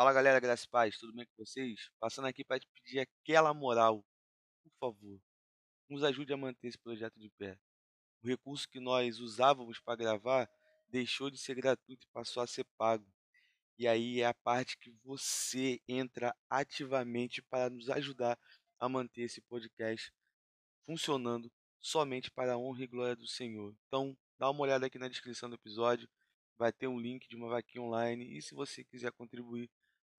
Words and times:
Fala 0.00 0.14
galera, 0.14 0.40
Graça 0.40 0.64
e 0.64 0.68
Paz, 0.70 0.96
tudo 0.96 1.12
bem 1.12 1.26
com 1.26 1.44
vocês? 1.44 1.90
Passando 2.00 2.26
aqui 2.26 2.42
para 2.42 2.58
te 2.58 2.66
pedir 2.72 3.00
aquela 3.00 3.52
moral, 3.52 4.02
por 4.62 4.72
favor, 4.80 5.20
nos 5.90 6.02
ajude 6.02 6.32
a 6.32 6.38
manter 6.38 6.68
esse 6.68 6.78
projeto 6.78 7.20
de 7.20 7.28
pé. 7.36 7.58
O 8.24 8.26
recurso 8.26 8.66
que 8.66 8.80
nós 8.80 9.18
usávamos 9.20 9.78
para 9.78 9.96
gravar 9.96 10.50
deixou 10.88 11.30
de 11.30 11.36
ser 11.36 11.54
gratuito 11.54 12.06
e 12.06 12.10
passou 12.14 12.42
a 12.42 12.46
ser 12.46 12.64
pago. 12.78 13.06
E 13.78 13.86
aí 13.86 14.22
é 14.22 14.24
a 14.24 14.32
parte 14.32 14.78
que 14.78 14.90
você 15.04 15.78
entra 15.86 16.34
ativamente 16.48 17.42
para 17.42 17.68
nos 17.68 17.90
ajudar 17.90 18.38
a 18.78 18.88
manter 18.88 19.24
esse 19.24 19.42
podcast 19.42 20.10
funcionando 20.86 21.52
somente 21.78 22.30
para 22.30 22.54
a 22.54 22.58
honra 22.58 22.84
e 22.84 22.86
glória 22.86 23.16
do 23.16 23.26
Senhor. 23.26 23.76
Então, 23.86 24.16
dá 24.38 24.48
uma 24.48 24.62
olhada 24.62 24.86
aqui 24.86 24.98
na 24.98 25.08
descrição 25.08 25.50
do 25.50 25.56
episódio, 25.56 26.08
vai 26.56 26.72
ter 26.72 26.86
um 26.86 26.98
link 26.98 27.28
de 27.28 27.36
uma 27.36 27.50
vaquinha 27.50 27.84
online 27.84 28.38
e 28.38 28.40
se 28.40 28.54
você 28.54 28.82
quiser 28.82 29.12
contribuir 29.12 29.70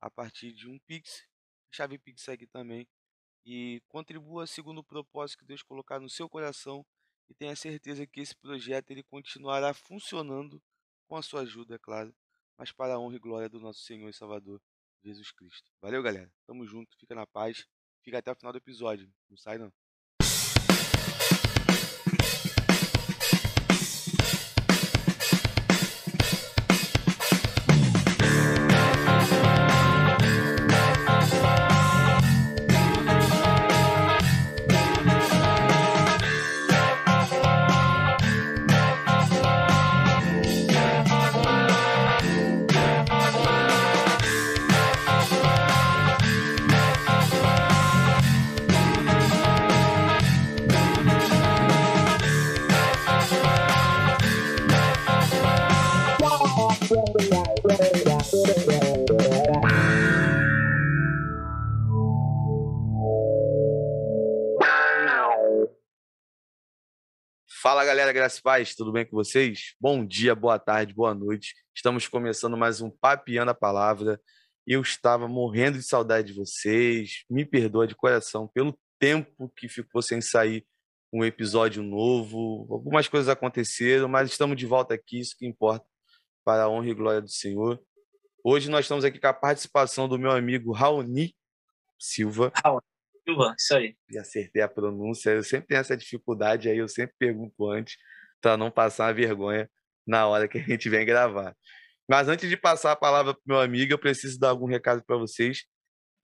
a 0.02 0.10
partir 0.10 0.52
de 0.54 0.68
um 0.68 0.80
Pix, 0.80 1.28
chave 1.72 1.98
Pix 1.98 2.28
aqui 2.28 2.48
também 2.48 2.88
e 3.46 3.82
contribua 3.88 4.48
segundo 4.48 4.80
o 4.80 4.84
propósito 4.84 5.40
que 5.40 5.46
Deus 5.46 5.64
colocar 5.64 6.00
no 6.00 6.10
seu 6.10 6.28
coração 6.28 6.86
e 7.30 7.34
tenha 7.34 7.56
certeza 7.56 8.06
que 8.06 8.20
esse 8.20 8.36
projeto 8.36 8.92
ele 8.92 9.04
continuará 9.04 9.74
funcionando 9.74 10.62
com 11.08 11.16
a 11.16 11.22
sua 11.22 11.42
ajuda, 11.42 11.76
é 11.76 11.80
claro 11.80 12.14
mas 12.62 12.72
para 12.72 12.94
a 12.94 13.00
honra 13.00 13.16
e 13.16 13.20
glória 13.20 13.50
do 13.50 13.60
nosso 13.60 13.80
Senhor 13.80 14.08
e 14.08 14.14
Salvador 14.14 14.62
Jesus 15.04 15.32
Cristo. 15.32 15.72
Valeu, 15.82 16.04
galera. 16.04 16.32
Tamo 16.46 16.64
junto, 16.68 16.96
fica 16.96 17.16
na 17.16 17.26
paz. 17.26 17.66
Fica 18.04 18.20
até 18.20 18.32
o 18.32 18.36
final 18.36 18.52
do 18.52 18.60
episódio. 18.60 19.12
Não 19.28 19.36
sai 19.36 19.58
não. 19.58 19.74
Galera, 68.12 68.14
graças 68.14 68.40
e 68.40 68.42
paz, 68.42 68.76
tudo 68.76 68.92
bem 68.92 69.06
com 69.06 69.16
vocês? 69.16 69.74
Bom 69.80 70.06
dia, 70.06 70.36
boa 70.36 70.60
tarde, 70.60 70.94
boa 70.94 71.16
noite. 71.16 71.56
Estamos 71.74 72.10
começando 72.10 72.58
mais 72.58 72.82
um 72.82 72.90
Papiando 72.90 73.52
a 73.52 73.54
Palavra. 73.54 74.20
Eu 74.68 74.82
estava 74.82 75.30
morrendo 75.30 75.78
de 75.78 75.84
saudade 75.84 76.28
de 76.28 76.34
vocês. 76.34 77.24
Me 77.30 77.46
perdoa 77.46 77.88
de 77.88 77.96
coração 77.96 78.50
pelo 78.50 78.78
tempo 79.00 79.50
que 79.56 79.70
ficou 79.70 80.02
sem 80.02 80.20
sair 80.20 80.66
um 81.12 81.24
episódio 81.24 81.82
novo. 81.82 82.68
Algumas 82.70 83.08
coisas 83.08 83.30
aconteceram, 83.30 84.10
mas 84.10 84.30
estamos 84.30 84.58
de 84.58 84.66
volta 84.66 84.94
aqui, 84.94 85.20
isso 85.20 85.38
que 85.38 85.46
importa, 85.46 85.86
para 86.44 86.64
a 86.64 86.70
honra 86.70 86.90
e 86.90 86.94
glória 86.94 87.22
do 87.22 87.30
Senhor. 87.30 87.82
Hoje 88.44 88.70
nós 88.70 88.86
estamos 88.86 89.06
aqui 89.06 89.20
com 89.20 89.28
a 89.28 89.34
participação 89.34 90.10
do 90.10 90.20
meu 90.20 90.32
amigo 90.32 90.74
Raoni 90.74 91.34
Silva. 91.98 92.52
Raoni 92.62 92.91
Isso 93.58 93.76
aí. 93.76 93.96
E 94.10 94.18
acertei 94.18 94.62
a 94.62 94.68
pronúncia. 94.68 95.32
Eu 95.32 95.44
sempre 95.44 95.68
tenho 95.68 95.80
essa 95.80 95.96
dificuldade 95.96 96.70
aí, 96.70 96.78
eu 96.78 96.88
sempre 96.88 97.16
pergunto 97.18 97.70
antes, 97.70 97.98
para 98.42 98.58
não 98.58 98.72
passar 98.72 99.08
uma 99.08 99.14
vergonha 99.14 99.70
na 100.06 100.28
hora 100.28 100.48
que 100.48 100.58
a 100.58 100.62
gente 100.62 100.90
vem 100.90 101.06
gravar. 101.06 101.56
Mas 102.10 102.28
antes 102.28 102.50
de 102.50 102.58
passar 102.58 102.92
a 102.92 102.96
palavra 102.96 103.34
para 103.34 103.42
meu 103.46 103.62
amigo, 103.62 103.94
eu 103.94 104.00
preciso 104.00 104.40
dar 104.40 104.50
algum 104.50 104.66
recado 104.66 105.04
para 105.06 105.18
vocês. 105.18 105.64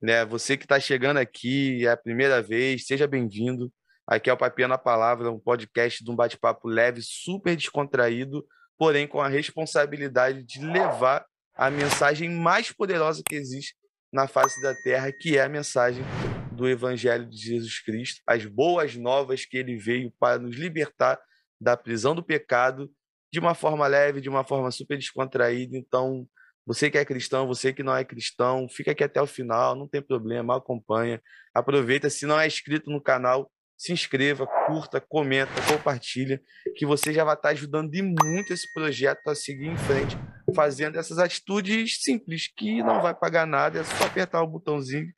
Né? 0.01 0.25
Você 0.25 0.57
que 0.57 0.65
está 0.65 0.79
chegando 0.79 1.17
aqui, 1.17 1.85
é 1.85 1.91
a 1.91 1.97
primeira 1.97 2.41
vez, 2.41 2.85
seja 2.85 3.07
bem-vindo. 3.07 3.71
Aqui 4.05 4.29
é 4.29 4.33
o 4.33 4.37
Papinha 4.37 4.67
na 4.67 4.77
Palavra, 4.77 5.31
um 5.31 5.39
podcast 5.39 6.03
de 6.03 6.09
um 6.09 6.15
bate-papo 6.15 6.67
leve, 6.67 7.01
super 7.01 7.55
descontraído, 7.55 8.45
porém 8.77 9.07
com 9.07 9.19
a 9.19 9.27
responsabilidade 9.27 10.43
de 10.43 10.59
levar 10.65 11.25
a 11.55 11.69
mensagem 11.69 12.29
mais 12.29 12.71
poderosa 12.71 13.21
que 13.25 13.35
existe 13.35 13.75
na 14.11 14.27
face 14.27 14.61
da 14.61 14.73
terra, 14.75 15.11
que 15.11 15.37
é 15.37 15.43
a 15.43 15.49
mensagem 15.49 16.03
do 16.57 16.67
Evangelho 16.67 17.29
de 17.29 17.37
Jesus 17.37 17.79
Cristo, 17.79 18.21
as 18.25 18.45
boas 18.45 18.95
novas 18.95 19.45
que 19.45 19.57
ele 19.57 19.77
veio 19.77 20.11
para 20.19 20.39
nos 20.39 20.55
libertar 20.55 21.19
da 21.61 21.77
prisão 21.77 22.15
do 22.15 22.23
pecado 22.23 22.91
de 23.31 23.39
uma 23.39 23.53
forma 23.53 23.85
leve, 23.87 24.19
de 24.19 24.27
uma 24.27 24.43
forma 24.43 24.71
super 24.71 24.97
descontraída. 24.97 25.77
Então, 25.77 26.27
você 26.65 26.89
que 26.89 26.97
é 26.97 27.05
cristão, 27.05 27.47
você 27.47 27.71
que 27.71 27.83
não 27.83 27.95
é 27.95 28.03
cristão, 28.03 28.67
fica 28.67 28.91
aqui 28.91 29.03
até 29.03 29.21
o 29.21 29.27
final, 29.27 29.75
não 29.75 29.87
tem 29.87 30.01
problema, 30.01 30.57
acompanha, 30.57 31.21
aproveita. 31.53 32.09
Se 32.09 32.25
não 32.25 32.39
é 32.39 32.47
inscrito 32.47 32.89
no 32.89 33.01
canal, 33.01 33.51
se 33.77 33.93
inscreva, 33.93 34.47
curta, 34.65 34.99
comenta, 34.99 35.53
compartilha, 35.71 36.41
que 36.75 36.85
você 36.85 37.13
já 37.13 37.23
vai 37.23 37.35
estar 37.35 37.49
ajudando 37.49 37.91
de 37.91 38.01
muito 38.01 38.51
esse 38.51 38.71
projeto 38.73 39.27
a 39.27 39.35
seguir 39.35 39.67
em 39.67 39.77
frente, 39.77 40.17
fazendo 40.55 40.97
essas 40.97 41.19
atitudes 41.19 42.01
simples, 42.01 42.51
que 42.57 42.81
não 42.81 43.01
vai 43.01 43.13
pagar 43.13 43.45
nada, 43.45 43.79
é 43.79 43.83
só 43.83 44.05
apertar 44.05 44.41
o 44.41 44.47
botãozinho 44.47 45.13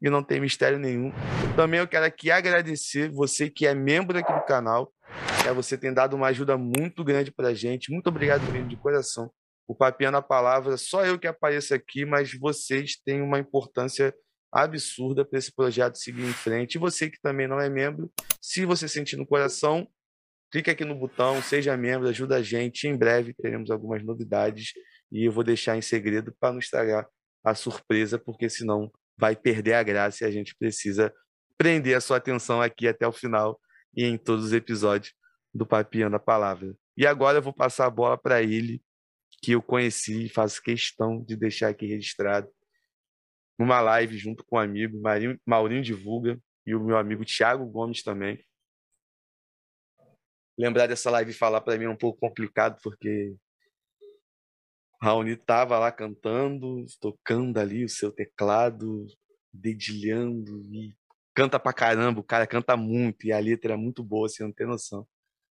e 0.00 0.08
não 0.08 0.22
tem 0.22 0.40
mistério 0.40 0.78
nenhum. 0.78 1.12
Também 1.56 1.80
eu 1.80 1.88
quero 1.88 2.04
aqui 2.04 2.30
agradecer 2.30 3.10
você 3.10 3.50
que 3.50 3.66
é 3.66 3.74
membro 3.74 4.18
aqui 4.18 4.32
do 4.32 4.44
canal. 4.44 4.92
É, 5.46 5.52
você 5.52 5.76
tem 5.76 5.92
dado 5.92 6.16
uma 6.16 6.28
ajuda 6.28 6.56
muito 6.56 7.04
grande 7.04 7.30
para 7.30 7.48
a 7.48 7.54
gente. 7.54 7.92
Muito 7.92 8.08
obrigado 8.08 8.42
mesmo, 8.50 8.68
de 8.68 8.76
coração. 8.76 9.30
O 9.68 9.74
Papiando 9.74 10.16
a 10.16 10.22
Palavra, 10.22 10.76
só 10.76 11.04
eu 11.04 11.18
que 11.18 11.26
apareço 11.26 11.74
aqui, 11.74 12.04
mas 12.04 12.32
vocês 12.32 12.96
têm 13.04 13.22
uma 13.22 13.38
importância 13.38 14.14
absurda 14.52 15.24
para 15.24 15.38
esse 15.38 15.54
projeto 15.54 15.96
seguir 15.96 16.24
em 16.24 16.32
frente. 16.32 16.74
E 16.74 16.78
você 16.78 17.08
que 17.08 17.20
também 17.20 17.46
não 17.46 17.60
é 17.60 17.68
membro, 17.68 18.10
se 18.40 18.64
você 18.64 18.88
sentir 18.88 19.16
no 19.16 19.26
coração, 19.26 19.86
clique 20.50 20.70
aqui 20.70 20.84
no 20.84 20.94
botão, 20.94 21.40
seja 21.40 21.76
membro, 21.76 22.08
ajuda 22.08 22.36
a 22.36 22.42
gente. 22.42 22.88
Em 22.88 22.96
breve 22.96 23.32
teremos 23.34 23.70
algumas 23.70 24.04
novidades 24.04 24.72
e 25.12 25.26
eu 25.26 25.32
vou 25.32 25.44
deixar 25.44 25.76
em 25.76 25.82
segredo 25.82 26.34
para 26.38 26.52
não 26.52 26.58
estragar 26.58 27.06
a 27.44 27.54
surpresa, 27.54 28.18
porque 28.18 28.48
senão 28.50 28.90
vai 29.20 29.36
perder 29.36 29.74
a 29.74 29.82
graça 29.82 30.24
e 30.24 30.26
a 30.26 30.30
gente 30.30 30.56
precisa 30.56 31.14
prender 31.58 31.94
a 31.94 32.00
sua 32.00 32.16
atenção 32.16 32.62
aqui 32.62 32.88
até 32.88 33.06
o 33.06 33.12
final 33.12 33.60
e 33.94 34.04
em 34.04 34.16
todos 34.16 34.46
os 34.46 34.52
episódios 34.54 35.12
do 35.52 35.66
Papiando 35.66 36.16
a 36.16 36.18
Palavra. 36.18 36.74
E 36.96 37.06
agora 37.06 37.38
eu 37.38 37.42
vou 37.42 37.52
passar 37.52 37.84
a 37.84 37.90
bola 37.90 38.16
para 38.16 38.42
ele, 38.42 38.82
que 39.42 39.52
eu 39.52 39.62
conheci 39.62 40.24
e 40.24 40.28
faço 40.28 40.62
questão 40.62 41.22
de 41.22 41.36
deixar 41.36 41.68
aqui 41.68 41.86
registrado 41.86 42.50
numa 43.58 43.80
live 43.82 44.16
junto 44.16 44.42
com 44.42 44.56
o 44.56 44.58
um 44.58 44.62
amigo 44.62 44.98
Maurinho, 45.02 45.38
Maurinho 45.46 45.82
Divulga 45.82 46.40
e 46.66 46.74
o 46.74 46.82
meu 46.82 46.96
amigo 46.96 47.26
Thiago 47.26 47.66
Gomes 47.66 48.02
também. 48.02 48.42
Lembrar 50.58 50.86
dessa 50.86 51.10
live 51.10 51.30
e 51.30 51.34
falar 51.34 51.60
para 51.60 51.76
mim 51.76 51.84
é 51.84 51.90
um 51.90 51.96
pouco 51.96 52.18
complicado, 52.18 52.78
porque 52.82 53.34
Raoni 55.02 55.32
estava 55.32 55.78
lá 55.78 55.90
cantando, 55.90 56.84
tocando 57.00 57.58
ali 57.58 57.84
o 57.84 57.88
seu 57.88 58.12
teclado, 58.12 59.06
dedilhando 59.52 60.62
e 60.66 60.94
canta 61.34 61.58
pra 61.58 61.72
caramba, 61.72 62.20
o 62.20 62.24
cara 62.24 62.46
canta 62.46 62.76
muito 62.76 63.26
e 63.26 63.32
a 63.32 63.38
letra 63.38 63.74
é 63.74 63.76
muito 63.76 64.04
boa, 64.04 64.28
você 64.28 64.42
não 64.42 64.52
tem 64.52 64.66
noção. 64.66 65.06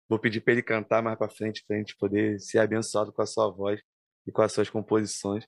Vou 0.08 0.18
pedir 0.18 0.42
para 0.42 0.54
ele 0.54 0.64
cantar 0.64 1.04
mais 1.04 1.18
para 1.18 1.30
frente 1.30 1.64
para 1.68 1.76
a 1.76 1.80
gente 1.80 1.96
poder 1.98 2.40
ser 2.40 2.59
abençoado 2.59 3.12
com 3.12 3.22
a 3.22 3.26
sua 3.26 3.50
voz 3.52 3.81
e 4.26 4.31
com 4.31 4.42
as 4.42 4.54
suas 4.54 4.70
composições. 4.70 5.46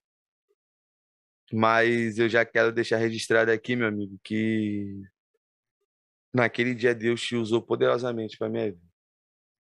Mas 1.54 2.18
eu 2.18 2.28
já 2.28 2.44
quero 2.44 2.74
deixar 2.74 2.98
registrado 2.98 3.52
aqui, 3.52 3.76
meu 3.76 3.88
amigo, 3.88 4.20
que 4.24 5.04
naquele 6.34 6.74
dia 6.74 6.94
Deus 6.94 7.22
te 7.22 7.36
usou 7.36 7.62
poderosamente 7.62 8.38
para 8.38 8.50
minha 8.50 8.72
vida. 8.72 8.86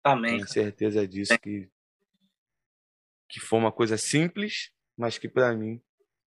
Amém. 0.05 0.37
Tenho 0.37 0.49
certeza 0.49 1.07
disso 1.07 1.37
que 1.41 1.69
que 3.31 3.39
foi 3.39 3.59
uma 3.59 3.71
coisa 3.71 3.97
simples, 3.97 4.73
mas 4.99 5.17
que 5.17 5.29
para 5.29 5.55
mim 5.55 5.81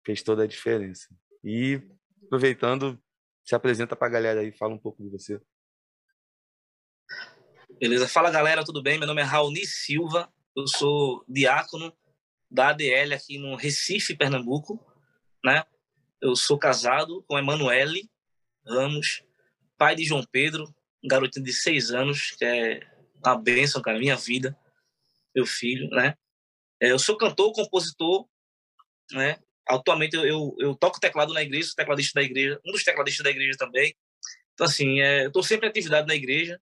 fez 0.06 0.22
toda 0.22 0.44
a 0.44 0.48
diferença. 0.48 1.10
E 1.44 1.82
aproveitando, 2.26 3.02
se 3.44 3.56
apresenta 3.56 3.96
para 3.96 4.08
a 4.08 4.12
galera 4.12 4.42
aí, 4.42 4.52
fala 4.52 4.74
um 4.74 4.80
pouco 4.80 5.04
de 5.04 5.10
você. 5.10 5.42
Beleza, 7.80 8.08
fala 8.08 8.30
galera, 8.30 8.64
tudo 8.64 8.82
bem? 8.82 8.98
Meu 9.00 9.08
nome 9.08 9.22
é 9.22 9.26
Raoni 9.26 9.66
Silva, 9.66 10.32
eu 10.56 10.68
sou 10.68 11.26
diácono 11.28 11.92
da 12.50 12.70
ADL 12.70 13.14
aqui 13.16 13.40
no 13.40 13.56
Recife, 13.56 14.16
Pernambuco, 14.16 14.80
né? 15.44 15.66
Eu 16.22 16.36
sou 16.36 16.58
casado 16.58 17.24
com 17.28 17.38
Emanuele 17.38 18.10
Ramos, 18.66 19.24
pai 19.78 19.96
de 19.96 20.06
João 20.06 20.24
Pedro, 20.32 20.64
um 21.04 21.08
garotinho 21.08 21.44
de 21.44 21.52
seis 21.52 21.92
anos, 21.92 22.32
que 22.32 22.46
é 22.46 22.88
uma 23.18 23.38
bênção, 23.38 23.82
cara, 23.82 24.00
minha 24.00 24.16
vida, 24.16 24.58
meu 25.36 25.46
filho, 25.46 25.90
né? 25.90 26.16
É, 26.84 26.92
eu 26.92 27.00
sou 27.00 27.18
cantor, 27.18 27.54
compositor, 27.54 28.28
né? 29.14 29.38
atualmente 29.66 30.18
eu, 30.18 30.26
eu, 30.26 30.56
eu, 30.60 30.76
toco 30.76 31.00
teclado 31.00 31.34
na 31.34 31.42
igreja, 31.42 31.68
sou 31.68 31.76
tecladista 31.76 32.20
da 32.20 32.26
igreja, 32.26 32.60
um 32.66 32.74
dos 32.74 32.84
tecladistas 32.84 33.24
da 33.24 33.30
igreja 33.30 33.58
também. 33.58 33.96
Então, 34.54 34.68
assim, 34.68 35.00
é, 35.00 35.24
eu 35.24 35.28
estou 35.28 35.42
sempre 35.42 35.66
em 35.66 35.70
atividade 35.70 36.06
na 36.06 36.14
igreja 36.14 36.62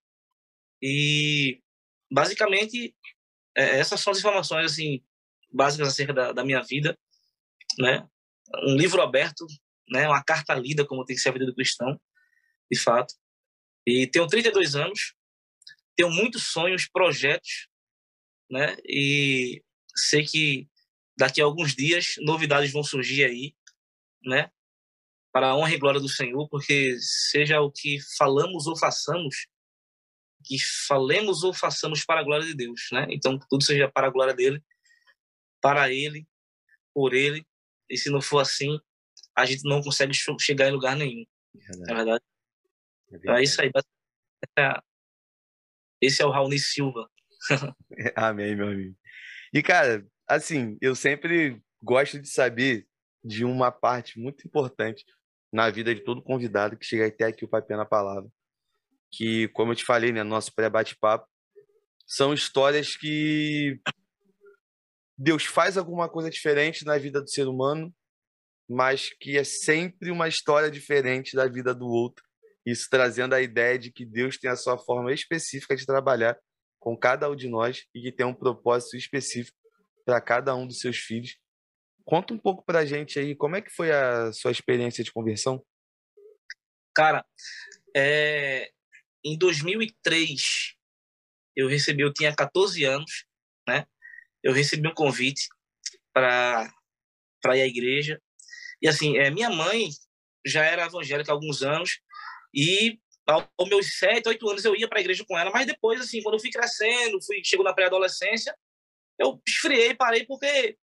e, 0.79 1.59
basicamente, 2.11 2.95
é, 3.57 3.79
essas 3.79 3.99
são 3.99 4.11
as 4.11 4.19
informações, 4.19 4.71
assim, 4.71 5.03
básicas 5.51 5.87
acerca 5.87 6.13
da, 6.13 6.31
da 6.31 6.45
minha 6.45 6.61
vida, 6.61 6.95
né? 7.79 8.07
Um 8.63 8.75
livro 8.75 9.01
aberto, 9.01 9.47
né? 9.89 10.07
Uma 10.07 10.23
carta 10.23 10.53
lida, 10.53 10.85
como 10.85 11.03
tem 11.03 11.15
que 11.15 11.21
ser 11.21 11.29
a 11.29 11.33
vida 11.33 11.47
do 11.47 11.55
cristão, 11.55 11.99
de 12.71 12.79
fato. 12.79 13.15
E 13.87 14.05
tenho 14.05 14.27
32 14.27 14.75
anos, 14.75 15.15
tenho 15.95 16.11
muitos 16.11 16.51
sonhos, 16.51 16.87
projetos, 16.87 17.67
né? 18.51 18.77
E 18.85 19.63
sei 19.95 20.25
que 20.25 20.67
daqui 21.17 21.41
a 21.41 21.45
alguns 21.45 21.75
dias 21.75 22.15
novidades 22.19 22.71
vão 22.71 22.83
surgir 22.83 23.23
aí, 23.23 23.55
né? 24.23 24.51
Para 25.31 25.49
a 25.49 25.55
honra 25.55 25.73
e 25.73 25.79
glória 25.79 25.99
do 25.99 26.09
Senhor, 26.09 26.47
porque 26.49 26.97
seja 26.99 27.61
o 27.61 27.71
que 27.71 27.99
falamos 28.17 28.67
ou 28.67 28.77
façamos, 28.77 29.47
que 30.43 30.57
falemos 30.87 31.43
ou 31.43 31.53
façamos 31.53 32.03
para 32.03 32.19
a 32.19 32.23
glória 32.23 32.45
de 32.45 32.53
Deus, 32.53 32.89
né? 32.91 33.07
Então 33.09 33.39
tudo 33.49 33.63
seja 33.63 33.89
para 33.89 34.07
a 34.07 34.09
glória 34.09 34.33
dele, 34.33 34.63
para 35.61 35.91
ele, 35.91 36.27
por 36.93 37.13
ele. 37.13 37.45
E 37.89 37.97
se 37.97 38.09
não 38.09 38.21
for 38.21 38.39
assim, 38.39 38.79
a 39.35 39.45
gente 39.45 39.63
não 39.63 39.81
consegue 39.81 40.13
chegar 40.39 40.67
em 40.67 40.71
lugar 40.71 40.95
nenhum. 40.95 41.25
É 41.55 41.93
verdade. 41.93 42.23
É, 43.11 43.15
então 43.15 43.35
é 43.35 43.43
isso 43.43 43.61
aí. 43.61 43.71
Esse 46.01 46.21
é 46.21 46.25
o 46.25 46.31
Raoni 46.31 46.57
Silva. 46.57 47.09
Amém, 48.15 48.55
meu 48.55 48.67
amigo. 48.67 48.97
E, 49.53 49.61
cara, 49.61 50.05
assim, 50.27 50.77
eu 50.81 50.95
sempre 50.95 51.61
gosto 51.81 52.19
de 52.19 52.29
saber 52.29 52.87
de 53.23 53.43
uma 53.43 53.71
parte 53.71 54.19
muito 54.19 54.47
importante 54.47 55.05
na 55.51 55.69
vida 55.69 55.93
de 55.93 56.01
todo 56.01 56.23
convidado 56.23 56.77
que 56.77 56.85
chega 56.85 57.07
até 57.07 57.25
aqui 57.25 57.43
o 57.43 57.49
Papel 57.49 57.77
na 57.77 57.85
Palavra. 57.85 58.29
Que, 59.11 59.49
como 59.49 59.73
eu 59.73 59.75
te 59.75 59.83
falei, 59.83 60.11
né, 60.11 60.23
nosso 60.23 60.53
pré-bate-papo, 60.55 61.27
são 62.07 62.33
histórias 62.33 62.95
que 62.95 63.79
Deus 65.17 65.45
faz 65.45 65.77
alguma 65.77 66.09
coisa 66.09 66.29
diferente 66.29 66.85
na 66.85 66.97
vida 66.97 67.21
do 67.21 67.29
ser 67.29 67.47
humano, 67.47 67.93
mas 68.69 69.09
que 69.19 69.37
é 69.37 69.43
sempre 69.43 70.09
uma 70.11 70.27
história 70.27 70.71
diferente 70.71 71.35
da 71.35 71.45
vida 71.47 71.75
do 71.75 71.87
outro. 71.87 72.23
Isso 72.65 72.87
trazendo 72.89 73.35
a 73.35 73.41
ideia 73.41 73.77
de 73.77 73.91
que 73.91 74.05
Deus 74.05 74.37
tem 74.37 74.49
a 74.49 74.55
sua 74.55 74.77
forma 74.77 75.11
específica 75.11 75.75
de 75.75 75.85
trabalhar 75.85 76.39
com 76.81 76.97
cada 76.97 77.29
um 77.29 77.35
de 77.35 77.47
nós 77.47 77.85
e 77.93 78.01
que 78.01 78.11
tem 78.11 78.25
um 78.25 78.33
propósito 78.33 78.97
específico 78.97 79.57
para 80.03 80.19
cada 80.19 80.55
um 80.55 80.65
dos 80.65 80.79
seus 80.79 80.97
filhos. 80.97 81.37
Conta 82.03 82.33
um 82.33 82.39
pouco 82.39 82.65
para 82.65 82.79
a 82.79 82.85
gente 82.85 83.19
aí, 83.19 83.35
como 83.35 83.55
é 83.55 83.61
que 83.61 83.69
foi 83.69 83.91
a 83.91 84.33
sua 84.33 84.51
experiência 84.51 85.03
de 85.03 85.13
conversão? 85.13 85.63
Cara, 86.93 87.23
é... 87.95 88.71
em 89.23 89.37
2003, 89.37 90.75
eu 91.55 91.67
recebi, 91.67 92.01
eu 92.01 92.11
tinha 92.11 92.35
14 92.35 92.83
anos, 92.83 93.25
né? 93.67 93.85
Eu 94.43 94.51
recebi 94.51 94.87
um 94.87 94.93
convite 94.93 95.47
para 96.11 96.67
para 97.41 97.57
ir 97.57 97.61
à 97.61 97.67
igreja. 97.67 98.21
E 98.81 98.87
assim, 98.87 99.17
é, 99.17 99.31
minha 99.31 99.49
mãe 99.49 99.89
já 100.45 100.63
era 100.63 100.85
evangélica 100.85 101.31
há 101.31 101.33
alguns 101.33 101.63
anos 101.63 101.99
e 102.53 102.99
aos 103.31 103.69
meus 103.69 103.97
sete, 103.97 104.27
oito 104.27 104.49
anos 104.49 104.65
eu 104.65 104.75
ia 104.75 104.87
para 104.87 104.99
a 104.99 105.01
igreja 105.01 105.23
com 105.27 105.37
ela, 105.37 105.51
mas 105.51 105.65
depois, 105.65 105.99
assim, 105.99 106.21
quando 106.21 106.35
eu 106.35 106.39
fui 106.39 106.49
crescendo, 106.49 107.21
fui 107.23 107.41
chegou 107.43 107.63
na 107.63 107.73
pré-adolescência, 107.73 108.55
eu 109.19 109.41
esfriei, 109.47 109.93
parei, 109.93 110.25
porque, 110.25 110.77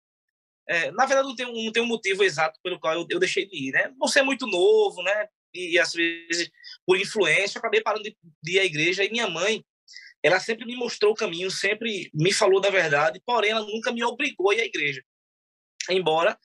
é, 0.68 0.92
na 0.92 1.06
verdade, 1.06 1.28
não 1.28 1.36
tem, 1.36 1.46
um, 1.46 1.66
não 1.66 1.72
tem 1.72 1.84
um 1.84 1.88
motivo 1.88 2.24
exato 2.24 2.60
pelo 2.62 2.80
qual 2.80 2.94
eu, 2.94 3.08
eu 3.10 3.20
deixei 3.20 3.48
de 3.48 3.70
ir, 3.70 3.72
né? 3.72 3.92
Você 4.00 4.20
é 4.20 4.24
muito 4.24 4.46
novo, 4.46 5.02
né? 5.02 5.28
E, 5.54 5.74
e 5.74 5.80
às 5.80 5.94
vezes, 5.94 6.50
por 6.86 7.00
influência, 7.00 7.58
eu 7.58 7.60
acabei 7.60 7.82
parando 7.82 8.04
de, 8.04 8.16
de 8.44 8.52
ir 8.54 8.60
à 8.60 8.66
igreja. 8.66 9.04
E 9.04 9.10
minha 9.10 9.28
mãe, 9.28 9.64
ela 10.22 10.40
sempre 10.40 10.66
me 10.66 10.76
mostrou 10.76 11.14
o 11.14 11.16
caminho, 11.16 11.50
sempre 11.50 12.10
me 12.14 12.34
falou 12.34 12.60
da 12.60 12.70
verdade, 12.70 13.22
porém, 13.26 13.52
ela 13.52 13.66
nunca 13.66 13.92
me 13.92 14.04
obrigou 14.04 14.52
a 14.52 14.56
ir 14.56 14.62
à 14.62 14.66
igreja. 14.66 15.04
Embora, 15.90 16.38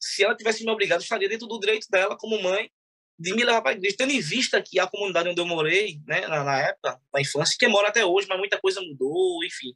se 0.00 0.24
ela 0.24 0.36
tivesse 0.36 0.64
me 0.64 0.70
obrigado, 0.70 1.02
estaria 1.02 1.28
dentro 1.28 1.46
do 1.46 1.58
direito 1.58 1.86
dela, 1.90 2.16
como 2.16 2.40
mãe, 2.42 2.70
de 3.18 3.34
me 3.34 3.44
levar 3.44 3.60
para 3.62 3.72
a 3.72 3.74
igreja, 3.74 3.96
tendo 3.98 4.12
em 4.12 4.20
vista 4.20 4.62
que 4.62 4.78
a 4.78 4.86
comunidade 4.86 5.28
onde 5.28 5.40
eu 5.40 5.46
morei, 5.46 6.00
né, 6.06 6.20
na, 6.28 6.44
na, 6.44 6.58
época, 6.60 7.00
na 7.12 7.20
infância, 7.20 7.56
que 7.58 7.66
mora 7.66 7.88
até 7.88 8.04
hoje, 8.04 8.28
mas 8.28 8.38
muita 8.38 8.60
coisa 8.60 8.80
mudou, 8.80 9.44
enfim. 9.44 9.74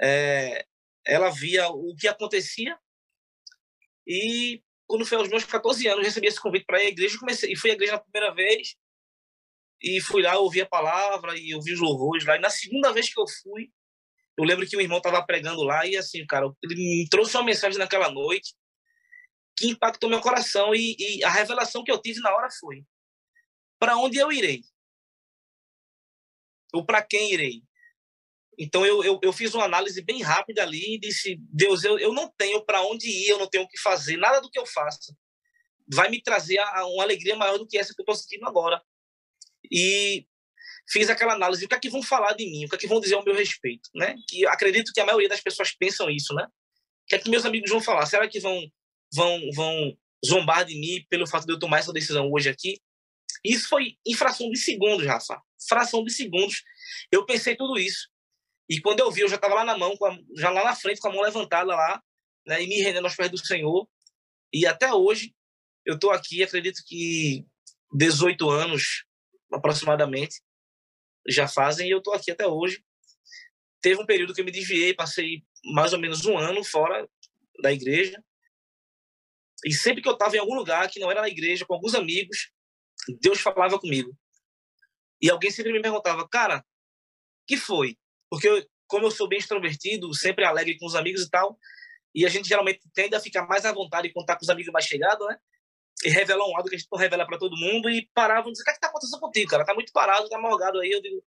É, 0.00 0.66
ela 1.06 1.30
via 1.30 1.68
o 1.68 1.96
que 1.96 2.06
acontecia. 2.06 2.78
E 4.06 4.62
quando 4.86 5.06
foi 5.06 5.16
aos 5.16 5.28
meus 5.28 5.44
14 5.44 5.88
anos, 5.88 6.04
recebi 6.04 6.26
esse 6.26 6.40
convite 6.40 6.66
para 6.66 6.78
à 6.78 6.84
igreja, 6.84 7.18
comecei, 7.18 7.52
e 7.52 7.56
fui 7.56 7.70
à 7.70 7.74
igreja 7.74 7.92
na 7.92 7.98
primeira 7.98 8.34
vez, 8.34 8.76
e 9.80 10.00
fui 10.00 10.22
lá, 10.22 10.36
ouvi 10.38 10.60
a 10.60 10.66
palavra, 10.66 11.38
e 11.38 11.54
ouvi 11.54 11.72
os 11.72 11.80
louvores 11.80 12.24
lá, 12.26 12.36
e 12.36 12.40
na 12.40 12.50
segunda 12.50 12.92
vez 12.92 13.12
que 13.12 13.18
eu 13.18 13.24
fui, 13.42 13.70
eu 14.36 14.44
lembro 14.44 14.66
que 14.66 14.76
o 14.76 14.80
irmão 14.80 14.98
estava 14.98 15.24
pregando 15.24 15.62
lá, 15.62 15.86
e 15.86 15.96
assim, 15.96 16.26
cara, 16.26 16.50
ele 16.62 16.74
me 16.74 17.08
trouxe 17.08 17.36
uma 17.36 17.44
mensagem 17.44 17.78
naquela 17.78 18.10
noite, 18.10 18.54
que 19.56 19.68
impactou 19.68 20.10
meu 20.10 20.20
coração 20.20 20.74
e, 20.74 20.96
e 20.98 21.24
a 21.24 21.30
revelação 21.30 21.84
que 21.84 21.90
eu 21.90 22.00
tive 22.00 22.20
na 22.20 22.34
hora 22.34 22.48
foi: 22.60 22.84
para 23.78 23.96
onde 23.96 24.18
eu 24.18 24.32
irei? 24.32 24.62
Ou 26.72 26.84
para 26.84 27.02
quem 27.02 27.32
irei? 27.32 27.62
Então 28.58 28.84
eu, 28.84 29.02
eu, 29.02 29.18
eu, 29.22 29.32
fiz 29.32 29.54
uma 29.54 29.64
análise 29.64 30.02
bem 30.02 30.22
rápida 30.22 30.62
ali 30.62 30.94
e 30.94 31.00
disse: 31.00 31.36
Deus, 31.50 31.84
eu, 31.84 31.98
eu 31.98 32.12
não 32.12 32.30
tenho 32.36 32.64
para 32.64 32.82
onde 32.82 33.08
ir, 33.08 33.28
eu 33.28 33.38
não 33.38 33.48
tenho 33.48 33.64
o 33.64 33.68
que 33.68 33.78
fazer, 33.78 34.16
nada 34.16 34.40
do 34.40 34.50
que 34.50 34.58
eu 34.58 34.66
faça 34.66 35.14
vai 35.92 36.08
me 36.08 36.22
trazer 36.22 36.58
uma 36.94 37.02
alegria 37.02 37.36
maior 37.36 37.58
do 37.58 37.66
que 37.66 37.78
essa 37.78 37.94
que 37.94 38.00
eu 38.00 38.04
estou 38.04 38.14
sentindo 38.14 38.46
agora. 38.46 38.82
E 39.70 40.26
fiz 40.88 41.08
aquela 41.08 41.34
análise: 41.34 41.64
o 41.64 41.68
que 41.68 41.74
é 41.74 41.80
que 41.80 41.90
vão 41.90 42.02
falar 42.02 42.32
de 42.32 42.46
mim? 42.46 42.64
O 42.64 42.68
que 42.68 42.76
é 42.76 42.78
que 42.78 42.86
vão 42.86 43.00
dizer 43.00 43.14
ao 43.14 43.24
meu 43.24 43.34
respeito? 43.34 43.88
Né? 43.94 44.16
Que 44.28 44.46
acredito 44.46 44.92
que 44.92 45.00
a 45.00 45.06
maioria 45.06 45.28
das 45.28 45.40
pessoas 45.40 45.72
pensam 45.72 46.10
isso, 46.10 46.34
né? 46.34 46.44
O 46.44 47.06
que 47.08 47.14
é 47.16 47.18
que 47.18 47.30
meus 47.30 47.44
amigos 47.44 47.70
vão 47.70 47.80
falar? 47.80 48.06
Será 48.06 48.28
que 48.28 48.40
vão 48.40 48.60
vão, 49.12 49.50
vão 49.54 49.96
zombar 50.24 50.64
de 50.64 50.78
mim 50.78 51.04
pelo 51.08 51.26
fato 51.26 51.46
de 51.46 51.52
eu 51.52 51.58
tomar 51.58 51.78
essa 51.78 51.92
decisão 51.92 52.30
hoje 52.30 52.48
aqui. 52.48 52.80
Isso 53.44 53.68
foi 53.68 53.96
em 54.06 54.14
fração 54.14 54.48
de 54.50 54.58
segundos, 54.58 55.06
Rafa. 55.06 55.40
Fração 55.68 56.04
de 56.04 56.12
segundos. 56.12 56.62
Eu 57.10 57.26
pensei 57.26 57.56
tudo 57.56 57.78
isso. 57.78 58.08
E 58.68 58.80
quando 58.80 59.00
eu 59.00 59.10
vi, 59.10 59.22
eu 59.22 59.28
já 59.28 59.36
estava 59.36 59.54
lá 59.54 59.64
na 59.64 59.76
mão, 59.76 59.94
já 60.36 60.50
lá 60.50 60.64
na 60.64 60.74
frente, 60.74 61.00
com 61.00 61.08
a 61.08 61.12
mão 61.12 61.22
levantada 61.22 61.74
lá, 61.74 62.02
né, 62.46 62.62
e 62.62 62.66
me 62.66 62.80
rendendo 62.80 63.04
aos 63.04 63.16
pés 63.16 63.30
do 63.30 63.38
Senhor. 63.38 63.88
E 64.52 64.66
até 64.66 64.92
hoje, 64.92 65.34
eu 65.84 65.94
estou 65.94 66.10
aqui, 66.10 66.42
acredito 66.42 66.82
que 66.86 67.44
18 67.94 68.48
anos 68.48 69.04
aproximadamente 69.52 70.40
já 71.28 71.46
fazem, 71.46 71.88
e 71.88 71.90
eu 71.90 71.98
estou 71.98 72.14
aqui 72.14 72.30
até 72.30 72.46
hoje. 72.46 72.82
Teve 73.80 74.00
um 74.00 74.06
período 74.06 74.32
que 74.32 74.40
eu 74.40 74.44
me 74.44 74.52
desviei, 74.52 74.94
passei 74.94 75.42
mais 75.64 75.92
ou 75.92 75.98
menos 75.98 76.24
um 76.24 76.38
ano 76.38 76.64
fora 76.64 77.08
da 77.60 77.72
igreja, 77.72 78.22
e 79.64 79.72
sempre 79.72 80.02
que 80.02 80.08
eu 80.08 80.14
estava 80.14 80.36
em 80.36 80.40
algum 80.40 80.54
lugar 80.54 80.88
que 80.90 80.98
não 80.98 81.10
era 81.10 81.20
na 81.20 81.28
igreja, 81.28 81.64
com 81.64 81.74
alguns 81.74 81.94
amigos, 81.94 82.50
Deus 83.20 83.40
falava 83.40 83.78
comigo. 83.78 84.16
E 85.20 85.30
alguém 85.30 85.50
sempre 85.50 85.72
me 85.72 85.80
perguntava, 85.80 86.28
cara, 86.28 86.64
que 87.46 87.56
foi? 87.56 87.96
Porque 88.28 88.48
eu, 88.48 88.66
como 88.86 89.06
eu 89.06 89.10
sou 89.10 89.28
bem 89.28 89.38
extrovertido, 89.38 90.12
sempre 90.14 90.44
alegre 90.44 90.76
com 90.78 90.86
os 90.86 90.94
amigos 90.94 91.22
e 91.22 91.30
tal, 91.30 91.58
e 92.14 92.26
a 92.26 92.28
gente 92.28 92.48
geralmente 92.48 92.80
tende 92.92 93.14
a 93.14 93.20
ficar 93.20 93.46
mais 93.46 93.64
à 93.64 93.72
vontade 93.72 94.08
e 94.08 94.12
contar 94.12 94.36
com 94.36 94.42
os 94.42 94.50
amigos 94.50 94.72
mais 94.72 94.84
chegados, 94.84 95.26
né? 95.26 95.38
E 96.04 96.10
revelar 96.10 96.44
um 96.44 96.52
lado 96.52 96.68
que 96.68 96.74
a 96.74 96.78
gente 96.78 96.88
não 96.90 96.98
revela 96.98 97.26
para 97.26 97.38
todo 97.38 97.56
mundo 97.56 97.88
e 97.88 98.08
paravam 98.12 98.50
e 98.50 98.52
dizer, 98.52 98.62
o 98.62 98.64
que 98.64 98.70
é 98.70 98.74
está 98.74 98.88
acontecendo 98.88 99.20
contigo, 99.20 99.50
cara? 99.50 99.64
Tá 99.64 99.74
muito 99.74 99.92
parado, 99.92 100.28
tá 100.28 100.38
morgado 100.38 100.80
aí. 100.80 100.90
Eu 100.90 101.00
digo, 101.00 101.24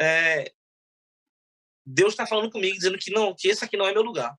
é... 0.00 0.52
Deus 1.84 2.12
está 2.12 2.26
falando 2.26 2.50
comigo, 2.50 2.76
dizendo 2.76 2.96
que 2.98 3.10
não, 3.10 3.34
que 3.34 3.48
esse 3.48 3.64
aqui 3.64 3.76
não 3.76 3.86
é 3.86 3.92
meu 3.92 4.02
lugar. 4.02 4.34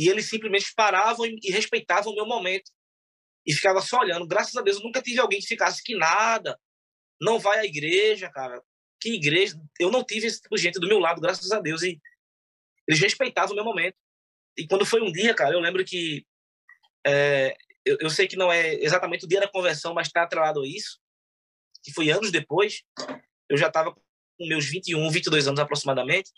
E 0.00 0.08
eles 0.08 0.30
simplesmente 0.30 0.72
paravam 0.74 1.26
e 1.26 1.50
respeitavam 1.50 2.10
o 2.10 2.14
meu 2.14 2.24
momento. 2.24 2.70
E 3.46 3.52
ficava 3.52 3.82
só 3.82 3.98
olhando. 3.98 4.26
Graças 4.26 4.56
a 4.56 4.62
Deus, 4.62 4.78
eu 4.78 4.82
nunca 4.82 5.02
tive 5.02 5.20
alguém 5.20 5.40
que 5.40 5.46
ficasse 5.46 5.82
que 5.84 5.94
nada. 5.94 6.58
Não 7.20 7.38
vai 7.38 7.58
à 7.58 7.66
igreja, 7.66 8.30
cara. 8.30 8.62
Que 8.98 9.12
igreja? 9.16 9.60
Eu 9.78 9.90
não 9.90 10.02
tive 10.02 10.26
esse 10.26 10.40
tipo 10.40 10.56
de 10.56 10.62
gente 10.62 10.80
do 10.80 10.88
meu 10.88 10.98
lado, 10.98 11.20
graças 11.20 11.52
a 11.52 11.60
Deus. 11.60 11.82
E 11.82 12.00
eles 12.88 12.98
respeitavam 12.98 13.52
o 13.52 13.54
meu 13.54 13.64
momento. 13.64 13.94
E 14.56 14.66
quando 14.66 14.86
foi 14.86 15.02
um 15.02 15.12
dia, 15.12 15.34
cara, 15.34 15.54
eu 15.54 15.60
lembro 15.60 15.84
que. 15.84 16.24
É, 17.06 17.54
eu, 17.84 17.98
eu, 18.00 18.08
sei 18.08 18.26
que 18.26 18.36
não 18.36 18.50
é 18.50 18.76
exatamente 18.76 19.26
o 19.26 19.28
dia 19.28 19.40
da 19.40 19.52
conversão, 19.52 19.92
mas 19.92 20.06
está 20.06 20.22
atrelado 20.22 20.62
a 20.62 20.66
isso. 20.66 20.98
Que 21.82 21.92
foi 21.92 22.08
anos 22.08 22.32
depois. 22.32 22.82
Eu 23.50 23.58
já 23.58 23.66
estava 23.66 23.92
com 23.92 24.46
meus 24.48 24.64
21, 24.64 25.10
22 25.10 25.46
anos 25.46 25.60
aproximadamente. 25.60 26.30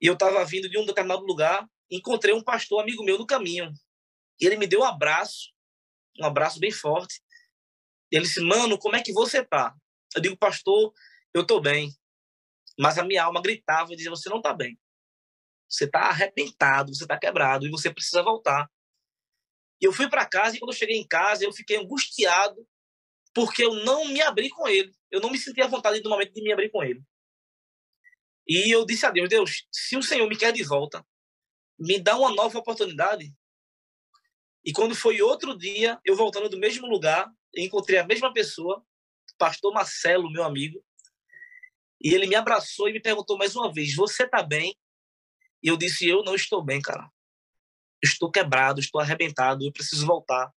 E 0.00 0.06
eu 0.06 0.12
estava 0.12 0.44
vindo 0.44 0.70
de 0.70 0.78
um 0.78 0.86
determinado 0.86 1.24
lugar 1.24 1.68
encontrei 1.90 2.34
um 2.34 2.42
pastor 2.42 2.80
amigo 2.80 3.04
meu 3.04 3.18
no 3.18 3.26
caminho. 3.26 3.72
E 4.40 4.46
ele 4.46 4.56
me 4.56 4.66
deu 4.66 4.80
um 4.80 4.84
abraço, 4.84 5.50
um 6.20 6.24
abraço 6.24 6.58
bem 6.58 6.70
forte. 6.70 7.20
Ele 8.10 8.24
disse: 8.24 8.40
Mano, 8.40 8.78
como 8.78 8.96
é 8.96 9.02
que 9.02 9.12
você 9.12 9.44
tá? 9.44 9.74
Eu 10.14 10.22
digo, 10.22 10.36
pastor, 10.36 10.92
eu 11.34 11.46
tô 11.46 11.60
bem. 11.60 11.94
Mas 12.78 12.98
a 12.98 13.04
minha 13.04 13.24
alma 13.24 13.42
gritava 13.42 13.92
e 13.92 13.96
dizia: 13.96 14.10
Você 14.10 14.28
não 14.28 14.40
tá 14.40 14.54
bem. 14.54 14.78
Você 15.68 15.88
tá 15.88 16.08
arrebentado, 16.08 16.94
você 16.94 17.06
tá 17.06 17.18
quebrado 17.18 17.66
e 17.66 17.70
você 17.70 17.92
precisa 17.92 18.22
voltar. 18.22 18.68
E 19.80 19.86
eu 19.86 19.92
fui 19.92 20.08
para 20.10 20.26
casa 20.26 20.56
e 20.56 20.58
quando 20.58 20.72
eu 20.72 20.76
cheguei 20.76 20.96
em 20.96 21.06
casa, 21.06 21.44
eu 21.44 21.52
fiquei 21.52 21.76
angustiado 21.76 22.66
porque 23.32 23.64
eu 23.64 23.74
não 23.84 24.06
me 24.06 24.20
abri 24.20 24.50
com 24.50 24.66
ele. 24.66 24.92
Eu 25.10 25.20
não 25.20 25.30
me 25.30 25.38
senti 25.38 25.62
à 25.62 25.66
vontade 25.66 26.02
no 26.02 26.10
momento 26.10 26.32
de 26.32 26.42
me 26.42 26.52
abrir 26.52 26.70
com 26.70 26.82
ele. 26.82 27.02
E 28.46 28.74
eu 28.74 28.84
disse 28.84 29.06
a 29.06 29.10
Deus, 29.10 29.28
Deus, 29.28 29.66
se 29.70 29.96
o 29.96 30.02
Senhor 30.02 30.28
me 30.28 30.36
quer 30.36 30.52
de 30.52 30.64
volta, 30.64 31.06
me 31.80 31.98
dá 31.98 32.16
uma 32.16 32.34
nova 32.34 32.58
oportunidade. 32.58 33.34
E 34.62 34.72
quando 34.72 34.94
foi 34.94 35.22
outro 35.22 35.56
dia, 35.56 35.98
eu 36.04 36.14
voltando 36.14 36.50
do 36.50 36.58
mesmo 36.58 36.86
lugar, 36.86 37.32
encontrei 37.56 37.98
a 37.98 38.06
mesma 38.06 38.32
pessoa, 38.32 38.84
pastor 39.38 39.72
Marcelo, 39.72 40.30
meu 40.30 40.44
amigo, 40.44 40.84
e 42.02 42.14
ele 42.14 42.26
me 42.26 42.34
abraçou 42.34 42.88
e 42.88 42.92
me 42.92 43.00
perguntou 43.00 43.38
mais 43.38 43.56
uma 43.56 43.72
vez: 43.72 43.94
Você 43.94 44.24
está 44.24 44.42
bem? 44.42 44.76
E 45.62 45.68
eu 45.68 45.76
disse: 45.76 46.06
Eu 46.06 46.22
não 46.22 46.34
estou 46.34 46.62
bem, 46.62 46.80
cara. 46.80 47.10
Estou 48.02 48.30
quebrado, 48.30 48.80
estou 48.80 49.00
arrebentado, 49.00 49.64
eu 49.64 49.72
preciso 49.72 50.06
voltar. 50.06 50.52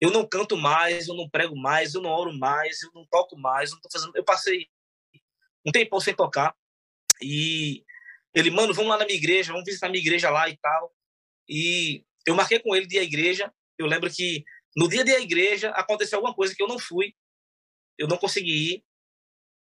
Eu 0.00 0.10
não 0.10 0.26
canto 0.26 0.56
mais, 0.56 1.08
eu 1.08 1.14
não 1.14 1.28
prego 1.28 1.56
mais, 1.56 1.94
eu 1.94 2.02
não 2.02 2.10
oro 2.10 2.32
mais, 2.32 2.82
eu 2.82 2.90
não 2.94 3.06
toco 3.06 3.38
mais, 3.38 3.70
eu 3.70 3.76
não 3.76 3.90
fazendo. 3.90 4.16
Eu 4.16 4.24
passei 4.24 4.68
um 5.64 5.72
tempo 5.72 6.00
sem 6.00 6.14
tocar. 6.14 6.54
E 7.22 7.84
ele, 8.34 8.50
mano, 8.50 8.74
vamos 8.74 8.90
lá 8.90 8.98
na 8.98 9.04
minha 9.04 9.16
igreja, 9.16 9.52
vamos 9.52 9.64
visitar 9.64 9.86
a 9.86 9.90
minha 9.90 10.02
igreja 10.02 10.28
lá 10.28 10.48
e 10.48 10.56
tal. 10.56 10.92
E 11.48 12.04
eu 12.26 12.34
marquei 12.34 12.58
com 12.58 12.74
ele 12.74 12.86
dia 12.86 13.00
da 13.00 13.06
igreja. 13.06 13.52
Eu 13.78 13.86
lembro 13.86 14.10
que 14.10 14.44
no 14.76 14.88
dia 14.88 15.04
da 15.04 15.20
igreja 15.20 15.70
aconteceu 15.70 16.18
alguma 16.18 16.34
coisa 16.34 16.54
que 16.54 16.62
eu 16.62 16.68
não 16.68 16.78
fui. 16.78 17.14
Eu 17.96 18.08
não 18.08 18.16
consegui 18.16 18.74
ir. 18.74 18.84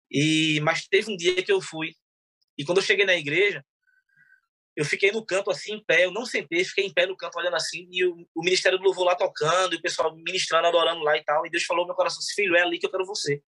E 0.09 0.59
mas 0.61 0.87
teve 0.87 1.11
um 1.11 1.15
dia 1.15 1.43
que 1.43 1.51
eu 1.51 1.61
fui. 1.61 1.93
E 2.57 2.65
quando 2.65 2.79
eu 2.79 2.83
cheguei 2.83 3.05
na 3.05 3.15
igreja, 3.15 3.63
eu 4.75 4.85
fiquei 4.85 5.11
no 5.11 5.23
canto 5.23 5.51
assim 5.51 5.73
em 5.73 5.83
pé, 5.83 6.05
eu 6.05 6.11
não 6.11 6.25
sentei, 6.25 6.63
fiquei 6.63 6.85
em 6.85 6.93
pé 6.93 7.05
no 7.05 7.15
canto 7.15 7.37
olhando 7.37 7.55
assim, 7.55 7.87
e 7.91 8.05
o, 8.05 8.27
o 8.33 8.43
ministério 8.43 8.77
do 8.77 8.83
louvor 8.83 9.05
lá 9.05 9.15
tocando, 9.15 9.73
e 9.73 9.77
o 9.77 9.81
pessoal 9.81 10.15
ministrando, 10.15 10.67
adorando 10.67 11.01
lá 11.01 11.15
e 11.15 11.23
tal. 11.23 11.45
E 11.45 11.49
Deus 11.49 11.63
falou 11.63 11.83
no 11.83 11.89
meu 11.89 11.95
coração: 11.95 12.19
"Filho, 12.35 12.55
é 12.55 12.61
ali 12.61 12.79
que 12.79 12.85
eu 12.85 12.91
quero 12.91 13.05
você". 13.05 13.41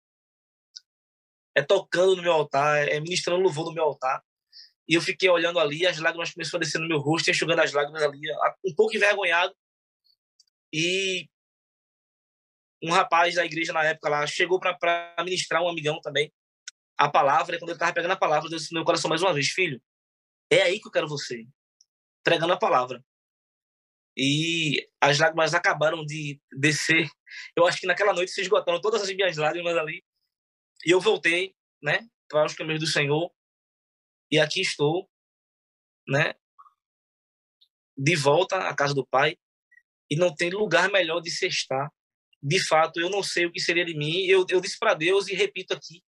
É 1.56 1.62
tocando 1.62 2.16
no 2.16 2.24
meu 2.24 2.34
altar, 2.34 2.88
é 2.90 3.00
ministrando 3.00 3.42
louvor 3.42 3.66
no 3.66 3.74
meu 3.74 3.84
altar. 3.84 4.22
E 4.88 4.96
eu 4.96 5.02
fiquei 5.02 5.30
olhando 5.30 5.60
ali, 5.60 5.86
as 5.86 5.98
lágrimas 6.00 6.32
começaram 6.32 6.58
a 6.58 6.64
descer 6.64 6.80
no 6.80 6.88
meu 6.88 7.00
rosto, 7.00 7.30
enxugando 7.30 7.62
as 7.62 7.72
lágrimas 7.72 8.04
ali, 8.04 8.20
um 8.66 8.76
pouco 8.76 8.96
envergonhado. 8.96 9.56
E 10.72 11.30
um 12.82 12.92
rapaz 12.92 13.36
da 13.36 13.46
igreja 13.46 13.72
na 13.72 13.84
época 13.84 14.10
lá 14.10 14.28
chegou 14.28 14.60
para 14.60 15.16
ministrar 15.24 15.62
um 15.62 15.70
amigão 15.70 16.02
também 16.02 16.34
a 16.98 17.10
palavra, 17.10 17.56
e 17.56 17.60
quando 17.60 17.70
ele 17.70 17.76
estava 17.76 17.94
pegando 17.94 18.12
a 18.12 18.18
palavra, 18.18 18.50
Deus 18.50 18.64
disse 18.64 18.74
no 18.74 18.80
meu 18.80 18.86
coração 18.86 19.10
mais 19.10 19.22
uma 19.22 19.34
vez, 19.34 19.50
filho, 19.50 19.82
é 20.50 20.62
aí 20.62 20.80
que 20.80 20.88
eu 20.88 20.92
quero 20.92 21.08
você, 21.08 21.46
pregando 22.24 22.54
a 22.54 22.58
palavra. 22.58 23.04
E 24.16 24.88
as 25.02 25.18
lágrimas 25.18 25.56
acabaram 25.56 26.06
de 26.06 26.40
descer. 26.52 27.10
Eu 27.56 27.66
acho 27.66 27.80
que 27.80 27.88
naquela 27.88 28.14
noite 28.14 28.32
se 28.32 28.42
esgotaram 28.42 28.80
todas 28.80 29.02
as 29.02 29.12
minhas 29.14 29.36
lágrimas 29.38 29.76
ali. 29.76 30.04
E 30.86 30.92
eu 30.92 31.02
voltei, 31.02 31.56
né, 31.82 32.08
para 32.30 32.46
os 32.46 32.54
caminhos 32.54 32.80
do 32.80 32.88
Senhor. 32.88 33.32
E 34.34 34.40
aqui 34.40 34.62
estou, 34.62 35.08
né, 36.08 36.34
de 37.96 38.16
volta 38.16 38.68
à 38.68 38.76
casa 38.76 38.92
do 38.92 39.06
Pai. 39.06 39.38
E 40.10 40.16
não 40.16 40.34
tem 40.34 40.50
lugar 40.50 40.90
melhor 40.90 41.22
de 41.22 41.30
se 41.30 41.46
estar. 41.46 41.88
De 42.42 42.60
fato, 42.68 43.00
eu 43.00 43.12
não 43.12 43.22
sei 43.22 43.46
o 43.46 43.52
que 43.52 43.60
seria 43.60 43.86
de 43.86 43.96
mim. 43.96 44.26
Eu, 44.26 44.44
eu 44.50 44.60
disse 44.60 44.80
para 44.80 44.96
Deus 44.96 45.28
e 45.28 45.36
repito 45.36 45.72
aqui: 45.72 46.04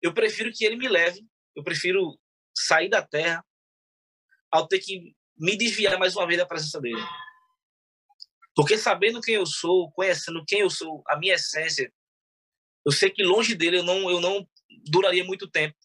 eu 0.00 0.14
prefiro 0.14 0.50
que 0.50 0.64
ele 0.64 0.76
me 0.76 0.88
leve, 0.88 1.22
eu 1.54 1.62
prefiro 1.62 2.18
sair 2.56 2.88
da 2.88 3.06
terra 3.06 3.44
ao 4.50 4.66
ter 4.66 4.78
que 4.78 5.14
me 5.36 5.54
desviar 5.54 5.98
mais 5.98 6.16
uma 6.16 6.26
vez 6.26 6.38
da 6.38 6.46
presença 6.46 6.80
dele. 6.80 7.04
Porque 8.54 8.78
sabendo 8.78 9.20
quem 9.20 9.34
eu 9.34 9.44
sou, 9.44 9.92
conhecendo 9.92 10.42
quem 10.46 10.60
eu 10.60 10.70
sou, 10.70 11.02
a 11.06 11.18
minha 11.18 11.34
essência, 11.34 11.92
eu 12.86 12.90
sei 12.90 13.10
que 13.10 13.22
longe 13.22 13.54
dele 13.54 13.80
eu 13.80 13.84
não 13.84 14.10
eu 14.10 14.18
não 14.18 14.48
duraria 14.90 15.24
muito 15.24 15.46
tempo. 15.46 15.76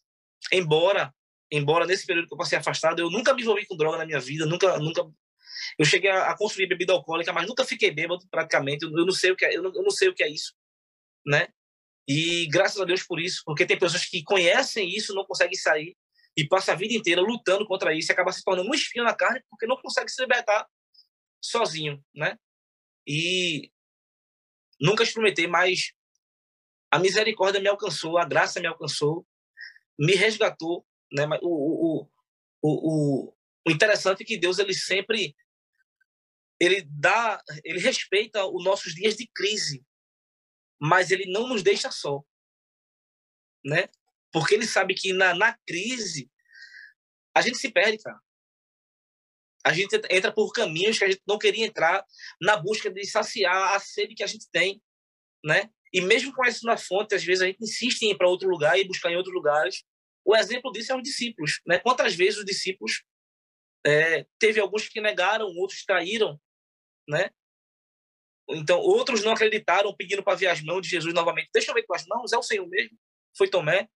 Embora 0.50 1.14
embora 1.56 1.86
nesse 1.86 2.06
período 2.06 2.28
que 2.28 2.34
eu 2.34 2.38
passei 2.38 2.58
afastado, 2.58 3.00
eu 3.00 3.10
nunca 3.10 3.34
me 3.34 3.42
envolvi 3.42 3.66
com 3.66 3.78
droga 3.78 3.98
na 3.98 4.06
minha 4.06 4.20
vida, 4.20 4.46
nunca 4.46 4.78
nunca 4.80 5.04
eu 5.78 5.86
cheguei 5.86 6.10
a, 6.10 6.32
a 6.32 6.38
consumir 6.38 6.68
bebida 6.68 6.94
alcoólica, 6.94 7.32
mas 7.32 7.48
nunca 7.48 7.66
fiquei 7.66 7.92
bêbado 7.92 8.28
praticamente. 8.30 8.86
Eu, 8.86 8.92
eu 8.92 9.06
não 9.06 9.14
sei 9.14 9.32
o 9.32 9.36
que 9.36 9.46
é, 9.46 9.56
eu 9.56 9.64
não, 9.64 9.74
eu 9.74 9.84
não 9.84 9.92
sei 9.92 10.10
o 10.10 10.14
que 10.14 10.24
é 10.24 10.30
isso, 10.30 10.54
né? 11.26 11.48
E 12.08 12.48
graças 12.48 12.80
a 12.82 12.86
Deus 12.86 13.04
por 13.04 13.20
isso, 13.20 13.42
porque 13.46 13.66
tem 13.66 13.80
pessoas 13.80 14.06
que 14.06 14.24
conhecem 14.24 14.90
isso, 14.90 15.14
não 15.14 15.26
conseguem 15.26 15.58
sair 15.58 15.96
e 16.36 16.48
passa 16.48 16.74
a 16.74 16.76
vida 16.76 16.94
inteira 16.94 17.22
lutando 17.22 17.66
contra 17.66 17.94
isso 17.94 18.12
e 18.12 18.14
acaba 18.14 18.32
se 18.32 18.44
tornando 18.44 18.70
um 18.70 18.74
espinho 18.74 19.06
na 19.06 19.16
carne 19.16 19.42
porque 19.50 19.66
não 19.66 19.78
consegue 19.78 20.12
se 20.12 20.22
libertar 20.22 20.68
sozinho, 21.42 22.04
né? 22.14 22.38
E 23.08 23.72
nunca 24.80 25.04
experimentei, 25.04 25.48
mas 25.48 25.94
a 26.92 27.00
misericórdia 27.00 27.62
me 27.62 27.68
alcançou, 27.68 28.18
a 28.18 28.26
graça 28.26 28.60
me 28.60 28.68
alcançou, 28.68 29.26
me 29.98 30.14
resgatou, 30.14 30.86
né? 31.14 31.26
O, 31.42 31.48
o, 31.48 32.10
o, 32.62 32.70
o, 32.72 33.34
o 33.68 33.72
interessante 33.72 34.24
é 34.24 34.26
que 34.26 34.38
Deus 34.38 34.60
ele 34.60 34.74
sempre 34.74 35.36
ele 36.60 36.82
dá, 36.90 37.42
ele 37.64 37.80
respeita 37.80 38.46
os 38.46 38.64
nossos 38.64 38.94
dias 38.96 39.16
de 39.16 39.28
crise, 39.28 39.86
mas 40.80 41.12
ele 41.12 41.30
não 41.32 41.48
nos 41.48 41.62
deixa 41.62 41.92
só, 41.92 42.24
né? 43.66 43.90
Porque 44.32 44.56
ele 44.56 44.66
sabe 44.66 44.94
que 44.94 45.14
na, 45.14 45.36
na 45.36 45.58
crise 45.68 46.32
a 47.36 47.42
gente 47.42 47.58
se 47.58 47.72
perde, 47.72 47.98
cara. 48.02 48.20
A 49.66 49.74
gente 49.74 49.96
entra 50.10 50.32
por 50.32 50.52
caminhos 50.52 50.98
que 50.98 51.06
a 51.06 51.10
gente 51.10 51.24
não 51.28 51.38
queria 51.38 51.66
entrar 51.66 52.06
na 52.42 52.58
busca 52.58 52.92
de 52.92 53.06
saciar 53.06 53.76
a 53.76 53.80
sede 53.80 54.16
que 54.16 54.24
a 54.24 54.28
gente 54.28 54.50
tem, 54.50 54.82
né? 55.44 55.70
E 55.94 56.02
mesmo 56.02 56.34
com 56.34 56.46
isso 56.46 56.66
na 56.66 56.76
fonte, 56.76 57.16
às 57.16 57.24
vezes 57.24 57.42
a 57.42 57.46
gente 57.46 57.64
insiste 57.64 58.04
em 58.04 58.12
ir 58.12 58.18
para 58.18 58.28
outro 58.28 58.50
lugar 58.50 58.78
e 58.78 58.88
buscar 58.88 59.12
em 59.12 59.16
outros 59.16 59.34
lugares. 59.34 59.84
O 60.26 60.36
exemplo 60.36 60.72
disso 60.72 60.92
é 60.92 60.96
os 60.96 61.04
discípulos, 61.04 61.62
né? 61.66 61.80
Quantas 61.80 62.16
vezes 62.16 62.40
os 62.40 62.46
discípulos 62.46 63.04
é, 63.86 64.26
teve 64.40 64.60
alguns 64.60 64.88
que 64.88 65.02
negaram, 65.02 65.48
outros 65.58 65.84
traíram, 65.84 66.40
né? 67.08 67.30
Então, 68.50 68.80
outros 68.80 69.24
não 69.24 69.34
acreditaram, 69.34 69.96
pedindo 69.96 70.24
para 70.24 70.36
ver 70.38 70.48
as 70.48 70.62
mãos 70.62 70.82
de 70.82 70.90
Jesus 70.90 71.14
novamente. 71.14 71.50
Deixa 71.54 71.72
eu 71.72 71.76
ver 71.76 71.84
com 71.84 71.96
as 71.96 72.06
mãos, 72.06 72.34
é 72.34 72.38
o 72.38 72.44
Senhor 72.44 72.68
mesmo. 72.68 72.98
Foi 73.38 73.50
Tomé, 73.50 73.90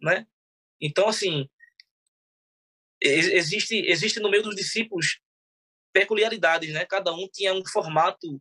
né? 0.00 0.26
Então, 0.80 1.08
assim, 1.08 1.48
existe, 3.00 3.76
existe 3.86 4.20
no 4.20 4.30
meio 4.30 4.42
dos 4.42 4.56
discípulos 4.56 5.20
peculiaridades, 5.92 6.72
né? 6.72 6.84
Cada 6.84 7.12
um 7.12 7.28
tinha 7.32 7.54
um 7.54 7.64
formato 7.64 8.40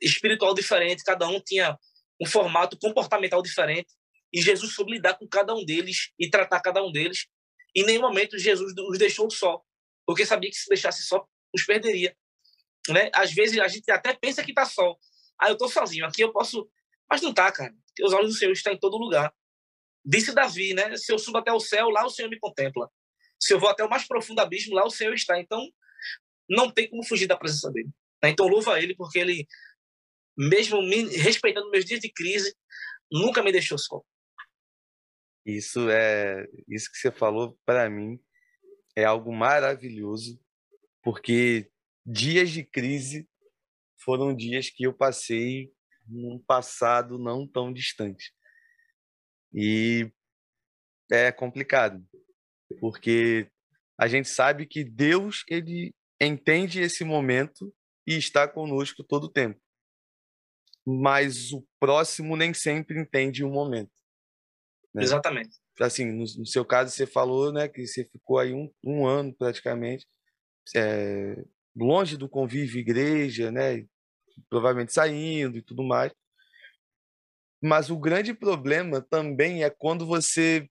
espiritual 0.00 0.54
diferente, 0.54 1.04
cada 1.04 1.28
um 1.28 1.40
tinha 1.40 1.78
um 2.20 2.26
formato 2.26 2.78
comportamental 2.78 3.42
diferente. 3.42 3.92
E 4.32 4.40
Jesus 4.42 4.74
soube 4.74 4.92
lidar 4.92 5.14
com 5.14 5.26
cada 5.26 5.54
um 5.54 5.64
deles 5.64 6.10
e 6.18 6.28
tratar 6.28 6.60
cada 6.60 6.82
um 6.82 6.92
deles. 6.92 7.26
Em 7.74 7.84
nenhum 7.84 8.02
momento 8.02 8.38
Jesus 8.38 8.72
os 8.76 8.98
deixou 8.98 9.30
só, 9.30 9.62
porque 10.06 10.26
sabia 10.26 10.50
que 10.50 10.56
se 10.56 10.68
deixasse 10.68 11.02
só, 11.02 11.26
os 11.54 11.64
perderia 11.64 12.14
né? 12.92 13.10
Às 13.14 13.32
vezes 13.32 13.58
a 13.58 13.68
gente 13.68 13.90
até 13.90 14.14
pensa 14.14 14.42
que 14.44 14.52
tá 14.52 14.64
só. 14.64 14.96
Ah, 15.40 15.48
eu 15.48 15.56
tô 15.56 15.68
sozinho, 15.68 16.06
aqui 16.06 16.22
eu 16.22 16.32
posso. 16.32 16.68
Mas 17.10 17.22
não 17.22 17.32
tá, 17.32 17.50
cara. 17.52 17.72
Os 18.02 18.12
olhos 18.12 18.32
do 18.32 18.38
Senhor 18.38 18.52
estão 18.52 18.72
em 18.72 18.78
todo 18.78 18.96
lugar. 18.96 19.32
Disse 20.04 20.34
Davi, 20.34 20.74
né? 20.74 20.96
Se 20.96 21.12
eu 21.12 21.18
subo 21.18 21.38
até 21.38 21.52
o 21.52 21.60
céu, 21.60 21.88
lá 21.90 22.04
o 22.04 22.10
Senhor 22.10 22.28
me 22.28 22.38
contempla. 22.38 22.88
Se 23.40 23.54
eu 23.54 23.60
vou 23.60 23.68
até 23.68 23.84
o 23.84 23.90
mais 23.90 24.06
profundo 24.06 24.40
abismo, 24.40 24.74
lá 24.74 24.84
o 24.84 24.90
Senhor 24.90 25.14
está. 25.14 25.38
Então, 25.38 25.66
não 26.48 26.70
tem 26.70 26.88
como 26.88 27.04
fugir 27.04 27.26
da 27.26 27.36
presença 27.36 27.70
dele. 27.70 27.90
Né? 28.22 28.30
Então, 28.30 28.46
louva 28.46 28.80
ele, 28.80 28.94
porque 28.96 29.18
ele, 29.18 29.46
mesmo 30.36 30.82
me 30.82 31.02
respeitando 31.16 31.70
meus 31.70 31.84
dias 31.84 32.00
de 32.00 32.10
crise, 32.10 32.54
nunca 33.10 33.42
me 33.42 33.52
deixou 33.52 33.78
só. 33.78 34.00
Isso 35.48 35.88
é 35.88 36.46
isso 36.68 36.92
que 36.92 36.98
você 36.98 37.10
falou 37.10 37.58
para 37.64 37.88
mim 37.88 38.20
é 38.94 39.04
algo 39.04 39.34
maravilhoso, 39.34 40.38
porque 41.02 41.70
dias 42.04 42.50
de 42.50 42.62
crise 42.62 43.26
foram 43.96 44.36
dias 44.36 44.68
que 44.68 44.82
eu 44.82 44.92
passei 44.92 45.72
num 46.06 46.38
passado 46.38 47.18
não 47.18 47.48
tão 47.48 47.72
distante. 47.72 48.34
E 49.54 50.12
é 51.10 51.32
complicado, 51.32 52.06
porque 52.78 53.50
a 53.98 54.06
gente 54.06 54.28
sabe 54.28 54.66
que 54.66 54.84
Deus 54.84 55.44
ele 55.48 55.94
entende 56.20 56.82
esse 56.82 57.04
momento 57.04 57.74
e 58.06 58.18
está 58.18 58.46
conosco 58.46 59.02
todo 59.02 59.24
o 59.24 59.32
tempo. 59.32 59.58
Mas 60.86 61.52
o 61.52 61.66
próximo 61.80 62.36
nem 62.36 62.52
sempre 62.52 63.00
entende 63.00 63.42
o 63.42 63.48
momento. 63.48 63.97
Né? 64.94 65.02
Exatamente. 65.02 65.56
Assim, 65.80 66.06
no, 66.06 66.24
no, 66.24 66.46
seu 66.46 66.64
caso, 66.64 66.90
você 66.90 67.06
falou 67.06 67.52
né, 67.52 67.68
que 67.68 67.86
você 67.86 68.04
ficou 68.04 68.38
aí 68.38 68.52
um, 68.52 68.72
um 68.82 69.06
ano 69.06 69.34
praticamente 69.34 70.06
é, 70.74 71.44
longe 71.76 72.16
do 72.16 72.28
convívio 72.28 72.80
igreja, 72.80 73.50
né? 73.50 73.86
Provavelmente 74.48 74.92
saindo 74.92 75.58
e 75.58 75.62
tudo 75.62 75.82
mais. 75.82 76.12
Mas 77.62 77.90
o 77.90 77.98
grande 77.98 78.32
problema 78.34 79.00
também 79.00 79.64
é 79.64 79.70
quando 79.70 80.06
você 80.06 80.68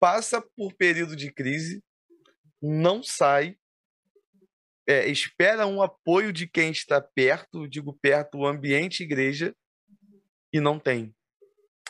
passa 0.00 0.42
por 0.56 0.74
período 0.74 1.14
de 1.14 1.30
crise, 1.30 1.82
não 2.60 3.02
sai 3.02 3.56
é, 4.86 5.08
espera 5.08 5.66
um 5.66 5.80
apoio 5.80 6.32
de 6.32 6.46
quem 6.46 6.70
está 6.70 7.00
perto, 7.00 7.68
digo 7.68 7.96
perto, 8.00 8.38
o 8.38 8.46
ambiente 8.46 9.02
igreja, 9.02 9.54
e 10.52 10.60
não 10.60 10.78
tem. 10.78 11.14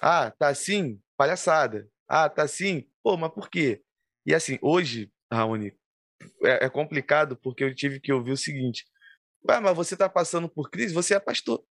Ah, 0.00 0.30
tá 0.30 0.48
assim? 0.48 1.00
Palhaçada. 1.22 1.88
Ah, 2.08 2.28
tá 2.28 2.42
assim? 2.42 2.84
Pô, 3.00 3.16
mas 3.16 3.32
por 3.32 3.48
quê? 3.48 3.80
E 4.26 4.34
assim, 4.34 4.58
hoje, 4.60 5.08
Raoni, 5.32 5.72
é, 6.42 6.64
é 6.64 6.68
complicado 6.68 7.36
porque 7.36 7.62
eu 7.62 7.72
tive 7.72 8.00
que 8.00 8.12
ouvir 8.12 8.32
o 8.32 8.36
seguinte: 8.36 8.84
ah, 9.48 9.60
mas 9.60 9.76
você 9.76 9.94
está 9.94 10.08
passando 10.08 10.48
por 10.48 10.68
crise, 10.68 10.92
você 10.92 11.14
é 11.14 11.20
pastor. 11.20 11.64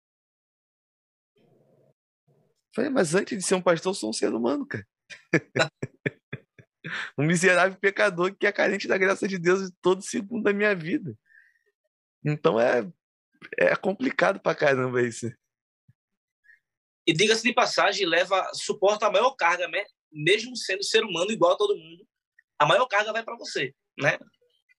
Falei, 2.72 2.92
mas 2.92 3.12
antes 3.12 3.36
de 3.36 3.42
ser 3.42 3.56
um 3.56 3.60
pastor, 3.60 3.90
eu 3.90 3.94
sou 3.94 4.10
um 4.10 4.12
ser 4.12 4.32
humano, 4.32 4.64
cara. 4.64 4.86
um 7.18 7.26
miserável 7.26 7.76
pecador 7.76 8.32
que 8.36 8.46
é 8.46 8.52
carente 8.52 8.86
da 8.86 8.96
graça 8.96 9.26
de 9.26 9.36
Deus 9.36 9.68
todo 9.82 10.00
segundo 10.00 10.44
da 10.44 10.52
minha 10.52 10.76
vida. 10.76 11.12
Então 12.24 12.60
é, 12.60 12.88
é 13.58 13.74
complicado 13.74 14.38
pra 14.38 14.54
caramba 14.54 15.02
isso. 15.02 15.28
E 17.10 17.12
diga-se 17.12 17.42
de 17.42 17.52
passagem, 17.52 18.06
leva, 18.06 18.48
suporta 18.54 19.08
a 19.08 19.10
maior 19.10 19.32
carga, 19.32 19.66
né? 19.66 19.84
mesmo 20.12 20.56
sendo 20.56 20.84
ser 20.84 21.02
humano 21.02 21.32
igual 21.32 21.54
a 21.54 21.56
todo 21.56 21.76
mundo, 21.76 22.06
a 22.56 22.64
maior 22.64 22.86
carga 22.86 23.12
vai 23.12 23.24
para 23.24 23.36
você, 23.36 23.74
né? 23.98 24.16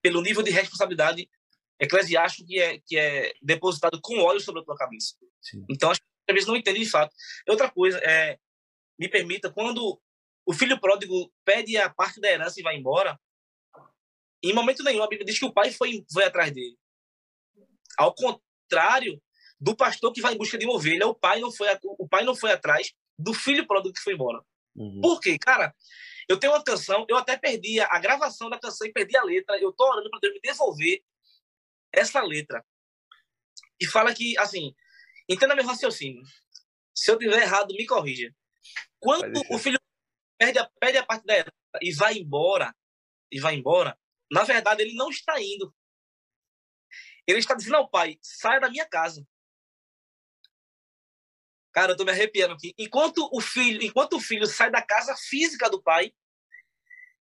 Pelo 0.02 0.22
nível 0.22 0.42
de 0.42 0.50
responsabilidade 0.50 1.30
eclesiástico 1.78 2.48
que 2.48 2.58
é, 2.58 2.80
que 2.86 2.98
é 2.98 3.34
depositado 3.42 4.00
com 4.02 4.18
óleo 4.20 4.40
sobre 4.40 4.62
a 4.62 4.64
tua 4.64 4.78
cabeça. 4.78 5.14
Sim. 5.42 5.66
Então, 5.70 5.92
as 5.92 6.00
pessoas 6.26 6.48
não 6.48 6.56
entendem 6.56 6.84
de 6.84 6.90
fato. 6.90 7.14
Outra 7.50 7.70
coisa, 7.70 7.98
é, 8.00 8.40
me 8.98 9.10
permita, 9.10 9.52
quando 9.52 10.00
o 10.46 10.54
filho 10.54 10.80
pródigo 10.80 11.34
pede 11.44 11.76
a 11.76 11.90
parte 11.90 12.22
da 12.22 12.32
herança 12.32 12.62
e 12.62 12.64
vai 12.64 12.78
embora, 12.78 13.20
em 14.42 14.54
momento 14.54 14.86
nenhum 14.86 15.04
a 15.04 15.08
Bíblia 15.10 15.26
diz 15.26 15.38
que 15.38 15.46
o 15.46 15.54
pai 15.54 15.70
foi, 15.70 16.06
foi 16.14 16.24
atrás 16.24 16.50
dele. 16.54 16.78
Ao 17.98 18.16
contrário 18.16 19.22
do 19.62 19.76
pastor 19.76 20.12
que 20.12 20.22
vai 20.22 20.34
em 20.34 20.38
busca 20.38 20.58
de 20.58 20.66
uma 20.66 20.74
ovelha, 20.74 21.06
o 21.06 21.14
pai 21.14 21.40
não 21.40 21.52
foi, 21.52 21.68
o 21.84 22.08
pai 22.10 22.24
não 22.24 22.36
foi 22.36 22.52
atrás 22.52 22.92
do 23.18 23.32
filho 23.32 23.68
pródigo 23.68 23.94
que 23.94 24.02
foi 24.02 24.14
embora. 24.14 24.44
Uhum. 24.76 25.00
Por 25.02 25.20
quê? 25.20 25.38
Cara, 25.38 25.76
eu 26.28 26.40
tenho 26.40 26.52
uma 26.54 26.64
canção, 26.64 27.06
eu 27.08 27.16
até 27.16 27.38
perdi 27.38 27.80
a, 27.80 27.86
a 27.86 28.00
gravação 28.00 28.50
da 28.50 28.60
canção 28.60 28.88
e 28.88 28.92
perdi 28.92 29.16
a 29.16 29.24
letra. 29.24 29.60
Eu 29.60 29.72
tô 29.72 29.88
orando 29.88 30.10
para 30.10 30.20
Deus 30.20 30.34
me 30.34 30.42
devolver 30.42 31.04
essa 31.94 32.22
letra. 32.24 32.66
E 33.80 33.86
fala 33.86 34.14
que, 34.14 34.36
assim, 34.40 34.74
entenda 35.30 35.56
meu 35.56 35.66
raciocínio. 35.66 36.24
Se 36.96 37.12
eu 37.12 37.20
tiver 37.20 37.42
errado, 37.42 37.74
me 37.76 37.86
corrija. 37.86 38.34
Quando 39.00 39.42
o 39.52 39.60
filho 39.60 39.80
perde 40.40 40.58
a, 40.58 40.70
perde 40.80 40.98
a 40.98 41.06
parte 41.06 41.26
da 41.26 41.36
herança 41.36 41.80
e 41.82 41.94
vai 41.94 42.18
embora, 42.18 42.76
e 43.32 43.40
vai 43.40 43.54
embora, 43.56 43.98
na 44.32 44.44
verdade 44.44 44.82
ele 44.82 44.96
não 44.96 45.10
está 45.10 45.40
indo. 45.40 45.74
Ele 47.28 47.40
está 47.40 47.54
dizendo 47.54 47.76
ao 47.76 47.90
pai: 47.90 48.18
saia 48.22 48.60
da 48.60 48.70
minha 48.70 48.88
casa. 48.88 49.26
Cara, 51.74 51.94
eu 51.94 51.98
tô 51.98 52.04
me 52.04 52.12
arrepiando 52.12 52.54
aqui. 52.54 52.74
Enquanto 52.78 53.30
o 53.32 53.40
filho, 53.40 53.82
enquanto 53.82 54.14
o 54.14 54.20
filho 54.20 54.46
sai 54.46 54.70
da 54.70 54.82
casa 54.82 55.16
física 55.16 55.70
do 55.70 55.82
pai, 55.82 56.14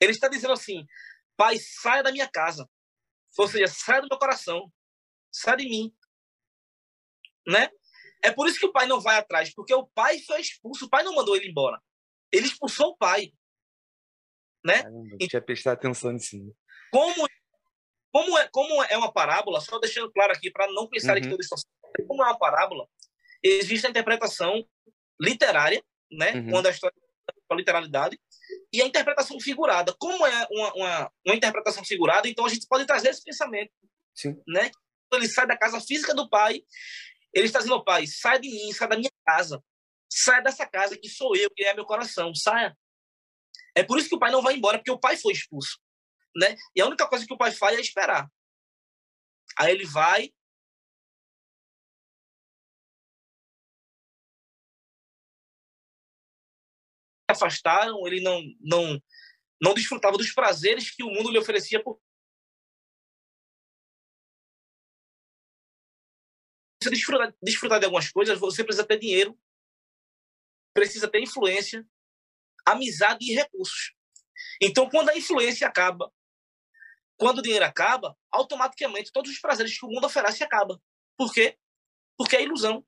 ele 0.00 0.12
está 0.12 0.28
dizendo 0.28 0.52
assim: 0.52 0.86
Pai, 1.36 1.58
saia 1.58 2.02
da 2.02 2.12
minha 2.12 2.28
casa. 2.28 2.68
Ou 3.38 3.48
seja, 3.48 3.66
saia 3.66 4.00
do 4.00 4.08
meu 4.08 4.18
coração. 4.18 4.72
Saia 5.30 5.58
de 5.58 5.68
mim. 5.68 5.94
Né? 7.46 7.68
É 8.22 8.30
por 8.32 8.48
isso 8.48 8.58
que 8.58 8.66
o 8.66 8.72
pai 8.72 8.86
não 8.86 9.00
vai 9.00 9.16
atrás, 9.18 9.52
porque 9.54 9.74
o 9.74 9.86
pai 9.88 10.18
foi 10.20 10.40
expulso. 10.40 10.86
O 10.86 10.90
pai 10.90 11.02
não 11.02 11.14
mandou 11.14 11.36
ele 11.36 11.48
embora. 11.48 11.80
Ele 12.32 12.46
expulsou 12.46 12.90
o 12.90 12.96
pai. 12.96 13.32
Né? 14.64 14.82
Caramba, 14.82 15.16
tinha 15.28 15.42
prestar 15.42 15.72
atenção 15.72 16.12
nisso. 16.12 16.36
Como, 16.90 17.28
como, 18.12 18.38
é, 18.38 18.48
como 18.48 18.82
é 18.84 18.96
uma 18.96 19.12
parábola, 19.12 19.60
só 19.60 19.78
deixando 19.78 20.10
claro 20.12 20.32
aqui, 20.32 20.50
para 20.50 20.66
não 20.72 20.88
pensar 20.88 21.16
uhum. 21.16 21.22
que 21.22 21.28
eu 21.28 21.38
estou 21.38 21.58
como 22.06 22.22
é 22.22 22.26
uma 22.26 22.38
parábola, 22.38 22.86
existe 23.46 23.86
a 23.86 23.90
interpretação 23.90 24.66
literária, 25.20 25.82
né? 26.10 26.34
Uhum. 26.34 26.50
Quando 26.50 26.66
a 26.66 26.70
história 26.70 26.94
é 26.96 27.54
a 27.54 27.56
literalidade, 27.56 28.18
e 28.72 28.82
a 28.82 28.86
interpretação 28.86 29.40
figurada. 29.40 29.94
Como 29.98 30.26
é 30.26 30.46
uma, 30.50 30.74
uma, 30.74 31.12
uma, 31.24 31.34
interpretação 31.34 31.84
figurada, 31.84 32.28
então 32.28 32.44
a 32.44 32.48
gente 32.48 32.66
pode 32.66 32.86
trazer 32.86 33.08
esse 33.08 33.22
pensamento. 33.22 33.72
Sim. 34.14 34.40
Né? 34.46 34.70
Quando 35.08 35.22
ele 35.22 35.32
sai 35.32 35.46
da 35.46 35.56
casa 35.56 35.80
física 35.80 36.14
do 36.14 36.28
pai, 36.28 36.62
ele 37.32 37.46
está 37.46 37.58
dizendo 37.58 37.74
ao 37.74 37.84
pai: 37.84 38.06
sai 38.06 38.38
de 38.40 38.48
mim, 38.48 38.72
sai 38.72 38.88
da 38.88 38.96
minha 38.96 39.10
casa, 39.24 39.62
sai 40.10 40.42
dessa 40.42 40.66
casa 40.66 40.96
que 40.96 41.08
sou 41.08 41.36
eu, 41.36 41.50
que 41.50 41.64
é 41.64 41.74
meu 41.74 41.84
coração, 41.84 42.34
saia. 42.34 42.76
É 43.74 43.82
por 43.82 43.98
isso 43.98 44.08
que 44.08 44.14
o 44.14 44.18
pai 44.18 44.30
não 44.30 44.42
vai 44.42 44.54
embora, 44.54 44.78
porque 44.78 44.90
o 44.90 44.98
pai 44.98 45.16
foi 45.16 45.32
expulso. 45.32 45.78
Né? 46.34 46.56
E 46.74 46.80
a 46.80 46.86
única 46.86 47.06
coisa 47.06 47.26
que 47.26 47.32
o 47.32 47.38
pai 47.38 47.52
faz 47.52 47.78
é 47.78 47.80
esperar. 47.80 48.28
Aí 49.58 49.72
ele 49.72 49.86
vai, 49.86 50.32
afastaram, 57.36 58.06
ele 58.06 58.20
não, 58.20 58.42
não, 58.60 59.02
não 59.60 59.74
desfrutava 59.74 60.16
dos 60.16 60.32
prazeres 60.32 60.90
que 60.90 61.02
o 61.02 61.10
mundo 61.10 61.30
lhe 61.30 61.38
oferecia 61.38 61.82
por 61.82 62.00
você 66.82 66.90
desfrutar, 66.90 67.34
desfrutar 67.42 67.78
de 67.78 67.84
algumas 67.84 68.10
coisas, 68.10 68.38
você 68.38 68.62
precisa 68.62 68.86
ter 68.86 68.98
dinheiro, 68.98 69.38
precisa 70.72 71.08
ter 71.08 71.20
influência, 71.20 71.86
amizade 72.64 73.24
e 73.24 73.34
recursos. 73.34 73.94
Então, 74.60 74.88
quando 74.88 75.10
a 75.10 75.16
influência 75.16 75.66
acaba, 75.66 76.12
quando 77.16 77.38
o 77.38 77.42
dinheiro 77.42 77.64
acaba, 77.64 78.16
automaticamente 78.30 79.10
todos 79.12 79.30
os 79.30 79.38
prazeres 79.38 79.78
que 79.78 79.86
o 79.86 79.88
mundo 79.88 80.06
oferece 80.06 80.44
acabam. 80.44 80.80
Por 81.16 81.32
quê? 81.32 81.58
Porque 82.16 82.36
é 82.36 82.42
ilusão. 82.42 82.86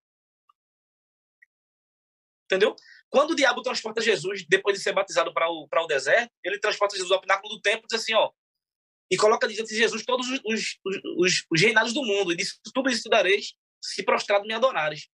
Entendeu? 2.45 2.77
Quando 3.11 3.31
o 3.31 3.35
diabo 3.35 3.63
transporta 3.63 4.01
Jesus, 4.01 4.45
depois 4.49 4.77
de 4.77 4.83
ser 4.83 4.93
batizado 4.93 5.33
para 5.33 5.49
o, 5.49 5.67
para 5.69 5.83
o 5.83 5.87
deserto, 5.87 6.31
ele 6.45 6.59
transporta 6.59 6.95
Jesus 6.95 7.11
ao 7.11 7.21
pináculo 7.21 7.55
do 7.55 7.61
templo 7.61 7.85
e 7.85 7.89
diz 7.89 8.01
assim, 8.01 8.15
ó, 8.15 8.31
e 9.11 9.17
coloca 9.17 9.49
diante 9.49 9.71
de 9.71 9.77
Jesus 9.77 10.05
todos 10.05 10.29
os, 10.29 10.41
os, 10.45 10.79
os, 11.17 11.45
os 11.51 11.61
reinados 11.61 11.95
do 11.95 12.05
mundo, 12.05 12.33
e 12.33 12.37
diz, 12.37 12.59
tudo 12.75 12.91
isso 12.91 13.03
te 13.03 13.09
dareis, 13.09 13.55
se 13.83 14.03
prostrado 14.03 14.45
me 14.47 14.53
adorares. 14.53 15.09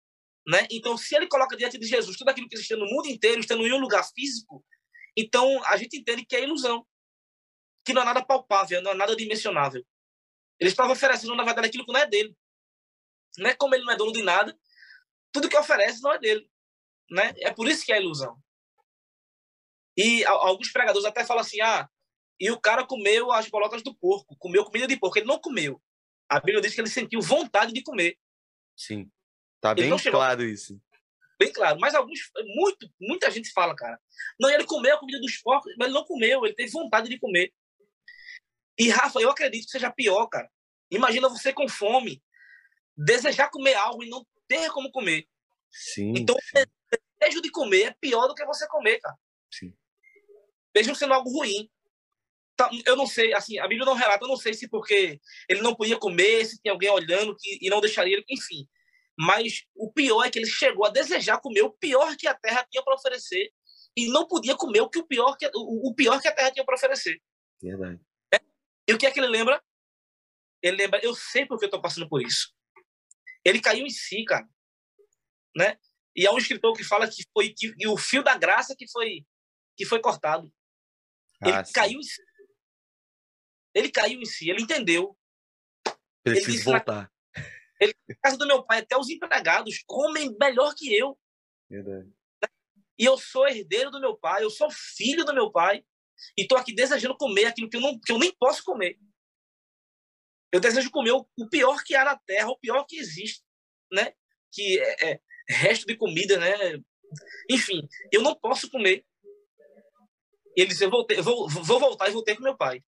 Né? 0.46 0.66
Então, 0.70 0.96
se 0.96 1.14
ele 1.14 1.28
coloca 1.28 1.57
diante 1.57 1.78
de 1.78 1.87
Jesus 1.87 2.16
tudo 2.16 2.31
aquilo 2.31 2.48
que 2.48 2.55
existe 2.55 2.74
no 2.74 2.87
mundo 2.87 3.07
inteiro, 3.09 3.40
estando 3.40 3.66
em 3.66 3.72
um 3.72 3.78
lugar 3.78 4.02
físico, 4.14 4.64
então 5.16 5.62
a 5.66 5.76
gente 5.76 5.98
entende 5.98 6.24
que 6.24 6.35
é 6.35 6.42
ilusão, 6.42 6.87
que 7.85 7.92
não 7.92 8.02
é 8.02 8.05
nada 8.05 8.24
palpável, 8.24 8.81
não 8.83 8.92
é 8.92 8.94
nada 8.94 9.14
dimensionável. 9.14 9.85
Ele 10.59 10.70
estava 10.70 10.92
oferecendo, 10.92 11.35
na 11.35 11.44
verdade, 11.44 11.68
aquilo 11.68 11.85
que 11.85 11.92
não 11.92 12.00
é 12.00 12.07
dele. 12.07 12.35
Não 13.38 13.50
é 13.50 13.55
como 13.55 13.74
ele 13.74 13.85
não 13.85 13.92
é 13.92 13.96
dono 13.96 14.12
de 14.12 14.22
nada, 14.22 14.57
tudo 15.33 15.48
que 15.48 15.57
oferece 15.57 16.00
não 16.02 16.12
é 16.12 16.18
dele. 16.18 16.48
Né? 17.11 17.33
É 17.38 17.53
por 17.53 17.69
isso 17.69 17.85
que 17.85 17.93
é 17.93 18.01
ilusão. 18.01 18.37
E 19.97 20.25
alguns 20.25 20.71
pregadores 20.73 21.07
até 21.07 21.25
falam 21.25 21.43
assim: 21.43 21.61
ah, 21.61 21.88
e 22.41 22.51
o 22.51 22.61
cara 22.61 22.87
comeu 22.87 23.31
as 23.31 23.49
bolotas 23.49 23.83
do 23.83 23.95
porco, 23.95 24.37
comeu 24.38 24.65
comida 24.65 24.87
de 24.87 24.97
porco. 24.97 25.19
Ele 25.19 25.27
não 25.27 25.38
comeu. 25.38 25.81
A 26.29 26.41
Bíblia 26.41 26.62
diz 26.62 26.75
que 26.75 26.81
ele 26.81 26.88
sentiu 26.88 27.21
vontade 27.21 27.73
de 27.73 27.83
comer. 27.83 28.17
Sim. 28.77 29.11
Tá 29.61 29.75
bem 29.75 29.95
claro 30.11 30.43
isso. 30.43 30.81
Bem 31.38 31.53
claro. 31.53 31.79
Mas 31.79 31.95
alguns, 31.95 32.19
muito, 32.57 32.91
muita 33.01 33.31
gente 33.31 33.53
fala, 33.53 33.77
cara. 33.77 34.01
Não, 34.41 34.51
ele 34.51 34.65
comeu 34.65 34.95
a 34.95 34.99
comida 34.99 35.21
dos 35.21 35.37
porcos, 35.38 35.73
mas 35.79 35.88
ele 35.88 35.95
não 35.95 36.05
comeu, 36.05 36.45
ele 36.45 36.55
teve 36.55 36.71
vontade 36.71 37.09
de 37.09 37.19
comer. 37.19 37.53
E, 38.79 38.88
Rafa, 38.88 39.21
eu 39.21 39.31
acredito 39.31 39.67
que 39.67 39.71
seja 39.71 39.91
pior, 39.91 40.27
cara. 40.27 40.51
Imagina 40.91 41.29
você 41.29 41.53
com 41.53 41.69
fome, 41.69 42.23
desejar 42.97 43.51
comer 43.51 43.75
algo 43.75 44.03
e 44.03 44.09
não 44.09 44.27
ter 44.49 44.71
como 44.71 44.91
comer. 44.91 45.29
Sim. 45.71 46.15
Então, 46.17 46.37
sim 46.41 46.65
desejo 47.23 47.41
de 47.41 47.51
comer 47.51 47.83
é 47.83 47.97
pior 48.01 48.27
do 48.27 48.35
que 48.35 48.45
você 48.45 48.67
comer, 48.69 48.99
cara. 49.01 49.17
Sim. 49.51 49.75
Mesmo 50.75 50.95
sendo 50.95 51.15
algo 51.15 51.31
ruim. 51.31 51.71
Tá, 52.57 52.71
eu 52.85 52.97
não 52.97 53.07
sei, 53.07 53.33
assim, 53.33 53.59
a 53.59 53.67
Bíblia 53.67 53.87
não 53.87 53.95
relata, 53.95 54.25
eu 54.25 54.29
não 54.29 54.37
sei 54.37 54.53
se 54.53 54.69
porque 54.69 55.19
ele 55.49 55.63
não 55.63 55.75
podia 55.75 55.99
comer, 55.99 56.45
se 56.45 56.61
tem 56.61 56.71
alguém 56.71 56.91
olhando 56.91 57.35
que, 57.39 57.59
e 57.61 57.71
não 57.71 57.81
deixaria 57.81 58.15
ele, 58.15 58.25
enfim. 58.29 58.69
Mas 59.19 59.65
o 59.75 59.91
pior 59.91 60.25
é 60.25 60.31
que 60.31 60.39
ele 60.39 60.47
chegou 60.47 60.85
a 60.85 60.91
desejar 60.91 61.41
comer 61.41 61.63
o 61.63 61.73
pior 61.73 62.15
que 62.17 62.27
a 62.27 62.35
terra 62.35 62.67
tinha 62.71 62.83
para 62.83 62.95
oferecer 62.95 63.51
e 63.97 64.07
não 64.09 64.27
podia 64.27 64.57
comer 64.57 64.81
o 64.81 64.89
que 64.89 64.99
o 64.99 65.07
pior 65.07 65.37
que 65.37 65.47
o, 65.55 65.91
o 65.91 65.95
pior 65.95 66.21
que 66.21 66.29
a 66.29 66.35
terra 66.35 66.51
tinha 66.51 66.65
para 66.65 66.75
oferecer. 66.75 67.23
Verdade. 67.61 68.01
É? 68.33 68.41
E 68.89 68.95
o 68.95 68.99
que 68.99 69.07
é 69.07 69.11
que 69.11 69.21
ele 69.21 69.29
lembra? 69.29 69.63
Ele 70.63 70.77
lembra, 70.77 71.01
eu 71.03 71.15
sei 71.15 71.47
porque 71.47 71.65
eu 71.65 71.69
estou 71.69 71.81
passando 71.81 72.09
por 72.09 72.23
isso. 72.23 72.55
Ele 73.45 73.61
caiu 73.61 73.85
em 73.85 73.91
si, 73.91 74.25
cara, 74.25 74.49
né? 75.57 75.79
E 76.14 76.27
há 76.27 76.33
um 76.33 76.38
escritor 76.38 76.77
que 76.77 76.85
fala 76.85 77.09
que 77.09 77.25
foi 77.33 77.55
que, 77.57 77.75
e 77.79 77.87
o 77.87 77.96
fio 77.96 78.22
da 78.22 78.37
graça 78.37 78.75
que 78.77 78.88
foi 78.90 79.25
que 79.77 79.87
foi 79.87 80.01
cortado. 80.01 80.53
Ele 81.42 81.53
ah, 81.53 81.64
caiu 81.72 81.98
em 81.98 82.03
si. 82.03 82.22
Ele 83.75 83.90
caiu 83.90 84.20
em 84.20 84.25
si, 84.25 84.51
ele 84.51 84.62
entendeu. 84.62 85.16
Preciso 86.22 86.48
ele 86.48 86.57
disse, 86.57 86.64
voltar. 86.64 87.11
Ele, 87.81 87.94
na 88.09 88.14
casa 88.22 88.37
do 88.37 88.46
meu 88.46 88.64
pai, 88.64 88.81
até 88.81 88.96
os 88.96 89.09
empregados 89.09 89.83
comem 89.87 90.37
melhor 90.38 90.75
que 90.75 90.94
eu. 90.94 91.18
Verdade. 91.68 92.12
E 92.98 93.05
eu 93.05 93.16
sou 93.16 93.48
herdeiro 93.48 93.90
do 93.90 94.01
meu 94.01 94.16
pai, 94.16 94.44
eu 94.44 94.51
sou 94.51 94.70
filho 94.70 95.25
do 95.25 95.35
meu 95.35 95.51
pai, 95.51 95.85
e 96.37 96.42
estou 96.42 96.57
aqui 96.57 96.75
desejando 96.75 97.16
comer 97.16 97.46
aquilo 97.46 97.68
que 97.68 97.77
eu, 97.77 97.81
não, 97.81 97.98
que 97.98 98.12
eu 98.12 98.18
nem 98.18 98.33
posso 98.37 98.62
comer. 98.62 98.98
Eu 100.53 100.61
desejo 100.61 100.90
comer 100.90 101.12
o, 101.12 101.27
o 101.37 101.48
pior 101.48 101.83
que 101.83 101.94
há 101.94 102.05
na 102.05 102.16
Terra, 102.18 102.51
o 102.51 102.59
pior 102.59 102.85
que 102.87 102.96
existe, 102.96 103.42
né? 103.90 104.14
Que 104.53 104.79
é, 104.79 105.12
é 105.12 105.20
resto 105.48 105.87
de 105.87 105.96
comida, 105.96 106.38
né? 106.38 106.81
Enfim, 107.50 107.87
eu 108.11 108.22
não 108.22 108.35
posso 108.35 108.70
comer. 108.70 109.05
Ele 110.57 110.68
disse, 110.68 110.85
eu, 110.85 110.90
vou, 110.90 111.07
eu 111.11 111.22
vou, 111.22 111.48
vou 111.48 111.81
voltar 111.81 112.09
e 112.09 112.12
voltei 112.12 112.35
com 112.35 112.42
meu 112.42 112.57
pai. 112.57 112.83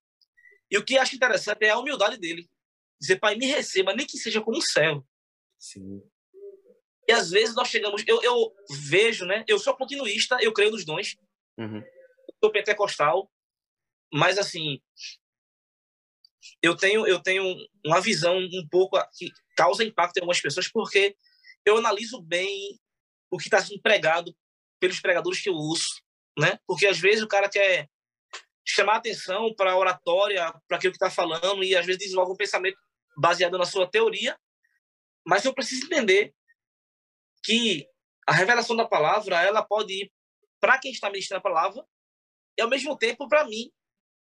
E 0.69 0.77
o 0.77 0.83
que 0.83 0.97
acho 0.97 1.15
interessante 1.15 1.63
é 1.63 1.69
a 1.69 1.79
humildade 1.79 2.17
dele. 2.17 2.49
Dizer, 2.99 3.19
pai, 3.19 3.35
me 3.35 3.45
receba, 3.45 3.93
nem 3.93 4.05
que 4.05 4.17
seja 4.17 4.41
como 4.41 4.57
um 4.57 4.61
servo. 4.61 5.05
Sim. 5.57 6.01
E 7.07 7.11
às 7.11 7.29
vezes 7.29 7.55
nós 7.55 7.67
chegamos, 7.67 8.03
eu, 8.07 8.21
eu 8.23 8.53
vejo, 8.69 9.25
né? 9.25 9.43
Eu 9.47 9.59
sou 9.59 9.75
continuista, 9.75 10.37
eu 10.41 10.53
creio 10.53 10.71
nos 10.71 10.85
dons. 10.85 11.15
Uhum. 11.57 11.83
Sou 12.43 12.51
pentecostal, 12.51 13.31
mas 14.11 14.37
assim, 14.37 14.81
eu 16.61 16.75
tenho 16.75 17.07
eu 17.07 17.21
tenho 17.21 17.55
uma 17.85 18.01
visão 18.01 18.37
um 18.37 18.67
pouco 18.69 18.97
que 19.15 19.31
causa 19.55 19.83
impacto 19.83 20.17
em 20.17 20.21
algumas 20.21 20.41
pessoas 20.41 20.67
porque 20.67 21.15
eu 21.65 21.77
analiso 21.77 22.21
bem 22.21 22.79
o 23.31 23.37
que 23.37 23.45
está 23.45 23.61
sendo 23.61 23.81
pregado 23.81 24.35
pelos 24.79 24.99
pregadores 24.99 25.41
que 25.41 25.49
eu 25.49 25.55
uso, 25.55 26.01
né? 26.37 26.59
Porque 26.67 26.85
às 26.85 26.99
vezes 26.99 27.23
o 27.23 27.27
cara 27.27 27.49
quer 27.49 27.89
chamar 28.65 28.97
atenção 28.97 29.53
para 29.55 29.71
a 29.71 29.77
oratória, 29.77 30.53
para 30.67 30.77
aquilo 30.77 30.93
que 30.93 30.97
está 30.97 31.09
falando 31.09 31.63
e 31.63 31.75
às 31.75 31.85
vezes 31.85 31.99
desenvolve 31.99 32.31
um 32.31 32.37
pensamento 32.37 32.77
baseado 33.17 33.57
na 33.57 33.65
sua 33.65 33.89
teoria, 33.89 34.37
mas 35.25 35.45
eu 35.45 35.53
preciso 35.53 35.85
entender 35.85 36.33
que 37.43 37.87
a 38.27 38.33
revelação 38.33 38.75
da 38.75 38.87
palavra 38.87 39.41
ela 39.41 39.63
pode 39.63 39.93
ir 39.93 40.11
para 40.59 40.79
quem 40.79 40.91
está 40.91 41.09
ministrando 41.09 41.39
a 41.39 41.43
palavra 41.43 41.85
e 42.57 42.61
ao 42.61 42.69
mesmo 42.69 42.97
tempo 42.97 43.27
para 43.27 43.45
mim 43.45 43.71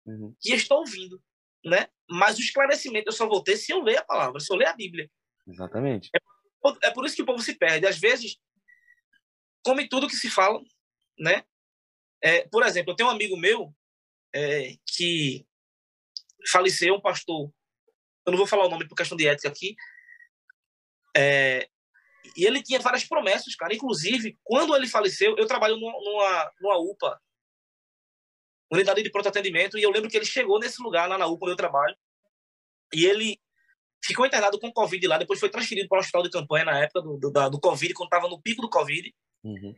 uhum. 0.06 0.34
que 0.40 0.52
estou 0.52 0.78
ouvindo, 0.78 1.22
né? 1.64 1.88
Mas 2.08 2.38
o 2.38 2.40
esclarecimento 2.40 3.08
eu 3.08 3.12
só 3.12 3.28
vou 3.28 3.42
ter 3.42 3.56
se 3.56 3.72
eu 3.72 3.82
ler 3.82 3.98
a 3.98 4.04
palavra, 4.04 4.40
se 4.40 4.52
eu 4.52 4.56
ler 4.56 4.66
a 4.66 4.76
Bíblia. 4.76 5.10
Exatamente. 5.46 6.08
É, 6.14 6.20
é 6.82 6.90
por 6.90 7.04
isso 7.04 7.16
que 7.16 7.22
o 7.22 7.26
povo 7.26 7.42
se 7.42 7.54
perde. 7.54 7.86
Às 7.86 7.98
vezes 7.98 8.38
come 9.64 9.88
tudo 9.88 10.08
que 10.08 10.16
se 10.16 10.30
fala, 10.30 10.60
né? 11.18 11.44
É, 12.22 12.46
por 12.48 12.62
exemplo, 12.64 12.92
eu 12.92 12.96
tenho 12.96 13.08
um 13.08 13.12
amigo 13.12 13.36
meu 13.36 13.74
é, 14.34 14.74
que 14.86 15.46
faleceu, 16.50 16.94
um 16.94 17.00
pastor. 17.00 17.52
Eu 18.26 18.32
não 18.32 18.38
vou 18.38 18.46
falar 18.46 18.66
o 18.66 18.70
nome 18.70 18.86
por 18.86 18.94
questão 18.94 19.16
de 19.16 19.26
ética 19.26 19.48
aqui. 19.48 19.74
É, 21.16 21.68
e 22.36 22.44
ele 22.44 22.62
tinha 22.62 22.78
várias 22.80 23.04
promessas, 23.04 23.54
cara. 23.56 23.74
Inclusive, 23.74 24.38
quando 24.44 24.74
ele 24.76 24.86
faleceu, 24.86 25.36
eu 25.36 25.46
trabalho 25.46 25.76
numa, 25.76 26.52
numa 26.60 26.78
UPA, 26.78 27.20
unidade 28.70 29.02
de 29.02 29.10
pronto 29.10 29.28
atendimento, 29.28 29.78
e 29.78 29.82
eu 29.82 29.90
lembro 29.90 30.08
que 30.08 30.16
ele 30.16 30.26
chegou 30.26 30.58
nesse 30.58 30.80
lugar, 30.82 31.08
lá 31.08 31.18
na 31.18 31.26
UPA 31.26 31.46
onde 31.46 31.52
eu 31.52 31.56
trabalho, 31.56 31.96
e 32.92 33.04
ele 33.04 33.40
ficou 34.02 34.26
internado 34.26 34.58
com 34.58 34.72
Covid 34.72 35.06
lá, 35.06 35.18
depois 35.18 35.38
foi 35.38 35.50
transferido 35.50 35.88
para 35.88 35.98
o 35.98 36.00
hospital 36.00 36.22
de 36.22 36.30
campanha 36.30 36.64
na 36.64 36.78
época 36.78 37.02
do, 37.02 37.18
do, 37.18 37.50
do 37.50 37.60
Covid, 37.60 37.94
quando 37.94 38.06
estava 38.06 38.28
no 38.28 38.40
pico 38.40 38.62
do 38.62 38.70
Covid. 38.70 39.14
Uhum. 39.44 39.74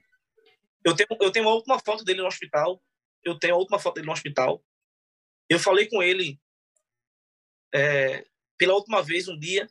Eu, 0.85 0.95
tenho, 0.95 1.09
eu 1.21 1.31
tenho 1.31 1.49
a 1.49 1.55
última 1.55 1.79
foto 1.79 2.05
dele 2.05 2.21
no 2.21 2.27
hospital, 2.27 2.83
eu 3.25 3.39
tenho 3.39 3.55
a 3.55 3.59
última 3.59 3.79
foto 3.79 3.95
dele 3.95 4.07
no 4.07 4.13
hospital. 4.13 4.65
Eu 5.49 5.59
falei 5.59 5.89
com 5.89 6.03
ele 6.03 6.41
é, 7.75 8.25
pela 8.57 8.75
última 8.75 9.03
vez 9.03 9.29
um 9.29 9.39
dia, 9.39 9.69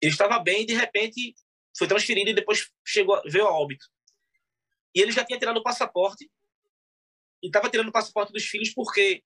ele 0.00 0.12
estava 0.12 0.38
bem 0.38 0.62
e 0.62 0.66
de 0.66 0.74
repente 0.74 1.34
foi 1.76 1.88
transferido 1.88 2.30
e 2.30 2.34
depois 2.34 2.70
chegou, 2.86 3.20
veio 3.26 3.46
a 3.46 3.52
óbito. 3.52 3.86
E 4.94 5.00
ele 5.00 5.10
já 5.10 5.24
tinha 5.24 5.38
tirado 5.38 5.56
o 5.56 5.62
passaporte 5.62 6.30
e 7.42 7.46
estava 7.46 7.68
tirando 7.68 7.88
o 7.88 7.92
passaporte 7.92 8.32
dos 8.32 8.44
filhos 8.44 8.72
porque 8.72 9.24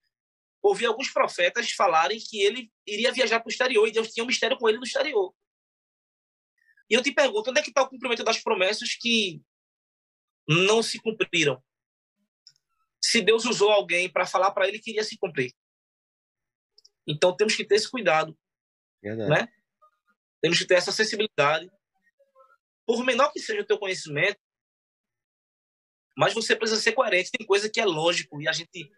ouvi 0.63 0.87
alguns 0.87 1.11
profetas 1.11 1.71
falarem 1.73 2.19
que 2.19 2.43
ele 2.43 2.71
iria 2.87 3.13
viajar 3.13 3.41
para 3.41 3.49
o 3.49 3.51
exterior 3.51 3.87
e 3.87 3.93
Deus 3.93 4.13
tinha 4.13 4.25
um 4.25 4.27
mistério 4.27 4.57
com 4.57 4.69
ele 4.69 4.79
no 4.79 4.85
exterior. 4.85 5.35
E 6.91 6.95
eu 6.95 7.03
te 7.03 7.13
pergunto, 7.13 7.51
onde 7.51 7.61
é 7.61 7.63
que 7.63 7.69
está 7.69 7.83
o 7.83 7.89
cumprimento 7.89 8.25
das 8.25 8.43
promessas 8.43 8.95
que 8.95 9.43
não 10.49 10.83
se 10.83 10.99
cumpriram? 10.99 11.63
Se 13.01 13.21
Deus 13.21 13.45
usou 13.45 13.71
alguém 13.71 14.11
para 14.11 14.27
falar 14.27 14.51
para 14.51 14.67
ele 14.67 14.79
que 14.79 14.91
iria 14.91 15.05
se 15.05 15.17
cumprir. 15.19 15.55
Então 17.07 17.37
temos 17.37 17.55
que 17.55 17.65
ter 17.65 17.77
esse 17.77 17.91
cuidado. 17.91 18.37
Verdade. 19.03 19.31
Né? 19.31 19.53
Temos 20.41 20.59
que 20.59 20.67
ter 20.67 20.75
essa 20.75 20.93
sensibilidade 20.93 21.71
por 22.87 23.05
menor 23.05 23.31
que 23.33 23.41
seja 23.41 23.61
o 23.61 23.67
teu 23.67 23.79
conhecimento, 23.79 24.41
mas 26.17 26.35
você 26.35 26.57
precisa 26.57 26.81
ser 26.81 26.93
coerente. 26.93 27.31
Tem 27.31 27.47
coisa 27.47 27.69
que 27.69 27.81
é 27.81 27.85
lógico 27.85 28.41
e 28.41 28.49
a 28.49 28.53
gente 28.53 28.91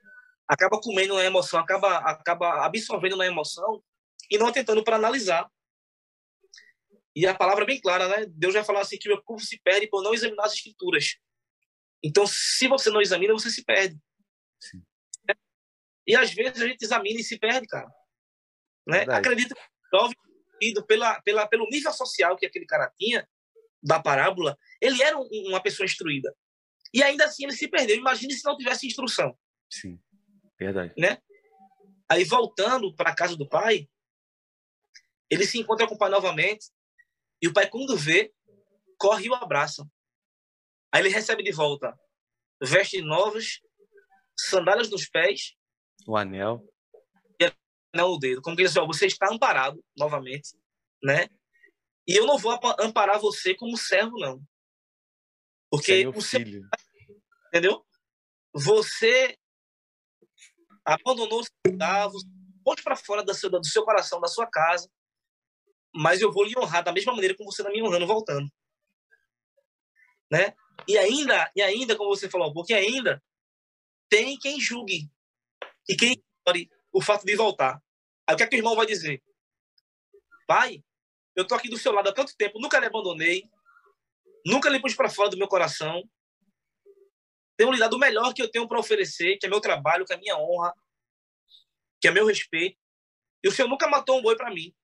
acaba 0.51 0.81
comendo 0.81 1.15
na 1.15 1.25
emoção, 1.25 1.61
acaba, 1.61 1.99
acaba 1.99 2.67
absorvendo 2.67 3.17
na 3.17 3.25
emoção 3.25 3.81
e 4.29 4.37
não 4.37 4.51
tentando 4.51 4.83
para 4.83 4.97
analisar. 4.97 5.49
E 7.15 7.25
a 7.25 7.35
palavra 7.35 7.63
é 7.63 7.67
bem 7.67 7.81
clara, 7.81 8.09
né? 8.09 8.27
Deus 8.31 8.55
vai 8.55 8.65
falar 8.65 8.81
assim 8.81 8.99
que 8.99 9.09
o 9.09 9.13
meu 9.13 9.23
povo 9.23 9.41
se 9.41 9.61
perde 9.63 9.87
por 9.89 10.03
não 10.03 10.13
examinar 10.13 10.47
as 10.47 10.55
escrituras. 10.55 11.17
Então, 12.03 12.27
se 12.27 12.67
você 12.67 12.91
não 12.91 13.01
examina, 13.01 13.33
você 13.33 13.49
se 13.49 13.65
perde. 13.65 13.97
Sim. 14.61 14.83
E 16.05 16.17
às 16.17 16.33
vezes 16.33 16.61
a 16.61 16.67
gente 16.67 16.83
examina 16.83 17.21
e 17.21 17.25
se 17.25 17.39
perde, 17.39 17.69
cara. 17.69 17.89
Né? 18.89 19.03
Acredito 19.09 19.55
que 20.59 20.83
pela, 20.83 21.21
pela, 21.23 21.47
pelo 21.47 21.69
nível 21.71 21.93
social 21.93 22.37
que 22.37 22.47
aquele 22.47 22.67
cara 22.67 22.93
tinha, 22.99 23.29
da 23.81 24.03
parábola, 24.03 24.59
ele 24.81 25.01
era 25.01 25.17
um, 25.17 25.29
uma 25.49 25.63
pessoa 25.63 25.85
instruída. 25.85 26.35
E 26.93 27.05
ainda 27.05 27.25
assim 27.25 27.45
ele 27.45 27.53
se 27.53 27.69
perdeu. 27.69 27.97
Imagine 27.97 28.33
se 28.35 28.45
não 28.45 28.57
tivesse 28.57 28.87
instrução. 28.87 29.39
Sim, 29.71 29.99
verdade. 30.65 30.95
Né? 30.97 31.21
Aí 32.09 32.25
voltando 32.25 32.95
para 32.95 33.11
a 33.11 33.15
casa 33.15 33.37
do 33.37 33.49
pai, 33.49 33.89
ele 35.31 35.47
se 35.47 35.59
encontra 35.59 35.87
com 35.87 35.95
o 35.95 35.99
pai 35.99 36.11
novamente. 36.11 36.71
E 37.43 37.49
o 37.49 37.53
pai, 37.53 37.69
quando 37.69 37.97
vê, 37.97 38.33
corre 38.99 39.27
e 39.27 39.31
o 39.31 39.35
abraça. 39.35 39.87
Aí 40.93 41.01
ele 41.03 41.09
recebe 41.09 41.43
de 41.43 41.53
volta 41.53 41.99
vestes 42.63 43.03
novas, 43.03 43.61
sandálias 44.37 44.91
nos 44.91 45.09
pés, 45.09 45.57
o 46.07 46.17
anel 46.17 46.63
e 47.41 47.45
anel 47.95 48.11
no 48.11 48.19
dedo. 48.19 48.43
Como 48.43 48.55
que 48.55 48.63
ele 48.63 48.69
diz, 48.69 48.77
ó, 48.77 48.87
você 48.87 49.07
está 49.07 49.33
amparado 49.33 49.83
novamente, 49.97 50.57
né? 51.03 51.29
E 52.07 52.17
eu 52.19 52.27
não 52.27 52.37
vou 52.37 52.59
amparar 52.79 53.19
você 53.19 53.55
como 53.55 53.77
servo, 53.77 54.19
não. 54.19 54.43
Porque 55.71 56.07
o 56.07 56.21
filho. 56.21 56.69
Entendeu? 57.49 57.87
Você 58.53 59.39
abandonou 60.85 61.41
o 61.41 61.71
lugar, 61.71 62.11
pôs 62.65 62.81
para 62.83 62.97
fora 62.97 63.23
do 63.23 63.35
seu, 63.35 63.51
do 63.51 63.67
seu 63.67 63.85
coração, 63.85 64.21
da 64.21 64.29
sua 64.29 64.47
casa, 64.47 64.91
mas 65.95 66.21
eu 66.21 66.33
vou 66.33 66.45
lhe 66.45 66.59
honrar 66.59 66.85
da 66.85 66.93
mesma 66.93 67.13
maneira 67.13 67.37
como 67.37 67.51
você 67.51 67.63
está 67.63 67.73
me 67.73 67.83
honrando 67.83 68.07
voltando. 68.07 68.49
Né? 70.31 70.55
E 70.87 70.97
ainda, 70.97 71.51
e 71.57 71.63
ainda, 71.63 71.97
como 71.97 72.15
você 72.15 72.29
falou, 72.29 72.53
porque 72.53 72.73
ainda 72.73 73.23
tem 74.09 74.39
quem 74.39 74.61
julgue 74.61 75.11
e 75.89 75.97
quem 75.97 76.13
ignore 76.13 76.71
o 76.93 77.03
fato 77.03 77.25
de 77.25 77.37
voltar. 77.37 77.83
Aí 78.27 78.35
o 78.35 78.37
que 78.37 78.43
é 78.45 78.47
que 78.47 78.57
o 78.57 78.59
irmão 78.59 78.77
vai 78.77 78.87
dizer? 78.87 79.23
Pai, 80.47 80.83
eu 81.35 81.47
tô 81.47 81.55
aqui 81.55 81.69
do 81.69 81.79
seu 81.79 81.93
lado 81.93 82.09
há 82.09 82.13
tanto 82.13 82.37
tempo, 82.37 82.61
nunca 82.61 82.79
lhe 82.79 82.87
abandonei, 82.87 83.49
nunca 84.47 84.69
lhe 84.69 84.81
pus 84.81 84.95
para 84.95 85.11
fora 85.11 85.31
do 85.31 85.37
meu 85.37 85.49
coração. 85.49 86.03
Tenho 87.61 87.73
lhe 87.73 87.79
dado 87.79 87.97
o 87.97 87.99
melhor 87.99 88.33
que 88.33 88.41
eu 88.41 88.51
tenho 88.51 88.67
para 88.67 88.79
oferecer, 88.79 89.37
que 89.37 89.45
é 89.45 89.49
meu 89.51 89.61
trabalho, 89.61 90.07
que 90.07 90.15
é 90.15 90.17
minha 90.17 90.35
honra, 90.35 90.73
que 92.01 92.09
é 92.09 92.11
meu 92.11 92.25
respeito. 92.25 92.81
E 93.45 93.49
o 93.49 93.53
senhor 93.53 93.69
nunca 93.69 93.87
matou 93.87 94.19
um 94.19 94.23
boi 94.23 94.35
para 94.35 94.51
mim. 94.51 94.75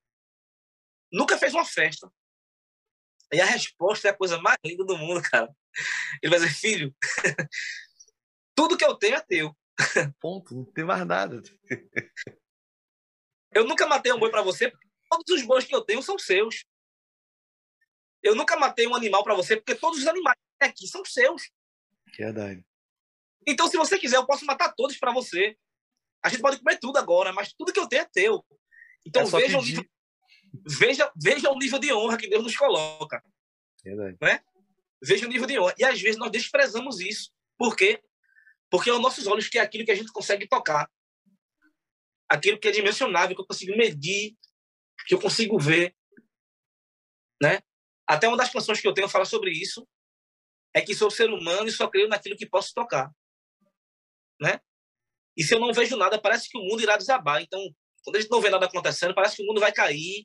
Nunca 1.10 1.38
fez 1.38 1.54
uma 1.54 1.64
festa. 1.64 2.12
E 3.32 3.40
a 3.40 3.46
resposta 3.46 4.08
é 4.08 4.10
a 4.10 4.14
coisa 4.14 4.38
mais 4.42 4.58
linda 4.62 4.84
do 4.84 4.94
mundo, 4.98 5.22
cara. 5.22 5.50
Ele 6.22 6.28
vai 6.28 6.38
dizer, 6.38 6.52
filho, 6.54 6.94
tudo 8.54 8.76
que 8.76 8.84
eu 8.84 8.94
tenho 8.94 9.14
é 9.14 9.22
teu. 9.22 9.56
Ponto, 10.20 10.54
não 10.54 10.66
tem 10.66 10.84
mais 10.84 11.06
nada. 11.06 11.40
eu 13.54 13.64
nunca 13.64 13.86
matei 13.86 14.12
um 14.12 14.18
boi 14.18 14.30
para 14.30 14.42
você, 14.42 14.70
todos 15.08 15.34
os 15.34 15.46
bois 15.46 15.64
que 15.64 15.74
eu 15.74 15.80
tenho 15.80 16.02
são 16.02 16.18
seus. 16.18 16.66
Eu 18.22 18.34
nunca 18.34 18.54
matei 18.54 18.86
um 18.86 18.94
animal 18.94 19.24
para 19.24 19.34
você, 19.34 19.56
porque 19.56 19.74
todos 19.74 20.00
os 20.00 20.06
animais 20.06 20.36
aqui 20.60 20.86
são 20.86 21.02
seus. 21.06 21.50
Verdade. 22.18 22.65
Então, 23.46 23.68
se 23.68 23.76
você 23.76 23.98
quiser, 23.98 24.16
eu 24.16 24.26
posso 24.26 24.44
matar 24.44 24.72
todos 24.74 24.98
para 24.98 25.12
você. 25.12 25.56
A 26.22 26.28
gente 26.28 26.40
pode 26.40 26.58
comer 26.58 26.78
tudo 26.78 26.98
agora, 26.98 27.32
mas 27.32 27.52
tudo 27.52 27.72
que 27.72 27.78
eu 27.78 27.88
tenho 27.88 28.02
é 28.02 28.08
teu. 28.12 28.44
Então, 29.06 29.22
é 29.22 29.26
veja, 29.26 29.58
o 29.58 29.62
nível, 29.62 29.84
veja, 30.66 31.12
veja 31.16 31.50
o 31.50 31.58
nível 31.58 31.78
de 31.78 31.92
honra 31.92 32.16
que 32.16 32.28
Deus 32.28 32.42
nos 32.42 32.56
coloca. 32.56 33.22
Verdade. 33.84 34.16
Né? 34.20 34.40
Veja 35.02 35.26
o 35.26 35.28
nível 35.28 35.46
de 35.46 35.58
honra. 35.58 35.74
E 35.78 35.84
às 35.84 36.00
vezes 36.00 36.18
nós 36.18 36.30
desprezamos 36.30 36.98
isso. 37.00 37.30
Por 37.56 37.76
quê? 37.76 38.02
Porque 38.68 38.90
é 38.90 38.92
os 38.92 39.00
nossos 39.00 39.26
olhos 39.26 39.48
que 39.48 39.58
é 39.58 39.62
aquilo 39.62 39.84
que 39.84 39.92
a 39.92 39.94
gente 39.94 40.10
consegue 40.10 40.48
tocar. 40.48 40.90
Aquilo 42.28 42.58
que 42.58 42.66
é 42.66 42.72
dimensionável, 42.72 43.36
que 43.36 43.42
eu 43.42 43.46
consigo 43.46 43.76
medir, 43.76 44.36
que 45.06 45.14
eu 45.14 45.20
consigo 45.20 45.58
ver, 45.58 45.94
né? 47.40 47.60
Até 48.06 48.26
uma 48.26 48.36
das 48.36 48.50
canções 48.50 48.80
que 48.80 48.88
eu 48.88 48.94
tenho 48.94 49.08
fala 49.08 49.24
sobre 49.24 49.50
isso, 49.50 49.86
é 50.74 50.80
que 50.80 50.94
sou 50.94 51.10
ser 51.10 51.30
humano 51.30 51.68
e 51.68 51.72
só 51.72 51.88
creio 51.88 52.08
naquilo 52.08 52.36
que 52.36 52.48
posso 52.48 52.72
tocar, 52.74 53.10
né? 54.40 54.60
E 55.36 55.44
se 55.44 55.54
eu 55.54 55.60
não 55.60 55.72
vejo 55.72 55.96
nada, 55.96 56.20
parece 56.20 56.48
que 56.48 56.58
o 56.58 56.62
mundo 56.62 56.82
irá 56.82 56.96
desabar. 56.96 57.42
Então, 57.42 57.60
Quando 58.02 58.16
a 58.16 58.20
gente 58.20 58.30
não 58.30 58.40
vê 58.40 58.50
nada 58.50 58.66
acontecendo, 58.66 59.14
parece 59.14 59.36
que 59.36 59.42
o 59.42 59.46
mundo 59.46 59.60
vai 59.60 59.72
cair, 59.72 60.24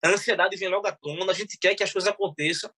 a 0.00 0.10
ansiedade 0.10 0.56
vem 0.56 0.68
logo 0.68 0.86
à 0.86 0.92
tona, 0.92 1.30
a 1.30 1.34
gente 1.34 1.58
quer 1.58 1.74
que 1.74 1.82
as 1.82 1.92
coisas 1.92 2.08
aconteçam. 2.08 2.70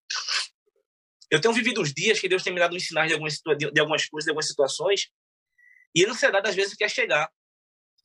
Eu 1.31 1.38
tenho 1.41 1.53
vivido 1.53 1.83
uns 1.83 1.93
dias 1.93 2.19
que 2.19 2.29
Deus 2.29 2.43
tem 2.43 2.55
me 2.55 2.59
dado 2.59 2.75
um 2.75 2.81
sinal 2.81 3.07
de 3.07 3.12
algumas, 3.12 3.38
de 3.38 3.81
algumas 3.81 4.09
coisas, 4.09 4.25
de 4.25 4.31
algumas 4.31 4.49
situações, 4.49 5.09
e 5.95 6.05
a 6.05 6.11
ansiedade 6.11 6.49
às 6.49 6.55
vezes 6.55 6.75
quer 6.75 6.91
chegar. 6.91 7.31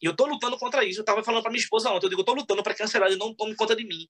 E 0.02 0.06
eu 0.06 0.12
estou 0.12 0.28
lutando 0.28 0.58
contra 0.58 0.84
isso. 0.84 1.00
Eu 1.00 1.04
estava 1.04 1.24
falando 1.24 1.42
para 1.42 1.52
minha 1.52 1.64
esposa 1.64 1.90
ontem, 1.90 2.08
eu 2.08 2.10
digo, 2.10 2.20
eu 2.20 2.24
estou 2.24 2.36
lutando 2.36 2.62
para 2.62 2.74
que 2.74 2.82
a 2.82 2.86
ansiedade 2.86 3.16
não 3.16 3.34
tome 3.34 3.56
conta 3.56 3.74
de 3.74 3.86
mim. 3.86 4.06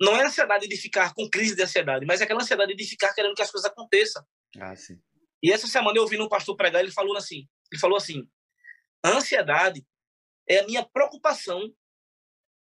Não 0.00 0.16
é 0.16 0.24
a 0.24 0.26
ansiedade 0.26 0.66
de 0.66 0.76
ficar 0.76 1.14
com 1.14 1.30
crise 1.30 1.54
de 1.54 1.62
ansiedade, 1.62 2.04
mas 2.04 2.20
é 2.20 2.24
aquela 2.24 2.42
ansiedade 2.42 2.74
de 2.74 2.84
ficar 2.84 3.14
querendo 3.14 3.34
que 3.34 3.42
as 3.42 3.50
coisas 3.52 3.70
aconteçam. 3.70 4.24
Ah, 4.58 4.74
sim. 4.74 4.98
E 5.40 5.52
essa 5.52 5.68
semana 5.68 5.96
eu 5.96 6.02
ouvi 6.02 6.20
um 6.20 6.28
pastor 6.28 6.56
pregar, 6.56 6.82
ele 6.82 6.90
falou 6.90 7.16
assim, 7.16 7.46
ele 7.72 7.80
falou 7.80 7.96
assim: 7.96 8.28
"A 9.02 9.10
ansiedade 9.10 9.86
é 10.48 10.60
a 10.60 10.66
minha 10.66 10.84
preocupação 10.84 11.74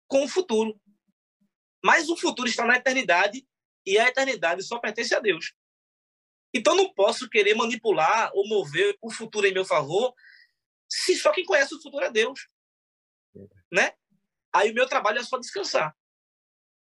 com 0.09 0.25
o 0.25 0.29
futuro. 0.29 0.81
Mas 1.85 2.09
o 2.09 2.17
futuro 2.17 2.49
está 2.49 2.65
na 2.65 2.77
eternidade 2.77 3.47
e 3.85 3.99
a 3.99 4.09
eternidade 4.09 4.63
só 4.63 4.79
pertence 4.79 5.15
a 5.15 5.21
Deus. 5.21 5.55
Então 6.53 6.75
não 6.75 6.93
posso 6.95 7.29
querer 7.29 7.55
manipular 7.55 8.31
ou 8.35 8.49
mover 8.49 8.97
o 9.01 9.11
futuro 9.11 9.47
em 9.47 9.53
meu 9.53 9.65
favor 9.65 10.15
se 10.89 11.17
só 11.17 11.33
quem 11.33 11.45
conhece 11.45 11.75
o 11.75 11.83
futuro 11.83 12.05
é 12.05 12.11
Deus. 12.11 12.49
Né? 13.71 13.93
Aí 14.53 14.71
o 14.71 14.75
meu 14.75 14.89
trabalho 14.89 15.19
é 15.19 15.25
só 15.25 15.39
descansar. 15.39 15.95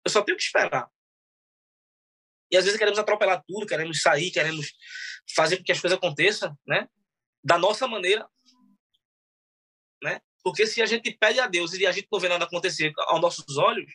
Eu 0.05 0.11
só 0.11 0.23
tenho 0.23 0.37
que 0.37 0.43
esperar. 0.43 0.91
E 2.51 2.57
às 2.57 2.65
vezes 2.65 2.79
queremos 2.79 2.99
atropelar 2.99 3.43
tudo, 3.47 3.67
queremos 3.67 4.03
sair, 4.03 4.31
queremos 4.31 4.73
fazer 5.35 5.59
com 5.59 5.65
que 5.65 5.73
as 5.73 5.81
coisas 5.81 5.97
aconteçam, 5.97 6.59
né? 6.67 6.89
Da 7.45 7.59
nossa 7.59 7.87
maneira, 7.89 8.29
né? 10.03 10.21
Porque 10.43 10.67
se 10.67 10.83
a 10.83 10.87
gente 10.87 11.17
pede 11.17 11.41
a 11.41 11.47
Deus 11.47 11.73
e 11.75 11.87
a 11.87 11.93
gente 11.93 12.09
não 12.11 12.21
vê 12.21 12.29
nada 12.29 12.45
acontecer 12.45 12.93
aos 13.07 13.21
nossos 13.21 13.57
olhos, 13.57 13.91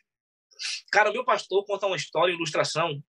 cara, 0.91 1.09
o 1.09 1.13
meu 1.13 1.25
pastor 1.25 1.65
conta 1.65 1.87
uma 1.87 1.95
história, 1.95 2.33
ilustração. 2.33 3.01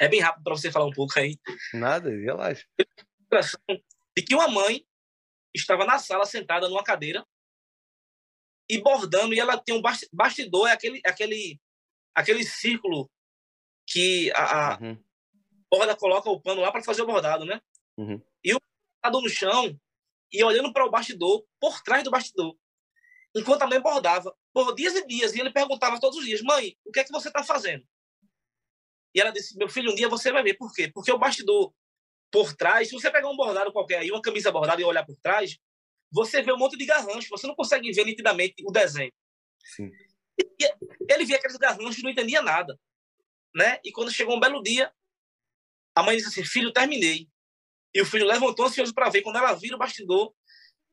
É 0.00 0.08
bem 0.08 0.20
rápido 0.20 0.42
para 0.42 0.56
você 0.56 0.70
falar 0.72 0.86
um 0.86 0.92
pouco 0.92 1.18
aí. 1.18 1.38
Nada, 1.72 2.10
relaxa. 2.10 2.66
De 4.16 4.22
que 4.22 4.34
uma 4.34 4.48
mãe 4.48 4.84
estava 5.54 5.84
na 5.84 5.98
sala 5.98 6.26
sentada 6.26 6.68
numa 6.68 6.82
cadeira 6.82 7.24
e 8.68 8.80
bordando 8.80 9.34
e 9.34 9.40
ela 9.40 9.56
tem 9.56 9.74
um 9.74 9.82
bastidor, 10.12 10.68
é 10.68 10.72
aquele 10.72 11.00
aquele 11.04 11.60
aquele 12.14 12.44
círculo 12.44 13.10
que 13.86 14.32
a, 14.32 14.74
a 14.74 14.80
uhum. 14.80 15.04
borda 15.70 15.96
coloca 15.96 16.30
o 16.30 16.40
pano 16.40 16.60
lá 16.60 16.72
para 16.72 16.82
fazer 16.82 17.02
o 17.02 17.06
bordado, 17.06 17.44
né? 17.44 17.60
Uhum. 17.96 18.20
E 18.42 18.54
o 18.54 18.60
no 19.10 19.28
chão 19.28 19.78
e 20.32 20.42
olhando 20.42 20.72
para 20.72 20.86
o 20.86 20.90
bastidor, 20.90 21.44
por 21.60 21.82
trás 21.82 22.02
do 22.02 22.10
bastidor, 22.10 22.56
enquanto 23.34 23.62
a 23.62 23.66
mãe 23.66 23.80
bordava, 23.80 24.34
por 24.52 24.74
dias 24.74 24.94
e 24.94 25.06
dias, 25.06 25.34
e 25.34 25.40
ele 25.40 25.52
perguntava 25.52 26.00
todos 26.00 26.18
os 26.18 26.24
dias: 26.24 26.42
Mãe, 26.42 26.76
o 26.84 26.90
que 26.90 27.00
é 27.00 27.04
que 27.04 27.12
você 27.12 27.28
está 27.28 27.42
fazendo? 27.42 27.86
E 29.14 29.20
ela 29.20 29.30
disse: 29.30 29.56
Meu 29.56 29.68
filho, 29.68 29.92
um 29.92 29.94
dia 29.94 30.08
você 30.08 30.32
vai 30.32 30.42
ver. 30.42 30.54
Por 30.54 30.72
quê? 30.72 30.90
Porque 30.92 31.12
o 31.12 31.18
bastidor 31.18 31.72
por 32.30 32.52
trás, 32.54 32.88
se 32.88 32.94
você 32.94 33.10
pegar 33.10 33.30
um 33.30 33.36
bordado 33.36 33.72
qualquer 33.72 33.98
aí, 33.98 34.10
uma 34.10 34.20
camisa 34.20 34.50
bordada 34.50 34.80
e 34.80 34.84
olhar 34.84 35.06
por 35.06 35.16
trás, 35.22 35.56
você 36.10 36.42
vê 36.42 36.52
um 36.52 36.58
monte 36.58 36.76
de 36.76 36.84
garranchos, 36.84 37.28
você 37.28 37.46
não 37.46 37.54
consegue 37.54 37.92
ver 37.92 38.04
nitidamente 38.04 38.56
o 38.66 38.72
desenho. 38.72 39.12
Sim. 39.76 39.90
Ele 41.08 41.24
via 41.24 41.36
aqueles 41.36 41.56
garranchos 41.56 41.98
e 41.98 42.02
não 42.02 42.10
entendia 42.10 42.42
nada. 42.42 42.78
Né? 43.54 43.78
E 43.84 43.92
quando 43.92 44.10
chegou 44.10 44.36
um 44.36 44.40
belo 44.40 44.60
dia, 44.62 44.92
a 45.94 46.02
mãe 46.02 46.16
disse 46.16 46.28
assim: 46.28 46.44
Filho, 46.44 46.72
terminei. 46.72 47.28
E 47.94 48.00
o 48.00 48.06
filho 48.06 48.26
levantou 48.26 48.66
ansioso 48.66 48.92
para 48.92 49.10
ver. 49.10 49.22
Quando 49.22 49.36
ela 49.36 49.52
vira 49.54 49.76
o 49.76 49.78
bastidor, 49.78 50.34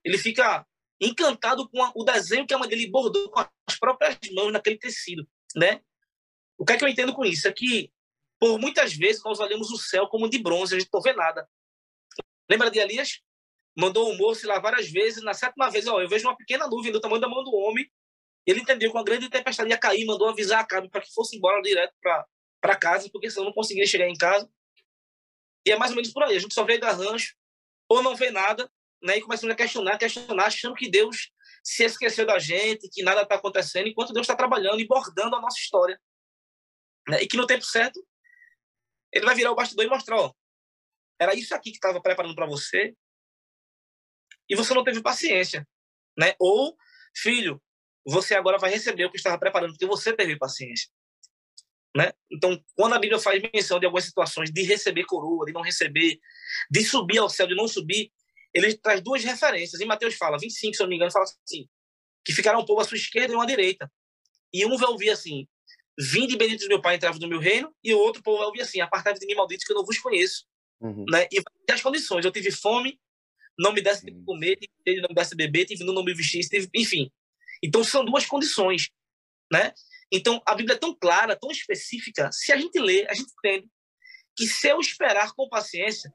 ele 0.03 0.17
fica 0.17 0.65
encantado 0.99 1.67
com 1.69 1.83
a, 1.83 1.91
o 1.95 2.03
desenho 2.03 2.45
que 2.45 2.53
a 2.53 2.57
mãe 2.57 2.69
dele 2.69 2.89
bordou 2.89 3.29
com 3.29 3.39
as 3.39 3.79
próprias 3.79 4.17
mãos 4.33 4.51
naquele 4.51 4.77
tecido. 4.77 5.27
Né? 5.55 5.81
O 6.57 6.65
que 6.65 6.73
é 6.73 6.77
que 6.77 6.83
eu 6.83 6.89
entendo 6.89 7.13
com 7.13 7.25
isso? 7.25 7.47
É 7.47 7.51
que, 7.51 7.91
por 8.39 8.59
muitas 8.59 8.93
vezes, 8.93 9.23
nós 9.23 9.39
olhamos 9.39 9.71
o 9.71 9.77
céu 9.77 10.07
como 10.07 10.29
de 10.29 10.37
bronze, 10.37 10.75
a 10.75 10.79
gente 10.79 10.89
não 10.93 11.01
vê 11.01 11.13
nada. 11.13 11.47
Lembra 12.49 12.69
de 12.69 12.79
Elias? 12.79 13.19
Mandou 13.75 14.11
o 14.11 14.17
moço 14.17 14.45
lá 14.47 14.59
várias 14.59 14.89
vezes. 14.89 15.23
Na 15.23 15.33
sétima 15.33 15.69
vez, 15.69 15.87
ó, 15.87 16.01
eu 16.01 16.07
vejo 16.07 16.27
uma 16.27 16.37
pequena 16.37 16.67
nuvem 16.67 16.91
do 16.91 16.99
tamanho 16.99 17.21
da 17.21 17.27
mão 17.27 17.43
do 17.43 17.55
homem 17.55 17.89
ele 18.45 18.61
entendeu 18.61 18.91
que 18.91 18.97
uma 18.97 19.03
grande 19.03 19.29
tempestade 19.29 19.69
ia 19.69 19.77
cair, 19.77 20.05
mandou 20.05 20.27
avisar 20.27 20.59
a 20.59 20.65
Cabe 20.65 20.89
para 20.89 21.01
que 21.01 21.13
fosse 21.13 21.37
embora 21.37 21.61
direto 21.61 21.93
para 22.59 22.75
casa, 22.75 23.09
porque 23.11 23.29
senão 23.29 23.47
não 23.47 23.53
conseguia 23.53 23.85
chegar 23.85 24.07
em 24.07 24.15
casa. 24.15 24.49
E 25.65 25.71
é 25.71 25.77
mais 25.77 25.91
ou 25.91 25.95
menos 25.95 26.11
por 26.11 26.23
aí. 26.23 26.35
A 26.35 26.39
gente 26.39 26.53
só 26.53 26.63
vê 26.63 26.77
garrancho 26.77 27.35
ou 27.89 28.01
não 28.01 28.15
vê 28.15 28.31
nada, 28.31 28.71
né? 29.01 29.17
E 29.17 29.21
começamos 29.21 29.53
a 29.53 29.57
questionar, 29.57 29.97
questionar, 29.97 30.45
achando 30.45 30.75
que 30.75 30.89
Deus 30.89 31.31
se 31.63 31.83
esqueceu 31.83 32.25
da 32.25 32.39
gente, 32.39 32.89
que 32.89 33.03
nada 33.03 33.21
está 33.21 33.35
acontecendo, 33.35 33.87
enquanto 33.87 34.13
Deus 34.13 34.23
está 34.23 34.35
trabalhando 34.35 34.79
e 34.79 34.87
bordando 34.87 35.35
a 35.35 35.41
nossa 35.41 35.59
história. 35.59 35.99
Né? 37.07 37.21
E 37.21 37.27
que 37.27 37.37
no 37.37 37.45
tempo 37.45 37.63
certo, 37.63 38.03
ele 39.11 39.25
vai 39.25 39.35
virar 39.35 39.51
o 39.51 39.55
bastidor 39.55 39.85
e 39.85 39.89
mostrar, 39.89 40.17
ó, 40.17 40.33
era 41.19 41.35
isso 41.35 41.53
aqui 41.53 41.71
que 41.71 41.77
estava 41.77 42.01
preparando 42.01 42.35
para 42.35 42.47
você 42.47 42.95
e 44.49 44.55
você 44.55 44.73
não 44.73 44.83
teve 44.83 45.01
paciência, 45.01 45.67
né? 46.17 46.33
Ou, 46.39 46.75
filho, 47.15 47.61
você 48.05 48.35
agora 48.35 48.57
vai 48.57 48.71
receber 48.71 49.05
o 49.05 49.11
que 49.11 49.17
estava 49.17 49.37
preparando, 49.37 49.71
porque 49.71 49.85
você 49.85 50.15
teve 50.15 50.37
paciência. 50.37 50.89
Né? 51.95 52.11
Então, 52.31 52.63
quando 52.75 52.93
a 52.93 52.99
Bíblia 52.99 53.19
faz 53.19 53.41
menção 53.53 53.79
de 53.79 53.85
algumas 53.85 54.05
situações 54.05 54.49
de 54.49 54.61
receber 54.63 55.03
coroa, 55.05 55.45
de 55.45 55.51
não 55.51 55.61
receber, 55.61 56.19
de 56.69 56.83
subir 56.85 57.17
ao 57.17 57.29
céu, 57.29 57.47
de 57.47 57.55
não 57.55 57.67
subir, 57.67 58.11
ele 58.53 58.73
traz 58.75 59.01
duas 59.01 59.23
referências. 59.23 59.81
Em 59.81 59.85
Mateus 59.85 60.15
fala, 60.15 60.37
25, 60.37 60.75
se 60.75 60.81
eu 60.81 60.85
não 60.85 60.89
me 60.89 60.95
engano, 60.95 61.11
fala 61.11 61.25
assim, 61.25 61.67
que 62.23 62.33
ficará 62.33 62.57
um 62.57 62.65
povo 62.65 62.81
à 62.81 62.85
sua 62.85 62.97
esquerda 62.97 63.33
e 63.33 63.35
um 63.35 63.41
à 63.41 63.45
direita. 63.45 63.91
E 64.53 64.65
um 64.65 64.77
vai 64.77 64.89
ouvir 64.89 65.09
assim, 65.09 65.47
vinde 65.99 66.37
bendito 66.37 66.61
do 66.61 66.69
meu 66.69 66.81
Pai, 66.81 66.95
entrava 66.95 67.17
no 67.19 67.27
meu 67.27 67.39
reino, 67.39 67.73
e 67.83 67.93
o 67.93 67.99
outro 67.99 68.23
povo 68.23 68.37
vai 68.37 68.47
ouvir 68.47 68.61
assim, 68.61 68.79
apartai 68.79 69.13
de 69.13 69.25
mim, 69.25 69.35
malditos, 69.35 69.65
que 69.65 69.71
eu 69.71 69.77
não 69.77 69.85
vos 69.85 69.99
conheço. 69.99 70.45
Uhum. 70.79 71.05
Né? 71.09 71.27
E 71.31 71.35
vai 71.35 71.53
ter 71.65 71.73
as 71.73 71.81
condições. 71.81 72.25
Eu 72.25 72.31
tive 72.31 72.51
fome, 72.51 72.99
não 73.57 73.73
me 73.73 73.81
desse 73.81 74.05
de 74.05 74.11
comer, 74.23 74.57
tive 74.57 75.01
não 75.01 75.09
me 75.09 75.15
desse 75.15 75.35
beber, 75.35 75.65
tive 75.65 75.83
não 75.83 76.03
me 76.03 76.13
vestir, 76.13 76.41
enfim. 76.73 77.11
Então, 77.63 77.83
são 77.83 78.03
duas 78.03 78.25
condições, 78.25 78.89
né? 79.51 79.73
Então, 80.11 80.41
a 80.45 80.53
Bíblia 80.53 80.75
é 80.75 80.79
tão 80.79 80.93
clara, 80.93 81.37
tão 81.39 81.49
específica, 81.49 82.29
se 82.31 82.51
a 82.51 82.57
gente 82.57 82.77
lê, 82.79 83.07
a 83.09 83.13
gente 83.13 83.31
entende 83.31 83.69
que 84.35 84.45
se 84.45 84.67
eu 84.67 84.79
esperar 84.79 85.33
com 85.33 85.47
paciência, 85.47 86.13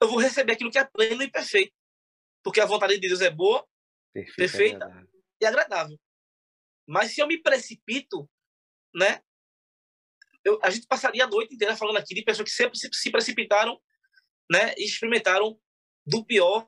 eu 0.00 0.08
vou 0.08 0.18
receber 0.18 0.52
aquilo 0.52 0.70
que 0.70 0.78
é 0.78 0.84
pleno 0.84 1.22
e 1.22 1.30
perfeito. 1.30 1.72
Porque 2.42 2.60
a 2.60 2.66
vontade 2.66 2.94
de 2.94 3.08
Deus 3.08 3.20
é 3.20 3.30
boa, 3.30 3.66
Perfeito, 4.12 4.36
perfeita 4.36 4.84
agradável. 4.84 5.24
e 5.40 5.46
agradável. 5.46 6.00
Mas 6.86 7.12
se 7.12 7.20
eu 7.20 7.26
me 7.26 7.40
precipito, 7.40 8.28
né? 8.94 9.20
Eu, 10.44 10.58
a 10.62 10.70
gente 10.70 10.86
passaria 10.86 11.24
a 11.24 11.28
noite 11.28 11.54
inteira 11.54 11.76
falando 11.76 11.98
aqui 11.98 12.14
de 12.14 12.22
pessoas 12.22 12.48
que 12.48 12.54
sempre 12.54 12.78
se, 12.78 12.88
se 12.92 13.10
precipitaram, 13.10 13.80
né? 14.50 14.74
E 14.78 14.84
experimentaram 14.84 15.60
do 16.06 16.24
pior, 16.24 16.66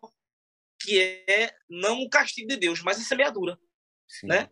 que 0.82 1.00
é 1.26 1.56
não 1.68 2.00
o 2.02 2.10
castigo 2.10 2.48
de 2.48 2.56
Deus, 2.56 2.82
mas 2.82 2.98
a 2.98 3.02
semeadura. 3.02 3.58
Sim. 4.06 4.26
né? 4.26 4.50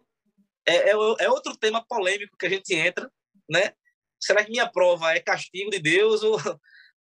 É, 0.69 0.91
é, 0.91 0.93
é, 0.93 1.31
outro 1.31 1.57
tema 1.57 1.83
polêmico 1.85 2.37
que 2.37 2.45
a 2.45 2.51
gente 2.51 2.75
entra, 2.75 3.11
né? 3.49 3.75
Será 4.21 4.45
que 4.45 4.51
minha 4.51 4.69
prova 4.69 5.15
é 5.15 5.21
castigo 5.21 5.71
de 5.71 5.79
Deus 5.79 6.23
ou, 6.23 6.39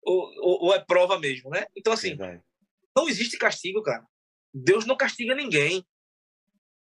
ou, 0.03 0.65
ou 0.65 0.75
é 0.75 0.83
prova 0.83 1.19
mesmo, 1.19 1.51
né? 1.51 1.67
Então, 1.77 1.93
assim, 1.93 2.17
Verdade. 2.17 2.43
não 2.97 3.09
existe 3.09 3.37
castigo, 3.37 3.83
cara. 3.83 4.07
Deus 4.55 4.87
não 4.87 4.97
castiga 4.97 5.35
ninguém. 5.35 5.85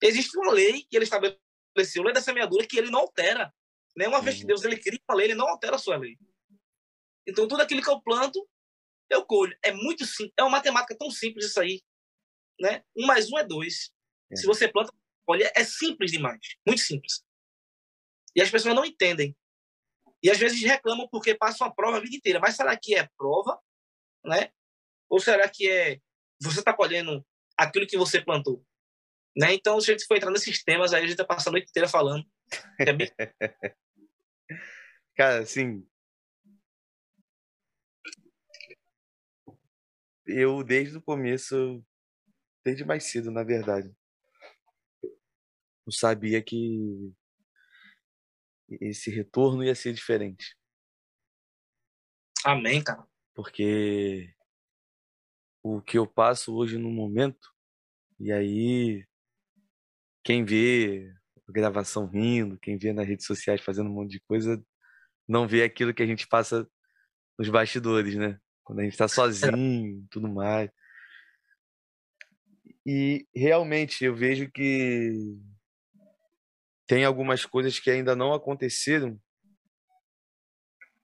Existe 0.03 0.37
uma 0.39 0.53
lei 0.53 0.85
que 0.91 0.97
ele 0.97 1.05
estabeleceu, 1.05 2.03
lei 2.03 2.13
da 2.13 2.21
semeadura, 2.21 2.67
que 2.67 2.77
ele 2.77 2.91
não 2.91 3.01
altera. 3.01 3.53
Né? 3.97 4.09
Uma 4.09 4.21
vez 4.21 4.37
que 4.37 4.45
Deus 4.45 4.65
ele 4.65 4.77
cria 4.77 5.01
uma 5.09 5.17
lei, 5.17 5.29
ele 5.29 5.35
não 5.35 5.49
altera 5.49 5.77
a 5.77 5.79
sua 5.79 5.97
lei. 5.97 6.19
Então, 7.27 7.49
tudo 7.49 7.63
aquilo 7.63 7.83
que 7.83 7.91
eu 7.91 8.01
planto, 8.01 8.47
eu 9.09 9.25
colho. 9.25 9.57
É 9.65 9.73
muito 9.73 10.05
simples. 10.05 10.35
É 10.37 10.43
uma 10.43 10.51
matemática 10.51 10.97
tão 10.97 11.11
simples 11.11 11.47
isso 11.47 11.61
aí. 11.61 11.83
Né? 12.61 12.85
Um 12.97 13.07
mais 13.07 13.31
um 13.31 13.39
é 13.39 13.45
dois. 13.45 13.91
É. 14.31 14.37
Se 14.37 14.47
você 14.47 14.69
planta, 14.69 14.93
Olha, 15.27 15.51
é 15.57 15.65
simples 15.65 16.12
demais, 16.12 16.41
muito 16.67 16.81
simples. 16.81 17.25
E 18.35 18.43
as 18.43 18.51
pessoas 18.51 18.75
não 18.75 18.85
entendem. 18.85 19.37
E 20.23 20.31
às 20.31 20.39
vezes 20.39 20.62
reclamam 20.62 21.09
porque 21.09 21.35
passam 21.35 21.67
a 21.67 21.75
prova 21.75 21.97
a 21.97 22.01
vida 22.01 22.17
inteira. 22.17 22.39
Mas 22.39 22.57
será 22.57 22.77
que 22.77 22.95
é 22.95 23.09
prova, 23.17 23.59
né? 24.25 24.51
Ou 25.09 25.19
será 25.19 25.49
que 25.49 25.69
é 25.69 26.01
você 26.41 26.59
está 26.59 26.73
colhendo 26.73 27.25
aquilo 27.57 27.87
que 27.87 27.97
você 27.97 28.21
plantou? 28.21 28.65
Né? 29.37 29.55
Então, 29.55 29.81
se 29.81 29.91
a 29.91 29.95
gente 29.95 30.07
for 30.07 30.17
entrar 30.17 30.31
nesses 30.31 30.62
temas, 30.62 30.93
aí 30.93 31.01
a 31.01 31.03
gente 31.03 31.12
está 31.12 31.25
passando 31.25 31.55
a 31.55 31.59
noite 31.59 31.71
inteira 31.71 31.89
falando. 31.89 32.25
É 32.79 32.93
bem... 32.93 33.11
Cara, 35.17 35.41
assim. 35.43 35.87
Eu, 40.27 40.62
desde 40.62 40.99
o 40.99 41.03
começo, 41.03 41.85
desde 42.65 42.85
mais 42.85 43.05
cedo, 43.05 43.31
na 43.31 43.43
verdade, 43.43 43.95
eu 45.87 45.92
sabia 45.92 46.42
que 46.42 47.14
esse 48.81 49.11
retorno 49.11 49.62
ia 49.62 49.75
ser 49.75 49.92
diferente. 49.92 50.57
Amém, 52.44 52.83
cara. 52.83 53.07
Porque 53.35 54.35
o 55.62 55.81
que 55.81 55.99
eu 55.99 56.07
passo 56.07 56.55
hoje 56.55 56.79
no 56.79 56.90
momento, 56.90 57.53
e 58.18 58.33
aí 58.33 59.07
quem 60.25 60.44
vê 60.44 61.12
a 61.49 61.53
gravação 61.53 62.07
rindo, 62.07 62.59
quem 62.59 62.77
vê 62.77 62.92
nas 62.92 63.07
redes 63.07 63.27
sociais 63.27 63.61
fazendo 63.61 63.88
um 63.88 63.92
monte 63.92 64.12
de 64.12 64.20
coisa, 64.20 64.61
não 65.29 65.46
vê 65.46 65.62
aquilo 65.62 65.94
que 65.94 66.03
a 66.03 66.07
gente 66.07 66.27
passa 66.27 66.68
nos 67.38 67.49
bastidores, 67.49 68.16
né? 68.16 68.38
Quando 68.64 68.81
a 68.81 68.83
gente 68.83 68.92
está 68.92 69.07
sozinho, 69.07 70.05
tudo 70.11 70.29
mais. 70.29 70.70
E 72.85 73.27
realmente 73.35 74.05
eu 74.05 74.14
vejo 74.14 74.51
que 74.51 75.37
tem 76.87 77.05
algumas 77.05 77.44
coisas 77.44 77.79
que 77.79 77.90
ainda 77.90 78.14
não 78.14 78.33
aconteceram 78.33 79.20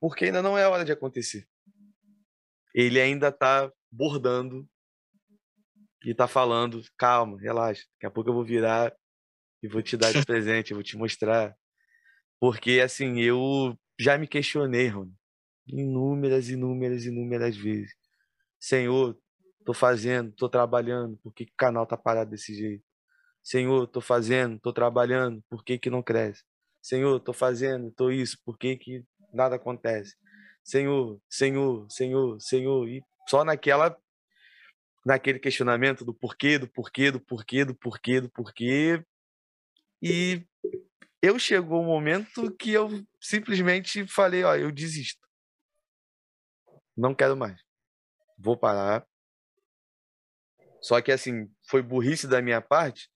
porque 0.02 0.24
ainda 0.24 0.42
não 0.42 0.58
é 0.58 0.66
hora 0.66 0.84
de 0.84 0.90
acontecer. 0.90 1.46
Ele 2.74 3.00
ainda 3.00 3.28
está 3.28 3.72
bordando 3.88 4.68
e 6.04 6.10
está 6.10 6.26
falando, 6.26 6.82
calma, 6.98 7.40
relaxa, 7.40 7.84
daqui 7.94 8.06
a 8.06 8.10
pouco 8.10 8.28
eu 8.28 8.34
vou 8.34 8.44
virar 8.44 8.92
e 9.62 9.68
vou 9.68 9.80
te 9.80 9.96
dar 9.96 10.10
esse 10.10 10.24
presente, 10.26 10.72
eu 10.72 10.76
vou 10.76 10.82
te 10.82 10.96
mostrar. 10.96 11.56
Porque, 12.40 12.80
assim, 12.80 13.20
eu 13.20 13.78
já 13.96 14.18
me 14.18 14.26
questionei, 14.26 14.88
Rony, 14.88 15.14
inúmeras, 15.68 16.48
inúmeras, 16.48 17.04
inúmeras 17.04 17.56
vezes. 17.56 17.94
Senhor, 18.58 19.16
tô 19.64 19.72
fazendo, 19.72 20.32
tô 20.32 20.48
trabalhando, 20.48 21.16
por 21.18 21.32
que, 21.32 21.46
que 21.46 21.52
o 21.52 21.56
canal 21.56 21.86
tá 21.86 21.96
parado 21.96 22.32
desse 22.32 22.52
jeito? 22.52 22.84
Senhor, 23.42 23.86
tô 23.86 24.00
fazendo, 24.00 24.58
tô 24.60 24.72
trabalhando, 24.72 25.42
por 25.48 25.64
que, 25.64 25.78
que 25.78 25.90
não 25.90 26.02
cresce? 26.02 26.44
Senhor, 26.80 27.18
tô 27.20 27.32
fazendo, 27.32 27.90
tô 27.92 28.10
isso, 28.10 28.38
por 28.44 28.58
que, 28.58 28.76
que 28.76 29.04
nada 29.32 29.56
acontece? 29.56 30.16
Senhor, 30.64 31.20
Senhor, 31.28 31.86
Senhor, 31.90 32.40
Senhor. 32.40 32.88
E 32.88 33.02
só 33.28 33.44
naquela 33.44 33.96
naquele 35.04 35.38
questionamento 35.38 36.04
do 36.04 36.14
porquê, 36.14 36.58
do 36.58 36.68
porquê, 36.68 37.10
do 37.10 37.20
porquê, 37.20 37.64
do 37.64 37.74
porquê, 37.74 38.20
do 38.20 38.30
porquê. 38.30 39.04
E 40.00 40.46
eu 41.20 41.38
chegou 41.38 41.82
um 41.82 41.86
momento 41.86 42.54
que 42.56 42.72
eu 42.72 42.88
simplesmente 43.20 44.06
falei, 44.06 44.44
ó, 44.44 44.54
eu 44.54 44.70
desisto. 44.70 45.26
Não 46.96 47.14
quero 47.14 47.36
mais. 47.36 47.60
Vou 48.38 48.56
parar. 48.56 49.06
Só 50.80 51.00
que 51.00 51.12
assim, 51.12 51.48
foi 51.68 51.82
burrice 51.82 52.26
da 52.26 52.42
minha 52.42 52.60
parte, 52.60 53.08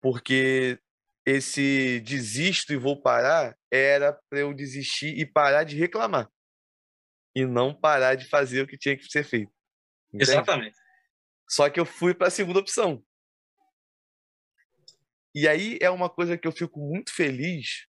porque 0.00 0.78
esse 1.26 2.00
desisto 2.00 2.72
e 2.72 2.76
vou 2.76 3.00
parar 3.00 3.56
era 3.70 4.12
para 4.30 4.40
eu 4.40 4.54
desistir 4.54 5.18
e 5.18 5.26
parar 5.26 5.64
de 5.64 5.76
reclamar 5.76 6.30
e 7.34 7.44
não 7.44 7.74
parar 7.74 8.14
de 8.14 8.26
fazer 8.26 8.62
o 8.62 8.66
que 8.66 8.78
tinha 8.78 8.96
que 8.96 9.04
ser 9.04 9.24
feito. 9.24 9.52
Entende? 10.12 10.30
Exatamente. 10.30 10.76
Só 11.48 11.68
que 11.70 11.78
eu 11.78 11.84
fui 11.84 12.14
para 12.14 12.28
a 12.28 12.30
segunda 12.30 12.58
opção. 12.58 13.04
E 15.34 15.46
aí 15.46 15.78
é 15.80 15.90
uma 15.90 16.10
coisa 16.10 16.36
que 16.36 16.48
eu 16.48 16.52
fico 16.52 16.80
muito 16.80 17.14
feliz, 17.14 17.86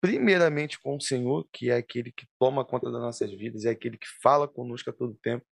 primeiramente 0.00 0.80
com 0.80 0.96
o 0.96 1.00
Senhor, 1.00 1.46
que 1.52 1.70
é 1.70 1.76
aquele 1.76 2.10
que 2.10 2.26
toma 2.38 2.64
conta 2.64 2.90
das 2.90 3.00
nossas 3.00 3.30
vidas, 3.30 3.64
é 3.64 3.70
aquele 3.70 3.96
que 3.96 4.08
fala 4.20 4.48
conosco 4.48 4.90
a 4.90 4.92
todo 4.92 5.18
tempo, 5.22 5.46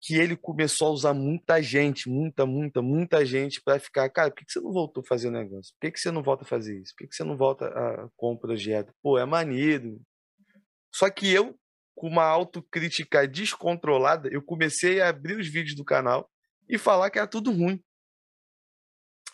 que 0.00 0.14
ele 0.14 0.36
começou 0.36 0.88
a 0.88 0.90
usar 0.92 1.14
muita 1.14 1.62
gente, 1.62 2.08
muita, 2.08 2.46
muita, 2.46 2.82
muita 2.82 3.24
gente 3.24 3.60
para 3.62 3.78
ficar, 3.78 4.08
cara, 4.10 4.30
por 4.30 4.44
que 4.44 4.52
você 4.52 4.60
não 4.60 4.72
voltou 4.72 5.02
a 5.02 5.06
fazer 5.06 5.28
o 5.28 5.32
negócio? 5.32 5.74
Por 5.80 5.90
que 5.90 5.98
você 5.98 6.10
não 6.10 6.22
volta 6.22 6.44
a 6.44 6.46
fazer 6.46 6.80
isso? 6.80 6.94
Por 6.96 7.08
que 7.08 7.14
você 7.14 7.24
não 7.24 7.36
volta 7.36 7.66
a, 7.66 8.08
com 8.16 8.32
o 8.32 8.38
projeto? 8.38 8.92
Pô, 9.02 9.18
é 9.18 9.24
maneiro, 9.24 10.00
só 10.96 11.10
que 11.10 11.30
eu, 11.30 11.54
com 11.94 12.08
uma 12.08 12.24
autocrítica 12.24 13.28
descontrolada, 13.28 14.30
eu 14.32 14.42
comecei 14.42 14.98
a 15.02 15.10
abrir 15.10 15.36
os 15.36 15.46
vídeos 15.46 15.76
do 15.76 15.84
canal 15.84 16.30
e 16.66 16.78
falar 16.78 17.10
que 17.10 17.18
era 17.18 17.26
tudo 17.26 17.52
ruim. 17.52 17.82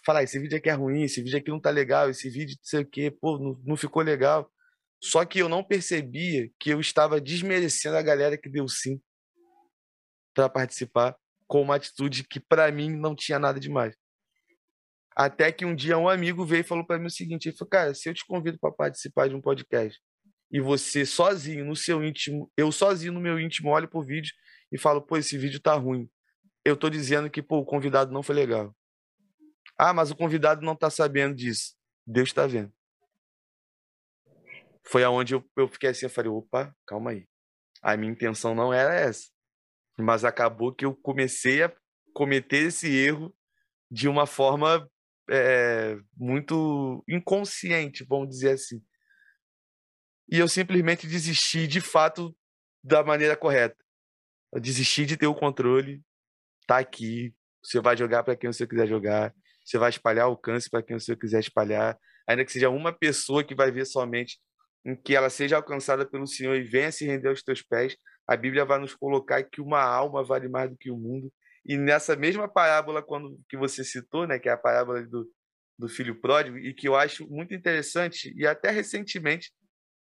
Falar, 0.04 0.24
esse 0.24 0.40
vídeo 0.40 0.58
aqui 0.58 0.68
é 0.68 0.72
ruim, 0.72 1.04
esse 1.04 1.22
vídeo 1.22 1.38
aqui 1.38 1.50
não 1.50 1.60
tá 1.60 1.70
legal, 1.70 2.10
esse 2.10 2.28
vídeo 2.28 2.56
não 2.58 2.64
sei 2.64 2.80
o 2.80 2.86
quê, 2.86 3.10
pô, 3.12 3.38
não, 3.38 3.60
não 3.64 3.76
ficou 3.76 4.02
legal. 4.02 4.50
Só 5.00 5.24
que 5.24 5.38
eu 5.38 5.48
não 5.48 5.62
percebia 5.62 6.50
que 6.58 6.70
eu 6.70 6.80
estava 6.80 7.20
desmerecendo 7.20 7.96
a 7.96 8.02
galera 8.02 8.36
que 8.36 8.50
deu 8.50 8.66
sim 8.66 9.00
para 10.34 10.48
participar 10.48 11.16
com 11.46 11.62
uma 11.62 11.76
atitude 11.76 12.24
que 12.24 12.40
para 12.40 12.70
mim 12.72 12.90
não 12.90 13.14
tinha 13.14 13.38
nada 13.38 13.60
demais. 13.60 13.94
Até 15.14 15.52
que 15.52 15.64
um 15.64 15.74
dia 15.74 15.98
um 15.98 16.08
amigo 16.08 16.44
veio 16.44 16.60
e 16.60 16.64
falou 16.64 16.86
para 16.86 16.98
mim 16.98 17.06
o 17.06 17.10
seguinte, 17.10 17.48
ele 17.48 17.56
falou, 17.56 17.70
cara, 17.70 17.94
se 17.94 18.08
eu 18.08 18.14
te 18.14 18.24
convido 18.26 18.58
para 18.58 18.72
participar 18.72 19.28
de 19.28 19.34
um 19.34 19.40
podcast, 19.40 20.00
e 20.50 20.60
você 20.60 21.06
sozinho 21.06 21.64
no 21.64 21.74
seu 21.74 22.04
íntimo, 22.04 22.50
eu 22.56 22.70
sozinho 22.70 23.12
no 23.12 23.20
meu 23.20 23.40
íntimo 23.40 23.70
olho 23.70 23.88
pro 23.88 24.02
vídeo 24.02 24.32
e 24.70 24.78
falo, 24.78 25.00
pô, 25.00 25.16
esse 25.16 25.36
vídeo 25.38 25.60
tá 25.60 25.74
ruim. 25.74 26.10
Eu 26.64 26.76
tô 26.76 26.90
dizendo 26.90 27.30
que, 27.30 27.42
pô, 27.42 27.58
o 27.58 27.64
convidado 27.64 28.12
não 28.12 28.22
foi 28.22 28.34
legal. 28.34 28.74
Ah, 29.78 29.94
mas 29.94 30.10
o 30.10 30.16
convidado 30.16 30.64
não 30.64 30.76
tá 30.76 30.90
sabendo 30.90 31.34
disso. 31.34 31.74
Deus 32.06 32.32
tá 32.32 32.46
vendo. 32.46 32.72
Foi 34.84 35.02
aonde 35.02 35.34
eu, 35.34 35.50
eu 35.56 35.68
fiquei 35.68 35.90
assim, 35.90 36.06
eu 36.06 36.10
falei, 36.10 36.30
opa, 36.30 36.74
calma 36.86 37.12
aí. 37.12 37.26
A 37.82 37.96
minha 37.96 38.12
intenção 38.12 38.54
não 38.54 38.72
era 38.72 38.94
essa. 38.94 39.28
Mas 39.98 40.24
acabou 40.24 40.74
que 40.74 40.84
eu 40.84 40.94
comecei 40.94 41.62
a 41.62 41.72
cometer 42.14 42.68
esse 42.68 42.88
erro 42.88 43.34
de 43.90 44.08
uma 44.08 44.26
forma 44.26 44.88
é, 45.30 45.96
muito 46.16 47.04
inconsciente, 47.08 48.04
vamos 48.08 48.28
dizer 48.28 48.52
assim 48.52 48.82
e 50.32 50.38
eu 50.38 50.48
simplesmente 50.48 51.06
desisti 51.06 51.66
de 51.66 51.78
fato 51.78 52.34
da 52.82 53.04
maneira 53.04 53.36
correta. 53.36 53.76
Eu 54.50 54.60
desisti 54.60 55.04
de 55.04 55.14
ter 55.14 55.26
o 55.26 55.34
controle, 55.34 56.02
tá 56.66 56.78
aqui, 56.78 57.34
você 57.62 57.80
vai 57.80 57.94
jogar 57.94 58.22
para 58.22 58.34
quem 58.34 58.50
você 58.50 58.66
quiser 58.66 58.88
jogar, 58.88 59.34
você 59.62 59.76
vai 59.76 59.90
espalhar 59.90 60.24
alcance 60.24 60.70
para 60.70 60.82
quem 60.82 60.98
você 60.98 61.14
quiser 61.14 61.40
espalhar, 61.40 61.98
ainda 62.26 62.46
que 62.46 62.52
seja 62.52 62.70
uma 62.70 62.94
pessoa 62.94 63.44
que 63.44 63.54
vai 63.54 63.70
ver 63.70 63.84
somente 63.84 64.38
em 64.86 64.96
que 64.96 65.14
ela 65.14 65.28
seja 65.28 65.56
alcançada 65.56 66.08
pelo 66.08 66.26
Senhor 66.26 66.56
e 66.56 66.62
venha 66.62 66.90
se 66.90 67.04
render 67.04 67.28
aos 67.28 67.42
teus 67.42 67.60
pés, 67.60 67.94
a 68.26 68.36
Bíblia 68.36 68.64
vai 68.64 68.78
nos 68.78 68.94
colocar 68.94 69.42
que 69.42 69.60
uma 69.60 69.82
alma 69.82 70.24
vale 70.24 70.48
mais 70.48 70.70
do 70.70 70.76
que 70.76 70.90
o 70.90 70.96
mundo. 70.96 71.32
E 71.64 71.76
nessa 71.76 72.16
mesma 72.16 72.48
parábola 72.48 73.02
quando 73.02 73.38
que 73.48 73.56
você 73.56 73.84
citou, 73.84 74.26
né, 74.26 74.38
que 74.38 74.48
é 74.48 74.52
a 74.52 74.56
parábola 74.56 75.02
do, 75.02 75.28
do 75.78 75.88
filho 75.88 76.20
pródigo, 76.20 76.58
e 76.58 76.74
que 76.74 76.88
eu 76.88 76.96
acho 76.96 77.28
muito 77.28 77.54
interessante, 77.54 78.32
e 78.36 78.46
até 78.46 78.70
recentemente 78.70 79.52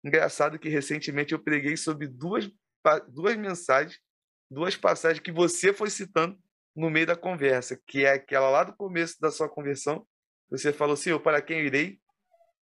Engraçado 0.05 0.59
que 0.59 0.69
recentemente 0.69 1.33
eu 1.33 1.43
preguei 1.43 1.77
sobre 1.77 2.07
duas, 2.07 2.49
duas 3.09 3.37
mensagens, 3.37 3.99
duas 4.51 4.77
passagens 4.77 5.21
que 5.21 5.33
você 5.33 5.73
foi 5.73 5.91
citando 5.91 6.39
no 6.75 6.89
meio 6.89 7.07
da 7.07 7.17
conversa, 7.17 7.81
que 7.87 8.05
é 8.05 8.13
aquela 8.13 8.49
lá 8.49 8.65
do 8.65 8.77
começo 8.77 9.21
da 9.21 9.31
sua 9.31 9.49
conversão. 9.49 10.07
Você 10.51 10.73
falou, 10.73 10.97
Senhor, 10.97 11.21
para 11.21 11.43
quem 11.43 11.67
irei? 11.67 11.99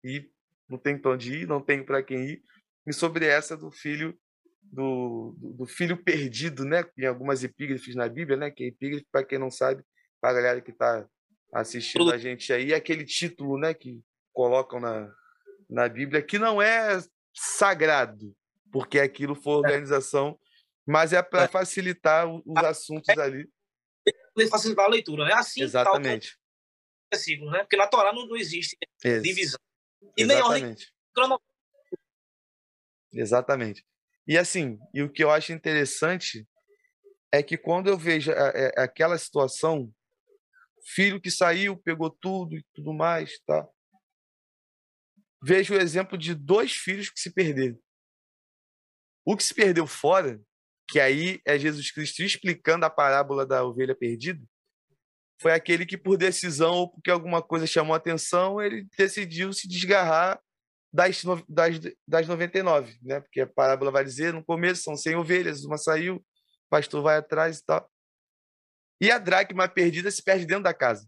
E 0.03 0.29
não 0.69 0.79
tenho 0.79 1.01
para 1.01 1.13
onde 1.13 1.41
ir, 1.41 1.47
não 1.47 1.61
tenho 1.61 1.85
para 1.85 2.03
quem 2.03 2.25
ir. 2.25 2.43
E 2.87 2.93
sobre 2.93 3.27
essa 3.27 3.57
do 3.57 3.71
filho 3.71 4.19
do, 4.73 5.35
do, 5.39 5.67
filho 5.67 5.97
perdido, 6.03 6.65
né? 6.65 6.85
Em 6.99 7.07
algumas 7.07 7.43
epígrafes 7.45 7.95
na 7.95 8.09
Bíblia, 8.09 8.37
né? 8.37 8.51
Que 8.51 8.65
é 8.65 8.67
epígrafe, 8.69 9.07
para 9.11 9.25
quem 9.25 9.39
não 9.39 9.51
sabe, 9.51 9.83
para 10.21 10.31
a 10.31 10.35
galera 10.35 10.61
que 10.61 10.71
está 10.71 11.07
assistindo 11.53 12.11
a 12.11 12.19
gente 12.19 12.53
aí, 12.53 12.73
é 12.73 12.77
aquele 12.77 13.05
título, 13.05 13.59
né? 13.59 13.73
Que 13.73 14.03
colocam 14.33 14.81
na, 14.81 15.11
na 15.69 15.89
Bíblia, 15.89 16.23
que 16.23 16.39
não 16.39 16.61
é 16.61 16.99
sagrado, 17.35 18.35
porque 18.71 18.99
aquilo 18.99 19.35
foi 19.35 19.55
é. 19.55 19.57
organização, 19.57 20.39
mas 20.87 21.13
é 21.13 21.23
para 21.23 21.45
é. 21.45 21.49
facilitar 21.49 22.27
os 22.29 22.65
assuntos 22.65 23.09
é. 23.09 23.21
ali. 23.21 23.51
Facilitar 24.51 24.85
a 24.85 24.91
leitura, 24.91 25.25
né? 25.25 25.33
Assim, 25.33 25.63
Exatamente. 25.63 26.39
Tal, 27.11 27.51
né? 27.51 27.61
Porque 27.61 27.77
na 27.77 27.87
Torá 27.87 28.13
não, 28.13 28.27
não 28.27 28.37
existe 28.37 28.77
divisão. 29.23 29.59
E 30.17 30.23
Exatamente. 30.23 30.27
nem 30.27 30.43
ordem 30.43 30.77
Exatamente. 33.13 33.85
E 34.27 34.37
assim, 34.37 34.79
e 34.93 35.03
o 35.03 35.11
que 35.11 35.23
eu 35.23 35.31
acho 35.31 35.53
interessante 35.53 36.47
é 37.33 37.43
que 37.43 37.57
quando 37.57 37.89
eu 37.89 37.99
vejo 37.99 38.33
aquela 38.77 39.17
situação, 39.19 39.93
filho 40.95 41.21
que 41.21 41.31
saiu, 41.31 41.77
pegou 41.77 42.11
tudo 42.11 42.57
e 42.57 42.65
tudo 42.75 42.93
mais, 42.93 43.39
tá? 43.47 43.67
vejo 45.47 45.75
o 45.75 45.77
exemplo 45.77 46.19
de 46.19 46.35
dois 46.35 46.73
filhos 46.73 47.09
que 47.09 47.21
se 47.21 47.33
perderam. 47.33 47.79
O 49.25 49.37
que 49.37 49.45
se 49.45 49.55
perdeu 49.55 49.87
fora, 49.87 50.41
que 50.89 50.99
aí 50.99 51.41
é 51.45 51.59
Jesus 51.59 51.91
Cristo 51.93 52.23
explicando 52.23 52.85
a 52.85 52.91
parábola 52.91 53.47
da 53.47 53.65
ovelha 53.65 53.95
perdida, 53.95 54.43
foi 55.41 55.53
aquele 55.53 55.85
que, 55.85 55.99
por 55.99 56.17
decisão 56.17 56.73
ou 56.75 56.91
porque 56.91 57.11
alguma 57.11 57.43
coisa 57.43 57.67
chamou 57.67 57.95
a 57.95 57.99
atenção, 57.99 58.61
ele 58.61 58.87
decidiu 58.97 59.53
se 59.53 59.69
desgarrar 59.69 60.41
das, 60.97 61.23
das, 61.47 61.79
das 62.09 62.27
99, 62.27 62.99
né? 63.03 63.21
Porque 63.21 63.43
a 63.43 63.47
parábola 63.47 63.91
vai 63.91 64.03
dizer, 64.03 64.33
no 64.33 64.43
começo 64.43 64.83
são 64.83 64.97
100 64.97 65.17
ovelhas, 65.17 65.63
uma 65.63 65.77
saiu, 65.77 66.17
o 66.17 66.25
pastor 66.71 67.03
vai 67.03 67.19
atrás 67.19 67.59
e 67.59 67.65
tal. 67.67 67.91
E 68.99 69.11
a 69.11 69.19
dracma 69.19 69.69
perdida 69.69 70.11
se 70.11 70.25
perde 70.25 70.47
dentro 70.47 70.63
da 70.65 70.73
casa. 70.73 71.07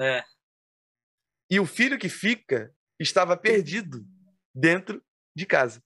É. 0.00 0.24
E 1.48 1.60
o 1.60 1.66
filho 1.66 1.96
que 1.96 2.08
fica 2.08 2.74
estava 2.98 3.36
perdido 3.36 4.04
dentro 4.52 5.00
de 5.34 5.46
casa. 5.46 5.80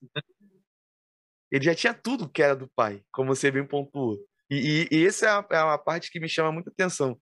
Ele 1.51 1.65
já 1.65 1.75
tinha 1.75 1.93
tudo 1.93 2.27
que 2.27 2.41
era 2.41 2.55
do 2.55 2.67
pai, 2.75 3.03
como 3.11 3.35
você 3.35 3.51
bem 3.51 3.65
pontuou. 3.65 4.17
E, 4.49 4.87
e, 4.91 4.97
e 4.97 5.05
essa 5.05 5.27
é 5.27 5.33
uma, 5.33 5.47
é 5.51 5.63
uma, 5.63 5.77
parte 5.77 6.09
que 6.09 6.19
me 6.19 6.27
chama 6.27 6.51
muita 6.51 6.71
atenção. 6.71 7.19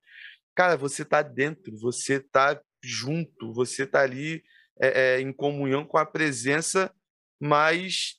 cara, 0.55 0.77
você 0.77 1.03
tá 1.03 1.21
dentro, 1.21 1.77
você 1.77 2.21
tá 2.21 2.61
junto, 2.81 3.53
você 3.53 3.85
tá 3.85 4.01
ali 4.01 4.41
é, 4.81 5.17
é, 5.17 5.21
em 5.21 5.31
comunhão 5.31 5.85
com 5.85 5.97
a 5.97 6.05
presença, 6.05 6.91
mas 7.39 8.15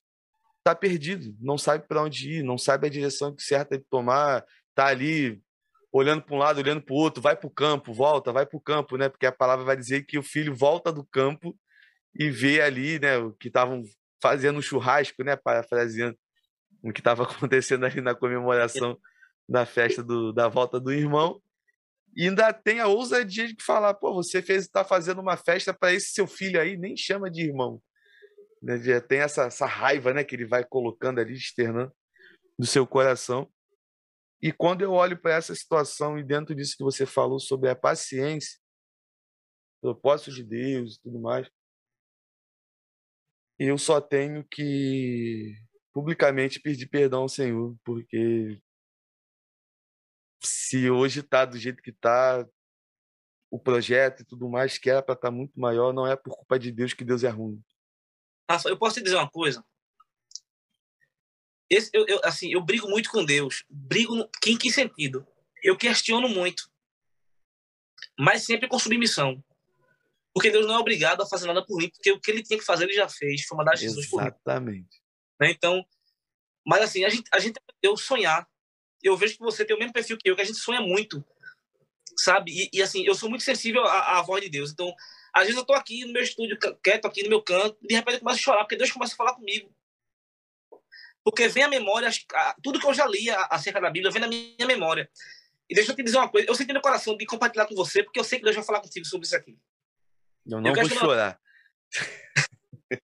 tá 0.64 0.74
perdido, 0.74 1.34
não 1.40 1.58
sabe 1.58 1.86
para 1.88 2.02
onde 2.02 2.38
ir, 2.38 2.42
não 2.42 2.56
sabe 2.56 2.86
a 2.86 2.90
direção 2.90 3.34
certa 3.36 3.76
de 3.76 3.84
tomar, 3.84 4.44
tá 4.74 4.86
ali 4.86 5.42
olhando 5.92 6.22
para 6.22 6.34
um 6.34 6.38
lado, 6.38 6.58
olhando 6.58 6.80
para 6.80 6.94
o 6.94 6.96
outro, 6.96 7.20
vai 7.20 7.36
para 7.36 7.46
o 7.46 7.50
campo, 7.50 7.92
volta, 7.92 8.32
vai 8.32 8.46
para 8.46 8.56
o 8.56 8.60
campo, 8.60 8.96
né? 8.96 9.08
Porque 9.08 9.26
a 9.26 9.32
palavra 9.32 9.64
vai 9.64 9.76
dizer 9.76 10.04
que 10.04 10.18
o 10.18 10.22
filho 10.22 10.54
volta 10.54 10.90
do 10.92 11.04
campo 11.04 11.54
e 12.14 12.30
vê 12.30 12.62
ali, 12.62 12.98
né, 12.98 13.18
o 13.18 13.32
que 13.32 13.48
estavam 13.48 13.82
fazendo 14.20 14.58
um 14.58 14.62
churrasco, 14.62 15.24
né, 15.24 15.34
parafraseando 15.34 16.16
o 16.82 16.92
que 16.92 17.00
estava 17.00 17.24
acontecendo 17.24 17.84
ali 17.84 18.00
na 18.00 18.14
comemoração 18.14 18.98
da 19.48 19.66
festa 19.66 20.02
do, 20.02 20.32
da 20.32 20.48
volta 20.48 20.78
do 20.78 20.92
irmão. 20.92 21.40
E 22.14 22.28
ainda 22.28 22.52
tem 22.52 22.80
a 22.80 22.86
ousadia 22.86 23.48
de 23.48 23.62
falar, 23.62 23.94
pô, 23.94 24.12
você 24.12 24.42
fez, 24.42 24.64
está 24.64 24.84
fazendo 24.84 25.20
uma 25.20 25.36
festa 25.36 25.72
para 25.72 25.92
esse 25.92 26.12
seu 26.12 26.26
filho 26.26 26.60
aí, 26.60 26.76
nem 26.76 26.96
chama 26.96 27.30
de 27.30 27.42
irmão. 27.42 27.82
Né? 28.62 29.00
Tem 29.00 29.20
essa, 29.20 29.44
essa 29.44 29.66
raiva, 29.66 30.12
né, 30.12 30.22
que 30.22 30.34
ele 30.34 30.46
vai 30.46 30.64
colocando 30.64 31.20
ali, 31.20 31.34
externando 31.34 31.92
do 32.58 32.66
seu 32.66 32.86
coração. 32.86 33.50
E 34.40 34.52
quando 34.52 34.82
eu 34.82 34.92
olho 34.92 35.20
para 35.20 35.34
essa 35.34 35.54
situação 35.54 36.18
e 36.18 36.24
dentro 36.24 36.54
disso 36.54 36.76
que 36.76 36.84
você 36.84 37.06
falou 37.06 37.38
sobre 37.38 37.70
a 37.70 37.76
paciência, 37.76 38.60
propósito 39.80 40.32
de 40.32 40.44
Deus 40.44 40.96
e 40.96 41.02
tudo 41.02 41.20
mais, 41.20 41.48
eu 43.58 43.78
só 43.78 44.00
tenho 44.00 44.44
que 44.50 45.54
publicamente 45.92 46.60
pedir 46.60 46.88
perdão 46.88 47.22
ao 47.22 47.28
Senhor, 47.28 47.76
porque 47.84 48.58
se 50.42 50.90
hoje 50.90 51.20
está 51.20 51.44
do 51.44 51.58
jeito 51.58 51.82
que 51.82 51.90
está, 51.90 52.46
o 53.50 53.58
projeto 53.58 54.20
e 54.20 54.24
tudo 54.24 54.48
mais, 54.48 54.78
que 54.78 54.88
era 54.88 55.02
para 55.02 55.14
estar 55.14 55.28
tá 55.28 55.34
muito 55.34 55.58
maior, 55.58 55.92
não 55.92 56.06
é 56.06 56.16
por 56.16 56.34
culpa 56.34 56.58
de 56.58 56.72
Deus 56.72 56.94
que 56.94 57.04
Deus 57.04 57.22
é 57.22 57.28
ruim. 57.28 57.62
Rafa, 58.50 58.68
eu 58.68 58.78
posso 58.78 58.94
te 58.94 59.02
dizer 59.02 59.16
uma 59.16 59.30
coisa? 59.30 59.64
Esse, 61.70 61.90
eu, 61.92 62.06
eu, 62.06 62.20
assim, 62.24 62.52
eu 62.52 62.60
brigo 62.62 62.88
muito 62.88 63.10
com 63.10 63.24
Deus. 63.24 63.64
Brigo 63.68 64.14
no, 64.14 64.28
em 64.46 64.58
que 64.58 64.70
sentido? 64.70 65.26
Eu 65.62 65.76
questiono 65.76 66.28
muito. 66.28 66.70
Mas 68.18 68.44
sempre 68.44 68.68
com 68.68 68.78
submissão. 68.78 69.42
Porque 70.34 70.50
Deus 70.50 70.66
não 70.66 70.74
é 70.74 70.78
obrigado 70.78 71.22
a 71.22 71.26
fazer 71.26 71.46
nada 71.46 71.64
por 71.64 71.76
mim, 71.76 71.90
porque 71.90 72.10
o 72.10 72.20
que 72.20 72.30
ele 72.30 72.42
tinha 72.42 72.58
que 72.58 72.64
fazer, 72.64 72.84
ele 72.84 72.94
já 72.94 73.08
fez. 73.08 73.44
Foi 73.44 73.56
mandar 73.56 73.76
Jesus 73.76 74.08
por 74.08 74.20
mim. 74.20 74.28
Exatamente. 74.28 75.02
Né? 75.40 75.50
Então, 75.50 75.84
mas 76.66 76.82
assim, 76.82 77.04
a 77.04 77.08
gente, 77.08 77.28
a 77.32 77.38
gente 77.38 77.58
aprendeu 77.58 77.96
sonhar. 77.96 78.46
Eu 79.02 79.16
vejo 79.16 79.34
que 79.34 79.40
você 79.40 79.64
tem 79.64 79.74
o 79.74 79.78
mesmo 79.78 79.92
perfil 79.92 80.16
que 80.16 80.30
eu, 80.30 80.36
que 80.36 80.42
a 80.42 80.44
gente 80.44 80.58
sonha 80.58 80.80
muito, 80.80 81.24
sabe? 82.16 82.52
E, 82.52 82.70
e 82.72 82.82
assim, 82.82 83.04
eu 83.04 83.14
sou 83.14 83.28
muito 83.28 83.44
sensível 83.44 83.84
à, 83.84 84.18
à, 84.18 84.22
voz 84.22 84.42
de 84.42 84.48
Deus. 84.48 84.70
Então, 84.70 84.94
às 85.32 85.42
vezes 85.42 85.56
eu 85.56 85.64
tô 85.64 85.72
aqui 85.72 86.04
no 86.04 86.12
meu 86.12 86.22
estúdio, 86.22 86.58
quieto 86.82 87.06
aqui 87.06 87.22
no 87.22 87.28
meu 87.28 87.42
canto, 87.42 87.76
de 87.82 87.94
repente 87.94 88.14
eu 88.14 88.20
começo 88.20 88.38
a 88.38 88.42
chorar, 88.42 88.64
porque 88.64 88.76
Deus 88.76 88.90
começa 88.90 89.14
a 89.14 89.16
falar 89.16 89.34
comigo. 89.34 89.74
Porque 91.24 91.48
vem 91.48 91.62
a 91.62 91.68
memória, 91.68 92.10
tudo 92.62 92.80
que 92.80 92.86
eu 92.86 92.94
já 92.94 93.06
li 93.06 93.30
acerca 93.30 93.80
da 93.80 93.90
Bíblia 93.90 94.10
vem 94.10 94.20
na 94.20 94.28
minha 94.28 94.66
memória. 94.66 95.08
E 95.70 95.74
deixa 95.74 95.92
eu 95.92 95.96
te 95.96 96.02
dizer 96.02 96.18
uma 96.18 96.28
coisa, 96.28 96.48
eu 96.48 96.54
senti 96.54 96.72
no 96.72 96.80
coração 96.80 97.16
de 97.16 97.24
compartilhar 97.24 97.66
com 97.66 97.74
você, 97.74 98.02
porque 98.02 98.18
eu 98.18 98.24
sei 98.24 98.38
que 98.38 98.44
Deus 98.44 98.56
vai 98.56 98.64
falar 98.64 98.80
contigo 98.80 99.06
sobre 99.06 99.26
isso 99.26 99.36
aqui. 99.36 99.56
Eu 100.46 100.60
não 100.60 100.74
eu 100.74 100.88
vou 100.88 100.98
chorar. 100.98 101.40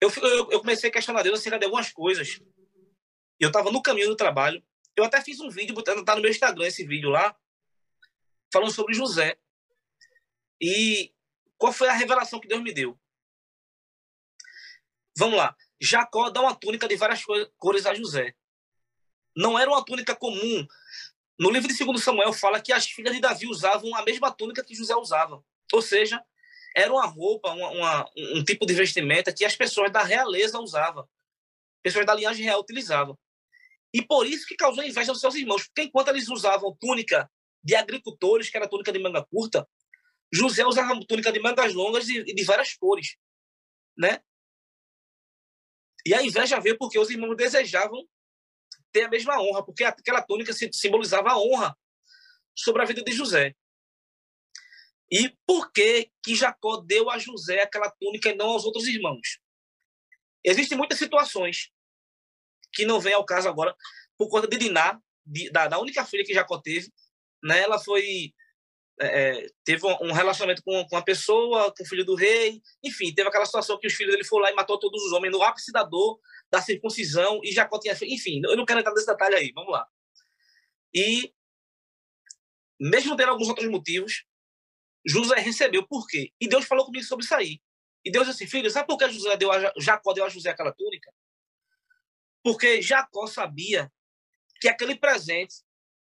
eu, 0.00 0.10
eu, 0.16 0.50
eu, 0.50 0.60
comecei 0.60 0.90
a 0.90 0.92
questionar 0.92 1.22
Deus 1.22 1.38
acerca 1.38 1.58
de 1.58 1.64
algumas 1.64 1.92
coisas. 1.92 2.40
Eu 3.42 3.48
estava 3.48 3.72
no 3.72 3.82
caminho 3.82 4.06
do 4.06 4.14
trabalho. 4.14 4.62
Eu 4.94 5.02
até 5.02 5.20
fiz 5.20 5.40
um 5.40 5.50
vídeo, 5.50 5.74
tá 5.82 6.14
no 6.14 6.22
meu 6.22 6.30
Instagram 6.30 6.64
esse 6.64 6.86
vídeo 6.86 7.10
lá, 7.10 7.36
falando 8.52 8.70
sobre 8.70 8.94
José. 8.94 9.36
E 10.60 11.12
qual 11.58 11.72
foi 11.72 11.88
a 11.88 11.92
revelação 11.92 12.38
que 12.38 12.46
Deus 12.46 12.62
me 12.62 12.72
deu? 12.72 12.96
Vamos 15.18 15.38
lá. 15.38 15.56
Jacó 15.80 16.30
dá 16.30 16.40
uma 16.40 16.54
túnica 16.54 16.86
de 16.86 16.94
várias 16.94 17.24
cores 17.58 17.84
a 17.84 17.92
José. 17.92 18.32
Não 19.36 19.58
era 19.58 19.68
uma 19.68 19.84
túnica 19.84 20.14
comum. 20.14 20.64
No 21.36 21.50
livro 21.50 21.66
de 21.66 21.84
2 21.84 22.00
Samuel 22.00 22.32
fala 22.32 22.60
que 22.60 22.72
as 22.72 22.86
filhas 22.86 23.12
de 23.12 23.20
Davi 23.20 23.48
usavam 23.48 23.92
a 23.96 24.04
mesma 24.04 24.30
túnica 24.30 24.62
que 24.62 24.76
José 24.76 24.94
usava. 24.94 25.44
Ou 25.72 25.82
seja, 25.82 26.24
era 26.76 26.92
uma 26.92 27.06
roupa, 27.06 27.50
uma, 27.50 27.70
uma, 27.70 28.10
um 28.36 28.44
tipo 28.44 28.64
de 28.64 28.74
vestimenta 28.74 29.32
que 29.32 29.44
as 29.44 29.56
pessoas 29.56 29.90
da 29.90 30.04
realeza 30.04 30.60
usavam. 30.60 31.08
Pessoas 31.82 32.06
da 32.06 32.14
linhagem 32.14 32.44
real 32.44 32.60
utilizavam. 32.60 33.18
E 33.92 34.00
por 34.02 34.26
isso 34.26 34.46
que 34.46 34.56
causou 34.56 34.82
inveja 34.82 35.12
dos 35.12 35.20
seus 35.20 35.34
irmãos. 35.34 35.64
Porque 35.66 35.82
enquanto 35.82 36.08
eles 36.08 36.28
usavam 36.28 36.76
túnica 36.80 37.30
de 37.62 37.74
agricultores, 37.74 38.50
que 38.50 38.56
era 38.56 38.68
túnica 38.68 38.92
de 38.92 38.98
manga 38.98 39.24
curta, 39.24 39.68
José 40.32 40.64
usava 40.64 40.98
túnica 41.06 41.30
de 41.30 41.40
mangas 41.40 41.74
longas 41.74 42.08
e 42.08 42.24
de 42.24 42.44
várias 42.44 42.74
cores. 42.74 43.16
Né? 43.96 44.20
E 46.06 46.14
a 46.14 46.22
inveja 46.22 46.58
veio 46.58 46.78
porque 46.78 46.98
os 46.98 47.10
irmãos 47.10 47.36
desejavam 47.36 48.02
ter 48.90 49.04
a 49.04 49.08
mesma 49.08 49.40
honra, 49.40 49.64
porque 49.64 49.84
aquela 49.84 50.22
túnica 50.22 50.52
simbolizava 50.72 51.30
a 51.30 51.38
honra 51.38 51.76
sobre 52.56 52.82
a 52.82 52.84
vida 52.86 53.02
de 53.02 53.12
José. 53.12 53.54
E 55.10 55.36
por 55.46 55.70
que 55.70 56.10
que 56.22 56.34
Jacó 56.34 56.78
deu 56.78 57.10
a 57.10 57.18
José 57.18 57.62
aquela 57.62 57.90
túnica 57.90 58.30
e 58.30 58.34
não 58.34 58.48
aos 58.48 58.64
outros 58.64 58.86
irmãos? 58.86 59.38
Existem 60.42 60.76
muitas 60.76 60.98
situações 60.98 61.70
que 62.72 62.84
não 62.84 63.00
vem 63.00 63.14
ao 63.14 63.24
caso 63.24 63.48
agora 63.48 63.74
por 64.16 64.28
conta 64.28 64.48
de 64.48 64.56
Diná, 64.56 64.98
de, 65.24 65.50
da, 65.50 65.68
da, 65.68 65.78
única 65.80 66.04
filha 66.04 66.24
que 66.24 66.34
Jacó 66.34 66.60
teve, 66.60 66.88
né? 67.42 67.60
Ela 67.60 67.78
foi 67.78 68.32
é, 69.00 69.06
é 69.06 69.46
teve 69.64 69.86
um 69.86 70.12
relacionamento 70.12 70.62
com, 70.62 70.86
com 70.86 70.96
uma 70.96 71.04
pessoa, 71.04 71.72
com 71.76 71.82
o 71.82 71.86
filho 71.86 72.04
do 72.04 72.14
rei, 72.14 72.60
enfim, 72.84 73.12
teve 73.14 73.28
aquela 73.28 73.46
situação 73.46 73.78
que 73.78 73.86
os 73.86 73.94
filhos 73.94 74.12
dele 74.12 74.24
foram 74.24 74.44
lá 74.44 74.52
e 74.52 74.54
matou 74.54 74.78
todos 74.78 75.02
os 75.02 75.12
homens 75.12 75.32
no 75.32 75.42
ápice 75.42 75.72
da 75.72 75.82
dor, 75.82 76.20
da 76.50 76.60
circuncisão, 76.60 77.40
e 77.42 77.52
Jacó 77.52 77.78
tinha, 77.78 77.96
enfim, 78.02 78.40
eu 78.44 78.56
não 78.56 78.64
quero 78.64 78.80
entrar 78.80 78.92
nesse 78.92 79.06
detalhe 79.06 79.34
aí, 79.34 79.52
vamos 79.54 79.72
lá. 79.72 79.86
E 80.94 81.32
mesmo 82.78 83.16
tendo 83.16 83.30
alguns 83.30 83.48
outros 83.48 83.68
motivos, 83.68 84.24
José 85.06 85.36
recebeu. 85.36 85.86
Por 85.86 86.06
quê? 86.06 86.32
E 86.40 86.48
Deus 86.48 86.64
falou 86.64 86.84
comigo 86.84 87.04
sobre 87.04 87.24
isso 87.24 87.34
aí. 87.34 87.60
E 88.04 88.10
Deus 88.10 88.26
disse, 88.26 88.46
filho, 88.46 88.68
sabe 88.70 88.88
por 88.88 88.98
que 88.98 89.08
José 89.08 89.36
deu 89.36 89.52
a, 89.52 89.72
Jacó 89.78 90.12
deu 90.12 90.24
a 90.24 90.28
José 90.28 90.50
aquela 90.50 90.72
túnica? 90.72 91.11
Porque 92.42 92.82
Jacó 92.82 93.26
sabia 93.26 93.92
que 94.60 94.68
aquele 94.68 94.96
presente 94.96 95.56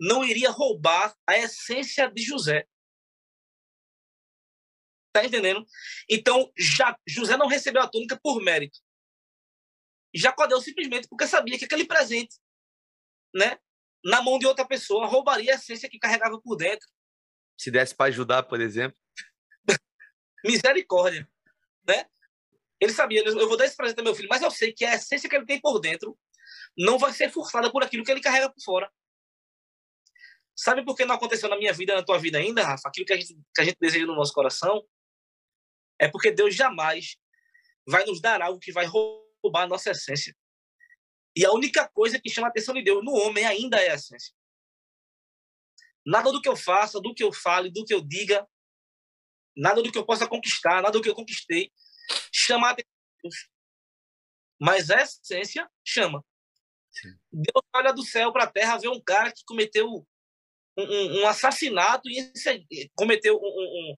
não 0.01 0.25
iria 0.25 0.51
roubar 0.51 1.17
a 1.27 1.37
essência 1.39 2.11
de 2.11 2.23
José. 2.23 2.67
Tá 5.13 5.25
entendendo? 5.25 5.67
Então, 6.09 6.51
já, 6.57 6.99
José 7.07 7.37
não 7.37 7.47
recebeu 7.47 7.83
a 7.83 7.89
túnica 7.89 8.19
por 8.23 8.43
mérito. 8.43 8.79
Jacó 10.15 10.47
deu 10.47 10.61
simplesmente 10.61 11.09
porque 11.09 11.27
sabia 11.27 11.59
que 11.59 11.65
aquele 11.65 11.87
presente, 11.87 12.37
né, 13.35 13.59
na 14.05 14.23
mão 14.23 14.39
de 14.39 14.47
outra 14.47 14.67
pessoa, 14.67 15.07
roubaria 15.07 15.53
a 15.53 15.57
essência 15.57 15.89
que 15.89 15.99
carregava 15.99 16.41
por 16.41 16.57
dentro 16.57 16.89
se 17.63 17.71
desse 17.71 17.95
para 17.95 18.07
ajudar, 18.07 18.43
por 18.43 18.61
exemplo. 18.61 18.99
Misericórdia, 20.45 21.29
né? 21.87 22.07
Ele 22.83 22.93
sabia, 22.93 23.23
eu 23.25 23.49
vou 23.49 23.57
dar 23.57 23.65
esse 23.65 23.77
presente 23.77 23.99
ao 23.99 24.05
meu 24.05 24.13
filho, 24.13 24.29
mas 24.29 24.43
eu 24.43 24.51
sei 24.51 24.73
que 24.73 24.85
a 24.85 24.95
essência 24.97 25.31
que 25.31 25.37
ele 25.37 25.47
tem 25.47 25.61
por 25.61 25.79
dentro 25.79 26.19
não 26.77 26.99
vai 26.99 27.13
ser 27.13 27.31
forçada 27.31 27.71
por 27.71 27.81
aquilo 27.81 28.03
que 28.03 28.11
ele 28.11 28.21
carrega 28.21 28.53
por 28.53 28.61
fora. 28.61 28.93
Sabe 30.57 30.85
por 30.85 30.97
que 30.97 31.05
não 31.05 31.15
aconteceu 31.15 31.49
na 31.49 31.57
minha 31.57 31.73
vida, 31.73 31.95
na 31.95 32.03
tua 32.03 32.19
vida 32.19 32.39
ainda, 32.39 32.65
Rafa? 32.65 32.89
Aquilo 32.89 33.07
que 33.07 33.13
a 33.13 33.17
gente, 33.17 33.39
que 33.55 33.63
a 33.63 33.65
gente 33.65 33.77
deseja 33.81 34.05
no 34.05 34.17
nosso 34.17 34.33
coração 34.33 34.85
é 35.97 36.09
porque 36.09 36.33
Deus 36.33 36.57
jamais 36.57 37.17
vai 37.87 38.05
nos 38.05 38.21
dar 38.21 38.43
algo 38.43 38.59
que 38.59 38.73
vai 38.73 38.85
roubar 38.85 39.63
a 39.63 39.69
nossa 39.69 39.93
essência. 39.93 40.37
E 41.37 41.47
a 41.47 41.53
única 41.53 41.89
coisa 41.89 42.19
que 42.21 42.29
chama 42.29 42.49
a 42.49 42.51
atenção 42.51 42.75
de 42.75 42.83
Deus 42.83 43.05
no 43.05 43.13
homem 43.13 43.45
ainda 43.45 43.77
é 43.77 43.93
a 43.93 43.95
essência. 43.95 44.35
Nada 46.05 46.33
do 46.33 46.43
que 46.43 46.49
eu 46.49 46.57
faça, 46.57 47.01
do 47.01 47.15
que 47.15 47.23
eu 47.23 47.33
fale, 47.33 47.71
do 47.71 47.85
que 47.85 47.95
eu 47.95 48.01
diga, 48.01 48.45
nada 49.57 49.81
do 49.81 49.93
que 49.93 49.99
eu 49.99 50.05
possa 50.05 50.27
conquistar, 50.27 50.83
nada 50.83 50.91
do 50.91 51.01
que 51.01 51.09
eu 51.09 51.15
conquistei, 51.15 51.73
chama 52.33 52.69
a 52.69 52.71
atenção. 52.71 52.91
Mas 54.61 54.91
a 54.91 55.03
essência 55.03 55.69
chama. 55.85 56.25
Sim. 56.91 57.09
Deus 57.33 57.65
olha 57.75 57.93
do 57.93 58.05
céu 58.05 58.33
para 58.33 58.45
a 58.45 58.51
terra, 58.51 58.79
vê 58.79 58.89
um 58.89 59.01
cara 59.01 59.33
que 59.33 59.45
cometeu 59.45 59.89
um, 59.89 60.05
um, 60.79 61.21
um 61.21 61.27
assassinato 61.27 62.09
e 62.09 62.91
cometeu 62.95 63.37
um, 63.37 63.39
um, 63.39 63.97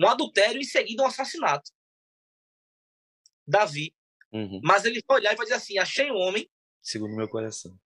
um, 0.00 0.08
adultério 0.08 0.58
e 0.58 0.62
em 0.62 0.64
seguida 0.64 1.02
um 1.02 1.06
assassinato. 1.06 1.70
Davi. 3.46 3.94
Uhum. 4.32 4.60
Mas 4.62 4.84
ele 4.84 5.02
vai 5.06 5.18
olhar 5.18 5.32
e 5.32 5.36
vai 5.36 5.46
dizer 5.46 5.56
assim: 5.56 5.78
achei 5.78 6.10
um 6.10 6.16
homem. 6.16 6.50
Segundo 6.82 7.16
meu 7.16 7.28
coração. 7.28 7.78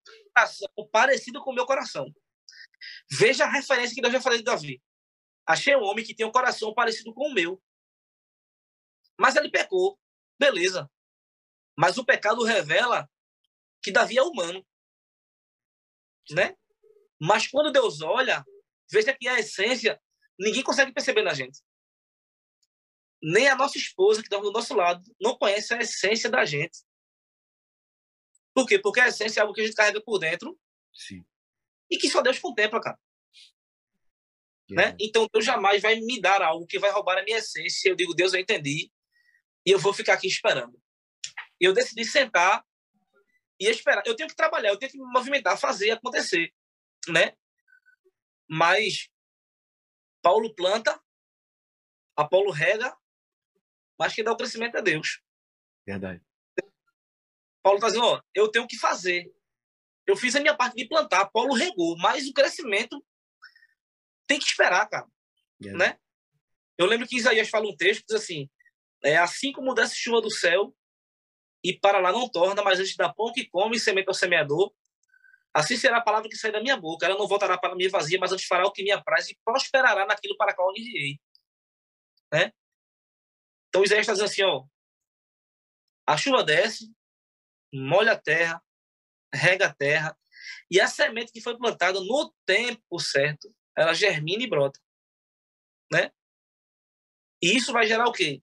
Parecido 0.92 1.42
com 1.42 1.50
o 1.50 1.54
meu 1.54 1.66
coração. 1.66 2.06
Veja 3.10 3.44
a 3.44 3.50
referência 3.50 3.94
que 3.94 4.00
Deus 4.00 4.12
já 4.12 4.20
falou 4.20 4.38
de 4.38 4.44
Davi. 4.44 4.82
Achei 5.46 5.74
um 5.76 5.82
homem 5.82 6.04
que 6.04 6.14
tem 6.14 6.26
um 6.26 6.32
coração 6.32 6.72
parecido 6.74 7.12
com 7.12 7.28
o 7.28 7.34
meu. 7.34 7.60
Mas 9.20 9.36
ele 9.36 9.50
pecou. 9.50 9.98
Beleza. 10.38 10.90
Mas 11.76 11.98
o 11.98 12.04
pecado 12.04 12.42
revela 12.42 13.08
que 13.82 13.92
Davi 13.92 14.18
é 14.18 14.22
humano. 14.22 14.66
Né? 16.30 16.56
Mas 17.20 17.46
quando 17.46 17.72
Deus 17.72 18.00
olha, 18.00 18.44
Veja 18.90 19.16
que 19.16 19.28
a 19.28 19.38
essência 19.38 20.00
ninguém 20.38 20.62
consegue 20.62 20.92
perceber 20.92 21.22
na 21.22 21.32
gente. 21.32 21.60
Nem 23.22 23.48
a 23.48 23.54
nossa 23.54 23.78
esposa, 23.78 24.20
que 24.20 24.26
está 24.26 24.38
do 24.38 24.50
nosso 24.50 24.74
lado, 24.74 25.02
não 25.20 25.38
conhece 25.38 25.72
a 25.72 25.78
essência 25.78 26.28
da 26.28 26.44
gente. 26.44 26.82
Por 28.52 28.66
quê? 28.66 28.78
Porque 28.78 29.00
a 29.00 29.08
essência 29.08 29.40
é 29.40 29.42
algo 29.42 29.54
que 29.54 29.60
a 29.60 29.64
gente 29.64 29.76
carrega 29.76 30.02
por 30.02 30.18
dentro 30.18 30.58
Sim. 30.92 31.24
e 31.88 31.98
que 31.98 32.10
só 32.10 32.20
Deus 32.20 32.38
contempla, 32.38 32.80
cara. 32.80 32.98
Né? 34.68 34.96
Então, 35.00 35.26
Deus 35.32 35.44
jamais 35.44 35.82
vai 35.82 35.96
me 35.96 36.20
dar 36.20 36.42
algo 36.42 36.66
que 36.66 36.78
vai 36.78 36.90
roubar 36.90 37.18
a 37.18 37.24
minha 37.24 37.38
essência. 37.38 37.88
Eu 37.88 37.96
digo, 37.96 38.14
Deus, 38.14 38.32
eu 38.32 38.40
entendi 38.40 38.90
e 39.66 39.70
eu 39.70 39.78
vou 39.78 39.92
ficar 39.92 40.14
aqui 40.14 40.26
esperando. 40.26 40.80
E 41.60 41.64
eu 41.64 41.72
decidi 41.72 42.04
sentar 42.04 42.64
e 43.58 43.66
esperar. 43.66 44.02
Eu 44.06 44.16
tenho 44.16 44.28
que 44.28 44.36
trabalhar, 44.36 44.70
eu 44.70 44.78
tenho 44.78 44.92
que 44.92 44.98
me 44.98 45.04
movimentar, 45.04 45.58
fazer 45.58 45.90
acontecer, 45.90 46.52
né? 47.08 47.36
Mas 48.48 49.10
Paulo 50.22 50.54
planta, 50.54 51.00
Apolo 52.16 52.50
rega, 52.50 52.96
mas 53.98 54.14
quem 54.14 54.24
dá 54.24 54.32
o 54.32 54.36
crescimento 54.36 54.76
é 54.76 54.82
Deus. 54.82 55.20
Verdade. 55.86 56.22
Paulo 57.62 57.76
está 57.76 57.88
dizendo, 57.88 58.06
ó, 58.06 58.22
eu 58.34 58.50
tenho 58.50 58.66
que 58.66 58.78
fazer. 58.78 59.30
Eu 60.06 60.16
fiz 60.16 60.34
a 60.34 60.40
minha 60.40 60.56
parte 60.56 60.76
de 60.76 60.88
plantar, 60.88 61.26
Paulo 61.26 61.54
regou, 61.54 61.96
mas 61.98 62.26
o 62.26 62.32
crescimento 62.32 63.04
tem 64.26 64.38
que 64.38 64.46
esperar, 64.46 64.88
cara. 64.88 65.06
Né? 65.60 65.98
Eu 66.78 66.86
lembro 66.86 67.06
que 67.06 67.16
Isaías 67.16 67.50
fala 67.50 67.68
um 67.68 67.76
texto 67.76 68.00
que 68.00 68.06
diz 68.06 68.22
assim: 68.22 68.50
é 69.02 69.16
assim 69.16 69.52
como 69.52 69.74
desce 69.74 69.96
chuva 69.96 70.20
do 70.20 70.30
céu 70.30 70.74
e 71.62 71.78
para 71.78 71.98
lá 71.98 72.12
não 72.12 72.28
torna, 72.28 72.62
mas 72.62 72.80
antes 72.80 72.96
dá 72.96 73.12
pão 73.12 73.32
que 73.32 73.46
come 73.48 73.76
e 73.76 73.80
semente 73.80 74.08
ao 74.08 74.14
semeador, 74.14 74.72
assim 75.52 75.76
será 75.76 75.98
a 75.98 76.02
palavra 76.02 76.28
que 76.28 76.36
sai 76.36 76.50
da 76.50 76.60
minha 76.60 76.76
boca. 76.76 77.06
Ela 77.06 77.18
não 77.18 77.28
voltará 77.28 77.58
para 77.58 77.74
mim 77.74 77.88
vazia, 77.88 78.18
mas 78.18 78.32
antes 78.32 78.46
fará 78.46 78.66
o 78.66 78.72
que 78.72 78.82
me 78.82 78.90
apraz 78.90 79.28
e 79.28 79.38
prosperará 79.44 80.06
naquilo 80.06 80.36
para 80.36 80.54
qual 80.54 80.72
enviei. 80.72 81.20
Né? 82.32 82.52
Então 83.68 83.84
Isaías 83.84 84.02
está 84.02 84.12
dizendo 84.12 84.30
assim: 84.30 84.42
ó, 84.42 84.64
a 86.06 86.16
chuva 86.16 86.42
desce, 86.42 86.92
molha 87.72 88.12
a 88.12 88.20
terra, 88.20 88.62
rega 89.32 89.66
a 89.66 89.74
terra, 89.74 90.18
e 90.70 90.80
a 90.80 90.86
semente 90.86 91.32
que 91.32 91.40
foi 91.40 91.56
plantada 91.56 92.00
no 92.00 92.34
tempo 92.46 92.98
certo, 92.98 93.54
ela 93.76 93.94
germina 93.94 94.42
e 94.42 94.48
brota. 94.48 94.80
Né? 95.92 96.10
E 97.42 97.56
isso 97.56 97.72
vai 97.72 97.86
gerar 97.86 98.06
o 98.06 98.12
quê? 98.12 98.42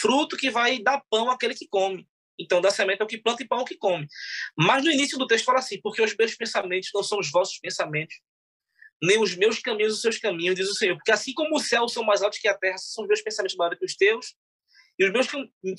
Fruto 0.00 0.36
que 0.36 0.50
vai 0.50 0.78
dar 0.82 1.02
pão 1.10 1.30
àquele 1.30 1.54
que 1.54 1.68
come. 1.68 2.06
Então, 2.38 2.60
da 2.60 2.70
semente 2.70 3.00
é 3.00 3.04
o 3.04 3.08
que 3.08 3.18
planta 3.18 3.42
e 3.42 3.46
pão 3.46 3.60
é 3.60 3.62
o 3.62 3.64
que 3.64 3.76
come. 3.76 4.06
Mas 4.56 4.84
no 4.84 4.90
início 4.90 5.18
do 5.18 5.26
texto 5.26 5.44
fala 5.44 5.58
assim: 5.58 5.80
porque 5.80 6.02
os 6.02 6.16
meus 6.16 6.34
pensamentos 6.34 6.90
não 6.92 7.02
são 7.02 7.18
os 7.18 7.30
vossos 7.30 7.58
pensamentos, 7.58 8.16
nem 9.02 9.20
os 9.20 9.36
meus 9.36 9.58
caminhos 9.58 9.94
os 9.94 10.00
seus 10.00 10.18
caminhos, 10.18 10.56
diz 10.56 10.68
o 10.68 10.74
Senhor. 10.74 10.96
Porque 10.96 11.12
assim 11.12 11.32
como 11.32 11.56
os 11.56 11.68
céus 11.68 11.92
são 11.92 12.02
mais 12.02 12.22
altos 12.22 12.38
que 12.38 12.48
a 12.48 12.56
terra, 12.56 12.78
são 12.78 13.04
os 13.04 13.08
meus 13.08 13.22
pensamentos 13.22 13.56
maiores 13.56 13.78
que 13.78 13.84
os 13.84 13.94
teus, 13.94 14.34
e 14.98 15.04
os 15.04 15.12
meus 15.12 15.26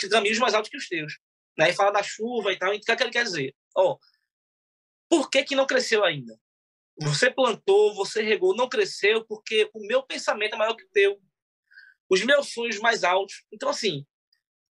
caminhos 0.09 0.39
mais 0.39 0.53
altos 0.53 0.69
que 0.69 0.77
os 0.77 0.87
teus. 0.87 1.17
Aí 1.59 1.73
fala 1.73 1.91
da 1.91 2.03
chuva 2.03 2.51
e 2.51 2.57
tal. 2.57 2.73
E 2.73 2.77
o 2.77 2.81
que, 2.81 2.91
é 2.91 2.95
que 2.95 3.03
ele 3.03 3.11
quer 3.11 3.23
dizer? 3.23 3.55
Oh, 3.75 3.97
por 5.09 5.29
que, 5.29 5.43
que 5.43 5.55
não 5.55 5.65
cresceu 5.65 6.03
ainda? 6.03 6.37
Você 7.01 7.29
plantou, 7.29 7.93
você 7.93 8.21
regou, 8.21 8.55
não 8.55 8.69
cresceu, 8.69 9.25
porque 9.25 9.69
o 9.73 9.85
meu 9.85 10.03
pensamento 10.03 10.55
é 10.55 10.57
maior 10.57 10.75
que 10.75 10.83
o 10.83 10.89
teu. 10.91 11.19
Os 12.09 12.23
meus 12.23 12.53
sonhos 12.53 12.79
mais 12.79 13.03
altos. 13.03 13.45
Então, 13.51 13.69
assim, 13.69 14.05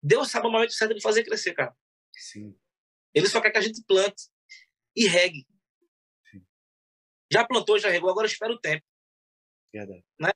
Deus 0.02 0.32
sabe 0.32 0.48
o 0.48 0.52
momento 0.52 0.74
certo 0.74 0.96
de 0.96 1.02
fazer 1.02 1.24
crescer, 1.24 1.54
cara. 1.54 1.76
Sim. 2.16 2.58
Ele 3.14 3.28
só 3.28 3.42
quer 3.42 3.52
que 3.52 3.58
a 3.58 3.62
gente 3.62 3.84
plante 3.86 4.30
e 4.96 5.08
regue. 5.08 5.46
Sim. 6.30 6.46
Já 7.32 7.46
plantou, 7.46 7.80
já 7.80 7.90
regou, 7.90 8.10
agora 8.10 8.28
espera 8.28 8.54
o 8.54 8.60
tempo. 8.60 8.86
Verdade. 9.74 10.04
Né? 10.20 10.32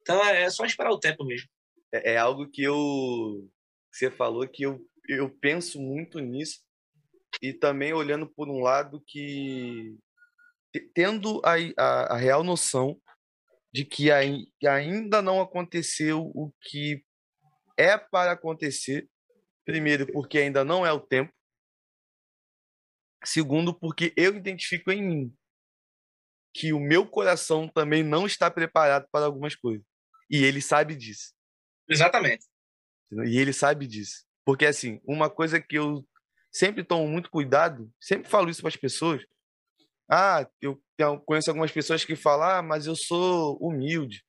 Então 0.00 0.22
é, 0.24 0.48
só 0.50 0.64
esperar 0.64 0.90
o 0.90 1.00
tempo 1.00 1.24
mesmo. 1.24 1.48
É, 1.92 2.14
é 2.14 2.16
algo 2.16 2.48
que 2.50 2.62
eu. 2.62 3.48
Você 3.92 4.10
falou 4.10 4.46
que 4.46 4.64
eu, 4.64 4.80
eu 5.08 5.30
penso 5.38 5.80
muito 5.80 6.18
nisso. 6.18 6.62
E 7.40 7.52
também 7.52 7.92
olhando 7.92 8.28
por 8.28 8.48
um 8.48 8.60
lado 8.60 9.02
que. 9.06 9.96
Tendo 10.94 11.40
a, 11.44 11.54
a, 11.76 12.14
a 12.14 12.16
real 12.16 12.44
noção 12.44 13.00
de 13.72 13.84
que 13.84 14.10
ainda 14.10 15.22
não 15.22 15.40
aconteceu 15.40 16.22
o 16.34 16.52
que 16.62 17.04
é 17.76 17.96
para 17.96 18.32
acontecer. 18.32 19.08
Primeiro, 19.64 20.10
porque 20.12 20.38
ainda 20.38 20.64
não 20.64 20.84
é 20.84 20.92
o 20.92 21.00
tempo. 21.00 21.32
Segundo, 23.24 23.78
porque 23.78 24.12
eu 24.16 24.34
identifico 24.34 24.90
em 24.90 25.02
mim 25.02 25.36
que 26.52 26.72
o 26.72 26.80
meu 26.80 27.06
coração 27.06 27.68
também 27.68 28.02
não 28.02 28.26
está 28.26 28.50
preparado 28.50 29.06
para 29.12 29.26
algumas 29.26 29.54
coisas. 29.54 29.86
E 30.28 30.42
ele 30.42 30.60
sabe 30.60 30.96
disso. 30.96 31.32
Exatamente. 31.88 32.44
E 33.12 33.38
ele 33.38 33.52
sabe 33.52 33.86
disso. 33.86 34.24
Porque, 34.44 34.66
assim, 34.66 35.00
uma 35.04 35.30
coisa 35.30 35.60
que 35.60 35.76
eu 35.78 36.04
sempre 36.50 36.82
tomo 36.82 37.06
muito 37.06 37.30
cuidado, 37.30 37.92
sempre 38.00 38.28
falo 38.28 38.50
isso 38.50 38.62
para 38.62 38.68
as 38.68 38.76
pessoas. 38.76 39.22
Ah, 40.10 40.48
eu 40.60 40.82
conheço 41.26 41.50
algumas 41.50 41.72
pessoas 41.72 42.04
que 42.04 42.16
falam, 42.16 42.48
ah, 42.48 42.62
mas 42.62 42.86
eu 42.86 42.96
sou 42.96 43.56
humilde, 43.60 44.22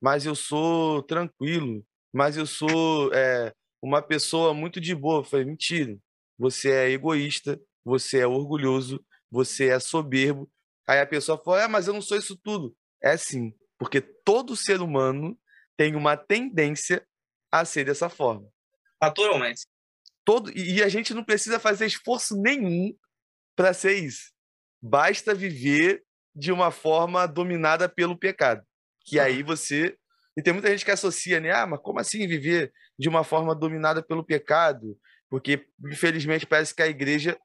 mas 0.00 0.26
eu 0.26 0.34
sou 0.34 1.02
tranquilo, 1.02 1.84
mas 2.12 2.36
eu 2.36 2.46
sou 2.46 3.12
é, 3.14 3.52
uma 3.82 4.02
pessoa 4.02 4.52
muito 4.52 4.80
de 4.80 4.94
boa. 4.94 5.20
Eu 5.20 5.24
falei, 5.24 5.46
mentira. 5.46 5.96
Você 6.38 6.70
é 6.70 6.90
egoísta, 6.90 7.60
você 7.84 8.18
é 8.18 8.26
orgulhoso, 8.26 9.04
você 9.30 9.68
é 9.68 9.78
soberbo. 9.78 10.50
Aí 10.88 11.00
a 11.00 11.06
pessoa 11.06 11.38
fala, 11.38 11.64
ah, 11.64 11.68
mas 11.68 11.86
eu 11.86 11.94
não 11.94 12.02
sou 12.02 12.16
isso 12.16 12.36
tudo. 12.36 12.74
É 13.02 13.16
sim, 13.16 13.52
porque 13.78 14.00
todo 14.00 14.56
ser 14.56 14.80
humano 14.80 15.38
tem 15.76 15.94
uma 15.94 16.16
tendência 16.16 17.06
a 17.50 17.64
ser 17.64 17.84
dessa 17.84 18.08
forma. 18.08 18.48
Naturalmente. 19.00 19.66
Todo, 20.24 20.56
e 20.56 20.82
a 20.82 20.88
gente 20.88 21.12
não 21.12 21.24
precisa 21.24 21.58
fazer 21.58 21.86
esforço 21.86 22.40
nenhum 22.40 22.96
para 23.56 23.74
ser 23.74 23.94
isso. 23.94 24.32
Basta 24.80 25.34
viver 25.34 26.02
de 26.34 26.52
uma 26.52 26.70
forma 26.70 27.26
dominada 27.26 27.88
pelo 27.88 28.16
pecado. 28.16 28.62
Que 29.04 29.18
aí 29.18 29.42
você 29.42 29.96
e 30.36 30.42
tem 30.42 30.52
muita 30.52 30.70
gente 30.70 30.84
que 30.84 30.90
associa, 30.90 31.40
né? 31.40 31.50
Ah, 31.52 31.66
mas 31.66 31.80
como 31.80 31.98
assim 31.98 32.26
viver 32.26 32.72
de 32.98 33.08
uma 33.08 33.22
forma 33.22 33.54
dominada 33.54 34.02
pelo 34.02 34.24
pecado? 34.24 34.98
Porque, 35.28 35.66
infelizmente, 35.84 36.46
parece 36.46 36.74
que 36.74 36.82
a 36.82 36.88
igreja 36.88 37.38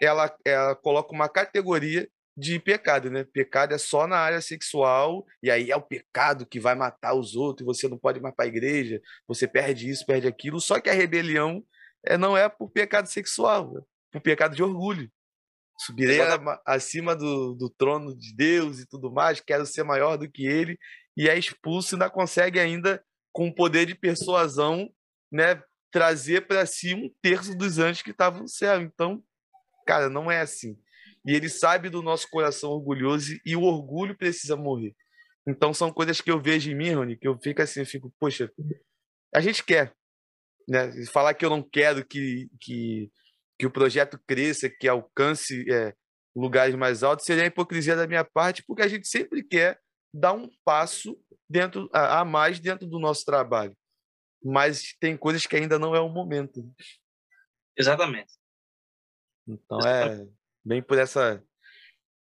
ela, 0.00 0.34
ela 0.44 0.74
coloca 0.74 1.12
uma 1.12 1.28
categoria 1.28 2.08
de 2.36 2.58
pecado, 2.58 3.10
né? 3.10 3.24
Pecado 3.24 3.74
é 3.74 3.78
só 3.78 4.06
na 4.06 4.16
área 4.16 4.40
sexual, 4.40 5.24
e 5.42 5.50
aí 5.50 5.70
é 5.70 5.76
o 5.76 5.82
pecado 5.82 6.44
que 6.44 6.58
vai 6.58 6.74
matar 6.74 7.14
os 7.14 7.36
outros, 7.36 7.64
e 7.64 7.66
você 7.66 7.88
não 7.88 7.96
pode 7.96 8.20
mais 8.20 8.34
para 8.34 8.44
a 8.44 8.48
igreja, 8.48 9.00
você 9.26 9.46
perde 9.46 9.88
isso, 9.88 10.04
perde 10.04 10.26
aquilo. 10.26 10.60
Só 10.60 10.80
que 10.80 10.90
a 10.90 10.94
rebelião 10.94 11.62
é, 12.04 12.18
não 12.18 12.36
é 12.36 12.48
por 12.48 12.70
pecado 12.70 13.06
sexual, 13.06 13.78
é 13.78 13.80
por 14.12 14.20
pecado 14.20 14.54
de 14.54 14.62
orgulho. 14.62 15.10
Subirei 15.78 16.20
a, 16.20 16.62
acima 16.66 17.16
do, 17.16 17.54
do 17.54 17.68
trono 17.68 18.16
de 18.16 18.34
Deus 18.34 18.78
e 18.78 18.86
tudo 18.86 19.12
mais, 19.12 19.40
quero 19.40 19.66
ser 19.66 19.82
maior 19.82 20.16
do 20.16 20.30
que 20.30 20.46
ele, 20.46 20.78
e 21.16 21.28
é 21.28 21.36
expulso 21.36 21.94
e 21.94 21.96
ainda 21.96 22.10
consegue 22.10 22.60
ainda, 22.60 23.02
com 23.32 23.48
o 23.48 23.54
poder 23.54 23.86
de 23.86 23.94
persuasão, 23.94 24.88
né, 25.32 25.60
trazer 25.90 26.46
para 26.46 26.64
si 26.66 26.94
um 26.94 27.10
terço 27.20 27.56
dos 27.56 27.78
anjos 27.78 28.02
que 28.02 28.10
estavam 28.10 28.42
no 28.42 28.48
céu. 28.48 28.80
Então, 28.80 29.22
cara, 29.86 30.08
não 30.08 30.30
é 30.30 30.40
assim. 30.40 30.76
E 31.26 31.32
ele 31.34 31.48
sabe 31.48 31.88
do 31.88 32.02
nosso 32.02 32.28
coração 32.30 32.70
orgulhoso 32.70 33.38
e 33.44 33.56
o 33.56 33.62
orgulho 33.62 34.16
precisa 34.16 34.56
morrer. 34.56 34.94
Então 35.46 35.72
são 35.74 35.92
coisas 35.92 36.20
que 36.20 36.30
eu 36.30 36.40
vejo 36.40 36.70
em 36.70 36.74
mim, 36.74 36.92
Rony, 36.92 37.16
que 37.16 37.28
eu 37.28 37.38
fico 37.38 37.62
assim, 37.62 37.80
eu 37.80 37.86
fico, 37.86 38.12
poxa, 38.18 38.50
a 39.34 39.40
gente 39.40 39.62
quer, 39.62 39.94
né? 40.68 40.90
Falar 41.06 41.34
que 41.34 41.44
eu 41.44 41.50
não 41.50 41.62
quero 41.62 42.04
que, 42.04 42.48
que, 42.60 43.10
que 43.58 43.66
o 43.66 43.70
projeto 43.70 44.18
cresça, 44.26 44.68
que 44.68 44.88
alcance 44.88 45.64
é, 45.70 45.94
lugares 46.34 46.74
mais 46.74 47.02
altos, 47.02 47.24
seria 47.24 47.44
a 47.44 47.46
hipocrisia 47.46 47.96
da 47.96 48.06
minha 48.06 48.24
parte, 48.24 48.64
porque 48.66 48.82
a 48.82 48.88
gente 48.88 49.06
sempre 49.06 49.42
quer 49.42 49.80
dar 50.12 50.32
um 50.32 50.48
passo 50.64 51.18
dentro 51.48 51.88
a, 51.92 52.20
a 52.20 52.24
mais 52.24 52.58
dentro 52.58 52.86
do 52.86 52.98
nosso 52.98 53.24
trabalho. 53.24 53.76
Mas 54.42 54.94
tem 55.00 55.16
coisas 55.16 55.46
que 55.46 55.56
ainda 55.56 55.78
não 55.78 55.94
é 55.94 56.00
o 56.00 56.08
momento. 56.08 56.60
Exatamente. 57.76 58.32
Então 59.46 59.78
é 59.80 60.26
bem 60.64 60.82
por 60.82 60.98
essa 60.98 61.42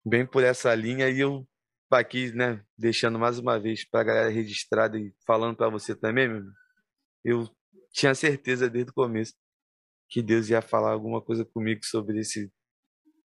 bem 0.03 0.25
por 0.25 0.43
essa 0.43 0.73
linha 0.73 1.09
e 1.09 1.19
eu 1.19 1.47
aqui, 1.91 2.31
né, 2.31 2.63
deixando 2.77 3.19
mais 3.19 3.37
uma 3.37 3.59
vez 3.59 3.87
para 3.87 4.01
a 4.01 4.03
galera 4.03 4.29
registrada 4.29 4.97
e 4.97 5.13
falando 5.27 5.57
para 5.57 5.69
você 5.69 5.93
também, 5.93 6.29
meu, 6.29 6.43
eu 7.23 7.49
tinha 7.91 8.15
certeza 8.15 8.69
desde 8.69 8.91
o 8.91 8.93
começo 8.93 9.33
que 10.11 10.21
Deus 10.21 10.49
ia 10.49 10.61
falar 10.61 10.91
alguma 10.91 11.21
coisa 11.21 11.45
comigo 11.45 11.83
sobre 11.85 12.19
esse 12.19 12.51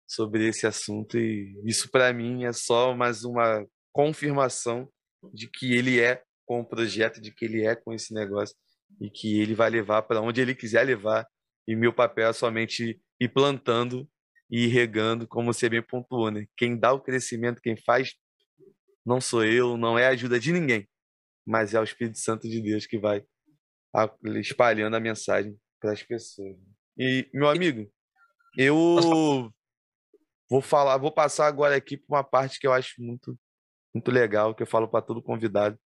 sobre 0.07 0.47
esse 0.47 0.67
assunto 0.67 1.19
e 1.19 1.59
isso 1.65 1.91
para 1.91 2.13
mim 2.13 2.45
é 2.45 2.53
só 2.53 2.95
mais 2.95 3.25
uma 3.25 3.67
confirmação 3.91 4.89
de 5.33 5.49
que 5.49 5.73
ele 5.73 5.99
é 5.99 6.23
com 6.45 6.61
o 6.61 6.65
projeto, 6.65 7.23
de 7.23 7.33
que 7.33 7.47
ele 7.47 7.65
é 7.65 7.75
com 7.75 7.93
esse 7.93 8.13
negócio 8.13 8.55
e 9.01 9.09
que 9.11 9.41
ele 9.41 9.55
vai 9.55 9.71
levar 9.71 10.03
para 10.03 10.21
onde 10.21 10.43
ele 10.43 10.55
quiser 10.55 10.85
levar. 10.85 11.27
E 11.67 11.75
meu 11.75 11.93
papel 11.93 12.29
é 12.29 12.33
somente 12.35 13.01
ir 13.19 13.29
plantando 13.31 14.07
e 14.51 14.67
ir 14.67 14.69
regando, 14.69 15.27
como 15.27 15.53
você 15.53 15.71
bem 15.71 15.83
pontuou, 15.83 16.31
né? 16.31 16.47
Quem 16.55 16.79
dá 16.79 16.93
o 16.93 17.01
crescimento, 17.01 17.63
quem 17.63 17.77
faz 17.77 18.13
não 19.05 19.21
sou 19.21 19.43
eu, 19.43 19.77
não 19.77 19.99
é 19.99 20.07
a 20.07 20.11
ajuda 20.11 20.39
de 20.39 20.53
ninguém, 20.53 20.87
mas 21.47 21.73
é 21.75 21.81
o 21.81 21.85
Espírito 21.85 22.19
Santo 22.19 22.49
de 22.49 22.61
Deus 22.61 22.87
que 22.87 22.99
vai 22.99 23.25
espalhando 24.37 24.97
a 24.97 25.01
mensagem 25.01 25.59
para 25.81 25.93
as 25.93 26.03
pessoas. 26.03 26.57
E, 26.97 27.29
meu 27.33 27.49
amigo, 27.49 27.91
eu 28.57 29.53
vou 30.49 30.61
falar, 30.61 30.97
vou 30.97 31.11
passar 31.11 31.47
agora 31.47 31.75
aqui 31.75 31.97
para 31.97 32.19
uma 32.19 32.25
parte 32.25 32.61
que 32.61 32.67
eu 32.67 32.73
acho 32.73 33.03
muito, 33.03 33.37
muito 33.93 34.11
legal, 34.11 34.55
que 34.55 34.63
eu 34.63 34.67
falo 34.67 34.87
para 34.87 35.03
todo 35.03 35.23
convidado, 35.23 35.79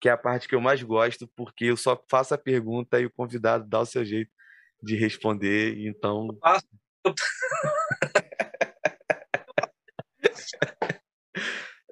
que 0.00 0.08
é 0.08 0.12
a 0.12 0.16
parte 0.16 0.48
que 0.48 0.54
eu 0.54 0.60
mais 0.60 0.82
gosto, 0.82 1.28
porque 1.36 1.66
eu 1.66 1.76
só 1.76 2.02
faço 2.10 2.34
a 2.34 2.38
pergunta 2.38 3.00
e 3.00 3.06
o 3.06 3.12
convidado 3.12 3.64
dá 3.68 3.80
o 3.80 3.86
seu 3.86 4.04
jeito 4.04 4.30
de 4.82 4.96
responder. 4.96 5.86
Então. 5.86 6.28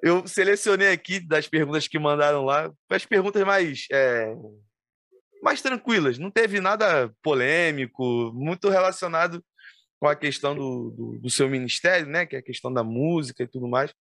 eu 0.03 0.27
selecionei 0.27 0.91
aqui 0.91 1.19
das 1.19 1.47
perguntas 1.47 1.87
que 1.87 1.97
mandaram 1.97 2.43
lá, 2.43 2.69
as 2.89 3.05
perguntas 3.05 3.41
mais 3.43 3.87
é, 3.89 4.35
mais 5.45 5.61
tranquilas. 5.61 6.17
Não 6.17 6.31
teve 6.31 6.59
nada 6.59 7.13
polêmico, 7.21 8.33
muito 8.33 8.67
relacionado 8.67 9.45
com 9.99 10.07
a 10.07 10.15
questão 10.15 10.55
do, 10.55 10.89
do, 10.89 11.19
do, 11.19 11.29
seu 11.29 11.47
ministério, 11.47 12.07
né? 12.07 12.25
Que 12.25 12.35
é 12.35 12.39
a 12.39 12.43
questão 12.43 12.73
da 12.73 12.83
música 12.83 13.43
e 13.43 13.47
tudo 13.47 13.67
mais. 13.67 13.93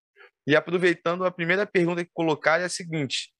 E 0.47 0.57
aproveitando, 0.57 1.23
a 1.23 1.31
primeira 1.31 1.67
pergunta 1.67 2.03
que 2.03 2.11
colocar 2.15 2.63
é 2.63 2.65
a 2.65 2.69
seguinte: 2.71 3.31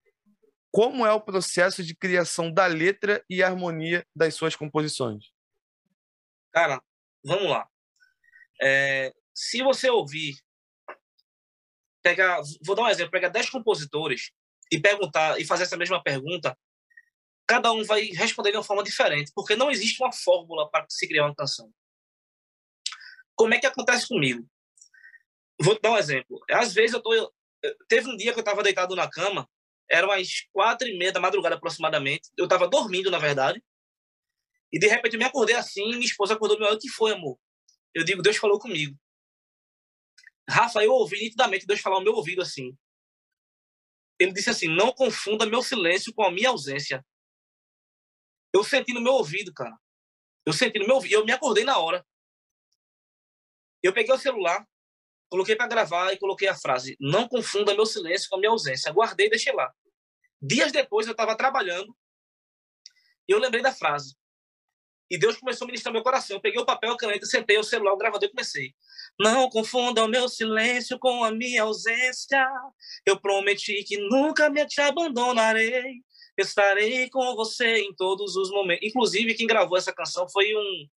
Como 0.71 1.07
é 1.07 1.13
o 1.15 1.21
processo 1.21 1.83
de 1.83 1.97
criação 1.97 2.53
da 2.53 2.67
letra 2.67 3.25
e 3.29 3.43
harmonia 3.43 4.07
das 4.15 4.35
suas 4.35 4.55
composições? 4.55 5.31
Cara, 6.53 6.83
vamos 7.25 7.49
lá. 7.49 7.67
É, 8.61 9.15
se 9.35 9.63
você 9.63 9.89
ouvir, 9.89 10.35
pegar, 12.03 12.39
vou 12.63 12.77
dar 12.77 12.83
um 12.83 12.89
exemplo, 12.89 13.11
pegar 13.11 13.31
10 13.31 13.49
compositores 13.49 14.31
e 14.71 14.79
perguntar 14.79 15.41
e 15.41 15.47
fazer 15.47 15.63
essa 15.63 15.77
mesma 15.77 16.03
pergunta, 16.03 16.55
cada 17.47 17.73
um 17.73 17.85
vai 17.85 18.03
responder 18.07 18.51
de 18.51 18.57
uma 18.57 18.65
forma 18.65 18.83
diferente, 18.83 19.33
porque 19.35 19.57
não 19.57 19.71
existe 19.71 20.03
uma 20.03 20.13
fórmula 20.13 20.71
para 20.71 20.87
se 20.89 21.07
criar 21.07 21.27
uma 21.27 21.35
canção. 21.35 21.73
Como 23.37 23.55
é 23.55 23.59
que 23.59 23.67
acontece 23.67 24.09
comigo? 24.09 24.47
Vou 25.61 25.79
dar 25.81 25.93
um 25.93 25.97
exemplo. 25.97 26.41
Às 26.51 26.73
vezes 26.73 26.95
eu 26.95 27.03
tô. 27.03 27.33
Teve 27.89 28.09
um 28.09 28.17
dia 28.17 28.33
que 28.33 28.39
eu 28.39 28.43
estava 28.43 28.63
deitado 28.63 28.95
na 28.95 29.09
cama, 29.09 29.49
eram 29.91 30.11
as 30.11 30.43
quatro 30.53 30.87
e 30.87 30.99
meia 30.99 31.13
da 31.13 31.21
madrugada 31.21 31.57
aproximadamente. 31.57 32.31
Eu 32.37 32.45
estava 32.45 32.69
dormindo, 32.69 33.11
na 33.11 33.19
verdade. 33.19 33.63
E 34.73 34.79
de 34.79 34.87
repente 34.87 35.15
eu 35.15 35.19
me 35.19 35.25
acordei 35.25 35.55
assim, 35.55 35.89
minha 35.91 36.05
esposa 36.05 36.35
acordou 36.35 36.59
me 36.59 36.67
o 36.67 36.79
que 36.79 36.89
foi, 36.89 37.13
amor? 37.13 37.39
Eu 37.95 38.05
digo, 38.05 38.23
Deus 38.23 38.37
falou 38.37 38.59
comigo. 38.59 38.99
Rafa, 40.49 40.83
eu 40.83 40.93
ouvi 40.93 41.21
nitidamente 41.21 41.67
Deus 41.67 41.81
falar 41.81 41.97
ao 41.97 42.03
meu 42.03 42.15
ouvido 42.15 42.43
assim. 42.43 42.77
Ele 44.19 44.33
disse 44.33 44.51
assim: 44.51 44.69
Não 44.69 44.93
confunda 44.93 45.47
meu 45.47 45.63
silêncio 45.63 46.13
com 46.13 46.23
a 46.23 46.31
minha 46.31 46.51
ausência. 46.51 47.05
Eu 48.55 48.63
senti 48.63 48.93
no 48.93 49.01
meu 49.01 49.15
ouvido, 49.15 49.53
cara. 49.53 49.77
Eu 50.47 50.53
senti 50.53 50.79
no 50.79 50.87
meu 50.87 50.95
ouvido. 50.97 51.15
Eu 51.15 51.25
me 51.25 51.33
acordei 51.33 51.65
na 51.65 51.79
hora. 51.79 52.07
Eu 53.83 53.93
peguei 53.93 54.15
o 54.15 54.19
celular, 54.19 54.67
coloquei 55.29 55.57
para 55.57 55.67
gravar 55.67 56.13
e 56.13 56.19
coloquei 56.19 56.47
a 56.47 56.55
frase: 56.55 56.97
Não 57.01 57.29
confunda 57.29 57.75
meu 57.75 57.85
silêncio 57.85 58.29
com 58.31 58.37
a 58.37 58.39
minha 58.39 58.51
ausência. 58.51 58.93
Guardei 58.93 59.27
e 59.27 59.31
deixei 59.31 59.53
lá. 59.53 59.75
Dias 60.41 60.71
depois 60.71 61.07
eu 61.07 61.13
estava 61.13 61.37
trabalhando 61.37 61.95
e 63.29 63.33
eu 63.33 63.39
lembrei 63.39 63.63
da 63.63 63.73
frase. 63.73 64.15
E 65.11 65.19
Deus 65.19 65.37
começou 65.37 65.67
a 65.67 65.69
ministrar 65.69 65.93
meu 65.93 66.03
coração. 66.03 66.37
Eu 66.37 66.41
peguei 66.41 66.61
o 66.61 66.65
papel, 66.65 66.93
a 66.93 66.97
caneta, 66.97 67.27
sentei 67.27 67.59
o 67.59 67.65
celular, 67.65 67.93
o 67.93 67.97
gravador 67.97 68.29
e 68.29 68.31
comecei. 68.31 68.75
Não 69.19 69.51
confunda 69.51 70.05
o 70.05 70.09
meu 70.09 70.29
silêncio 70.29 70.99
com 70.99 71.23
a 71.23 71.31
minha 71.31 71.63
ausência. 71.63 72.47
Eu 73.05 73.21
prometi 73.21 73.85
que 73.85 73.97
nunca 73.97 74.49
me 74.49 74.65
te 74.67 74.81
abandonarei. 74.81 76.03
Estarei 76.37 77.09
com 77.11 77.35
você 77.37 77.79
em 77.79 77.95
todos 77.95 78.37
os 78.37 78.51
momentos. 78.51 78.87
Inclusive, 78.87 79.35
quem 79.35 79.47
gravou 79.47 79.79
essa 79.79 79.93
canção 79.93 80.29
foi 80.29 80.55
um, 80.55 80.89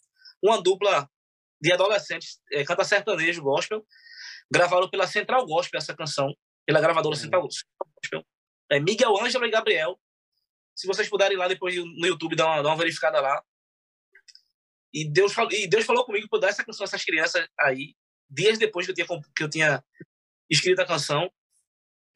uma 0.44 0.62
dupla 0.62 1.10
de 1.62 1.72
adolescentes, 1.72 2.40
é, 2.52 2.64
canta 2.64 2.84
sertanejo 2.84 3.42
gospel. 3.42 3.86
Gravaram 4.52 4.90
pela 4.90 5.06
Central 5.06 5.46
Gospel 5.46 5.78
essa 5.78 5.96
canção, 5.96 6.34
pela 6.66 6.80
gravadora 6.80 7.16
uhum. 7.16 7.22
Central 7.22 7.42
Gospel. 7.42 8.26
É 8.72 8.80
Miguel 8.80 9.18
Ângelo 9.22 9.46
e 9.46 9.52
Gabriel. 9.52 10.00
Se 10.76 10.88
vocês 10.88 11.10
puderem 11.10 11.38
lá 11.38 11.48
depois 11.48 11.76
no 11.76 12.06
YouTube 12.06 12.36
dar 12.36 12.46
uma, 12.46 12.62
dar 12.62 12.70
uma 12.70 12.78
verificada 12.78 13.20
lá. 13.20 13.44
E 14.94 15.10
Deus, 15.10 15.34
falou, 15.34 15.52
e 15.52 15.68
Deus 15.68 15.86
falou 15.86 16.06
comigo 16.06 16.28
para 16.30 16.40
dar 16.40 16.48
essa 16.50 16.64
canção 16.64 16.84
a 16.84 16.88
essas 16.88 17.04
crianças 17.04 17.46
aí, 17.60 17.94
dias 18.30 18.58
depois 18.58 18.86
que 18.86 18.92
eu 18.92 18.96
tinha, 18.96 19.08
que 19.36 19.44
eu 19.44 19.50
tinha 19.50 19.84
escrito 20.50 20.80
a 20.82 20.86
canção. 20.86 21.30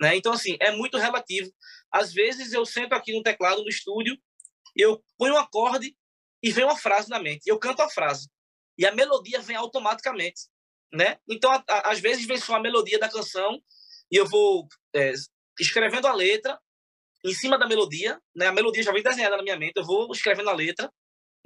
Né? 0.02 0.16
Então, 0.16 0.34
assim, 0.34 0.58
é 0.60 0.72
muito 0.72 0.97
relativo. 0.97 1.54
Às 1.91 2.12
vezes 2.12 2.52
eu 2.54 2.66
sento 2.66 2.93
aqui 2.93 3.14
no 3.14 3.22
teclado, 3.22 3.62
no 3.62 3.70
estúdio, 3.70 4.18
eu 4.76 5.04
ponho 5.16 5.36
um 5.36 5.38
acorde 5.38 5.95
e 6.41 6.52
vem 6.52 6.64
uma 6.64 6.76
frase 6.76 7.08
na 7.08 7.20
mente. 7.20 7.43
Eu 7.45 7.60
canto 7.60 7.84
a 7.84 7.89
frase. 7.89 8.28
E 8.78 8.86
a 8.86 8.91
melodia 8.91 9.39
vem 9.39 9.56
automaticamente. 9.56 10.49
Né? 10.91 11.20
Então, 11.30 11.52
a, 11.52 11.64
a, 11.70 11.91
às 11.91 11.99
vezes 11.99 12.26
vem 12.26 12.38
só 12.38 12.56
a 12.56 12.60
melodia 12.60 12.97
da 12.97 13.10
canção 13.10 13.62
e 14.12 14.18
eu 14.18 14.28
vou 14.28 14.68
é, 14.95 15.14
escrevendo 15.60 16.08
a 16.08 16.14
letra 16.14 16.60
em 17.24 17.34
cima 17.34 17.60
da 17.60 17.68
melodia. 17.68 18.20
Né? 18.36 18.47
A 18.47 18.52
melodia 18.52 18.82
já 18.82 18.91
vem 18.91 19.04
desenhada 19.04 19.38
na 19.38 19.43
minha 19.43 19.58
mente. 19.58 19.74
Eu 19.76 19.86
vou 19.86 20.12
escrevendo 20.12 20.49
a 20.49 20.54
letra, 20.54 20.91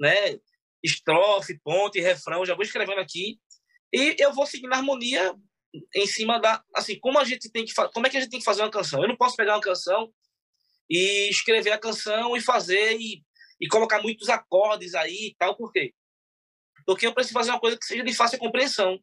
né? 0.00 0.38
estrofe, 0.82 1.60
ponte, 1.62 2.00
refrão, 2.00 2.46
já 2.46 2.54
vou 2.54 2.64
escrevendo 2.64 3.00
aqui. 3.00 3.38
E 3.92 4.16
eu 4.18 4.32
vou 4.32 4.46
seguindo 4.46 4.72
a 4.72 4.76
harmonia 4.76 5.34
em 5.94 6.06
cima 6.06 6.38
da 6.40 6.62
assim 6.74 6.98
como 6.98 7.18
a 7.18 7.24
gente 7.24 7.50
tem 7.50 7.64
que 7.64 7.72
como 7.92 8.06
é 8.06 8.10
que 8.10 8.16
a 8.16 8.20
gente 8.20 8.30
tem 8.30 8.38
que 8.38 8.44
fazer 8.44 8.62
uma 8.62 8.70
canção? 8.70 9.02
Eu 9.02 9.08
não 9.08 9.16
posso 9.16 9.36
pegar 9.36 9.54
uma 9.54 9.60
canção 9.60 10.12
e 10.88 11.28
escrever 11.28 11.72
a 11.72 11.78
canção 11.78 12.36
e 12.36 12.40
fazer 12.40 12.96
e, 12.98 13.22
e 13.60 13.68
colocar 13.68 14.00
muitos 14.02 14.28
acordes 14.28 14.94
aí 14.94 15.28
e 15.28 15.34
tal 15.38 15.56
por 15.56 15.72
quê? 15.72 15.92
Porque 16.84 17.06
eu 17.06 17.14
preciso 17.14 17.34
fazer 17.34 17.50
uma 17.50 17.60
coisa 17.60 17.76
que 17.78 17.84
seja 17.84 18.04
de 18.04 18.14
fácil 18.14 18.38
compreensão. 18.38 19.00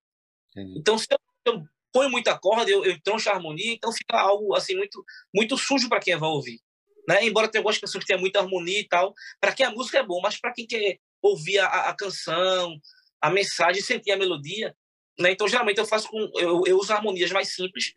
Entendi. 0.51 0.79
então 0.79 0.97
se 0.97 1.07
eu, 1.09 1.53
eu 1.53 1.63
ponho 1.91 2.09
muito 2.09 2.27
acorde 2.27 2.71
eu, 2.71 2.85
eu 2.85 3.01
troncho 3.01 3.29
a 3.29 3.33
harmonia 3.33 3.73
então 3.73 3.91
fica 3.91 4.19
algo 4.19 4.55
assim 4.55 4.75
muito 4.75 5.03
muito 5.33 5.57
sujo 5.57 5.89
para 5.89 5.99
quem 5.99 6.15
vai 6.15 6.29
ouvir 6.29 6.59
né? 7.07 7.25
Embora 7.25 7.49
tenha 7.49 7.59
algumas 7.59 7.77
canções 7.77 8.03
que 8.03 8.07
tenham 8.07 8.21
muita 8.21 8.39
harmonia 8.39 8.79
e 8.79 8.87
tal 8.87 9.13
para 9.39 9.53
quem 9.53 9.65
a 9.65 9.71
música 9.71 9.97
é 9.97 10.03
bom 10.03 10.21
mas 10.21 10.39
para 10.39 10.53
quem 10.53 10.67
quer 10.67 10.99
ouvir 11.21 11.59
a, 11.59 11.89
a 11.89 11.95
canção 11.95 12.79
a 13.19 13.29
mensagem 13.29 13.81
sentir 13.81 14.11
a 14.11 14.17
melodia 14.17 14.75
né? 15.19 15.31
Então, 15.31 15.47
geralmente, 15.47 15.77
eu 15.77 15.85
faço 15.85 16.07
com. 16.09 16.19
Eu, 16.35 16.63
eu 16.65 16.77
uso 16.77 16.91
harmonias 16.91 17.31
mais 17.31 17.53
simples, 17.53 17.93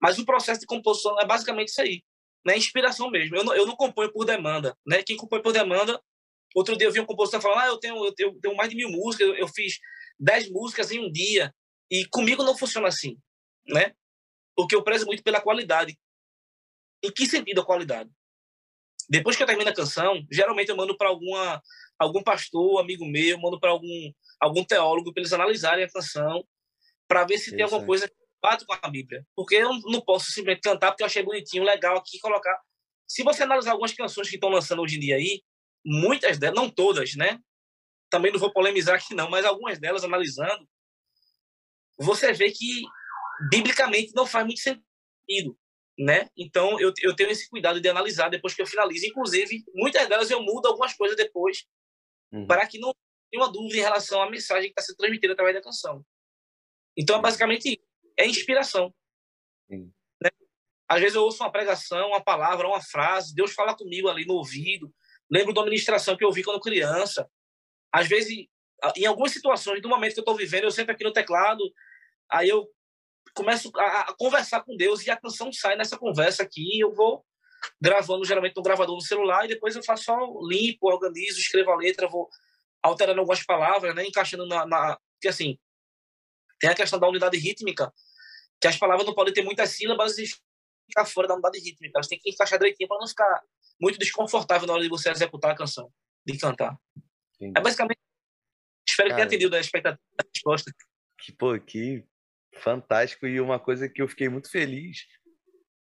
mas 0.00 0.18
o 0.18 0.24
processo 0.24 0.60
de 0.60 0.66
composição 0.66 1.18
é 1.20 1.26
basicamente 1.26 1.68
isso 1.68 1.80
aí. 1.80 2.02
Né? 2.44 2.56
Inspiração 2.56 3.10
mesmo. 3.10 3.36
Eu 3.36 3.44
não, 3.44 3.54
eu 3.54 3.66
não 3.66 3.76
componho 3.76 4.12
por 4.12 4.24
demanda. 4.24 4.76
Né? 4.86 5.02
Quem 5.02 5.16
compõe 5.16 5.42
por 5.42 5.52
demanda. 5.52 6.00
Outro 6.54 6.76
dia 6.76 6.86
eu 6.86 6.92
vi 6.92 7.00
um 7.00 7.06
compositor 7.06 7.40
falando: 7.40 7.60
ah, 7.60 7.66
eu 7.66 7.78
tenho, 7.78 8.04
eu 8.04 8.14
tenho, 8.14 8.30
eu 8.30 8.40
tenho 8.40 8.56
mais 8.56 8.70
de 8.70 8.76
mil 8.76 8.90
músicas, 8.90 9.28
eu, 9.28 9.34
eu 9.34 9.48
fiz 9.48 9.78
dez 10.18 10.50
músicas 10.50 10.90
em 10.90 11.00
um 11.00 11.10
dia. 11.10 11.54
E 11.90 12.04
comigo 12.06 12.42
não 12.42 12.56
funciona 12.56 12.88
assim. 12.88 13.18
Né? 13.66 13.94
Porque 14.54 14.74
eu 14.74 14.82
prezo 14.82 15.06
muito 15.06 15.22
pela 15.22 15.40
qualidade. 15.40 15.98
Em 17.02 17.12
que 17.12 17.26
sentido 17.26 17.60
a 17.60 17.66
qualidade? 17.66 18.10
Depois 19.08 19.36
que 19.36 19.42
eu 19.42 19.46
termino 19.46 19.70
a 19.70 19.74
canção, 19.74 20.22
geralmente 20.30 20.68
eu 20.68 20.76
mando 20.76 20.96
para 20.96 21.08
alguma 21.08 21.62
algum 21.98 22.22
pastor, 22.22 22.80
amigo 22.80 23.06
meu, 23.06 23.38
mando 23.38 23.58
para 23.58 23.70
algum 23.70 24.12
algum 24.38 24.62
teólogo 24.64 25.12
para 25.12 25.22
eles 25.22 25.32
analisarem 25.32 25.84
a 25.84 25.90
canção 25.90 26.44
para 27.08 27.24
ver 27.24 27.38
se 27.38 27.50
tem 27.50 27.62
alguma 27.62 27.84
coisa 27.84 28.06
que 28.06 28.14
bate 28.40 28.64
com 28.66 28.76
a 28.80 28.88
Bíblia. 28.88 29.26
Porque 29.34 29.56
eu 29.56 29.70
não 29.86 30.00
posso 30.00 30.26
simplesmente 30.26 30.62
cantar 30.62 30.92
porque 30.92 31.02
eu 31.02 31.06
achei 31.06 31.22
bonitinho, 31.22 31.64
legal 31.64 31.96
aqui 31.96 32.20
colocar. 32.20 32.56
Se 33.06 33.24
você 33.24 33.42
analisar 33.42 33.72
algumas 33.72 33.94
canções 33.94 34.28
que 34.28 34.36
estão 34.36 34.50
lançando 34.50 34.82
hoje 34.82 34.96
em 34.96 35.00
dia 35.00 35.16
aí, 35.16 35.42
muitas 35.84 36.38
delas, 36.38 36.56
não 36.56 36.70
todas, 36.70 37.14
né? 37.16 37.40
Também 38.10 38.30
não 38.30 38.38
vou 38.38 38.52
polemizar 38.52 38.96
aqui 38.96 39.14
não, 39.14 39.30
mas 39.30 39.44
algumas 39.44 39.78
delas 39.78 40.04
analisando, 40.04 40.68
você 41.98 42.32
vê 42.32 42.50
que 42.50 42.82
biblicamente 43.50 44.12
não 44.14 44.26
faz 44.26 44.44
muito 44.44 44.60
sentido, 44.60 45.58
né? 45.98 46.28
Então 46.36 46.78
eu, 46.78 46.92
eu 47.02 47.16
tenho 47.16 47.30
esse 47.30 47.48
cuidado 47.48 47.80
de 47.80 47.88
analisar 47.88 48.28
depois 48.28 48.54
que 48.54 48.60
eu 48.60 48.66
finalizo. 48.66 49.06
Inclusive, 49.06 49.64
muitas 49.74 50.06
delas 50.08 50.30
eu 50.30 50.42
mudo 50.42 50.68
algumas 50.68 50.94
coisas 50.94 51.16
depois 51.16 51.64
uhum. 52.32 52.46
para 52.46 52.66
que 52.66 52.78
não 52.78 52.92
tenha 53.30 53.42
uma 53.42 53.52
dúvida 53.52 53.76
em 53.76 53.80
relação 53.80 54.22
à 54.22 54.30
mensagem 54.30 54.64
que 54.64 54.80
está 54.80 54.82
sendo 54.82 54.96
transmitida 54.96 55.32
através 55.32 55.56
da 55.56 55.62
canção. 55.62 56.04
Então, 56.98 57.16
é 57.16 57.22
basicamente 57.22 57.80
é 58.16 58.26
inspiração. 58.26 58.92
Né? 59.70 60.30
Às 60.88 61.00
vezes 61.00 61.14
eu 61.14 61.22
ouço 61.22 61.42
uma 61.42 61.52
pregação, 61.52 62.08
uma 62.08 62.20
palavra, 62.20 62.66
uma 62.66 62.82
frase, 62.82 63.34
Deus 63.34 63.52
fala 63.52 63.76
comigo 63.76 64.08
ali 64.08 64.26
no 64.26 64.34
ouvido. 64.34 64.92
Lembro 65.30 65.54
da 65.54 65.62
ministração 65.62 66.16
que 66.16 66.24
eu 66.24 66.28
ouvi 66.28 66.42
quando 66.42 66.60
criança. 66.60 67.30
Às 67.92 68.08
vezes, 68.08 68.46
em 68.96 69.06
algumas 69.06 69.30
situações, 69.30 69.80
do 69.80 69.88
momento 69.88 70.14
que 70.14 70.20
eu 70.20 70.22
estou 70.22 70.36
vivendo, 70.36 70.64
eu 70.64 70.70
sento 70.70 70.90
aqui 70.90 71.04
no 71.04 71.12
teclado, 71.12 71.62
aí 72.28 72.48
eu 72.48 72.68
começo 73.34 73.70
a, 73.76 74.00
a, 74.00 74.16
conversar 74.16 74.62
com 74.64 74.76
Deus 74.76 75.06
e 75.06 75.10
a 75.10 75.16
canção 75.16 75.52
sai 75.52 75.76
nessa 75.76 75.96
conversa 75.96 76.42
aqui. 76.42 76.80
Eu 76.80 76.92
vou 76.92 77.24
gravando, 77.80 78.24
geralmente, 78.24 78.56
no 78.56 78.62
gravador 78.62 78.96
no 78.96 79.00
celular, 79.00 79.44
e 79.44 79.48
depois 79.48 79.76
eu 79.76 79.84
faço 79.84 80.04
só 80.04 80.16
limpo, 80.42 80.88
organizo, 80.88 81.38
escrevo 81.38 81.70
a 81.70 81.76
letra, 81.76 82.08
vou 82.08 82.28
alterando 82.82 83.20
algumas 83.20 83.44
palavras, 83.44 83.94
né, 83.94 84.04
encaixando 84.04 84.46
na, 84.46 84.66
na. 84.66 84.98
Porque 85.14 85.28
assim, 85.28 85.58
tem 86.60 86.70
a 86.70 86.74
questão 86.74 86.98
da 86.98 87.08
unidade 87.08 87.38
rítmica, 87.38 87.92
que 88.60 88.68
as 88.68 88.76
palavras 88.76 89.06
não 89.06 89.14
podem 89.14 89.32
ter 89.32 89.42
muitas 89.42 89.70
sílabas 89.70 90.16
ficar 90.88 91.04
fora 91.04 91.28
da 91.28 91.34
unidade 91.34 91.58
rítmica, 91.58 91.92
elas 91.96 92.08
têm 92.08 92.18
que 92.18 92.30
encaixar 92.30 92.58
direitinho 92.58 92.88
para 92.88 92.98
não 92.98 93.06
ficar 93.06 93.42
muito 93.80 93.98
desconfortável 93.98 94.66
na 94.66 94.72
hora 94.72 94.82
de 94.82 94.88
você 94.88 95.10
executar 95.10 95.52
a 95.52 95.56
canção, 95.56 95.92
de 96.26 96.36
cantar. 96.38 96.76
Entendi. 97.36 97.52
É 97.56 97.60
basicamente. 97.60 98.00
Espero 98.88 99.10
Cara, 99.10 99.20
que 99.20 99.26
tenha 99.26 99.26
atendido 99.26 99.54
a 99.54 99.60
expectativa 99.60 100.00
da 100.16 100.24
resposta. 100.34 100.72
Que, 101.20 101.32
pô, 101.32 101.58
que 101.60 102.04
fantástico. 102.56 103.26
E 103.26 103.40
uma 103.40 103.60
coisa 103.60 103.88
que 103.88 104.02
eu 104.02 104.08
fiquei 104.08 104.28
muito 104.28 104.50
feliz 104.50 105.06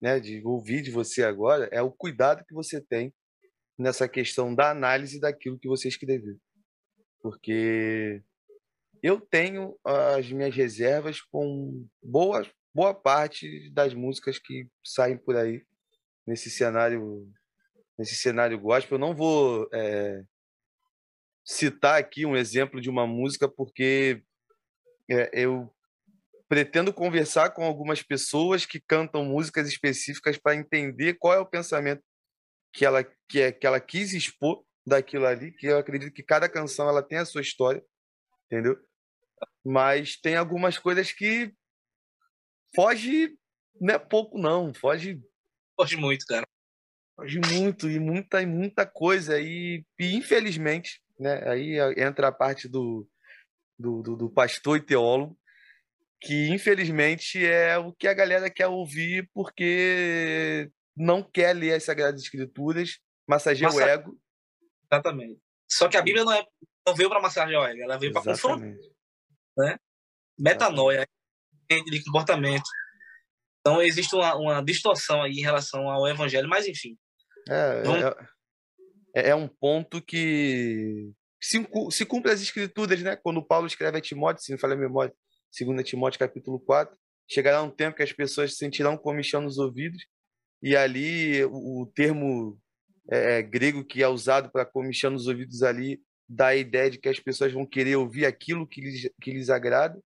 né, 0.00 0.18
de 0.20 0.42
ouvir 0.44 0.80
de 0.80 0.90
você 0.90 1.24
agora 1.24 1.68
é 1.72 1.82
o 1.82 1.90
cuidado 1.90 2.44
que 2.46 2.54
você 2.54 2.80
tem 2.80 3.12
nessa 3.76 4.08
questão 4.08 4.54
da 4.54 4.70
análise 4.70 5.20
daquilo 5.20 5.58
que 5.58 5.68
você 5.68 5.88
escreveu. 5.88 6.38
Porque 7.20 8.22
eu 9.04 9.20
tenho 9.20 9.78
as 9.84 10.32
minhas 10.32 10.56
reservas 10.56 11.20
com 11.20 11.86
boa, 12.02 12.50
boa 12.74 12.94
parte 12.94 13.68
das 13.68 13.92
músicas 13.92 14.38
que 14.38 14.66
saem 14.82 15.18
por 15.18 15.36
aí 15.36 15.62
nesse 16.26 16.48
cenário 16.48 17.30
nesse 17.98 18.16
cenário 18.16 18.58
gospel. 18.58 18.96
Eu 18.96 19.00
não 19.00 19.14
vou 19.14 19.68
é, 19.74 20.22
citar 21.44 22.00
aqui 22.00 22.24
um 22.24 22.34
exemplo 22.34 22.80
de 22.80 22.88
uma 22.88 23.06
música 23.06 23.46
porque 23.46 24.22
é, 25.10 25.28
eu 25.34 25.70
pretendo 26.48 26.90
conversar 26.90 27.50
com 27.50 27.62
algumas 27.62 28.02
pessoas 28.02 28.64
que 28.64 28.80
cantam 28.80 29.22
músicas 29.22 29.68
específicas 29.68 30.38
para 30.38 30.56
entender 30.56 31.18
qual 31.18 31.34
é 31.34 31.38
o 31.38 31.46
pensamento 31.46 32.02
que 32.72 32.86
ela 32.86 33.04
que, 33.28 33.42
é, 33.42 33.52
que 33.52 33.66
ela 33.66 33.80
quis 33.80 34.14
expor 34.14 34.64
daquilo 34.86 35.26
ali, 35.26 35.52
que 35.52 35.66
eu 35.66 35.76
acredito 35.76 36.14
que 36.14 36.22
cada 36.22 36.48
canção 36.48 36.88
ela 36.88 37.02
tem 37.02 37.18
a 37.18 37.26
sua 37.26 37.42
história, 37.42 37.84
entendeu? 38.46 38.82
Mas 39.64 40.16
tem 40.16 40.36
algumas 40.36 40.78
coisas 40.78 41.12
que 41.12 41.52
foge 42.74 43.36
não 43.80 43.94
é 43.94 43.98
pouco 43.98 44.38
não, 44.38 44.72
foge 44.74 45.20
foge 45.76 45.96
muito, 45.96 46.24
cara. 46.26 46.46
Foge 47.16 47.40
muito 47.40 47.90
e 47.90 47.98
muita 47.98 48.42
e 48.42 48.46
muita 48.46 48.86
coisa 48.86 49.40
e, 49.40 49.84
e 49.98 50.14
infelizmente, 50.14 51.00
né, 51.18 51.48
aí 51.48 51.76
entra 51.96 52.28
a 52.28 52.32
parte 52.32 52.68
do 52.68 53.08
do, 53.78 54.02
do, 54.02 54.16
do 54.16 54.30
pastor 54.30 54.78
e 54.78 54.82
teólogo, 54.82 55.36
que 56.20 56.48
infelizmente 56.48 57.44
é 57.44 57.76
o 57.76 57.92
que 57.92 58.06
a 58.06 58.14
galera 58.14 58.48
quer 58.48 58.68
ouvir 58.68 59.28
porque 59.32 60.70
não 60.96 61.22
quer 61.22 61.52
ler 61.54 61.74
as 61.74 61.84
Sagradas 61.84 62.22
Escrituras, 62.22 63.00
massageia 63.26 63.68
Massa... 63.68 63.84
o 63.84 63.88
ego. 63.88 64.18
Exatamente. 64.90 65.40
Só 65.68 65.88
que 65.88 65.96
a 65.96 66.02
Bíblia 66.02 66.24
não, 66.24 66.32
é, 66.32 66.46
não 66.86 66.94
veio 66.94 67.08
para 67.08 67.20
massagear 67.20 67.62
o 67.62 67.66
ego, 67.66 67.82
ela 67.82 67.98
veio 67.98 68.12
para 68.12 68.22
confrontar. 68.22 68.74
Né? 69.56 69.78
Metanoia, 70.38 71.06
de 71.68 72.04
comportamento. 72.04 72.68
Então 73.60 73.80
existe 73.80 74.14
uma, 74.14 74.34
uma, 74.36 74.62
distorção 74.62 75.22
aí 75.22 75.32
em 75.32 75.42
relação 75.42 75.88
ao 75.88 76.06
evangelho, 76.06 76.48
mas 76.48 76.66
enfim. 76.66 76.98
É, 77.48 77.82
é, 79.14 79.22
é, 79.22 79.30
é 79.30 79.34
um 79.34 79.48
ponto 79.48 80.02
que 80.02 81.10
se, 81.42 81.66
se 81.90 82.04
cumpre 82.04 82.32
as 82.32 82.42
escrituras, 82.42 83.00
né? 83.02 83.16
Quando 83.16 83.44
Paulo 83.44 83.66
escreve 83.66 83.98
a 83.98 84.00
Timóteo, 84.00 84.42
se 84.42 84.52
não 84.52 84.58
falha 84.58 84.74
a 84.74 84.78
memória, 84.78 85.14
2 85.58 85.86
Timóteo 85.86 86.18
capítulo 86.18 86.60
4, 86.60 86.96
chegará 87.30 87.62
um 87.62 87.70
tempo 87.70 87.96
que 87.96 88.02
as 88.02 88.12
pessoas 88.12 88.56
sentirão 88.56 88.96
comichão 88.96 89.40
nos 89.40 89.58
ouvidos, 89.58 90.04
e 90.62 90.76
ali 90.76 91.44
o, 91.44 91.82
o 91.82 91.86
termo 91.94 92.58
é, 93.10 93.38
é 93.38 93.42
grego 93.42 93.84
que 93.84 94.02
é 94.02 94.08
usado 94.08 94.50
para 94.50 94.66
comichão 94.66 95.10
nos 95.10 95.26
ouvidos 95.26 95.62
ali 95.62 96.02
dá 96.28 96.48
a 96.48 96.56
ideia 96.56 96.90
de 96.90 96.98
que 96.98 97.08
as 97.08 97.20
pessoas 97.20 97.52
vão 97.52 97.66
querer 97.66 97.96
ouvir 97.96 98.26
aquilo 98.26 98.66
que 98.66 98.80
lhes, 98.80 99.10
que 99.20 99.30
lhes 99.30 99.50
agrada 99.50 100.00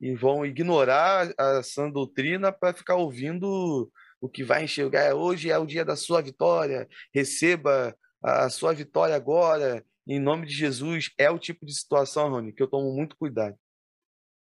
e 0.00 0.14
vão 0.14 0.44
ignorar 0.44 1.32
a 1.38 1.62
sã 1.62 1.90
doutrina 1.90 2.52
para 2.52 2.74
ficar 2.74 2.96
ouvindo 2.96 3.90
o 4.20 4.28
que 4.28 4.44
vai 4.44 4.64
enxergar. 4.64 5.14
Hoje 5.14 5.50
é 5.50 5.58
o 5.58 5.66
dia 5.66 5.84
da 5.84 5.96
sua 5.96 6.20
vitória, 6.20 6.88
receba 7.14 7.96
a 8.22 8.50
sua 8.50 8.74
vitória 8.74 9.14
agora, 9.14 9.84
em 10.06 10.18
nome 10.20 10.46
de 10.46 10.54
Jesus. 10.54 11.10
É 11.18 11.30
o 11.30 11.38
tipo 11.38 11.64
de 11.64 11.74
situação, 11.74 12.30
Rony, 12.30 12.52
que 12.52 12.62
eu 12.62 12.68
tomo 12.68 12.92
muito 12.92 13.16
cuidado. 13.16 13.56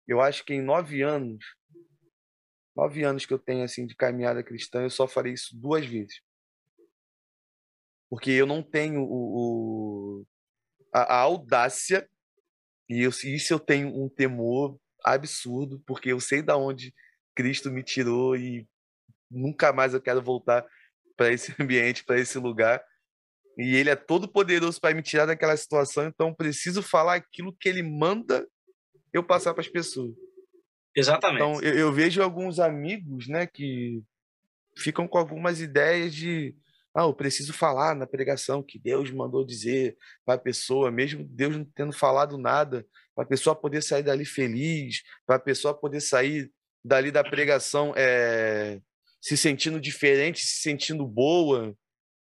Eu 0.08 0.22
acho 0.22 0.44
que 0.46 0.54
em 0.54 0.62
nove 0.62 1.02
anos, 1.02 1.44
nove 2.76 3.04
anos 3.04 3.26
que 3.26 3.34
eu 3.34 3.40
tenho 3.40 3.64
assim 3.64 3.86
de 3.86 3.96
caminhada 3.96 4.44
cristã, 4.44 4.84
eu 4.84 4.90
só 4.90 5.08
farei 5.08 5.34
isso 5.34 5.56
duas 5.58 5.86
vezes. 5.86 6.22
Porque 8.10 8.32
eu 8.32 8.46
não 8.46 8.62
tenho 8.62 9.02
o, 9.02 10.20
o 10.20 10.26
a, 10.96 11.16
a, 11.16 11.18
audácia, 11.18 12.08
e 12.90 13.02
eu, 13.02 13.10
isso 13.10 13.54
eu 13.54 13.60
tenho 13.60 13.90
um 13.90 14.08
temor 14.08 14.80
absurdo, 15.04 15.84
porque 15.86 16.14
eu 16.14 16.22
sei 16.22 16.42
da 16.42 16.56
onde 16.56 16.94
Cristo 17.36 17.70
me 17.70 17.84
tirou 17.84 18.38
e 18.38 18.66
nunca 19.30 19.74
mais 19.74 19.94
eu 19.94 20.02
quero 20.02 20.22
voltar 20.22 20.66
para 21.18 21.34
esse 21.34 21.54
ambiente, 21.62 22.06
para 22.06 22.18
esse 22.18 22.40
lugar. 22.40 22.82
E 23.58 23.76
ele 23.76 23.90
é 23.90 23.96
todo 23.96 24.28
poderoso 24.28 24.80
para 24.80 24.96
me 24.96 25.02
tirar 25.02 25.26
daquela 25.26 25.56
situação, 25.58 26.06
então 26.06 26.34
preciso 26.34 26.82
falar 26.82 27.16
aquilo 27.16 27.56
que 27.60 27.68
ele 27.68 27.84
manda 27.84 28.48
eu 29.12 29.24
passar 29.24 29.54
para 29.54 29.62
as 29.62 29.70
pessoas. 29.70 30.14
Exatamente. 30.96 31.42
Então, 31.42 31.62
eu, 31.62 31.74
eu, 31.78 31.94
vejo 31.94 32.22
alguns 32.22 32.58
amigos, 32.58 33.28
né, 33.28 33.46
que 33.46 34.02
ficam 34.78 35.08
com 35.08 35.18
algumas 35.18 35.60
ideias 35.60 36.16
de, 36.16 36.56
ah, 36.96 37.04
eu 37.04 37.14
preciso 37.14 37.52
falar 37.52 37.94
na 37.94 38.08
pregação 38.08 38.64
que 38.64 38.80
Deus 38.80 39.12
mandou 39.12 39.46
dizer 39.46 39.98
para 40.26 40.36
a 40.36 40.38
pessoa, 40.38 40.90
mesmo 40.90 41.26
Deus 41.26 41.58
não 41.58 41.66
tendo 41.66 41.92
falado 41.92 42.38
nada, 42.38 42.88
para 43.14 43.26
a 43.26 43.28
pessoa 43.28 43.54
poder 43.54 43.84
sair 43.84 44.02
dali 44.02 44.24
feliz, 44.24 45.04
para 45.28 45.36
a 45.36 45.40
pessoa 45.40 45.78
poder 45.78 46.00
sair 46.00 46.50
dali 46.84 47.12
da 47.12 47.22
pregação 47.22 47.94
é, 47.98 48.80
se 49.22 49.36
sentindo 49.36 49.80
diferente, 49.82 50.46
se 50.46 50.62
sentindo 50.62 51.06
boa. 51.06 51.76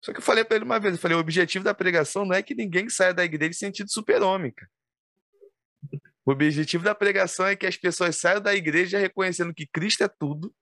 Só 0.03 0.13
que 0.13 0.19
eu 0.19 0.23
falei 0.23 0.45
para 0.45 0.57
ele 0.57 0.65
uma 0.65 0.79
vez, 0.79 0.93
eu 0.93 0.99
falei, 0.99 1.17
o 1.17 1.21
objetivo 1.21 1.65
da 1.65 1.73
pregação 1.73 2.23
não 2.23 2.35
é 2.35 2.43
que 2.43 2.53
ninguém 2.53 2.87
saia 2.87 3.15
da 3.15 3.25
igreja 3.25 3.53
sentindo 3.53 3.91
super-homem. 3.91 4.53
O 6.23 6.31
objetivo 6.31 6.83
da 6.83 6.93
pregação 6.93 7.47
é 7.47 7.55
que 7.55 7.65
as 7.65 7.77
pessoas 7.77 8.15
saiam 8.15 8.39
da 8.39 8.53
igreja 8.53 8.99
reconhecendo 8.99 9.55
que 9.55 9.65
Cristo 9.65 10.03
é 10.03 10.07
tudo, 10.07 10.53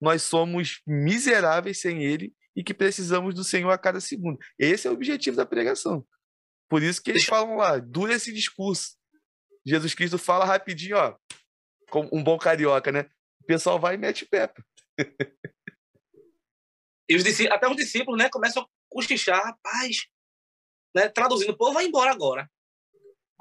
nós 0.00 0.24
somos 0.24 0.80
miseráveis 0.84 1.80
sem 1.80 2.02
Ele 2.02 2.34
e 2.56 2.62
que 2.62 2.74
precisamos 2.74 3.34
do 3.34 3.44
Senhor 3.44 3.70
a 3.70 3.78
cada 3.78 4.00
segundo. 4.00 4.38
Esse 4.58 4.86
é 4.86 4.90
o 4.90 4.94
objetivo 4.94 5.36
da 5.36 5.46
pregação. 5.46 6.06
Por 6.68 6.82
isso 6.82 7.02
que 7.02 7.10
eles 7.10 7.24
falam 7.24 7.56
lá, 7.56 7.78
dura 7.78 8.14
esse 8.14 8.32
discurso. 8.32 8.96
Jesus 9.66 9.94
Cristo 9.94 10.18
fala 10.18 10.44
rapidinho, 10.44 10.96
ó, 10.96 11.16
como 11.90 12.08
um 12.12 12.22
bom 12.22 12.38
carioca, 12.38 12.92
né? 12.92 13.08
O 13.40 13.46
pessoal 13.46 13.78
vai 13.78 13.94
e 13.94 13.98
mete 13.98 14.26
pé. 14.26 14.52
E 17.06 17.16
os 17.16 17.40
até 17.50 17.68
os 17.68 17.76
discípulos, 17.76 18.18
né, 18.18 18.30
começam 18.30 18.62
a 18.62 18.66
cochichar, 18.88 19.38
rapaz, 19.44 20.06
né, 20.96 21.06
traduzindo, 21.08 21.54
pô, 21.54 21.70
vai 21.70 21.84
embora 21.84 22.10
agora. 22.10 22.50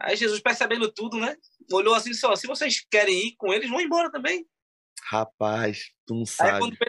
Aí 0.02 0.18
Jesus, 0.18 0.42
percebendo 0.42 0.92
tudo, 0.92 1.18
né? 1.18 1.38
Olhou 1.72 1.96
assim 1.96 2.14
só, 2.14 2.36
se 2.36 2.46
vocês 2.46 2.86
querem 2.92 3.28
ir 3.28 3.36
com 3.38 3.54
eles, 3.54 3.70
vão 3.70 3.80
embora 3.80 4.12
também. 4.12 4.46
Rapaz, 5.06 5.92
tu 6.06 6.16
não 6.16 6.26
sabe. 6.26 6.52
Aí, 6.52 6.60
quando... 6.60 6.74
Então, 6.74 6.88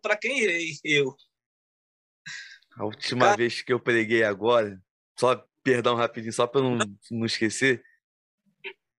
para 0.00 0.16
quem 0.16 0.40
irei? 0.40 0.72
Eu. 0.84 1.14
A 2.76 2.84
última 2.84 3.26
Cara... 3.26 3.36
vez 3.36 3.62
que 3.62 3.72
eu 3.72 3.80
preguei 3.80 4.22
agora, 4.22 4.80
só, 5.18 5.44
perdão 5.62 5.94
rapidinho, 5.96 6.32
só 6.32 6.46
para 6.46 6.62
não, 6.62 6.78
não 7.10 7.26
esquecer, 7.26 7.82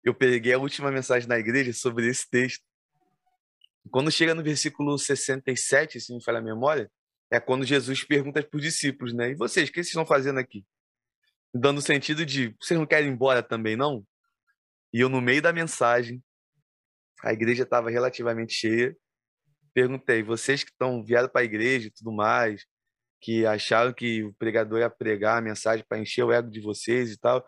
eu 0.03 0.13
preguei 0.13 0.53
a 0.53 0.59
última 0.59 0.91
mensagem 0.91 1.27
na 1.27 1.37
igreja 1.37 1.73
sobre 1.73 2.07
esse 2.07 2.29
texto. 2.29 2.63
Quando 3.91 4.11
chega 4.11 4.35
no 4.35 4.43
versículo 4.43 4.97
67, 4.97 5.99
se 5.99 6.13
me 6.13 6.23
falha 6.23 6.39
a 6.39 6.41
memória, 6.41 6.91
é 7.31 7.39
quando 7.39 7.65
Jesus 7.65 8.03
pergunta 8.03 8.43
para 8.43 8.57
os 8.57 8.63
discípulos, 8.63 9.13
né? 9.13 9.31
E 9.31 9.35
vocês, 9.35 9.69
o 9.69 9.71
que 9.71 9.77
vocês 9.77 9.87
estão 9.87 10.05
fazendo 10.05 10.39
aqui? 10.39 10.65
dando 11.53 11.81
sentido 11.81 12.25
de 12.25 12.55
vocês 12.59 12.79
não 12.79 12.85
querem 12.85 13.09
ir 13.09 13.13
embora 13.13 13.41
também, 13.41 13.75
não? 13.75 14.05
E 14.93 14.99
eu, 14.99 15.09
no 15.09 15.21
meio 15.21 15.41
da 15.41 15.53
mensagem, 15.53 16.23
a 17.23 17.33
igreja 17.33 17.63
estava 17.63 17.89
relativamente 17.89 18.53
cheia. 18.53 18.95
Perguntei, 19.73 20.23
vocês 20.23 20.63
que 20.63 20.71
estão 20.71 21.03
vieram 21.03 21.29
para 21.29 21.41
a 21.41 21.43
igreja 21.43 21.87
e 21.87 21.91
tudo 21.91 22.11
mais, 22.11 22.65
que 23.21 23.45
acharam 23.45 23.93
que 23.93 24.23
o 24.23 24.33
pregador 24.33 24.79
ia 24.79 24.89
pregar 24.89 25.37
a 25.37 25.41
mensagem 25.41 25.85
para 25.87 25.99
encher 25.99 26.23
o 26.23 26.31
ego 26.31 26.49
de 26.49 26.61
vocês 26.61 27.11
e 27.11 27.17
tal. 27.17 27.45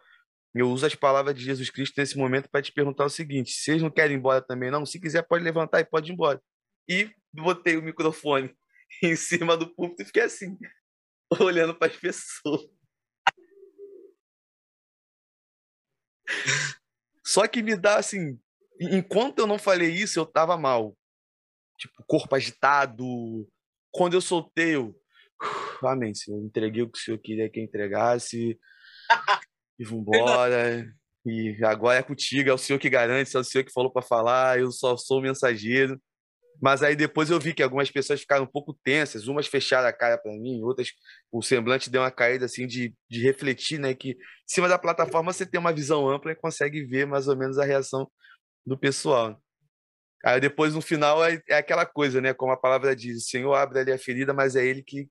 Eu 0.54 0.70
uso 0.70 0.86
as 0.86 0.96
palavras 0.96 1.34
de 1.34 1.44
Jesus 1.44 1.70
Cristo 1.70 1.94
nesse 1.98 2.18
momento 2.18 2.50
para 2.50 2.62
te 2.62 2.72
perguntar 2.72 3.06
o 3.06 3.10
seguinte: 3.10 3.52
vocês 3.52 3.82
não 3.82 3.90
querem 3.90 4.16
ir 4.16 4.20
embora 4.20 4.42
também, 4.42 4.70
não? 4.70 4.86
Se 4.86 5.00
quiser, 5.00 5.22
pode 5.24 5.44
levantar 5.44 5.80
e 5.80 5.86
pode 5.86 6.12
ir 6.12 6.14
embora. 6.14 6.42
E 6.90 7.10
botei 7.34 7.78
o 7.78 7.82
microfone 7.82 8.54
em 9.02 9.16
cima 9.16 9.56
do 9.56 9.74
púlpito 9.74 10.02
e 10.04 10.06
fiquei 10.06 10.24
assim, 10.24 10.58
olhando 11.40 11.74
para 11.74 11.92
as 11.92 11.98
pessoas. 11.98 12.70
Só 17.26 17.48
que 17.48 17.62
me 17.62 17.78
dá 17.78 17.98
assim, 17.98 18.38
enquanto 18.80 19.40
eu 19.40 19.48
não 19.48 19.58
falei 19.58 19.90
isso, 19.90 20.20
eu 20.20 20.26
tava 20.26 20.58
mal. 20.58 20.98
Tipo, 21.82 22.04
corpo 22.06 22.36
agitado. 22.36 23.04
Quando 23.92 24.14
eu 24.14 24.22
soltei, 24.22 24.76
eu. 24.76 24.96
Amém, 25.84 26.14
Senhor. 26.14 26.40
Entreguei 26.40 26.84
o 26.84 26.90
que 26.90 27.00
o 27.00 27.02
Senhor 27.02 27.18
queria 27.18 27.50
que 27.50 27.60
eu 27.60 27.64
entregasse. 27.64 28.60
e 29.80 29.84
vambora. 29.84 30.86
E 31.26 31.58
agora 31.64 31.98
é 31.98 32.04
contigo, 32.04 32.50
é 32.50 32.54
o 32.54 32.58
Senhor 32.58 32.78
que 32.78 32.90
garante, 32.90 33.36
é 33.36 33.40
o 33.40 33.44
Senhor 33.44 33.64
que 33.64 33.74
falou 33.74 33.92
para 33.92 34.02
falar, 34.04 34.60
eu 34.60 34.72
só 34.72 34.96
sou 34.96 35.18
o 35.18 35.22
mensageiro. 35.22 36.00
Mas 36.62 36.84
aí 36.84 36.96
depois 36.96 37.32
eu 37.32 37.40
vi 37.40 37.54
que 37.54 37.64
algumas 37.64 37.90
pessoas 37.90 38.22
ficaram 38.22 38.44
um 38.44 38.52
pouco 38.52 38.78
tensas, 38.84 39.28
umas 39.28 39.48
fecharam 39.48 39.88
a 39.88 39.94
cara 39.94 40.18
para 40.20 40.32
mim, 40.34 40.62
outras 40.62 40.90
o 41.32 41.42
semblante 41.42 41.90
deu 41.90 42.04
uma 42.04 42.12
caída 42.12 42.46
assim 42.46 42.68
de, 42.68 42.94
de 43.10 43.24
refletir, 43.24 43.80
né? 43.80 43.96
Que 43.96 44.12
em 44.12 44.18
cima 44.46 44.68
da 44.68 44.78
plataforma 44.78 45.34
você 45.34 45.46
tem 45.46 45.60
uma 45.60 45.74
visão 45.74 46.08
ampla 46.08 46.32
e 46.32 46.36
consegue 46.36 46.84
ver 46.86 47.08
mais 47.08 47.28
ou 47.28 47.36
menos 47.36 47.58
a 47.58 47.66
reação 47.66 48.08
do 48.66 48.78
pessoal. 48.78 49.42
Aí 50.24 50.40
depois 50.40 50.74
no 50.74 50.82
final 50.82 51.24
é, 51.26 51.42
é 51.48 51.58
aquela 51.58 51.86
coisa, 51.86 52.22
né? 52.22 52.34
Como 52.34 52.52
a 52.52 52.58
palavra 52.58 52.96
diz, 52.96 53.18
o 53.18 53.28
Senhor 53.28 53.54
abre 53.56 53.80
ali 53.80 53.92
a 53.92 53.98
ferida, 53.98 54.34
mas 54.34 54.56
é 54.56 54.66
Ele 54.66 54.84
que, 54.84 55.10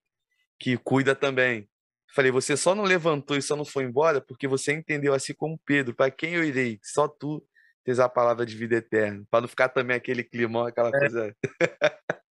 que 0.58 0.76
cuida 0.76 1.14
também. 1.14 1.68
Falei, 2.14 2.30
você 2.30 2.56
só 2.56 2.74
não 2.74 2.84
levantou 2.84 3.36
e 3.36 3.42
só 3.42 3.54
não 3.54 3.64
foi 3.64 3.84
embora 3.84 4.20
porque 4.20 4.48
você 4.48 4.72
entendeu 4.72 5.14
assim 5.14 5.34
como 5.34 5.60
Pedro, 5.64 5.94
para 5.94 6.10
quem 6.10 6.34
eu 6.34 6.44
irei? 6.44 6.78
Só 6.82 7.06
tu 7.06 7.46
tens 7.84 7.98
a 7.98 8.08
palavra 8.08 8.44
de 8.44 8.56
vida 8.56 8.76
eterna, 8.76 9.24
para 9.30 9.42
não 9.42 9.48
ficar 9.48 9.68
também 9.68 9.96
aquele 9.96 10.22
climão, 10.24 10.66
aquela 10.66 10.88
é. 10.88 10.98
coisa. 10.98 11.36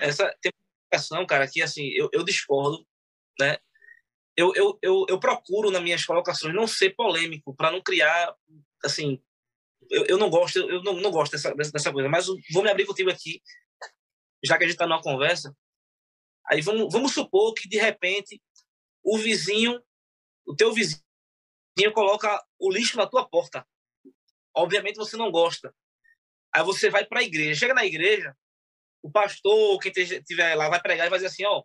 Essa 0.00 0.32
tem 0.40 0.52
uma 0.52 0.98
questão, 0.98 1.26
cara, 1.26 1.48
que 1.48 1.60
assim, 1.60 1.88
eu, 1.88 2.08
eu 2.12 2.22
discordo, 2.24 2.86
né? 3.40 3.58
Eu, 4.36 4.54
eu, 4.54 4.78
eu, 4.80 5.04
eu 5.08 5.18
procuro 5.18 5.70
nas 5.70 5.82
minhas 5.82 6.04
colocações 6.04 6.54
não 6.54 6.66
ser 6.66 6.90
polêmico, 6.90 7.54
para 7.54 7.72
não 7.72 7.82
criar, 7.82 8.32
assim, 8.84 9.20
eu, 9.90 10.06
eu 10.06 10.18
não 10.18 10.30
gosto, 10.30 10.58
eu 10.58 10.82
não, 10.82 10.94
não 10.94 11.10
gosto 11.10 11.32
dessa, 11.32 11.54
dessa 11.54 11.92
coisa, 11.92 12.08
mas 12.08 12.26
vou 12.52 12.62
me 12.62 12.70
abrir 12.70 12.86
contigo 12.86 13.10
aqui, 13.10 13.42
já 14.44 14.56
que 14.56 14.64
a 14.64 14.66
gente 14.66 14.74
está 14.74 14.86
numa 14.86 15.02
conversa. 15.02 15.54
Aí 16.46 16.60
vamos, 16.60 16.92
vamos 16.92 17.12
supor 17.12 17.54
que, 17.54 17.68
de 17.68 17.78
repente, 17.78 18.40
o 19.02 19.18
vizinho, 19.18 19.82
o 20.46 20.54
teu 20.54 20.72
vizinho, 20.72 21.02
coloca 21.94 22.42
o 22.58 22.70
lixo 22.70 22.96
na 22.96 23.06
tua 23.06 23.28
porta. 23.28 23.66
Obviamente 24.54 24.96
você 24.96 25.16
não 25.16 25.30
gosta. 25.30 25.74
Aí 26.52 26.62
você 26.64 26.90
vai 26.90 27.04
para 27.04 27.20
a 27.20 27.22
igreja. 27.22 27.60
Chega 27.60 27.74
na 27.74 27.84
igreja, 27.84 28.36
o 29.02 29.10
pastor, 29.10 29.78
quem 29.78 29.92
estiver 29.92 30.54
lá, 30.54 30.68
vai 30.68 30.80
pregar 30.80 31.06
e 31.06 31.10
vai 31.10 31.18
dizer 31.18 31.28
assim: 31.28 31.44
ó, 31.44 31.62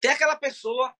tem 0.00 0.10
aquela 0.10 0.36
pessoa, 0.36 0.94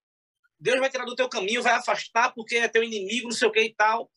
Deus 0.59 0.79
vai 0.79 0.89
tirar 0.89 1.05
do 1.05 1.15
teu 1.15 1.29
caminho, 1.29 1.61
vai 1.61 1.73
afastar 1.73 2.33
porque 2.33 2.55
é 2.55 2.67
teu 2.67 2.83
inimigo, 2.83 3.27
não 3.27 3.35
sei 3.35 3.47
o 3.47 3.51
que 3.51 3.61
e 3.61 3.75
tal. 3.75 4.09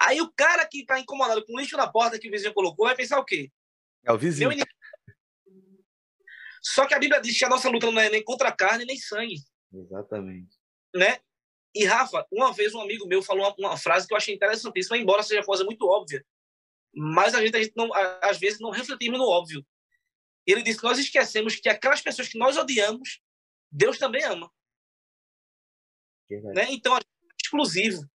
Aí 0.00 0.20
o 0.20 0.32
cara 0.32 0.66
que 0.66 0.80
está 0.80 0.98
incomodado 0.98 1.44
com 1.44 1.54
o 1.54 1.60
lixo 1.60 1.76
na 1.76 1.90
porta 1.90 2.18
que 2.18 2.28
o 2.28 2.30
vizinho 2.30 2.54
colocou 2.54 2.86
vai 2.86 2.96
pensar 2.96 3.18
o 3.18 3.24
quê? 3.24 3.50
É 4.04 4.12
o 4.12 4.18
vizinho. 4.18 4.50
Só 6.62 6.86
que 6.86 6.94
a 6.94 6.98
Bíblia 6.98 7.20
diz 7.20 7.38
que 7.38 7.44
a 7.44 7.48
nossa 7.48 7.68
luta 7.68 7.90
não 7.90 8.00
é 8.00 8.08
nem 8.08 8.24
contra 8.24 8.48
a 8.48 8.52
carne 8.52 8.84
nem 8.84 8.96
sangue. 8.96 9.36
Exatamente. 9.72 10.56
Né? 10.94 11.18
E, 11.74 11.84
Rafa, 11.84 12.26
uma 12.30 12.52
vez 12.52 12.74
um 12.74 12.80
amigo 12.80 13.06
meu 13.06 13.22
falou 13.22 13.44
uma, 13.44 13.70
uma 13.70 13.76
frase 13.76 14.06
que 14.06 14.14
eu 14.14 14.16
achei 14.16 14.34
interessantíssima, 14.34 14.96
embora 14.96 15.22
seja 15.22 15.42
coisa 15.42 15.64
muito 15.64 15.86
óbvia. 15.86 16.24
Mas 16.94 17.34
a 17.34 17.44
gente, 17.44 17.56
a 17.56 17.62
gente 17.62 17.74
não, 17.76 17.90
às 18.22 18.38
vezes 18.38 18.60
não 18.60 18.70
refletimos 18.70 19.18
no 19.18 19.26
óbvio. 19.26 19.66
Ele 20.46 20.62
disse 20.62 20.78
que 20.78 20.84
nós 20.84 20.98
esquecemos 20.98 21.56
que 21.56 21.68
aquelas 21.68 22.00
pessoas 22.00 22.28
que 22.28 22.38
nós 22.38 22.56
odiamos, 22.56 23.20
Deus 23.70 23.98
também 23.98 24.22
ama. 24.24 24.50
Né? 26.30 26.66
Então, 26.70 26.96
é 26.96 27.00
exclusivo. 27.42 28.08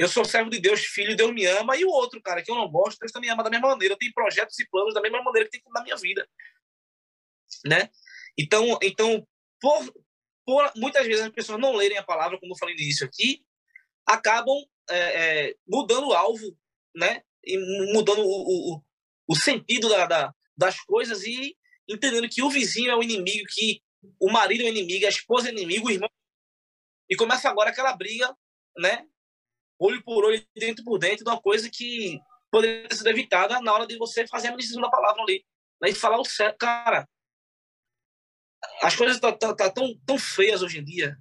Eu 0.00 0.08
sou 0.08 0.24
servo 0.24 0.48
de 0.48 0.58
Deus, 0.58 0.80
filho, 0.80 1.14
Deus 1.14 1.30
me 1.30 1.44
ama, 1.44 1.76
e 1.76 1.84
o 1.84 1.90
outro, 1.90 2.22
cara, 2.22 2.42
que 2.42 2.50
eu 2.50 2.54
não 2.54 2.66
gosto, 2.70 2.98
Deus 2.98 3.12
também 3.12 3.28
ama 3.28 3.44
da 3.44 3.50
mesma 3.50 3.68
maneira. 3.68 3.92
Eu 3.92 3.98
tenho 3.98 4.14
projetos 4.14 4.58
e 4.58 4.66
planos 4.66 4.94
da 4.94 5.00
mesma 5.02 5.22
maneira 5.22 5.46
que 5.46 5.60
tem 5.60 5.72
na 5.74 5.82
minha 5.82 5.96
vida. 5.96 6.26
Né? 7.66 7.90
Então, 8.38 8.78
então 8.82 9.28
por, 9.60 9.94
por 10.46 10.72
muitas 10.74 11.06
vezes 11.06 11.20
as 11.20 11.30
pessoas 11.30 11.60
não 11.60 11.74
lerem 11.74 11.98
a 11.98 12.02
palavra, 12.02 12.40
como 12.40 12.54
eu 12.54 12.56
falei 12.56 12.74
no 12.74 12.80
início 12.80 13.06
aqui, 13.06 13.44
acabam 14.06 14.56
é, 14.88 15.48
é, 15.48 15.54
mudando 15.68 16.08
o 16.08 16.14
alvo, 16.14 16.56
né? 16.96 17.22
E 17.44 17.58
mudando 17.92 18.22
o, 18.22 18.76
o, 18.76 18.82
o 19.28 19.36
sentido 19.36 19.86
da, 19.90 20.06
da, 20.06 20.34
das 20.56 20.80
coisas 20.80 21.24
e 21.24 21.54
entendendo 21.86 22.26
que 22.26 22.42
o 22.42 22.48
vizinho 22.48 22.90
é 22.90 22.96
o 22.96 23.02
inimigo, 23.02 23.46
que 23.50 23.82
o 24.18 24.32
marido 24.32 24.62
é 24.62 24.64
o 24.64 24.68
inimigo, 24.70 25.04
a 25.04 25.10
esposa 25.10 25.50
é 25.50 25.52
o 25.52 25.58
inimigo, 25.58 25.88
o 25.88 25.90
irmão. 25.90 26.10
E 27.06 27.16
começa 27.16 27.50
agora 27.50 27.68
aquela 27.68 27.94
briga, 27.94 28.34
né? 28.78 29.06
Olho 29.80 30.04
por 30.04 30.24
olho, 30.24 30.44
dentro 30.54 30.84
por 30.84 30.98
dentro, 30.98 31.24
de 31.24 31.30
uma 31.30 31.40
coisa 31.40 31.70
que 31.72 32.20
poderia 32.50 32.94
ser 32.94 33.08
evitada 33.08 33.60
na 33.60 33.72
hora 33.72 33.86
de 33.86 33.96
você 33.96 34.26
fazer 34.26 34.48
a 34.48 34.50
ministração 34.50 34.82
da 34.82 34.90
palavra 34.90 35.22
ali. 35.22 35.44
Né? 35.80 35.90
E 35.90 35.94
falar 35.94 36.20
o 36.20 36.24
certo. 36.24 36.58
Cara, 36.58 37.08
as 38.82 38.94
coisas 38.94 39.16
estão 39.16 39.32
tá, 39.32 39.48
tá, 39.48 39.54
tá 39.54 39.70
tão, 39.70 39.98
tão 40.06 40.18
feias 40.18 40.62
hoje 40.62 40.78
em 40.78 40.84
dia 40.84 41.16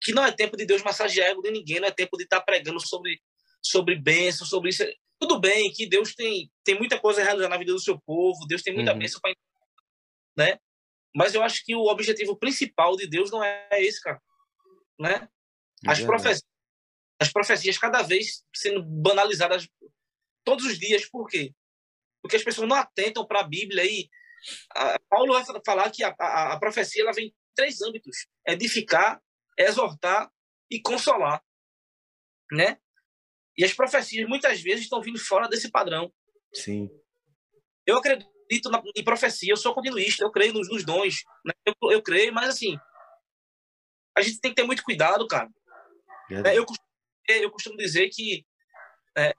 que 0.00 0.12
não 0.12 0.24
é 0.24 0.30
tempo 0.30 0.56
de 0.56 0.64
Deus 0.64 0.82
massagear 0.82 1.30
ego 1.30 1.42
de 1.42 1.50
ninguém, 1.50 1.80
não 1.80 1.88
é 1.88 1.90
tempo 1.90 2.16
de 2.16 2.24
estar 2.24 2.38
tá 2.38 2.44
pregando 2.44 2.80
sobre, 2.80 3.20
sobre 3.62 3.96
bênção, 3.96 4.46
sobre 4.46 4.70
isso. 4.70 4.84
Tudo 5.18 5.40
bem 5.40 5.72
que 5.72 5.88
Deus 5.88 6.14
tem, 6.14 6.50
tem 6.62 6.78
muita 6.78 7.00
coisa 7.00 7.20
a 7.20 7.24
realizar 7.24 7.48
na 7.48 7.56
vida 7.56 7.72
do 7.72 7.80
seu 7.80 7.98
povo, 8.00 8.46
Deus 8.46 8.62
tem 8.62 8.74
muita 8.74 8.92
uhum. 8.92 8.98
bênção 8.98 9.20
para. 9.20 9.34
Né? 10.36 10.58
Mas 11.14 11.34
eu 11.34 11.42
acho 11.42 11.64
que 11.64 11.74
o 11.74 11.86
objetivo 11.86 12.36
principal 12.36 12.96
de 12.96 13.08
Deus 13.08 13.30
não 13.30 13.42
é 13.42 13.68
esse, 13.78 14.00
cara. 14.00 14.20
Né? 15.00 15.28
As, 15.86 16.00
profecias, 16.00 16.42
as 17.20 17.32
profecias 17.32 17.78
cada 17.78 18.02
vez 18.02 18.44
sendo 18.54 18.82
banalizadas 18.82 19.68
todos 20.44 20.64
os 20.64 20.78
dias, 20.78 21.06
por 21.06 21.26
quê? 21.26 21.52
Porque 22.22 22.36
as 22.36 22.44
pessoas 22.44 22.68
não 22.68 22.76
atentam 22.76 23.26
para 23.26 23.40
a 23.40 23.48
Bíblia 23.48 23.84
e 23.84 24.08
Paulo 25.08 25.32
vai 25.32 25.44
falar 25.64 25.90
que 25.90 26.04
a, 26.04 26.14
a, 26.18 26.52
a 26.54 26.58
profecia 26.58 27.02
ela 27.02 27.12
vem 27.12 27.26
em 27.26 27.34
três 27.54 27.80
âmbitos: 27.82 28.26
edificar, 28.46 29.20
exortar 29.58 30.30
e 30.70 30.80
consolar, 30.80 31.42
né? 32.52 32.78
E 33.56 33.64
as 33.64 33.72
profecias 33.72 34.28
muitas 34.28 34.60
vezes 34.60 34.84
estão 34.84 35.02
vindo 35.02 35.18
fora 35.18 35.48
desse 35.48 35.70
padrão. 35.70 36.12
Sim. 36.54 36.88
Eu 37.84 37.98
acredito 37.98 38.70
na, 38.70 38.82
em 38.96 39.04
profecia, 39.04 39.52
eu 39.52 39.56
sou 39.56 39.74
continuista, 39.74 40.22
eu 40.22 40.30
creio 40.30 40.52
nos, 40.52 40.68
nos 40.68 40.84
dons, 40.84 41.24
né? 41.44 41.52
eu, 41.66 41.74
eu, 41.90 42.02
creio, 42.02 42.32
mas 42.32 42.50
assim, 42.50 42.78
a 44.16 44.22
gente 44.22 44.40
tem 44.40 44.52
que 44.52 44.56
ter 44.56 44.66
muito 44.66 44.84
cuidado, 44.84 45.26
cara. 45.26 45.48
É, 46.30 46.56
eu, 46.56 46.64
costumo, 46.64 46.87
eu 47.28 47.50
costumo 47.50 47.76
dizer 47.76 48.08
que 48.10 48.46
é, 49.16 49.34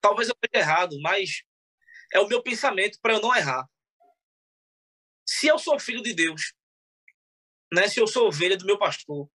talvez 0.00 0.28
eu 0.28 0.34
esteja 0.34 0.64
errado, 0.64 1.00
mas 1.00 1.42
é 2.12 2.20
o 2.20 2.28
meu 2.28 2.42
pensamento 2.42 2.98
para 3.00 3.14
eu 3.14 3.20
não 3.20 3.34
errar. 3.34 3.66
Se 5.26 5.46
eu 5.46 5.58
sou 5.58 5.78
filho 5.78 6.02
de 6.02 6.12
Deus, 6.12 6.52
né? 7.72 7.88
Se 7.88 8.00
eu 8.00 8.06
sou 8.06 8.26
ovelha 8.26 8.56
do 8.56 8.66
meu 8.66 8.78
pastor, 8.78 9.30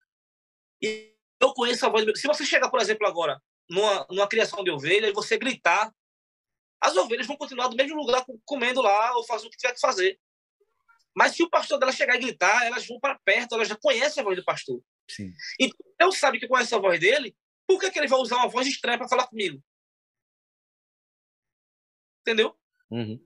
e 0.81 1.15
eu 1.39 1.53
conheço 1.53 1.85
a 1.85 1.89
voz 1.89 2.03
do 2.03 2.07
meu... 2.07 2.15
Se 2.15 2.27
você 2.27 2.45
chegar, 2.45 2.69
por 2.69 2.79
exemplo, 2.79 3.05
agora 3.05 3.39
numa, 3.69 4.05
numa 4.09 4.27
criação 4.27 4.63
de 4.63 4.71
ovelha 4.71 5.07
e 5.07 5.13
você 5.13 5.37
gritar, 5.37 5.93
as 6.81 6.95
ovelhas 6.97 7.27
vão 7.27 7.37
continuar 7.37 7.67
do 7.67 7.75
mesmo 7.75 7.95
lugar 7.95 8.25
comendo 8.45 8.81
lá 8.81 9.15
ou 9.15 9.25
fazendo 9.25 9.47
o 9.47 9.51
que 9.51 9.57
tiver 9.57 9.73
que 9.73 9.79
fazer. 9.79 10.19
Mas 11.15 11.35
se 11.35 11.43
o 11.43 11.49
pastor 11.49 11.77
dela 11.77 11.91
chegar 11.91 12.15
e 12.15 12.19
gritar, 12.19 12.65
elas 12.65 12.87
vão 12.87 12.99
para 12.99 13.19
perto, 13.19 13.55
elas 13.55 13.67
já 13.67 13.77
conhecem 13.77 14.21
a 14.21 14.23
voz 14.23 14.35
do 14.35 14.43
pastor. 14.43 14.81
Sim. 15.09 15.33
Então, 15.59 15.77
eu 15.99 16.11
sabe 16.11 16.39
que 16.39 16.47
conhece 16.47 16.73
a 16.73 16.79
voz 16.79 16.99
dele, 16.99 17.35
por 17.67 17.79
que, 17.79 17.91
que 17.91 17.99
ele 17.99 18.07
vai 18.07 18.19
usar 18.19 18.37
uma 18.37 18.47
voz 18.47 18.67
estranha 18.67 18.97
para 18.97 19.07
falar 19.07 19.27
comigo? 19.27 19.61
Entendeu? 22.21 22.55
Uhum. 22.89 23.23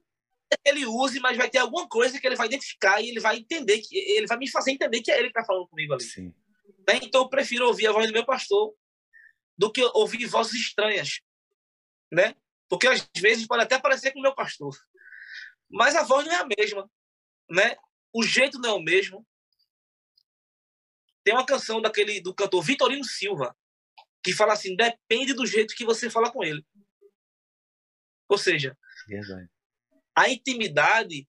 Ele 0.65 0.85
use, 0.85 1.19
mas 1.19 1.37
vai 1.37 1.49
ter 1.49 1.59
alguma 1.59 1.87
coisa 1.87 2.19
que 2.19 2.25
ele 2.25 2.35
vai 2.35 2.47
identificar 2.47 3.01
e 3.01 3.09
ele 3.09 3.19
vai 3.19 3.37
entender, 3.37 3.79
que 3.79 3.97
ele 3.97 4.27
vai 4.27 4.37
me 4.37 4.49
fazer 4.49 4.71
entender 4.71 5.01
que 5.01 5.11
é 5.11 5.19
ele 5.19 5.29
que 5.31 5.37
está 5.37 5.45
falando 5.45 5.67
comigo 5.67 5.93
ali. 5.93 6.03
Sim. 6.03 6.33
Né? 6.87 6.99
Então 7.03 7.23
eu 7.23 7.29
prefiro 7.29 7.67
ouvir 7.67 7.87
a 7.87 7.91
voz 7.91 8.07
do 8.07 8.13
meu 8.13 8.25
pastor 8.25 8.73
do 9.57 9.71
que 9.71 9.83
ouvir 9.93 10.25
vozes 10.25 10.53
estranhas, 10.53 11.19
né? 12.11 12.35
Porque 12.69 12.87
às 12.87 13.09
vezes 13.17 13.47
pode 13.47 13.63
até 13.63 13.79
parecer 13.79 14.11
com 14.11 14.19
o 14.19 14.21
meu 14.21 14.35
pastor, 14.35 14.75
mas 15.69 15.95
a 15.95 16.03
voz 16.03 16.25
não 16.25 16.33
é 16.33 16.37
a 16.37 16.47
mesma, 16.57 16.89
né? 17.49 17.75
O 18.13 18.23
jeito 18.23 18.59
não 18.59 18.69
é 18.69 18.73
o 18.73 18.81
mesmo. 18.81 19.25
Tem 21.27 21.33
uma 21.33 21.45
canção 21.45 21.81
daquele 21.81 22.21
do 22.21 22.33
cantor 22.33 22.63
Vitorino 22.63 23.03
Silva 23.03 23.53
que 24.23 24.31
fala 24.31 24.53
assim: 24.53 24.77
depende 24.77 25.33
do 25.33 25.45
jeito 25.45 25.75
que 25.75 25.83
você 25.83 26.09
fala 26.09 26.31
com 26.31 26.41
ele. 26.41 26.65
Ou 28.29 28.37
seja, 28.37 28.77
Verdade 29.09 29.49
a 30.15 30.29
intimidade 30.29 31.27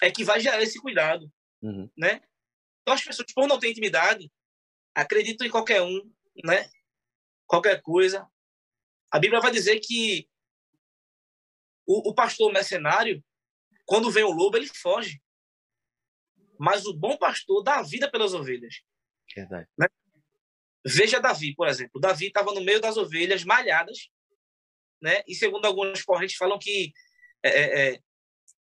é 0.00 0.12
que 0.12 0.22
vai 0.22 0.38
gerar 0.38 0.62
esse 0.62 0.80
cuidado, 0.80 1.28
uhum. 1.60 1.90
né? 1.98 2.22
Então 2.80 2.94
as 2.94 3.02
pessoas, 3.02 3.32
por 3.34 3.48
não 3.48 3.58
ter 3.58 3.68
intimidade, 3.68 4.32
acreditam 4.94 5.44
em 5.44 5.50
qualquer 5.50 5.82
um, 5.82 6.00
né? 6.44 6.70
Qualquer 7.44 7.82
coisa. 7.82 8.30
A 9.10 9.18
Bíblia 9.18 9.40
vai 9.40 9.50
dizer 9.50 9.80
que 9.80 10.28
o, 11.84 12.10
o 12.10 12.14
pastor 12.14 12.52
mercenário, 12.52 13.20
quando 13.84 14.08
vem 14.08 14.22
o 14.22 14.30
lobo, 14.30 14.56
ele 14.56 14.68
foge. 14.68 15.20
Mas 16.60 16.86
o 16.86 16.94
bom 16.94 17.18
pastor 17.18 17.64
dá 17.64 17.80
a 17.80 17.82
vida 17.82 18.08
pelas 18.08 18.34
ovelhas. 18.34 18.82
Verdade. 19.34 19.68
Né? 19.78 19.86
Veja 20.84 21.20
Davi, 21.20 21.54
por 21.54 21.68
exemplo. 21.68 22.00
Davi 22.00 22.26
estava 22.26 22.52
no 22.52 22.60
meio 22.60 22.80
das 22.80 22.96
ovelhas 22.96 23.44
malhadas, 23.44 24.08
né? 25.00 25.22
E 25.26 25.34
segundo 25.34 25.64
algumas 25.64 26.02
correntes 26.02 26.36
falam 26.36 26.58
que 26.58 26.92
é, 27.42 27.48
é, 27.48 27.88
é 27.94 28.00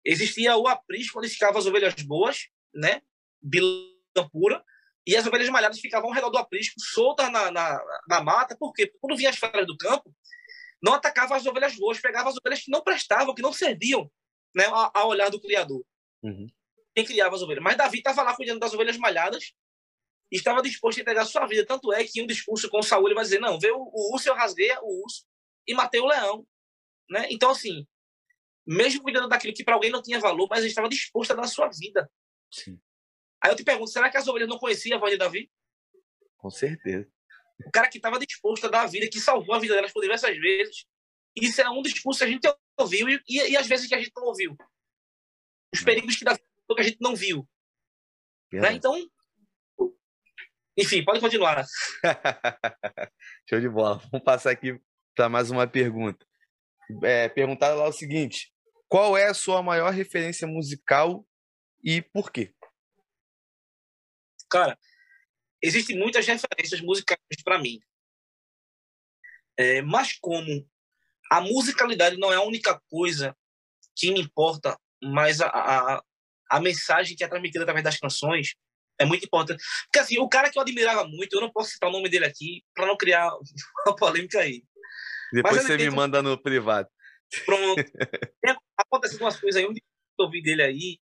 existia 0.05 0.57
o 0.57 0.67
aprisco 0.67 1.19
onde 1.19 1.29
ficavam 1.29 1.59
as 1.59 1.67
ovelhas 1.67 1.95
boas, 2.03 2.49
né? 2.75 3.03
Bilã 3.43 4.29
pura, 4.33 4.63
e 5.07 5.17
as 5.17 5.27
ovelhas 5.27 5.49
malhadas 5.49 5.81
ficavam 5.81 6.09
ao 6.09 6.15
redor 6.15 6.31
do 6.31 6.39
aprisco, 6.39 6.79
soltas 6.79 7.31
na, 7.33 7.51
na, 7.51 7.81
na 8.07 8.21
mata, 8.23 8.57
por 8.57 8.73
quê? 8.73 8.87
Porque 8.87 8.99
quando 9.01 9.17
vinha 9.17 9.31
as 9.31 9.37
feras 9.37 9.67
do 9.67 9.77
campo, 9.77 10.15
não 10.83 10.95
atacava 10.95 11.37
as 11.37 11.47
ovelhas 11.47 11.75
boas, 11.77 12.01
pegava 12.01 12.29
as 12.29 12.37
ovelhas 12.37 12.63
que 12.63 12.71
não 12.71 12.83
prestavam, 12.83 13.35
que 13.35 13.43
não 13.43 13.53
serviam 13.53 14.11
né, 14.55 14.65
ao 14.95 15.09
olhar 15.09 15.31
do 15.31 15.41
criador. 15.41 15.85
Uhum. 16.23 16.49
Quem 16.95 17.05
criava 17.05 17.35
as 17.35 17.43
ovelhas. 17.43 17.63
Mas 17.63 17.77
Davi 17.77 17.99
estava 17.99 18.23
lá 18.23 18.35
cuidando 18.35 18.61
das 18.61 18.75
ovelhas 18.75 18.97
malhadas 18.97 19.53
estava 20.37 20.63
disposto 20.63 20.99
a 20.99 21.03
entregar 21.03 21.25
sua 21.25 21.47
vida. 21.47 21.67
Tanto 21.67 21.93
é 21.93 22.05
que 22.05 22.21
em 22.21 22.25
um 22.25 22.27
discurso 22.27 22.69
com 22.69 22.83
Saul 22.83 23.07
ele 23.07 23.15
vai 23.15 23.25
dizer: 23.25 23.41
Não, 23.41 23.59
veio 23.59 23.77
o 23.77 24.15
urso, 24.15 24.29
eu 24.29 24.35
rasguei 24.35 24.71
o 24.83 25.03
urso 25.05 25.25
e 25.67 25.75
matei 25.75 26.01
o 26.01 26.07
leão. 26.07 26.47
Né? 27.09 27.27
Então, 27.31 27.51
assim, 27.51 27.87
mesmo 28.67 29.03
cuidando 29.03 29.29
daquilo 29.29 29.55
que 29.55 29.65
para 29.65 29.75
alguém 29.75 29.91
não 29.91 30.03
tinha 30.03 30.21
valor, 30.21 30.47
mas 30.49 30.61
ele 30.61 30.69
estava 30.69 30.89
disposto 30.89 31.33
a 31.33 31.35
dar 31.35 31.45
a 31.45 31.49
sua 31.49 31.69
vida. 31.69 32.11
Sim. 32.51 32.81
Aí 33.43 33.51
eu 33.51 33.57
te 33.57 33.65
pergunto: 33.65 33.91
será 33.91 34.11
que 34.11 34.17
as 34.17 34.29
ovelhas 34.29 34.49
não 34.49 34.59
conheciam 34.59 34.97
a 34.97 35.01
voz 35.01 35.13
de 35.13 35.19
Davi? 35.19 35.51
Com 36.37 36.51
certeza. 36.51 37.11
O 37.67 37.71
cara 37.71 37.89
que 37.89 37.99
estava 37.99 38.19
disposto 38.19 38.67
a 38.67 38.71
dar 38.71 38.83
a 38.83 38.87
vida, 38.87 39.09
que 39.09 39.21
salvou 39.21 39.55
a 39.55 39.59
vida 39.59 39.75
delas 39.75 39.93
por 39.93 40.01
diversas 40.01 40.37
vezes. 40.39 40.87
Isso 41.37 41.61
é 41.61 41.69
um 41.69 41.83
discurso 41.83 42.21
que 42.21 42.25
a 42.25 42.29
gente 42.29 42.49
ouviu 42.79 43.09
e, 43.09 43.23
e, 43.29 43.51
e 43.51 43.57
às 43.57 43.67
vezes 43.67 43.87
que 43.87 43.95
a 43.95 43.99
gente 43.99 44.13
não 44.17 44.25
ouviu. 44.25 44.57
Os 45.73 45.83
perigos 45.83 46.17
que 46.17 46.25
Davi 46.25 46.41
que 46.75 46.81
a 46.81 46.85
gente 46.85 46.99
não 47.01 47.15
viu. 47.15 47.49
Né? 48.53 48.73
Então, 48.73 48.95
enfim, 50.81 51.05
pode 51.05 51.21
continuar. 51.21 51.65
Show 53.49 53.61
de 53.61 53.69
bola. 53.69 53.99
Vamos 54.11 54.25
passar 54.25 54.51
aqui 54.51 54.81
para 55.15 55.29
mais 55.29 55.51
uma 55.51 55.67
pergunta. 55.67 56.27
É, 57.03 57.29
perguntaram 57.29 57.77
lá 57.77 57.87
o 57.87 57.93
seguinte: 57.93 58.51
qual 58.89 59.17
é 59.17 59.27
a 59.27 59.35
sua 59.35 59.63
maior 59.63 59.93
referência 59.93 60.49
musical 60.49 61.27
e 61.85 62.01
por 62.01 62.33
quê? 62.33 62.55
Cara, 64.49 64.79
existem 65.63 65.99
muitas 65.99 66.27
referências 66.27 66.81
musicais 66.81 67.21
para 67.45 67.59
mim. 67.59 67.79
É, 69.59 69.83
mas 69.83 70.19
como 70.19 70.67
a 71.31 71.43
musicalidade 71.43 72.17
não 72.17 72.33
é 72.33 72.37
a 72.37 72.43
única 72.43 72.81
coisa 72.89 73.37
que 73.95 74.11
me 74.11 74.21
importa, 74.21 74.81
mas 75.03 75.43
a, 75.43 75.47
a, 75.49 76.03
a 76.49 76.61
mensagem 76.61 77.15
que 77.15 77.23
é 77.23 77.29
transmitida 77.29 77.65
através 77.65 77.85
das 77.85 77.99
canções 77.99 78.55
é 79.01 79.05
muito 79.07 79.25
importante. 79.25 79.63
Porque 79.85 79.99
assim, 79.99 80.19
o 80.19 80.29
cara 80.29 80.51
que 80.51 80.59
eu 80.59 80.63
admirava 80.63 81.09
muito, 81.09 81.35
eu 81.35 81.41
não 81.41 81.51
posso 81.51 81.71
citar 81.71 81.89
o 81.89 81.93
nome 81.93 82.09
dele 82.09 82.27
aqui 82.27 82.63
para 82.75 82.87
não 82.87 82.97
criar 82.97 83.31
uma 83.87 83.97
polêmica 83.97 84.41
aí. 84.41 84.63
Depois 85.33 85.63
você 85.63 85.77
me 85.77 85.91
manda 85.91 86.23
no 86.23 86.41
privado. 86.41 86.89
Pronto. 87.45 87.83
Tem 88.43 88.57
acontecido 88.77 89.23
umas 89.23 89.41
coisas 89.41 89.61
aí, 89.61 89.67
um 89.67 89.73
eu 89.73 90.27
ouvi 90.27 90.43
dele 90.43 90.63
aí, 90.63 91.01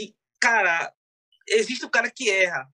e, 0.00 0.12
cara, 0.40 0.92
existe 1.48 1.84
o 1.84 1.90
cara 1.90 2.10
que 2.10 2.28
erra. 2.28 2.68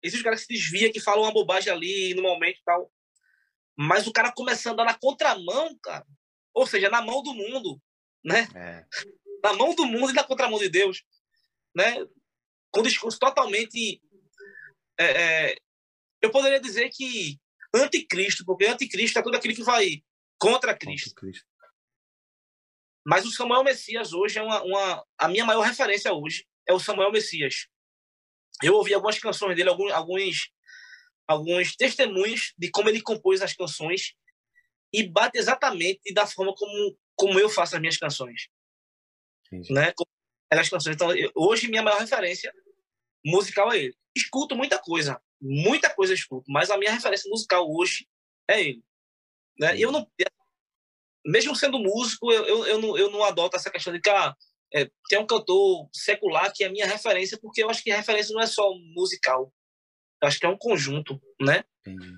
Existe 0.00 0.20
o 0.20 0.24
cara 0.24 0.36
que 0.36 0.42
se 0.42 0.48
desvia, 0.48 0.92
que 0.92 1.00
fala 1.00 1.22
uma 1.22 1.32
bobagem 1.32 1.72
ali 1.72 2.14
no 2.14 2.22
momento 2.22 2.56
e 2.56 2.62
tal. 2.64 2.92
Mas 3.76 4.06
o 4.06 4.12
cara 4.12 4.32
começando 4.32 4.78
a 4.78 4.82
andar 4.82 4.92
na 4.92 4.98
contramão, 4.98 5.76
cara. 5.82 6.06
Ou 6.54 6.66
seja, 6.68 6.88
na 6.88 7.02
mão 7.02 7.20
do 7.20 7.34
mundo, 7.34 7.80
né? 8.24 8.46
É. 8.54 8.86
Na 9.42 9.54
mão 9.54 9.74
do 9.74 9.86
mundo 9.86 10.10
e 10.10 10.14
na 10.14 10.22
contramão 10.22 10.58
de 10.58 10.68
Deus, 10.68 11.02
né? 11.74 11.96
Com 12.70 12.80
um 12.80 12.84
discurso 12.84 13.18
totalmente... 13.18 14.00
É, 14.98 15.04
é, 15.50 15.56
eu 16.20 16.30
poderia 16.30 16.60
dizer 16.60 16.90
que 16.90 17.38
anticristo, 17.74 18.44
porque 18.44 18.66
anticristo 18.66 19.18
é 19.18 19.22
tudo 19.22 19.36
aquilo 19.36 19.54
que 19.54 19.62
vai 19.62 20.02
contra 20.38 20.76
Cristo. 20.76 21.10
Contra 21.10 21.20
Cristo. 21.20 21.46
Mas 23.06 23.24
o 23.24 23.30
Samuel 23.30 23.64
Messias 23.64 24.12
hoje 24.12 24.38
é 24.38 24.42
uma, 24.42 24.62
uma, 24.62 25.06
A 25.16 25.28
minha 25.28 25.44
maior 25.44 25.62
referência 25.62 26.12
hoje 26.12 26.46
é 26.66 26.72
o 26.74 26.80
Samuel 26.80 27.10
Messias. 27.10 27.66
Eu 28.62 28.74
ouvi 28.74 28.92
algumas 28.92 29.18
canções 29.18 29.56
dele, 29.56 29.70
alguns, 29.70 29.92
alguns, 29.92 30.50
alguns 31.26 31.76
testemunhos 31.76 32.52
de 32.58 32.70
como 32.70 32.88
ele 32.88 33.00
compôs 33.00 33.40
as 33.40 33.54
canções 33.54 34.14
e 34.92 35.08
bate 35.08 35.38
exatamente 35.38 36.12
da 36.12 36.26
forma 36.26 36.54
como, 36.54 36.98
como 37.14 37.38
eu 37.38 37.48
faço 37.48 37.76
as 37.76 37.80
minhas 37.80 37.96
canções. 37.96 38.48
Entendi. 39.46 39.72
Né? 39.72 39.92
As 40.50 40.68
canções. 40.68 40.94
Então, 40.94 41.08
hoje, 41.34 41.68
minha 41.68 41.82
maior 41.82 42.00
referência 42.00 42.52
musical 43.24 43.72
é 43.72 43.78
ele. 43.78 43.96
Escuto 44.16 44.56
muita 44.56 44.78
coisa, 44.78 45.20
muita 45.40 45.90
coisa 45.90 46.14
escuto, 46.14 46.44
mas 46.48 46.70
a 46.70 46.78
minha 46.78 46.92
referência 46.92 47.28
musical 47.28 47.66
hoje 47.70 48.08
é 48.48 48.60
ele. 48.60 48.82
Né? 49.58 49.78
Eu 49.78 49.92
não, 49.92 50.10
mesmo 51.26 51.54
sendo 51.54 51.78
músico, 51.78 52.32
eu, 52.32 52.44
eu, 52.46 52.66
eu, 52.66 52.80
não, 52.80 52.98
eu 52.98 53.10
não 53.10 53.22
adoto 53.22 53.56
essa 53.56 53.70
questão 53.70 53.92
de 53.92 54.00
que 54.00 54.08
ah, 54.08 54.34
é, 54.74 54.90
tem 55.08 55.18
um 55.18 55.26
cantor 55.26 55.88
secular 55.92 56.52
que 56.52 56.64
é 56.64 56.66
a 56.66 56.70
minha 56.70 56.86
referência, 56.86 57.38
porque 57.40 57.62
eu 57.62 57.70
acho 57.70 57.82
que 57.82 57.90
a 57.90 57.96
referência 57.96 58.32
não 58.32 58.40
é 58.40 58.46
só 58.46 58.72
musical. 58.94 59.52
Eu 60.22 60.28
acho 60.28 60.38
que 60.38 60.46
é 60.46 60.48
um 60.48 60.58
conjunto, 60.58 61.20
né? 61.40 61.64
Entendi. 61.80 62.12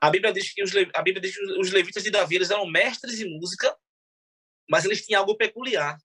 A 0.00 0.10
Bíblia 0.10 0.32
diz 0.32 0.52
que 0.52 0.62
os, 0.62 0.72
a 0.94 1.02
Bíblia 1.02 1.20
diz 1.20 1.36
que 1.36 1.42
os 1.60 1.70
levitas 1.70 2.02
de 2.02 2.10
Davi 2.10 2.36
eles 2.36 2.50
eram 2.50 2.66
mestres 2.66 3.20
em 3.20 3.38
música, 3.38 3.76
mas 4.68 4.84
eles 4.84 5.04
tinham 5.04 5.20
algo 5.20 5.36
peculiar. 5.36 5.98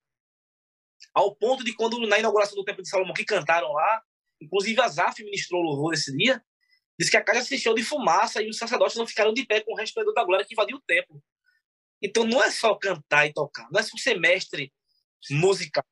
Ao 1.13 1.35
ponto 1.35 1.63
de 1.63 1.73
quando 1.73 1.99
na 2.07 2.19
inauguração 2.19 2.55
do 2.55 2.63
Templo 2.63 2.83
de 2.83 2.89
Salomão 2.89 3.13
que 3.13 3.25
cantaram 3.25 3.71
lá, 3.71 4.03
inclusive 4.41 4.81
Azaf 4.81 5.23
ministrou 5.23 5.61
louvor 5.61 5.93
esse 5.93 6.15
dia, 6.15 6.43
Diz 6.97 7.09
que 7.09 7.17
a 7.17 7.23
casa 7.23 7.41
se 7.41 7.55
encheu 7.55 7.73
de 7.73 7.83
fumaça 7.83 8.41
e 8.41 8.49
os 8.49 8.57
sacerdotes 8.57 8.95
não 8.95 9.05
ficaram 9.05 9.33
de 9.33 9.45
pé 9.45 9.61
com 9.61 9.73
o 9.73 9.75
resplendor 9.75 10.13
da 10.13 10.23
glória 10.23 10.45
que 10.45 10.53
invadiu 10.53 10.77
o 10.77 10.81
templo. 10.81 11.21
Então 12.01 12.25
não 12.25 12.41
é 12.41 12.49
só 12.49 12.73
cantar 12.75 13.25
e 13.25 13.33
tocar, 13.33 13.67
não 13.71 13.79
é 13.79 13.83
só 13.83 13.97
ser 13.97 14.19
mestre 14.19 14.71
musical, 15.29 15.83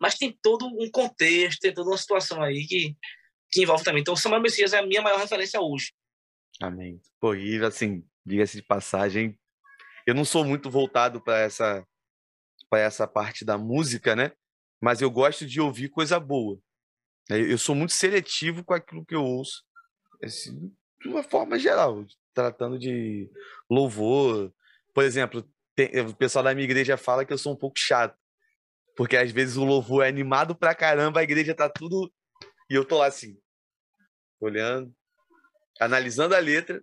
mas 0.00 0.16
tem 0.16 0.36
todo 0.42 0.66
um 0.66 0.90
contexto, 0.90 1.60
tem 1.60 1.74
toda 1.74 1.90
uma 1.90 1.98
situação 1.98 2.42
aí 2.42 2.66
que, 2.66 2.96
que 3.50 3.62
envolve 3.62 3.84
também. 3.84 4.00
Então 4.00 4.16
Samuel 4.16 4.40
Messias 4.40 4.72
é 4.72 4.78
a 4.78 4.86
minha 4.86 5.02
maior 5.02 5.18
referência 5.18 5.60
hoje. 5.60 5.92
Amém. 6.60 7.00
Pô, 7.20 7.34
e 7.34 7.62
assim, 7.64 8.04
diga-se 8.24 8.56
de 8.56 8.62
passagem, 8.62 9.38
eu 10.06 10.14
não 10.14 10.24
sou 10.24 10.44
muito 10.44 10.70
voltado 10.70 11.20
para 11.20 11.38
essa 11.38 11.86
para 12.68 12.80
essa 12.80 13.06
parte 13.06 13.44
da 13.44 13.58
música, 13.58 14.16
né? 14.16 14.32
Mas 14.82 15.00
eu 15.00 15.10
gosto 15.10 15.46
de 15.46 15.60
ouvir 15.60 15.88
coisa 15.88 16.18
boa. 16.18 16.58
Eu 17.30 17.56
sou 17.56 17.74
muito 17.74 17.92
seletivo 17.92 18.64
com 18.64 18.74
aquilo 18.74 19.04
que 19.06 19.14
eu 19.14 19.24
ouço 19.24 19.62
assim, 20.24 20.72
de 21.00 21.08
uma 21.08 21.22
forma 21.22 21.58
geral, 21.58 22.04
tratando 22.32 22.78
de 22.78 23.30
louvor. 23.68 24.52
Por 24.94 25.04
exemplo, 25.04 25.48
tem, 25.74 25.88
o 26.00 26.14
pessoal 26.14 26.44
da 26.44 26.54
minha 26.54 26.64
igreja 26.64 26.96
fala 26.96 27.24
que 27.24 27.32
eu 27.32 27.38
sou 27.38 27.52
um 27.52 27.56
pouco 27.56 27.78
chato, 27.78 28.16
porque 28.96 29.16
às 29.16 29.30
vezes 29.30 29.56
o 29.56 29.64
louvor 29.64 30.04
é 30.04 30.08
animado 30.08 30.54
pra 30.54 30.74
caramba, 30.74 31.20
a 31.20 31.24
igreja 31.24 31.54
tá 31.54 31.68
tudo. 31.68 32.12
E 32.70 32.74
eu 32.74 32.84
tô 32.84 32.98
lá 32.98 33.06
assim, 33.06 33.38
olhando, 34.40 34.94
analisando 35.80 36.34
a 36.34 36.38
letra, 36.38 36.82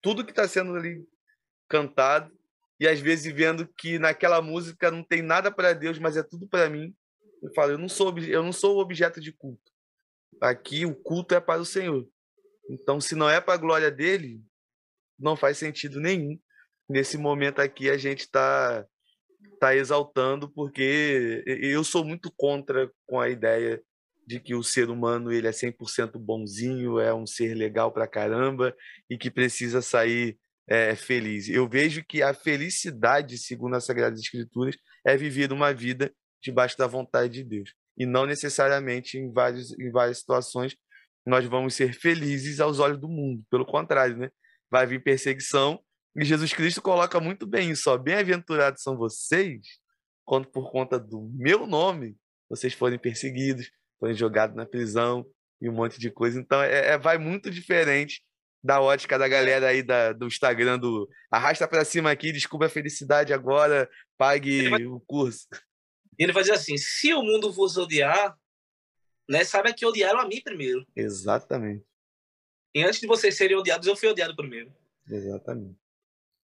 tudo 0.00 0.24
que 0.24 0.32
tá 0.32 0.48
sendo 0.48 0.74
ali 0.74 1.06
cantado, 1.68 2.32
e 2.80 2.88
às 2.88 3.00
vezes 3.00 3.32
vendo 3.32 3.68
que 3.76 3.98
naquela 3.98 4.40
música 4.40 4.90
não 4.90 5.02
tem 5.02 5.20
nada 5.20 5.50
para 5.50 5.72
Deus, 5.72 5.98
mas 5.98 6.16
é 6.16 6.22
tudo 6.22 6.48
para 6.48 6.70
mim. 6.70 6.94
Eu 7.42 7.52
falo, 7.54 7.72
eu 7.72 7.78
não 7.78 7.88
sou 7.88 8.16
eu 8.18 8.42
não 8.42 8.52
sou 8.52 8.78
objeto 8.78 9.20
de 9.20 9.32
culto. 9.32 9.70
Aqui 10.40 10.84
o 10.86 10.94
culto 10.94 11.34
é 11.34 11.40
para 11.40 11.60
o 11.60 11.64
Senhor. 11.64 12.08
Então, 12.70 13.00
se 13.00 13.14
não 13.14 13.28
é 13.28 13.40
para 13.40 13.54
a 13.54 13.58
glória 13.58 13.90
dele, 13.90 14.42
não 15.18 15.36
faz 15.36 15.58
sentido 15.58 16.00
nenhum. 16.00 16.38
Nesse 16.88 17.16
momento 17.18 17.60
aqui, 17.60 17.90
a 17.90 17.96
gente 17.96 18.20
está 18.20 18.86
tá 19.58 19.74
exaltando, 19.74 20.48
porque 20.50 21.42
eu 21.46 21.82
sou 21.82 22.04
muito 22.04 22.32
contra 22.36 22.90
com 23.06 23.20
a 23.20 23.28
ideia 23.28 23.82
de 24.26 24.38
que 24.38 24.54
o 24.54 24.62
ser 24.62 24.90
humano 24.90 25.32
ele 25.32 25.48
é 25.48 25.50
100% 25.50 26.18
bonzinho, 26.18 27.00
é 27.00 27.14
um 27.14 27.26
ser 27.26 27.54
legal 27.54 27.90
para 27.90 28.06
caramba 28.06 28.76
e 29.08 29.16
que 29.16 29.30
precisa 29.30 29.80
sair 29.80 30.38
é, 30.68 30.94
feliz. 30.94 31.48
Eu 31.48 31.66
vejo 31.66 32.04
que 32.04 32.22
a 32.22 32.34
felicidade, 32.34 33.38
segundo 33.38 33.74
as 33.74 33.86
Sagradas 33.86 34.20
Escrituras, 34.20 34.76
é 35.04 35.16
viver 35.16 35.50
uma 35.50 35.72
vida 35.72 36.12
debaixo 36.42 36.76
da 36.76 36.86
vontade 36.86 37.32
de 37.32 37.44
Deus. 37.44 37.74
E 37.96 38.06
não 38.06 38.26
necessariamente 38.26 39.18
em, 39.18 39.32
vários, 39.32 39.76
em 39.78 39.90
várias 39.90 40.18
situações 40.18 40.76
nós 41.26 41.44
vamos 41.44 41.74
ser 41.74 41.92
felizes 41.92 42.58
aos 42.58 42.78
olhos 42.78 42.98
do 42.98 43.08
mundo. 43.08 43.44
Pelo 43.50 43.66
contrário, 43.66 44.16
né? 44.16 44.30
Vai 44.70 44.86
vir 44.86 45.02
perseguição. 45.02 45.78
E 46.16 46.24
Jesus 46.24 46.54
Cristo 46.54 46.80
coloca 46.80 47.20
muito 47.20 47.46
bem 47.46 47.70
isso. 47.70 47.96
Bem-aventurados 47.98 48.82
são 48.82 48.96
vocês 48.96 49.60
quando 50.24 50.48
por 50.48 50.70
conta 50.70 50.98
do 50.98 51.30
meu 51.34 51.66
nome 51.66 52.16
vocês 52.48 52.72
forem 52.72 52.98
perseguidos, 52.98 53.70
forem 54.00 54.14
jogados 54.14 54.56
na 54.56 54.64
prisão 54.64 55.26
e 55.60 55.68
um 55.68 55.72
monte 55.72 56.00
de 56.00 56.10
coisa. 56.10 56.40
Então, 56.40 56.62
é, 56.62 56.92
é 56.92 56.98
vai 56.98 57.18
muito 57.18 57.50
diferente 57.50 58.22
da 58.64 58.80
ótica 58.80 59.18
da 59.18 59.28
galera 59.28 59.68
aí 59.68 59.82
da, 59.82 60.12
do 60.12 60.26
Instagram 60.26 60.78
do 60.78 61.08
arrasta 61.30 61.68
para 61.68 61.84
cima 61.84 62.10
aqui, 62.10 62.32
descubra 62.32 62.66
a 62.66 62.70
felicidade 62.70 63.32
agora, 63.32 63.88
pague 64.16 64.68
vai... 64.70 64.84
o 64.86 65.00
curso. 65.00 65.46
Ele 66.18 66.32
vai 66.32 66.42
dizer 66.42 66.54
assim: 66.54 66.76
se 66.76 67.14
o 67.14 67.22
mundo 67.22 67.52
vos 67.52 67.76
odiar, 67.76 68.36
né, 69.28 69.44
saiba 69.44 69.72
que 69.72 69.86
odiaram 69.86 70.20
a 70.20 70.26
mim 70.26 70.40
primeiro. 70.42 70.86
Exatamente. 70.96 71.84
E 72.74 72.82
antes 72.82 73.00
de 73.00 73.06
vocês 73.06 73.36
serem 73.36 73.56
odiados, 73.56 73.86
eu 73.86 73.96
fui 73.96 74.08
odiado 74.08 74.34
primeiro. 74.34 74.72
Exatamente. 75.08 75.78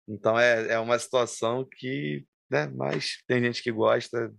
Então 0.09 0.39
é, 0.39 0.73
é 0.73 0.79
uma 0.79 0.99
situação 0.99 1.65
que, 1.65 2.27
né, 2.51 2.67
mas 2.67 3.23
tem 3.27 3.43
gente 3.43 3.63
que 3.63 3.71
gosta 3.71 4.35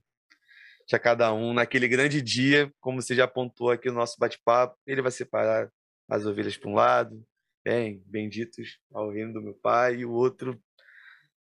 de 0.88 0.96
a 0.96 1.00
cada 1.00 1.32
um. 1.34 1.54
Naquele 1.54 1.88
grande 1.88 2.22
dia, 2.22 2.74
como 2.80 3.02
você 3.02 3.14
já 3.14 3.26
apontou 3.26 3.70
aqui 3.70 3.90
no 3.90 3.96
nosso 3.96 4.16
bate-papo, 4.18 4.76
ele 4.86 5.02
vai 5.02 5.12
separar 5.12 5.72
as 6.10 6.26
ovelhas 6.26 6.58
para 6.58 6.70
um 6.70 6.74
lado, 6.74 7.24
bem, 7.64 8.02
benditos 8.06 8.80
ao 8.92 9.12
reino 9.12 9.34
do 9.34 9.42
meu 9.42 9.54
pai, 9.54 9.98
e 9.98 10.06
o 10.06 10.12
outro 10.12 10.60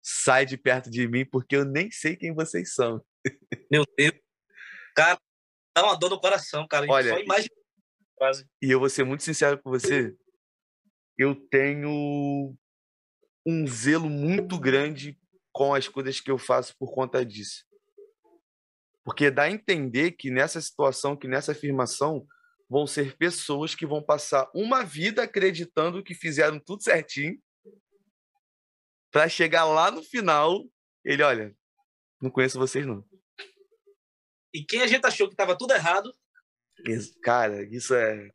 sai 0.02 0.45
de 0.45 0.58
perto 0.58 0.89
de 0.89 1.08
mim 1.08 1.26
porque 1.26 1.56
eu 1.56 1.66
nem 1.66 1.91
sei 1.91 2.16
quem 2.16 2.34
vocês 2.34 2.74
são. 2.74 3.04
Meu 3.72 3.86
Deus. 3.97 4.14
Cara, 4.95 5.20
dá 5.76 5.84
uma 5.84 5.95
dor 5.95 6.10
no 6.10 6.20
coração, 6.20 6.68
cara. 6.68 6.86
Olha, 6.89 7.14
Só 7.14 7.20
imagina. 7.20 7.56
Quase. 8.16 8.45
E 8.62 8.70
eu 8.70 8.80
vou 8.80 8.89
ser 8.89 9.04
muito 9.04 9.24
sincero 9.24 9.60
com 9.62 9.70
você. 9.70 10.16
Eu 11.18 11.36
tenho 11.36 12.56
um 13.45 13.68
zelo 13.68 14.10
muito 14.10 14.60
grande 14.60 15.18
com 15.52 15.74
as 15.74 15.88
coisas 15.88 16.20
que 16.20 16.32
eu 16.32 16.38
faço 16.38 16.76
por 16.78 16.93
conta 16.93 17.26
disso. 17.26 17.66
Porque 19.04 19.32
dá 19.32 19.43
a 19.43 19.52
entender 19.52 20.12
que 20.12 20.30
nessa 20.30 20.62
situação, 20.62 21.18
que 21.18 21.28
nessa 21.28 21.52
afirmação, 21.52 22.26
vão 22.70 22.88
ser 22.88 23.18
pessoas 23.18 23.76
que 23.76 23.86
vão 23.86 24.02
passar 24.02 24.49
uma 24.56 24.84
vida 24.84 25.24
acreditando 25.24 26.04
que 26.04 26.14
fizeram 26.14 26.60
tudo 26.60 26.84
certinho, 26.84 27.38
para 29.12 29.28
chegar 29.30 29.66
lá 29.66 29.91
no 29.91 30.01
final, 30.01 30.64
ele, 31.03 31.22
olha, 31.22 31.55
não 32.22 32.32
conheço 32.32 32.57
vocês 32.57 32.86
não. 32.86 33.05
E 34.53 34.64
quem 34.64 34.82
a 34.82 34.88
gente 34.88 35.05
achou 35.05 35.28
que 35.28 35.34
estava 35.34 35.57
tudo 35.57 35.74
errado, 35.74 36.14
Cara, 37.22 37.64
isso 37.64 37.93
é. 37.93 38.32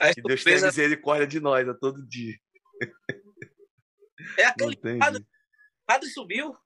a 0.00 0.14
Que 0.14 0.22
Deus 0.22 0.42
tenha 0.42 0.60
misericórdia 0.62 1.26
de 1.26 1.40
nós 1.40 1.68
a 1.68 1.74
todo 1.74 2.06
dia. 2.06 2.38
é 4.38 4.44
aquele 4.44 4.76
padre, 4.98 5.26
padre 5.86 6.08
subiu. 6.08 6.56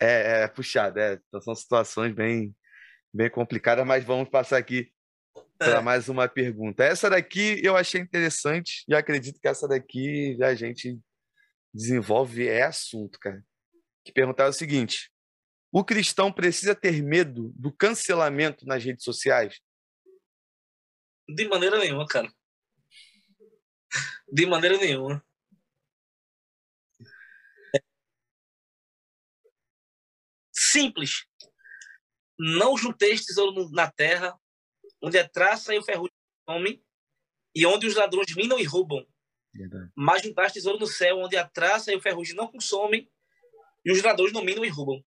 É, 0.00 0.42
é 0.42 0.48
puxado, 0.48 0.98
é. 0.98 1.20
São 1.42 1.54
situações 1.54 2.14
bem, 2.14 2.54
bem 3.12 3.30
complicadas, 3.30 3.86
mas 3.86 4.04
vamos 4.04 4.28
passar 4.28 4.58
aqui 4.58 4.92
para 5.64 5.78
É. 5.78 5.82
mais 5.82 6.08
uma 6.08 6.28
pergunta. 6.28 6.84
Essa 6.84 7.08
daqui 7.08 7.60
eu 7.64 7.76
achei 7.76 8.00
interessante 8.00 8.84
e 8.88 8.94
acredito 8.94 9.40
que 9.40 9.48
essa 9.48 9.68
daqui 9.68 10.36
a 10.42 10.54
gente 10.54 10.98
desenvolve 11.72 12.46
é 12.48 12.62
assunto, 12.62 13.18
cara. 13.18 13.44
Que 14.04 14.12
perguntar 14.12 14.48
o 14.48 14.52
seguinte: 14.52 15.10
o 15.70 15.84
cristão 15.84 16.32
precisa 16.32 16.74
ter 16.74 17.02
medo 17.02 17.52
do 17.56 17.72
cancelamento 17.72 18.66
nas 18.66 18.84
redes 18.84 19.04
sociais? 19.04 19.60
De 21.28 21.48
maneira 21.48 21.78
nenhuma, 21.78 22.06
cara. 22.06 22.30
De 24.30 24.46
maneira 24.46 24.76
nenhuma. 24.76 25.24
Simples. 30.52 31.24
Não 32.38 32.76
junteis 32.76 33.24
tesouro 33.24 33.70
na 33.70 33.90
terra, 33.90 34.36
onde 35.02 35.18
a 35.18 35.28
traça 35.28 35.74
e 35.74 35.78
o 35.78 35.82
ferrugem 35.82 36.14
comem, 36.46 36.84
e 37.54 37.66
onde 37.66 37.86
os 37.86 37.94
ladrões 37.94 38.34
minam 38.34 38.58
e 38.58 38.64
roubam. 38.64 39.06
Mas 39.94 40.22
juntaste 40.22 40.54
tesouro 40.54 40.78
no 40.78 40.86
céu, 40.86 41.18
onde 41.18 41.36
a 41.36 41.46
traça 41.46 41.92
e 41.92 41.96
o 41.96 42.00
ferrugem 42.00 42.34
não 42.34 42.50
consomem, 42.50 43.10
e 43.84 43.92
os 43.92 44.02
ladrões 44.02 44.32
não 44.32 44.44
minam 44.44 44.64
e 44.64 44.68
roubam. 44.68 45.04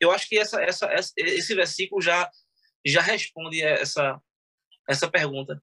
Eu 0.00 0.10
acho 0.10 0.28
que 0.28 0.38
essa, 0.38 0.62
essa, 0.62 0.90
esse 1.16 1.54
versículo 1.54 2.00
já, 2.00 2.30
já 2.84 3.00
responde 3.00 3.62
essa, 3.62 4.20
essa 4.88 5.10
pergunta. 5.10 5.62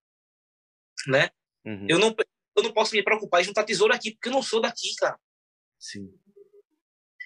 Né? 1.07 1.30
Uhum, 1.66 1.88
Eu, 1.89 1.99
não, 1.99 2.16
eu 2.55 2.64
não 2.64 2.74
posso 2.74 2.95
me 2.95 3.03
preocupar 3.03 3.41
em 3.41 3.45
juntar 3.45 3.64
tesouro 3.64 3.93
aqui, 3.93 4.11
porque 4.11 4.30
eu 4.30 4.34
não 4.34 4.43
sou 4.43 4.61
daqui, 4.61 4.95
cara. 4.95 5.20
Sim. 5.80 6.14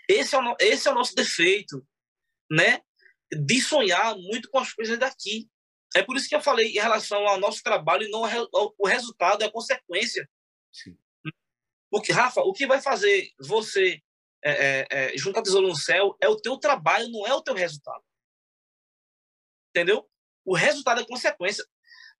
Esse 0.09 0.35
é 0.35 0.39
o, 0.39 0.55
esse 0.59 0.87
é 0.87 0.91
o 0.91 0.95
nosso 0.95 1.13
defeito, 1.13 1.85
né? 2.49 2.81
De 3.31 3.61
sonhar 3.61 4.15
muito 4.15 4.49
com 4.49 4.59
as 4.59 4.73
coisas 4.73 4.97
daqui. 4.97 5.49
É 5.95 6.03
por 6.03 6.15
isso 6.15 6.27
que 6.27 6.35
eu 6.35 6.41
falei 6.41 6.67
em 6.67 6.79
relação 6.79 7.27
ao 7.27 7.39
nosso 7.39 7.61
trabalho 7.63 8.03
e 8.03 8.09
não 8.09 8.23
ao 8.25 8.75
o 8.77 8.87
resultado, 8.87 9.41
é 9.41 9.45
a 9.45 9.51
consequência. 9.51 10.29
Sim. 10.71 10.97
Porque, 11.89 12.11
Rafa, 12.11 12.41
o 12.41 12.53
que 12.53 12.67
vai 12.67 12.81
fazer 12.81 13.31
você 13.39 14.01
é, 14.43 14.51
é, 14.51 14.87
é, 14.89 15.17
juntar 15.17 15.41
tesouro 15.41 15.67
no 15.67 15.75
céu 15.75 16.15
é 16.21 16.27
o 16.27 16.35
teu 16.35 16.57
trabalho, 16.57 17.09
não 17.09 17.25
é 17.25 17.33
o 17.33 17.41
teu 17.41 17.53
resultado. 17.53 18.03
Entendeu? 19.69 20.09
O 20.45 20.55
resultado 20.55 21.01
é 21.01 21.05
consequência. 21.05 21.65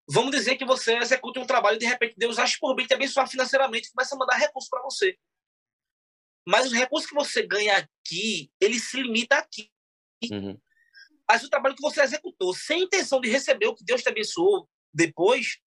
Vamos 0.09 0.31
dizer 0.31 0.55
que 0.55 0.65
você 0.65 0.97
executa 0.97 1.39
um 1.39 1.45
trabalho 1.45 1.75
e 1.75 1.79
de 1.79 1.85
repente 1.85 2.15
Deus 2.17 2.39
acha 2.39 2.57
por 2.59 2.75
bem 2.75 2.87
te 2.87 2.93
abençoar 2.93 3.29
financeiramente 3.29 3.87
e 3.87 3.91
começa 3.91 4.15
a 4.15 4.17
mandar 4.17 4.37
recursos 4.37 4.69
para 4.69 4.81
você. 4.81 5.17
Mas 6.47 6.65
os 6.65 6.73
recursos 6.73 7.09
que 7.09 7.15
você 7.15 7.45
ganha 7.45 7.77
aqui, 7.77 8.49
ele 8.59 8.79
se 8.79 9.01
limita 9.01 9.35
aqui. 9.35 9.69
Uhum, 10.31 10.59
Mas 11.30 11.43
o 11.43 11.49
trabalho 11.49 11.75
que 11.75 11.82
você 11.82 12.01
executou 12.01 12.53
sem 12.53 12.84
intenção 12.84 13.19
de 13.19 13.30
receber 13.30 13.67
o 13.67 13.75
que 13.75 13.84
Deus 13.84 14.01
te 14.01 14.09
abençoou 14.09 14.69
depois, 14.93 15.57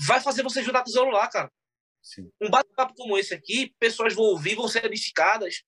vai 0.00 0.20
fazer 0.20 0.42
você 0.42 0.62
juntar 0.62 0.82
tesouro 0.82 1.10
lá, 1.10 1.26
cara. 1.28 1.50
sim. 2.02 2.30
Um 2.40 2.50
bate-papo 2.50 2.94
como 2.94 3.16
esse 3.16 3.32
aqui, 3.32 3.74
pessoas 3.78 4.14
vão 4.14 4.24
ouvir, 4.24 4.54
vão 4.54 4.68
ser 4.68 4.84
edificadas, 4.84 5.62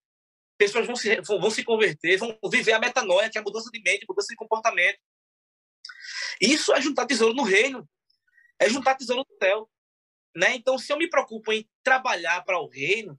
pessoas 0.59 0.87
vão 0.87 0.95
se, 0.97 1.21
vão, 1.23 1.41
vão 1.41 1.51
se 1.51 1.64
converter, 1.64 2.19
vão 2.19 2.39
viver 2.51 2.73
a 2.73 2.79
metanoia, 2.79 3.31
que 3.31 3.39
é 3.39 3.41
a 3.41 3.45
mudança 3.45 3.71
de 3.71 3.81
mente, 3.81 4.07
mudança 4.09 4.29
de 4.29 4.37
comportamento. 4.37 4.99
Isso 6.41 6.73
é 6.75 6.81
juntar 6.81 7.07
tesouro 7.07 7.35
no 7.35 7.43
reino, 7.43 7.89
é 8.61 8.69
juntar 8.69 8.97
tesouro 8.97 9.25
no 9.29 9.37
céu. 9.39 9.71
Né? 10.35 10.55
Então, 10.55 10.79
se 10.79 10.93
eu 10.93 10.99
me 10.99 11.09
preocupo 11.09 11.51
em 11.53 11.67
trabalhar 11.83 12.45
para 12.45 12.61
o 12.61 12.69
reino, 12.69 13.19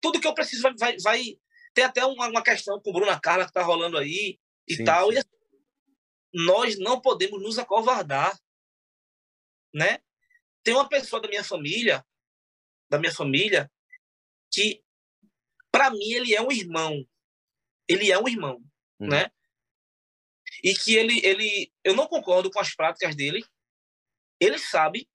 tudo 0.00 0.20
que 0.20 0.26
eu 0.26 0.34
preciso 0.34 0.62
vai. 0.62 0.74
vai, 0.76 0.96
vai 0.98 1.38
tem 1.72 1.84
até 1.84 2.04
uma, 2.04 2.28
uma 2.28 2.42
questão 2.42 2.80
com 2.80 2.92
Bruna 2.92 3.18
Carla 3.18 3.44
que 3.44 3.50
está 3.50 3.62
rolando 3.62 3.98
aí 3.98 4.38
e 4.68 4.76
Sim, 4.76 4.84
tal. 4.84 5.08
sim. 5.08 5.14
E 5.14 5.18
assim, 5.18 5.28
nós 6.32 6.78
não 6.78 7.00
podemos 7.00 7.42
nos 7.42 7.58
acovardar. 7.58 8.38
Né? 9.72 9.98
Tem 10.62 10.74
uma 10.74 10.88
pessoa 10.88 11.20
da 11.20 11.28
minha 11.28 11.44
família, 11.44 12.04
da 12.88 12.98
minha 12.98 13.12
família, 13.12 13.70
que 14.52 14.82
para 15.70 15.90
mim 15.90 16.12
ele 16.12 16.34
é 16.34 16.40
um 16.40 16.50
irmão. 16.52 17.06
Ele 17.88 18.10
é 18.10 18.18
um 18.18 18.28
irmão, 18.28 18.62
Hum. 19.00 19.08
né? 19.08 19.30
E 20.62 20.74
que 20.74 20.94
ele 20.94 21.20
ele 21.26 21.72
eu 21.82 21.94
não 21.94 22.06
concordo 22.06 22.50
com 22.50 22.60
as 22.60 22.74
práticas 22.74 23.14
dele. 23.16 23.44
Ele 24.40 24.58
sabe, 24.58 25.08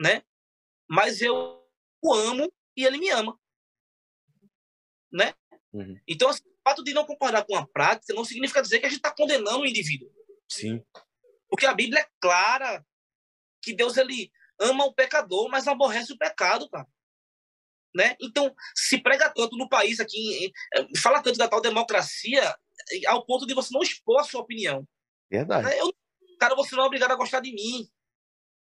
né? 0.00 0.22
Mas 0.88 1.22
eu 1.22 1.64
o 2.02 2.14
amo 2.14 2.52
e 2.76 2.84
ele 2.84 2.98
me 2.98 3.08
ama. 3.10 3.38
Né? 5.12 5.32
Uhum, 5.72 5.98
Então, 6.06 6.28
assim, 6.28 6.42
fato 6.68 6.84
de 6.84 6.92
não 6.92 7.06
concordar 7.06 7.44
com 7.44 7.56
a 7.56 7.66
prática 7.66 8.12
não 8.12 8.24
significa 8.24 8.60
dizer 8.60 8.80
que 8.80 8.86
a 8.86 8.88
gente 8.88 8.98
está 8.98 9.14
condenando 9.14 9.60
o 9.60 9.66
indivíduo. 9.66 10.10
Sim. 10.48 10.84
Porque 11.48 11.64
a 11.64 11.74
Bíblia 11.74 12.00
é 12.00 12.08
clara 12.20 12.84
que 13.62 13.72
Deus 13.72 13.96
ele 13.96 14.30
ama 14.60 14.84
o 14.84 14.94
pecador, 14.94 15.48
mas 15.48 15.66
aborrece 15.66 16.12
o 16.12 16.18
pecado, 16.18 16.68
cara. 16.68 16.86
Né? 17.94 18.16
Então, 18.20 18.54
se 18.74 19.00
prega 19.00 19.30
tanto 19.30 19.56
no 19.56 19.68
país 19.68 19.98
aqui, 19.98 20.52
fala 20.98 21.22
tanto 21.22 21.38
da 21.38 21.48
tal 21.48 21.60
democracia, 21.60 22.54
ao 23.06 23.24
ponto 23.24 23.46
de 23.46 23.54
você 23.54 23.72
não 23.72 23.82
expor 23.82 24.20
a 24.20 24.24
sua 24.24 24.42
opinião. 24.42 24.86
Verdade. 25.30 25.66
né? 25.66 25.80
Eu, 25.80 25.94
cara, 26.38 26.54
você 26.54 26.76
não 26.76 26.84
é 26.84 26.86
obrigado 26.86 27.12
a 27.12 27.16
gostar 27.16 27.40
de 27.40 27.52
mim. 27.52 27.88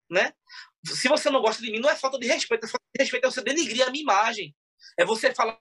Né? 0.10 0.34
Se 0.86 1.08
você 1.08 1.30
não 1.30 1.42
gosta 1.42 1.64
de 1.64 1.72
mim, 1.72 1.80
não 1.80 1.90
é 1.90 1.96
falta 1.96 2.20
de 2.20 2.28
respeito. 2.28 2.66
É 2.66 2.70
falta 2.70 2.86
de 2.94 3.04
respeito 3.04 3.26
é 3.26 3.32
você 3.32 3.42
denigrir 3.42 3.88
a 3.88 3.90
minha 3.90 4.04
imagem. 4.04 4.56
É 4.98 5.06
você 5.06 5.34
falar 5.34 5.60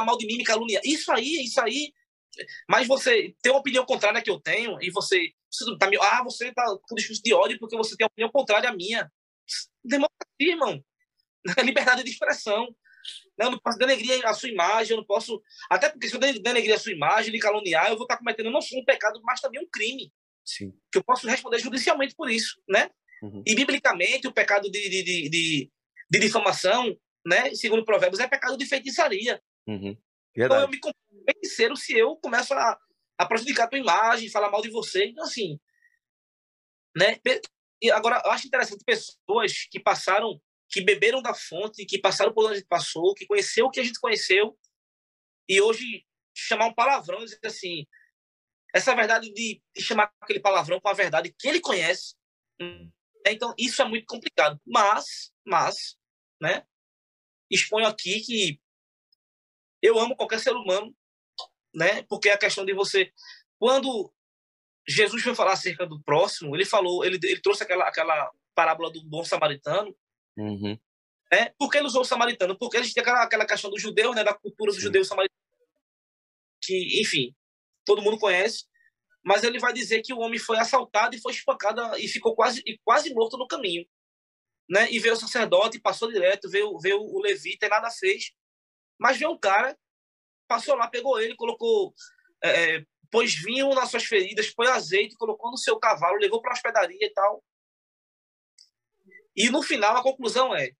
mal 0.00 0.16
de 0.16 0.26
mim, 0.26 0.36
me 0.36 0.44
caluniar. 0.44 0.80
Isso 0.84 1.12
aí, 1.12 1.44
isso 1.44 1.60
aí. 1.60 1.92
Mas 2.68 2.86
você 2.86 3.34
tem 3.42 3.52
uma 3.52 3.60
opinião 3.60 3.84
contrária 3.84 4.22
que 4.22 4.30
eu 4.30 4.40
tenho 4.40 4.78
e 4.80 4.90
você, 4.90 5.32
você 5.50 5.76
tá 5.78 5.86
me, 5.88 5.98
ah, 5.98 6.22
você 6.24 6.50
tá 6.52 6.64
com 6.88 6.94
discurso 6.94 7.22
de 7.22 7.34
ódio 7.34 7.58
porque 7.58 7.76
você 7.76 7.94
tem 7.96 8.04
uma 8.04 8.10
opinião 8.10 8.30
contrária 8.30 8.70
à 8.70 8.74
minha. 8.74 9.10
Democracia, 9.84 10.22
irmão. 10.40 10.82
Liberdade 11.62 12.02
de 12.02 12.10
expressão. 12.10 12.74
Eu 13.38 13.50
não 13.50 13.58
posso 13.58 13.78
denegrir 13.78 14.24
a 14.26 14.32
sua 14.32 14.48
imagem, 14.48 14.92
eu 14.92 14.98
não 14.98 15.04
posso. 15.04 15.42
Até 15.68 15.88
porque 15.88 16.08
se 16.08 16.14
eu 16.14 16.20
denegrir 16.20 16.74
a 16.74 16.78
sua 16.78 16.92
imagem, 16.92 17.32
lhe 17.32 17.38
caluniar, 17.38 17.88
eu 17.88 17.96
vou 17.96 18.04
estar 18.04 18.16
cometendo 18.16 18.50
não 18.50 18.60
só 18.60 18.76
um 18.76 18.84
pecado, 18.84 19.20
mas 19.24 19.40
também 19.40 19.60
um 19.60 19.68
crime 19.68 20.12
Sim. 20.44 20.72
que 20.90 20.98
eu 20.98 21.04
posso 21.04 21.26
responder 21.26 21.58
judicialmente 21.58 22.14
por 22.14 22.30
isso, 22.30 22.60
né? 22.68 22.90
Uhum. 23.22 23.42
E 23.46 23.54
biblicamente 23.54 24.26
o 24.26 24.32
pecado 24.32 24.70
de, 24.70 24.88
de, 24.88 25.02
de, 25.02 25.28
de, 25.28 25.70
de 26.10 26.18
difamação, 26.18 26.96
né? 27.26 27.54
Segundo 27.54 27.84
Provérbios, 27.84 28.20
é 28.20 28.28
pecado 28.28 28.56
de 28.56 28.66
feitiçaria. 28.66 29.40
Uhum. 29.66 29.96
Então 30.36 30.60
eu 30.60 30.68
me 30.68 30.78
feiticeiro 31.24 31.76
se 31.76 31.96
eu 31.96 32.16
começo 32.16 32.52
a, 32.54 32.78
a 33.18 33.26
prejudicar 33.26 33.64
a 33.64 33.68
tua 33.68 33.78
imagem, 33.78 34.30
falar 34.30 34.50
mal 34.50 34.62
de 34.62 34.70
você. 34.70 35.06
Então 35.06 35.24
assim, 35.24 35.58
né? 36.96 37.18
E 37.80 37.90
agora 37.90 38.22
eu 38.24 38.30
acho 38.30 38.46
interessante 38.46 38.84
pessoas 38.84 39.66
que 39.70 39.80
passaram, 39.80 40.40
que 40.68 40.80
beberam 40.80 41.20
da 41.20 41.34
fonte, 41.34 41.84
que 41.84 41.98
passaram 41.98 42.32
por 42.32 42.44
onde 42.44 42.54
a 42.54 42.56
gente 42.56 42.68
passou, 42.68 43.14
que 43.14 43.26
conheceu 43.26 43.66
o 43.66 43.70
que 43.70 43.80
a 43.80 43.84
gente 43.84 44.00
conheceu 44.00 44.56
e 45.48 45.60
hoje 45.60 46.06
chamar 46.34 46.66
um 46.66 46.74
palavrão 46.74 47.20
e 47.20 47.24
dizer 47.24 47.38
assim, 47.44 47.86
essa 48.74 48.94
verdade 48.94 49.32
de, 49.32 49.62
de 49.74 49.82
chamar 49.82 50.12
aquele 50.20 50.40
palavrão 50.40 50.80
com 50.80 50.88
a 50.88 50.94
verdade 50.94 51.34
que 51.38 51.48
ele 51.48 51.60
conhece. 51.60 52.14
né? 52.60 53.32
Então, 53.32 53.54
isso 53.58 53.82
é 53.82 53.84
muito 53.84 54.06
complicado. 54.06 54.60
Mas, 54.66 55.32
mas, 55.46 55.96
né? 56.40 56.66
Exponho 57.50 57.86
aqui 57.86 58.20
que 58.20 58.60
eu 59.82 59.98
amo 59.98 60.16
qualquer 60.16 60.38
ser 60.38 60.52
humano, 60.52 60.94
né? 61.74 62.02
Porque 62.04 62.30
a 62.30 62.38
questão 62.38 62.64
de 62.64 62.72
você. 62.72 63.12
Quando 63.58 64.12
Jesus 64.88 65.22
foi 65.22 65.34
falar 65.34 65.52
acerca 65.52 65.86
do 65.86 66.02
próximo, 66.02 66.56
ele 66.56 66.64
falou, 66.64 67.04
ele, 67.04 67.18
ele 67.22 67.40
trouxe 67.40 67.62
aquela, 67.62 67.88
aquela, 67.88 68.30
parábola 68.54 68.90
do 68.90 69.02
bom 69.04 69.24
samaritano. 69.24 69.94
Uhum. 70.36 70.78
Né? 71.32 71.52
Por 71.58 71.70
que 71.70 71.78
ele 71.78 71.86
usou 71.86 72.02
o 72.02 72.06
samaritano? 72.06 72.56
Porque 72.58 72.76
a 72.76 72.82
gente 72.82 72.94
tem 72.94 73.02
aquela, 73.02 73.22
aquela 73.22 73.46
questão 73.46 73.70
do 73.70 73.78
judeu, 73.78 74.12
né, 74.12 74.22
da 74.22 74.34
cultura 74.34 74.72
do 74.72 74.76
Sim. 74.76 74.82
judeu 74.82 75.04
samaritano, 75.04 75.40
que, 76.62 77.00
enfim, 77.00 77.34
todo 77.84 78.02
mundo 78.02 78.18
conhece. 78.18 78.66
Mas 79.24 79.44
ele 79.44 79.58
vai 79.58 79.72
dizer 79.72 80.02
que 80.02 80.12
o 80.12 80.18
homem 80.18 80.38
foi 80.38 80.58
assaltado 80.58 81.14
e 81.14 81.20
foi 81.20 81.32
espancado 81.32 81.96
e 81.96 82.08
ficou 82.08 82.34
quase, 82.34 82.62
e 82.66 82.78
quase 82.84 83.12
morto 83.14 83.38
no 83.38 83.46
caminho. 83.46 83.86
Né? 84.68 84.90
E 84.90 84.98
veio 84.98 85.14
o 85.14 85.18
sacerdote, 85.18 85.80
passou 85.80 86.10
direto, 86.10 86.50
veio, 86.50 86.78
veio 86.78 87.00
o 87.00 87.20
levita 87.20 87.66
e 87.66 87.68
nada 87.68 87.90
fez. 87.90 88.32
Mas 89.02 89.18
veio 89.18 89.32
um 89.32 89.38
cara, 89.38 89.76
passou 90.46 90.76
lá, 90.76 90.86
pegou 90.86 91.20
ele, 91.20 91.34
colocou, 91.34 91.92
é, 92.40 92.76
é 92.76 92.84
pôs 93.10 93.34
vinho 93.34 93.74
nas 93.74 93.90
suas 93.90 94.04
feridas, 94.04 94.54
pôs 94.54 94.70
azeite, 94.70 95.16
colocou 95.16 95.50
no 95.50 95.58
seu 95.58 95.76
cavalo, 95.76 96.18
levou 96.18 96.40
para 96.40 96.52
a 96.52 96.54
hospedaria 96.54 97.04
e 97.04 97.10
tal. 97.10 97.42
E 99.34 99.50
no 99.50 99.60
final 99.60 99.96
a 99.96 100.02
conclusão 100.02 100.54
é 100.54 100.70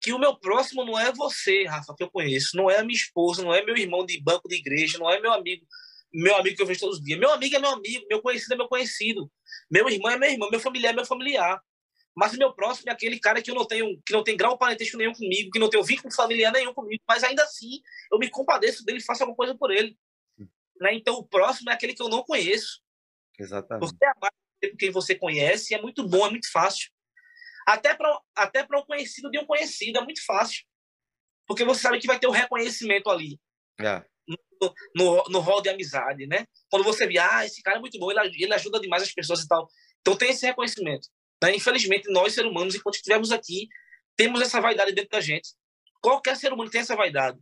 que 0.00 0.12
o 0.12 0.18
meu 0.18 0.36
próximo 0.36 0.84
não 0.84 0.98
é 0.98 1.12
você, 1.12 1.64
Rafa, 1.66 1.94
que 1.96 2.02
eu 2.02 2.10
conheço, 2.10 2.56
não 2.56 2.68
é 2.68 2.78
a 2.78 2.84
minha 2.84 2.98
esposa, 2.98 3.44
não 3.44 3.54
é 3.54 3.64
meu 3.64 3.76
irmão 3.76 4.04
de 4.04 4.20
banco 4.20 4.48
de 4.48 4.56
igreja, 4.56 4.98
não 4.98 5.08
é 5.08 5.20
meu 5.20 5.32
amigo, 5.32 5.64
meu 6.12 6.36
amigo 6.36 6.56
que 6.56 6.62
eu 6.62 6.66
vejo 6.66 6.80
todos 6.80 6.98
os 6.98 7.04
dias. 7.04 7.18
Meu 7.18 7.30
amigo 7.30 7.54
é 7.54 7.58
meu 7.60 7.70
amigo, 7.70 8.06
meu 8.08 8.20
conhecido 8.20 8.54
é 8.54 8.56
meu 8.56 8.68
conhecido, 8.68 9.30
meu 9.70 9.88
irmão 9.88 10.10
é 10.10 10.18
meu 10.18 10.30
irmão, 10.30 10.50
meu 10.50 10.58
familiar 10.58 10.92
é 10.92 10.96
meu 10.96 11.06
familiar. 11.06 11.62
Mas 12.20 12.34
o 12.34 12.36
meu 12.36 12.52
próximo 12.52 12.90
é 12.90 12.92
aquele 12.92 13.18
cara 13.18 13.40
que 13.40 13.50
eu 13.50 13.54
não 13.54 13.66
tenho, 13.66 13.98
que 14.04 14.12
não 14.12 14.22
tem 14.22 14.36
grau 14.36 14.58
parentesco 14.58 14.98
nenhum 14.98 15.14
comigo, 15.14 15.50
que 15.50 15.58
não 15.58 15.70
tem 15.70 15.82
vínculo 15.82 16.14
familiar 16.14 16.52
nenhum 16.52 16.74
comigo, 16.74 17.02
mas 17.08 17.24
ainda 17.24 17.42
assim 17.42 17.80
eu 18.12 18.18
me 18.18 18.28
compadeço 18.28 18.84
dele 18.84 18.98
e 18.98 19.02
faço 19.02 19.22
alguma 19.22 19.34
coisa 19.34 19.56
por 19.56 19.70
ele. 19.70 19.96
Né? 20.78 20.92
Então 20.92 21.14
o 21.14 21.26
próximo 21.26 21.70
é 21.70 21.72
aquele 21.72 21.94
que 21.94 22.02
eu 22.02 22.10
não 22.10 22.22
conheço. 22.22 22.82
Exatamente. 23.38 23.88
Você 23.88 24.04
amar 24.04 24.30
quem 24.78 24.90
você 24.90 25.14
conhece 25.14 25.74
é 25.74 25.80
muito 25.80 26.06
bom, 26.06 26.26
é 26.26 26.30
muito 26.30 26.52
fácil. 26.52 26.90
Até 27.66 27.94
para 27.94 28.20
até 28.36 28.66
um 28.70 28.84
conhecido 28.84 29.30
de 29.30 29.38
um 29.38 29.46
conhecido 29.46 29.98
é 29.98 30.04
muito 30.04 30.22
fácil. 30.26 30.62
Porque 31.46 31.64
você 31.64 31.80
sabe 31.80 32.00
que 32.00 32.06
vai 32.06 32.18
ter 32.18 32.26
o 32.26 32.30
um 32.30 32.34
reconhecimento 32.34 33.08
ali. 33.08 33.40
É. 33.80 34.04
No, 34.28 34.74
no, 34.94 35.24
no 35.30 35.40
hall 35.40 35.62
de 35.62 35.70
amizade, 35.70 36.26
né? 36.26 36.44
Quando 36.70 36.84
você 36.84 37.06
vê, 37.06 37.16
ah, 37.16 37.46
esse 37.46 37.62
cara 37.62 37.78
é 37.78 37.80
muito 37.80 37.98
bom, 37.98 38.10
ele, 38.10 38.44
ele 38.44 38.52
ajuda 38.52 38.78
demais 38.78 39.04
as 39.04 39.12
pessoas 39.14 39.40
e 39.40 39.48
tal. 39.48 39.66
Então 40.02 40.18
tem 40.18 40.28
esse 40.28 40.44
reconhecimento. 40.44 41.08
Né? 41.42 41.56
Infelizmente, 41.56 42.10
nós, 42.10 42.34
seres 42.34 42.50
humanos, 42.50 42.74
enquanto 42.74 42.96
estivermos 42.96 43.32
aqui, 43.32 43.68
temos 44.16 44.40
essa 44.40 44.60
vaidade 44.60 44.92
dentro 44.92 45.10
da 45.10 45.20
gente. 45.20 45.54
Qualquer 46.02 46.36
ser 46.36 46.52
humano 46.52 46.70
tem 46.70 46.80
essa 46.80 46.96
vaidade. 46.96 47.38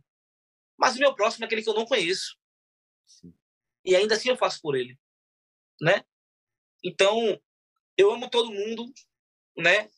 Mas 0.77 0.95
o 0.95 0.99
meu 0.99 1.13
próximo 1.13 1.43
é 1.43 1.45
aquele 1.45 1.61
que 1.61 1.69
eu 1.69 1.73
não 1.73 1.85
conheço. 1.85 2.37
Sim. 3.05 3.33
E 3.83 3.95
ainda 3.95 4.15
assim 4.15 4.29
eu 4.29 4.37
faço 4.37 4.61
por 4.61 4.75
ele. 4.75 4.97
Né? 5.81 6.03
Então, 6.83 7.39
eu 7.97 8.11
amo 8.11 8.29
todo 8.29 8.51
mundo, 8.51 8.91
né? 9.57 9.89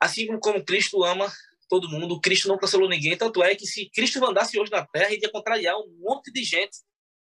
Assim 0.00 0.26
como 0.38 0.64
Cristo 0.64 1.04
ama 1.04 1.32
todo 1.68 1.88
mundo, 1.88 2.20
Cristo 2.20 2.48
não 2.48 2.58
cancelou 2.58 2.88
ninguém. 2.88 3.16
Tanto 3.16 3.42
é 3.42 3.54
que 3.54 3.66
se 3.66 3.88
Cristo 3.90 4.24
andasse 4.24 4.58
hoje 4.58 4.70
na 4.70 4.86
Terra, 4.86 5.12
ele 5.12 5.22
ia 5.22 5.30
contrariar 5.30 5.76
um 5.78 5.96
monte 6.00 6.32
de 6.32 6.42
gente, 6.42 6.78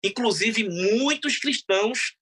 inclusive 0.03 0.67
muitos 0.67 1.37
cristãos 1.37 2.15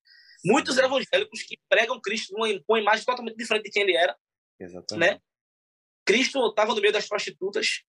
Muitos 0.45 0.77
evangélicos 0.77 1.43
que 1.43 1.57
pregam 1.69 2.01
Cristo 2.01 2.33
com 2.33 2.73
uma 2.73 2.79
imagem 2.79 3.05
totalmente 3.05 3.37
diferente 3.37 3.65
de 3.65 3.71
quem 3.71 3.83
ele 3.83 3.95
era. 3.95 4.17
Exatamente. 4.59 5.13
Né? 5.13 5.21
Cristo 6.05 6.45
estava 6.47 6.75
no 6.75 6.81
meio 6.81 6.91
das 6.91 7.07
prostitutas. 7.07 7.83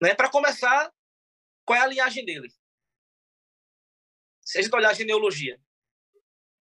Né? 0.00 0.14
Para 0.14 0.30
começar, 0.30 0.90
qual 1.64 1.78
é 1.78 1.82
a 1.82 1.86
linhagem 1.86 2.24
dele? 2.24 2.48
Se 4.42 4.58
a 4.58 4.62
gente 4.62 4.74
olhar 4.74 4.90
a 4.90 4.94
genealogia. 4.94 5.60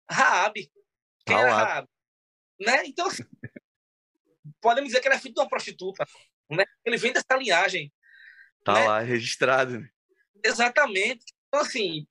Raabe. 0.09 0.71
Quem 1.25 1.35
era 1.35 1.53
Raabe? 1.53 1.89
Né? 2.59 2.85
Então, 2.85 3.07
assim, 3.07 3.23
podemos 4.61 4.89
dizer 4.89 5.01
que 5.01 5.07
ele 5.07 5.15
é 5.15 5.19
filho 5.19 5.33
de 5.33 5.39
uma 5.39 5.49
prostituta. 5.49 6.05
Né? 6.51 6.65
Ele 6.85 6.97
vem 6.97 7.13
dessa 7.13 7.35
linhagem. 7.35 7.91
Tá 8.63 8.73
né? 8.73 8.87
lá, 8.87 8.99
registrado. 8.99 9.79
Né? 9.79 9.89
Exatamente. 10.43 11.33
Então, 11.47 11.61
assim, 11.61 12.07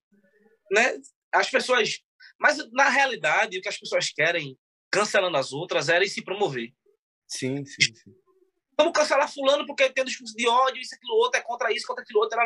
né? 0.71 0.99
as 1.33 1.51
pessoas 1.51 2.03
mas, 2.39 2.57
na 2.71 2.89
realidade, 2.89 3.59
o 3.59 3.61
que 3.61 3.69
as 3.69 3.79
pessoas 3.79 4.11
querem, 4.11 4.57
cancelando 4.91 5.37
as 5.37 5.53
outras, 5.53 5.89
era 5.89 6.07
se 6.07 6.23
promover. 6.23 6.73
Sim, 7.27 7.65
sim, 7.65 7.95
sim. 7.95 8.15
Vamos 8.79 8.93
cancelar 8.93 9.31
fulano 9.31 9.67
porque 9.67 9.91
tem 9.91 10.05
discurso 10.05 10.35
de 10.37 10.47
ódio, 10.47 10.81
isso, 10.81 10.95
aquilo, 10.95 11.15
outro, 11.17 11.41
é 11.41 11.43
contra 11.43 11.73
isso, 11.73 11.87
contra 11.87 12.05
aquilo, 12.05 12.21
outro. 12.21 12.39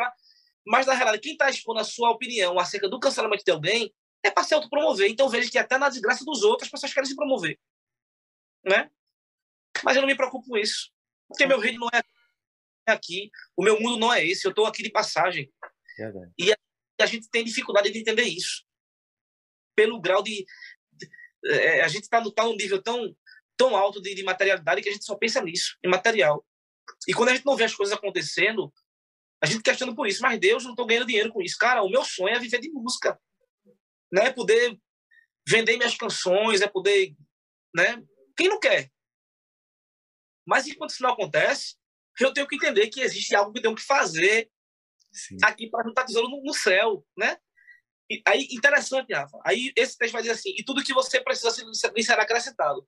Mas, 0.65 0.87
na 0.87 0.93
realidade, 0.93 1.21
quem 1.21 1.33
está 1.33 1.49
expondo 1.49 1.79
a 1.79 1.83
sua 1.83 2.09
opinião 2.09 2.57
acerca 2.59 2.89
do 2.89 2.99
cancelamento 2.99 3.43
de 3.45 3.51
alguém 3.51 3.93
é 4.23 4.31
para 4.31 4.43
se 4.43 4.53
autopromover. 4.55 5.11
Então, 5.11 5.29
veja 5.29 5.51
que 5.51 5.59
até 5.59 5.77
na 5.77 5.89
desgraça 5.89 6.25
dos 6.25 6.41
outros, 6.41 6.67
as 6.67 6.71
pessoas 6.71 6.93
querem 6.93 7.07
se 7.07 7.15
promover. 7.15 7.59
Né? 8.65 8.89
Mas 9.83 9.95
eu 9.95 10.01
não 10.01 10.07
me 10.07 10.15
preocupo 10.15 10.47
com 10.47 10.57
isso. 10.57 10.91
Porque 11.27 11.45
meu 11.45 11.59
reino 11.59 11.79
não 11.79 11.89
é 11.93 12.01
aqui. 12.91 13.29
O 13.55 13.63
meu 13.63 13.79
mundo 13.79 13.99
não 13.99 14.11
é 14.11 14.25
esse. 14.25 14.45
Eu 14.45 14.51
estou 14.51 14.65
aqui 14.65 14.81
de 14.81 14.89
passagem. 14.89 15.51
Verdade. 15.97 16.31
E 16.39 16.51
a 16.99 17.05
gente 17.05 17.29
tem 17.29 17.43
dificuldade 17.43 17.91
de 17.91 17.99
entender 17.99 18.23
isso 18.23 18.63
pelo 19.75 20.01
grau 20.01 20.23
de. 20.23 20.45
É, 21.45 21.81
a 21.81 21.87
gente 21.87 22.03
está 22.03 22.23
tá 22.31 22.43
num 22.43 22.55
nível 22.55 22.81
tão, 22.81 23.15
tão 23.57 23.75
alto 23.75 24.01
de, 24.01 24.15
de 24.15 24.23
materialidade 24.23 24.81
que 24.81 24.89
a 24.89 24.91
gente 24.91 25.05
só 25.05 25.15
pensa 25.15 25.41
nisso, 25.41 25.77
em 25.83 25.89
material. 25.89 26.45
E 27.07 27.13
quando 27.13 27.29
a 27.29 27.35
gente 27.35 27.45
não 27.45 27.55
vê 27.55 27.65
as 27.65 27.75
coisas 27.75 27.95
acontecendo, 27.95 28.73
a 29.41 29.45
gente 29.45 29.61
questiona 29.61 29.93
por 29.93 30.07
isso. 30.07 30.21
Mas 30.21 30.39
Deus, 30.39 30.63
não 30.63 30.71
estou 30.71 30.85
ganhando 30.85 31.07
dinheiro 31.07 31.31
com 31.31 31.41
isso. 31.41 31.57
Cara, 31.57 31.83
o 31.83 31.89
meu 31.89 32.03
sonho 32.05 32.35
é 32.35 32.39
viver 32.39 32.59
de 32.59 32.71
música. 32.71 33.19
Né? 34.11 34.31
Poder 34.31 34.79
vender 35.47 35.77
minhas 35.77 35.95
canções, 35.95 36.61
é 36.61 36.67
poder. 36.67 37.13
Né? 37.75 38.01
Quem 38.37 38.47
não 38.47 38.59
quer? 38.59 38.89
Mas 40.45 40.67
enquanto 40.67 40.91
isso 40.91 41.03
não 41.03 41.11
acontece, 41.11 41.75
eu 42.19 42.33
tenho 42.33 42.47
que 42.47 42.55
entender 42.55 42.87
que 42.87 43.01
existe 43.01 43.35
algo 43.35 43.51
que 43.51 43.59
eu 43.59 43.63
tenho 43.63 43.75
que 43.75 43.81
fazer 43.81 44.49
Sim. 45.11 45.37
aqui 45.43 45.69
para 45.69 45.83
juntar 45.83 46.05
tesouro 46.05 46.29
no, 46.29 46.43
no 46.43 46.53
céu, 46.53 47.05
né? 47.17 47.37
Aí, 48.25 48.47
interessante, 48.51 49.13
Rafa. 49.13 49.39
Aí 49.45 49.71
esse 49.75 49.97
texto 49.97 50.13
vai 50.13 50.21
dizer 50.21 50.33
assim: 50.33 50.53
e 50.57 50.63
tudo 50.63 50.83
que 50.83 50.93
você 50.93 51.21
precisa 51.21 51.91
lhe 51.95 52.03
será 52.03 52.23
acrescentado. 52.23 52.87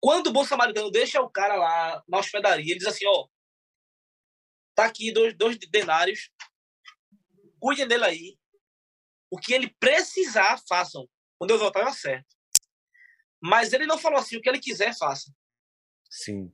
Quando 0.00 0.28
o 0.28 0.32
bom 0.32 0.44
samaritano 0.44 0.90
deixa 0.90 1.20
o 1.20 1.30
cara 1.30 1.56
lá 1.56 2.02
na 2.08 2.18
hospedaria, 2.18 2.72
ele 2.72 2.78
diz 2.78 2.88
assim: 2.88 3.06
ó, 3.06 3.28
tá 4.74 4.86
aqui 4.86 5.12
dois, 5.12 5.36
dois 5.36 5.58
denários, 5.58 6.30
cuidem 7.58 7.86
dele 7.86 8.04
aí. 8.04 8.38
O 9.30 9.38
que 9.38 9.52
ele 9.52 9.74
precisar, 9.78 10.60
façam. 10.68 11.08
Quando 11.38 11.52
eu 11.52 11.58
voltar, 11.58 11.80
eu 11.80 11.88
acerto. 11.88 12.34
Mas 13.40 13.72
ele 13.72 13.86
não 13.86 13.98
falou 13.98 14.18
assim: 14.18 14.36
o 14.36 14.40
que 14.40 14.48
ele 14.48 14.58
quiser, 14.58 14.96
faça. 14.96 15.32
Sim. 16.10 16.52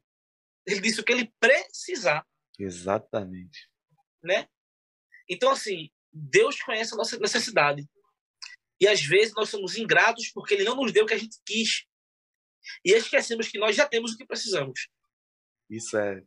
Ele 0.66 0.80
disse 0.80 1.00
o 1.00 1.04
que 1.04 1.12
ele 1.12 1.32
precisar. 1.40 2.26
Exatamente. 2.58 3.70
Né? 4.22 4.48
Então, 5.28 5.50
assim, 5.50 5.90
Deus 6.12 6.60
conhece 6.60 6.94
a 6.94 6.96
nossa 6.96 7.18
necessidade. 7.18 7.88
E 8.80 8.86
às 8.86 9.02
vezes 9.02 9.34
nós 9.34 9.48
somos 9.48 9.76
ingratos 9.76 10.30
porque 10.32 10.54
Ele 10.54 10.64
não 10.64 10.76
nos 10.76 10.92
deu 10.92 11.04
o 11.04 11.06
que 11.06 11.14
a 11.14 11.18
gente 11.18 11.38
quis. 11.44 11.84
E 12.84 12.92
esquecemos 12.92 13.48
que 13.48 13.58
nós 13.58 13.76
já 13.76 13.86
temos 13.86 14.12
o 14.12 14.16
que 14.16 14.26
precisamos. 14.26 14.88
Isso 15.70 15.96
é. 15.96 16.22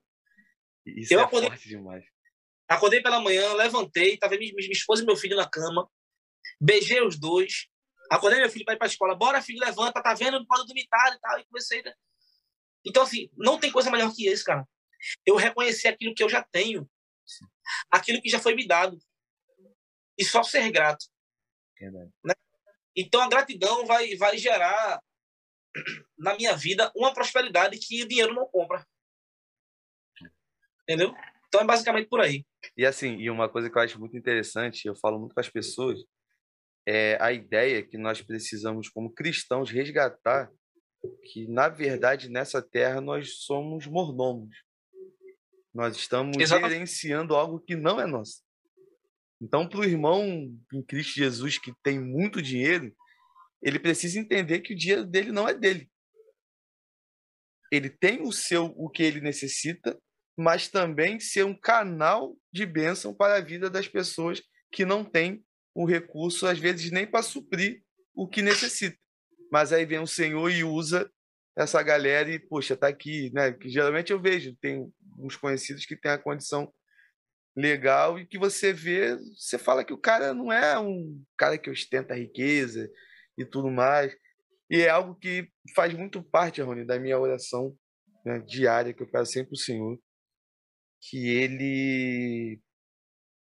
Isso 0.85 1.13
eu 1.13 1.19
é 1.19 1.23
acordei, 1.23 1.49
forte 1.49 1.67
demais. 1.67 2.05
Acordei 2.67 3.01
pela 3.01 3.19
manhã, 3.19 3.53
levantei, 3.53 4.13
estava 4.13 4.37
minha, 4.37 4.53
minha 4.55 4.71
esposa 4.71 5.03
e 5.03 5.05
meu 5.05 5.15
filho 5.15 5.35
na 5.35 5.49
cama. 5.49 5.89
Beijei 6.59 7.01
os 7.01 7.19
dois. 7.19 7.67
Acordei 8.09 8.39
meu 8.39 8.49
filho 8.49 8.65
para 8.65 8.73
ir 8.73 8.77
para 8.77 8.87
a 8.87 8.89
escola. 8.89 9.15
Bora, 9.15 9.41
filho, 9.41 9.59
levanta, 9.59 10.01
tá 10.01 10.13
vendo? 10.13 10.45
Pode 10.47 10.65
dormitar 10.65 11.13
e 11.13 11.19
tal. 11.19 11.39
E 11.39 11.45
comecei. 11.45 11.81
Né? 11.83 11.93
Então, 12.85 13.03
assim, 13.03 13.29
não 13.35 13.59
tem 13.59 13.71
coisa 13.71 13.91
melhor 13.91 14.13
que 14.13 14.27
isso, 14.27 14.43
cara. 14.43 14.67
Eu 15.25 15.35
reconhecer 15.35 15.89
aquilo 15.89 16.15
que 16.15 16.23
eu 16.23 16.29
já 16.29 16.43
tenho. 16.43 16.89
Aquilo 17.91 18.21
que 18.21 18.29
já 18.29 18.39
foi 18.39 18.55
me 18.55 18.67
dado 18.67 18.97
e 20.17 20.25
só 20.25 20.43
ser 20.43 20.69
grato. 20.71 21.05
Né? 21.81 22.33
Então 22.95 23.21
a 23.21 23.29
gratidão 23.29 23.85
vai, 23.85 24.15
vai 24.15 24.37
gerar 24.37 25.01
na 26.17 26.35
minha 26.35 26.55
vida 26.55 26.91
uma 26.95 27.13
prosperidade 27.13 27.77
que 27.77 28.03
o 28.03 28.07
dinheiro 28.07 28.33
não 28.33 28.45
compra. 28.45 28.85
Entendeu? 30.83 31.13
Então 31.47 31.61
é 31.61 31.65
basicamente 31.65 32.09
por 32.09 32.19
aí. 32.19 32.45
E 32.75 32.85
assim, 32.85 33.17
e 33.17 33.29
uma 33.29 33.47
coisa 33.47 33.69
que 33.69 33.77
eu 33.77 33.81
acho 33.81 33.99
muito 33.99 34.17
interessante, 34.17 34.85
eu 34.85 34.95
falo 34.95 35.19
muito 35.19 35.33
com 35.33 35.39
as 35.39 35.49
pessoas, 35.49 35.99
é 36.85 37.17
a 37.21 37.31
ideia 37.31 37.85
que 37.85 37.97
nós 37.97 38.21
precisamos, 38.21 38.89
como 38.89 39.13
cristãos, 39.13 39.69
resgatar 39.69 40.51
que, 41.23 41.47
na 41.47 41.69
verdade, 41.69 42.29
nessa 42.29 42.61
terra 42.61 42.99
nós 42.99 43.43
somos 43.43 43.87
mordomos. 43.87 44.55
Nós 45.73 45.95
estamos 45.95 46.35
Exatamente. 46.37 46.73
gerenciando 46.73 47.35
algo 47.35 47.59
que 47.59 47.75
não 47.75 47.99
é 47.99 48.05
nosso. 48.05 48.43
Então, 49.41 49.67
para 49.67 49.79
o 49.79 49.85
irmão 49.85 50.23
em 50.73 50.83
Cristo 50.83 51.13
Jesus 51.13 51.57
que 51.57 51.73
tem 51.81 51.99
muito 51.99 52.41
dinheiro, 52.41 52.93
ele 53.61 53.79
precisa 53.79 54.19
entender 54.19 54.59
que 54.59 54.73
o 54.73 54.77
dinheiro 54.77 55.05
dele 55.05 55.31
não 55.31 55.47
é 55.47 55.53
dele. 55.53 55.89
Ele 57.71 57.89
tem 57.89 58.21
o 58.21 58.31
seu, 58.31 58.65
o 58.77 58.89
que 58.89 59.03
ele 59.03 59.21
necessita, 59.21 59.97
mas 60.37 60.67
também 60.67 61.19
ser 61.19 61.43
um 61.45 61.53
canal 61.53 62.35
de 62.51 62.65
bênção 62.65 63.13
para 63.13 63.35
a 63.35 63.41
vida 63.41 63.69
das 63.69 63.87
pessoas 63.87 64.41
que 64.71 64.85
não 64.85 65.03
têm 65.03 65.43
o 65.75 65.85
recurso, 65.85 66.47
às 66.47 66.57
vezes 66.57 66.91
nem 66.91 67.05
para 67.05 67.21
suprir 67.21 67.83
o 68.13 68.27
que 68.27 68.41
necessita. 68.41 68.97
Mas 69.51 69.71
aí 69.71 69.85
vem 69.85 69.99
o 69.99 70.07
Senhor 70.07 70.49
e 70.49 70.63
usa 70.63 71.09
essa 71.57 71.81
galera 71.83 72.31
e, 72.31 72.39
poxa, 72.39 72.75
tá 72.75 72.87
aqui, 72.87 73.31
né? 73.33 73.51
Que 73.51 73.69
geralmente 73.69 74.11
eu 74.11 74.21
vejo, 74.21 74.55
tem 74.61 74.91
uns 75.17 75.35
conhecidos 75.35 75.85
que 75.85 75.95
têm 75.95 76.11
a 76.11 76.17
condição 76.17 76.73
legal 77.55 78.19
e 78.19 78.25
que 78.25 78.37
você 78.37 78.71
vê, 78.71 79.15
você 79.37 79.57
fala 79.57 79.83
que 79.83 79.93
o 79.93 79.97
cara 79.97 80.33
não 80.33 80.51
é 80.51 80.79
um 80.79 81.23
cara 81.37 81.57
que 81.57 81.69
ostenta 81.69 82.15
riqueza 82.15 82.89
e 83.37 83.45
tudo 83.45 83.69
mais. 83.69 84.15
E 84.69 84.81
é 84.81 84.89
algo 84.89 85.15
que 85.15 85.49
faz 85.75 85.93
muito 85.93 86.21
parte, 86.21 86.61
Rony, 86.61 86.85
da 86.85 86.99
minha 86.99 87.19
oração 87.19 87.75
né, 88.25 88.39
diária 88.39 88.93
que 88.93 89.01
eu 89.01 89.09
peço 89.09 89.31
sempre 89.31 89.53
o 89.53 89.59
Senhor, 89.59 89.99
que 91.01 91.27
ele 91.27 92.61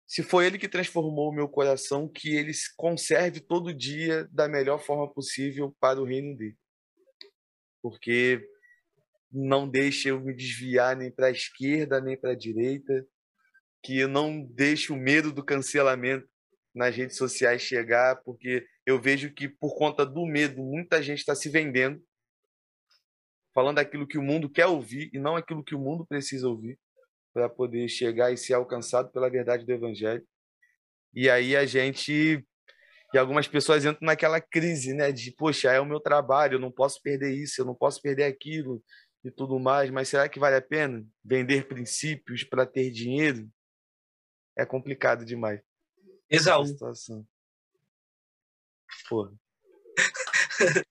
se 0.07 0.23
foi 0.23 0.47
ele 0.47 0.57
que 0.57 0.67
transformou 0.67 1.29
o 1.29 1.35
meu 1.35 1.47
coração, 1.47 2.09
que 2.09 2.35
ele 2.35 2.51
conserve 2.75 3.39
todo 3.39 3.71
dia 3.71 4.27
da 4.31 4.47
melhor 4.47 4.79
forma 4.79 5.07
possível 5.13 5.75
para 5.79 6.01
o 6.01 6.03
reino 6.03 6.35
dele. 6.35 6.57
Porque 7.79 8.41
não 9.31 9.69
deixe 9.69 10.09
eu 10.09 10.19
me 10.19 10.35
desviar 10.35 10.95
nem 10.95 11.11
para 11.11 11.27
a 11.27 11.31
esquerda 11.31 12.01
nem 12.01 12.19
para 12.19 12.31
a 12.31 12.35
direita, 12.35 13.05
que 13.83 14.05
não 14.07 14.43
deixe 14.43 14.91
o 14.91 14.97
medo 14.97 15.31
do 15.31 15.43
cancelamento 15.43 16.27
nas 16.73 16.95
redes 16.95 17.17
sociais 17.17 17.61
chegar, 17.61 18.17
porque 18.23 18.65
eu 18.85 19.01
vejo 19.01 19.33
que 19.33 19.47
por 19.47 19.75
conta 19.75 20.05
do 20.05 20.25
medo 20.25 20.61
muita 20.61 21.01
gente 21.01 21.19
está 21.19 21.35
se 21.35 21.49
vendendo, 21.49 22.01
falando 23.53 23.79
aquilo 23.79 24.07
que 24.07 24.17
o 24.17 24.23
mundo 24.23 24.49
quer 24.49 24.67
ouvir 24.67 25.09
e 25.13 25.19
não 25.19 25.35
aquilo 25.35 25.63
que 25.63 25.75
o 25.75 25.79
mundo 25.79 26.05
precisa 26.05 26.47
ouvir 26.47 26.79
para 27.33 27.49
poder 27.49 27.87
chegar 27.87 28.31
e 28.31 28.37
ser 28.37 28.53
alcançado 28.53 29.11
pela 29.11 29.29
verdade 29.29 29.65
do 29.65 29.71
evangelho. 29.71 30.25
E 31.13 31.29
aí 31.29 31.55
a 31.55 31.65
gente 31.65 32.45
e 33.11 33.17
algumas 33.17 33.47
pessoas 33.47 33.85
entram 33.85 34.05
naquela 34.05 34.39
crise, 34.39 34.93
né, 34.93 35.11
de 35.11 35.33
poxa, 35.35 35.71
é 35.71 35.79
o 35.79 35.85
meu 35.85 35.99
trabalho, 35.99 36.55
eu 36.55 36.59
não 36.59 36.71
posso 36.71 37.01
perder 37.01 37.33
isso, 37.33 37.59
eu 37.59 37.65
não 37.65 37.73
posso 37.73 37.99
perder 38.01 38.25
aquilo 38.25 38.83
e 39.23 39.31
tudo 39.31 39.59
mais, 39.59 39.89
mas 39.89 40.07
será 40.07 40.29
que 40.29 40.39
vale 40.39 40.55
a 40.55 40.61
pena 40.61 41.03
vender 41.25 41.67
princípios 41.67 42.43
para 42.43 42.67
ter 42.67 42.91
dinheiro? 42.91 43.49
É 44.59 44.65
complicado 44.65 45.23
demais. 45.23 45.61
Exaú. 46.29 46.65
Situação. 46.65 47.25
Porra. 49.07 49.31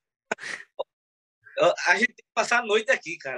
a 1.87 1.97
gente 1.99 2.15
tem 2.15 2.25
que 2.25 2.33
passar 2.33 2.61
a 2.61 2.67
noite 2.67 2.91
aqui, 2.91 3.19
cara. 3.19 3.37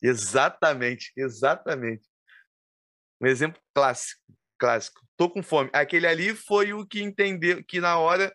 Exatamente, 0.00 1.12
exatamente. 1.14 2.08
Um 3.20 3.26
exemplo 3.26 3.60
clássico, 3.74 4.22
clássico. 4.58 5.06
Tô 5.14 5.28
com 5.28 5.42
fome. 5.42 5.68
Aquele 5.74 6.06
ali 6.06 6.34
foi 6.34 6.72
o 6.72 6.86
que 6.86 7.02
entendeu, 7.02 7.62
que 7.62 7.80
na 7.80 7.98
hora 7.98 8.34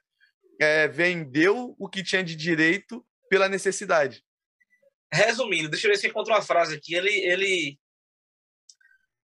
é, 0.61 0.87
vendeu 0.87 1.75
o 1.79 1.89
que 1.89 2.03
tinha 2.03 2.23
de 2.23 2.35
direito 2.35 3.03
pela 3.27 3.49
necessidade. 3.49 4.23
Resumindo, 5.11 5.69
deixa 5.69 5.87
eu 5.87 5.91
ver 5.91 5.97
se 5.97 6.05
eu 6.05 6.11
encontro 6.11 6.31
uma 6.31 6.43
frase 6.43 6.75
aqui. 6.75 6.93
Ele, 6.93 7.09
ele 7.09 7.79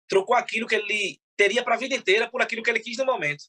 trocou 0.07 0.35
aquilo 0.35 0.67
que 0.67 0.73
ele 0.73 1.23
teria 1.35 1.63
para 1.63 1.75
a 1.75 1.77
vida 1.77 1.95
inteira 1.95 2.29
por 2.29 2.41
aquilo 2.41 2.63
que 2.63 2.69
ele 2.69 2.79
quis 2.79 2.97
no 2.97 3.05
momento. 3.05 3.43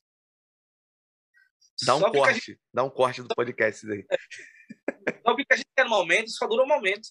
Dá 1.84 1.94
um 1.94 2.00
corte, 2.00 2.52
gente... 2.52 2.60
dá 2.72 2.84
um 2.84 2.90
corte 2.90 3.22
do 3.22 3.28
podcast 3.28 3.90
aí. 3.90 4.04
Só 5.26 5.34
que 5.34 5.44
a 5.50 5.56
gente 5.56 5.68
quer 5.76 5.84
no 5.84 5.90
momento 5.90 6.30
só 6.30 6.46
dura 6.46 6.62
um 6.62 6.68
momento. 6.68 7.08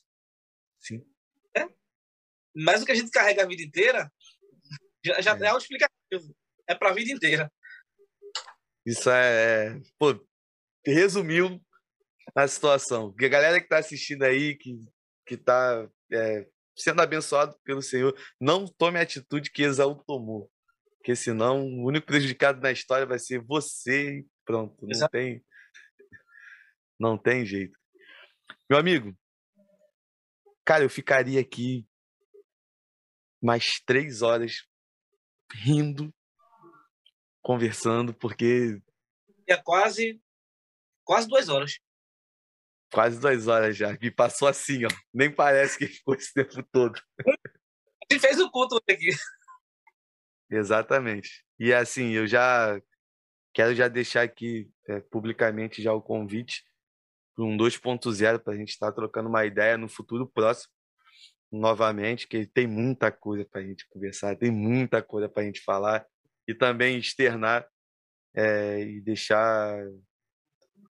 Sim. 0.79 1.05
É? 1.55 1.67
Mas 2.55 2.81
o 2.81 2.85
que 2.85 2.91
a 2.91 2.95
gente 2.95 3.11
carrega 3.11 3.43
a 3.43 3.47
vida 3.47 3.61
inteira 3.61 4.11
já, 5.03 5.21
já 5.21 5.37
é, 5.37 5.49
é 5.49 5.57
explicativo. 5.57 6.35
É 6.67 6.73
para 6.73 6.89
a 6.89 6.93
vida 6.93 7.11
inteira. 7.11 7.51
Isso 8.85 9.09
é, 9.09 9.67
é. 9.67 9.81
Pô, 9.99 10.19
resumiu 10.85 11.61
a 12.35 12.47
situação. 12.47 13.11
Porque 13.11 13.25
a 13.25 13.29
galera 13.29 13.59
que 13.59 13.65
está 13.65 13.77
assistindo 13.77 14.23
aí, 14.23 14.55
que, 14.55 14.79
que 15.25 15.37
tá 15.37 15.87
é, 16.11 16.47
sendo 16.75 17.01
abençoado 17.01 17.57
pelo 17.63 17.81
Senhor, 17.81 18.17
não 18.39 18.65
tome 18.65 18.99
a 18.99 19.03
atitude 19.03 19.51
que 19.51 19.63
Esaú 19.63 19.95
tomou. 20.05 20.51
Porque 21.05 21.15
senão 21.15 21.61
o 21.63 21.85
único 21.85 22.07
prejudicado 22.07 22.59
na 22.59 22.71
história 22.71 23.05
vai 23.05 23.19
ser 23.19 23.39
você. 23.39 24.25
Pronto, 24.43 24.75
não 24.81 24.89
Exato. 24.89 25.11
tem. 25.11 25.45
Não 26.99 27.15
tem 27.15 27.45
jeito. 27.45 27.77
Meu 28.67 28.79
amigo, 28.79 29.15
cara, 30.65 30.83
eu 30.83 30.89
ficaria 30.89 31.39
aqui 31.39 31.87
mais 33.39 33.79
três 33.85 34.23
horas 34.23 34.67
rindo, 35.53 36.11
conversando, 37.39 38.11
porque. 38.11 38.81
É 39.47 39.57
quase. 39.57 40.19
Quase 41.03 41.27
duas 41.27 41.49
horas. 41.49 41.77
Quase 42.91 43.19
duas 43.19 43.47
horas 43.47 43.77
já. 43.77 43.95
Me 44.01 44.09
passou 44.09 44.47
assim, 44.47 44.85
ó. 44.85 44.89
Nem 45.13 45.31
parece 45.31 45.77
que 45.77 45.85
ficou 45.85 46.15
esse 46.15 46.33
tempo 46.33 46.67
todo. 46.71 46.99
A 48.09 48.13
gente 48.13 48.21
fez 48.21 48.39
o 48.39 48.49
culto 48.49 48.81
aqui. 48.89 49.09
Exatamente. 50.49 51.43
E 51.59 51.73
assim, 51.73 52.11
eu 52.11 52.27
já 52.27 52.79
quero 53.53 53.73
já 53.73 53.87
deixar 53.87 54.23
aqui 54.23 54.69
é, 54.87 54.99
publicamente 54.99 55.81
já 55.81 55.93
o 55.93 56.01
convite 56.01 56.63
para 57.35 57.45
um 57.45 57.57
2.0 57.57 58.39
para 58.39 58.53
a 58.53 58.57
gente 58.57 58.69
estar 58.69 58.87
tá 58.87 58.91
trocando 58.93 59.29
uma 59.29 59.45
ideia 59.45 59.77
no 59.77 59.87
futuro 59.87 60.27
próximo 60.27 60.73
novamente, 61.51 62.27
que 62.27 62.45
tem 62.45 62.67
muita 62.67 63.11
coisa 63.11 63.45
para 63.45 63.61
a 63.61 63.63
gente 63.63 63.87
conversar, 63.89 64.35
tem 64.35 64.51
muita 64.51 65.01
coisa 65.01 65.29
para 65.29 65.43
a 65.43 65.45
gente 65.45 65.61
falar 65.61 66.05
e 66.47 66.53
também 66.53 66.97
externar 66.97 67.65
é, 68.35 68.81
e 68.81 69.01
deixar 69.01 69.77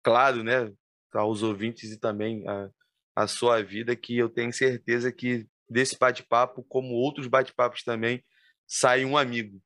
claro, 0.03 0.44
né, 0.44 0.72
aos 1.14 1.44
ouvintes 1.44 1.91
e 1.91 1.99
também 1.99 2.48
a, 2.48 2.69
a 3.15 3.27
sua 3.27 3.64
vida 3.64 3.95
que 3.95 4.18
eu 4.18 4.30
tenho 4.30 4.52
certeza 4.52 5.11
que 5.11 5.48
desse 5.69 5.98
bate-papo, 5.98 6.64
como 6.64 6.94
outros 6.94 7.27
bate-papos 7.27 7.84
também, 7.84 8.23
sai 8.67 9.05
um 9.05 9.17
amigo 9.17 9.61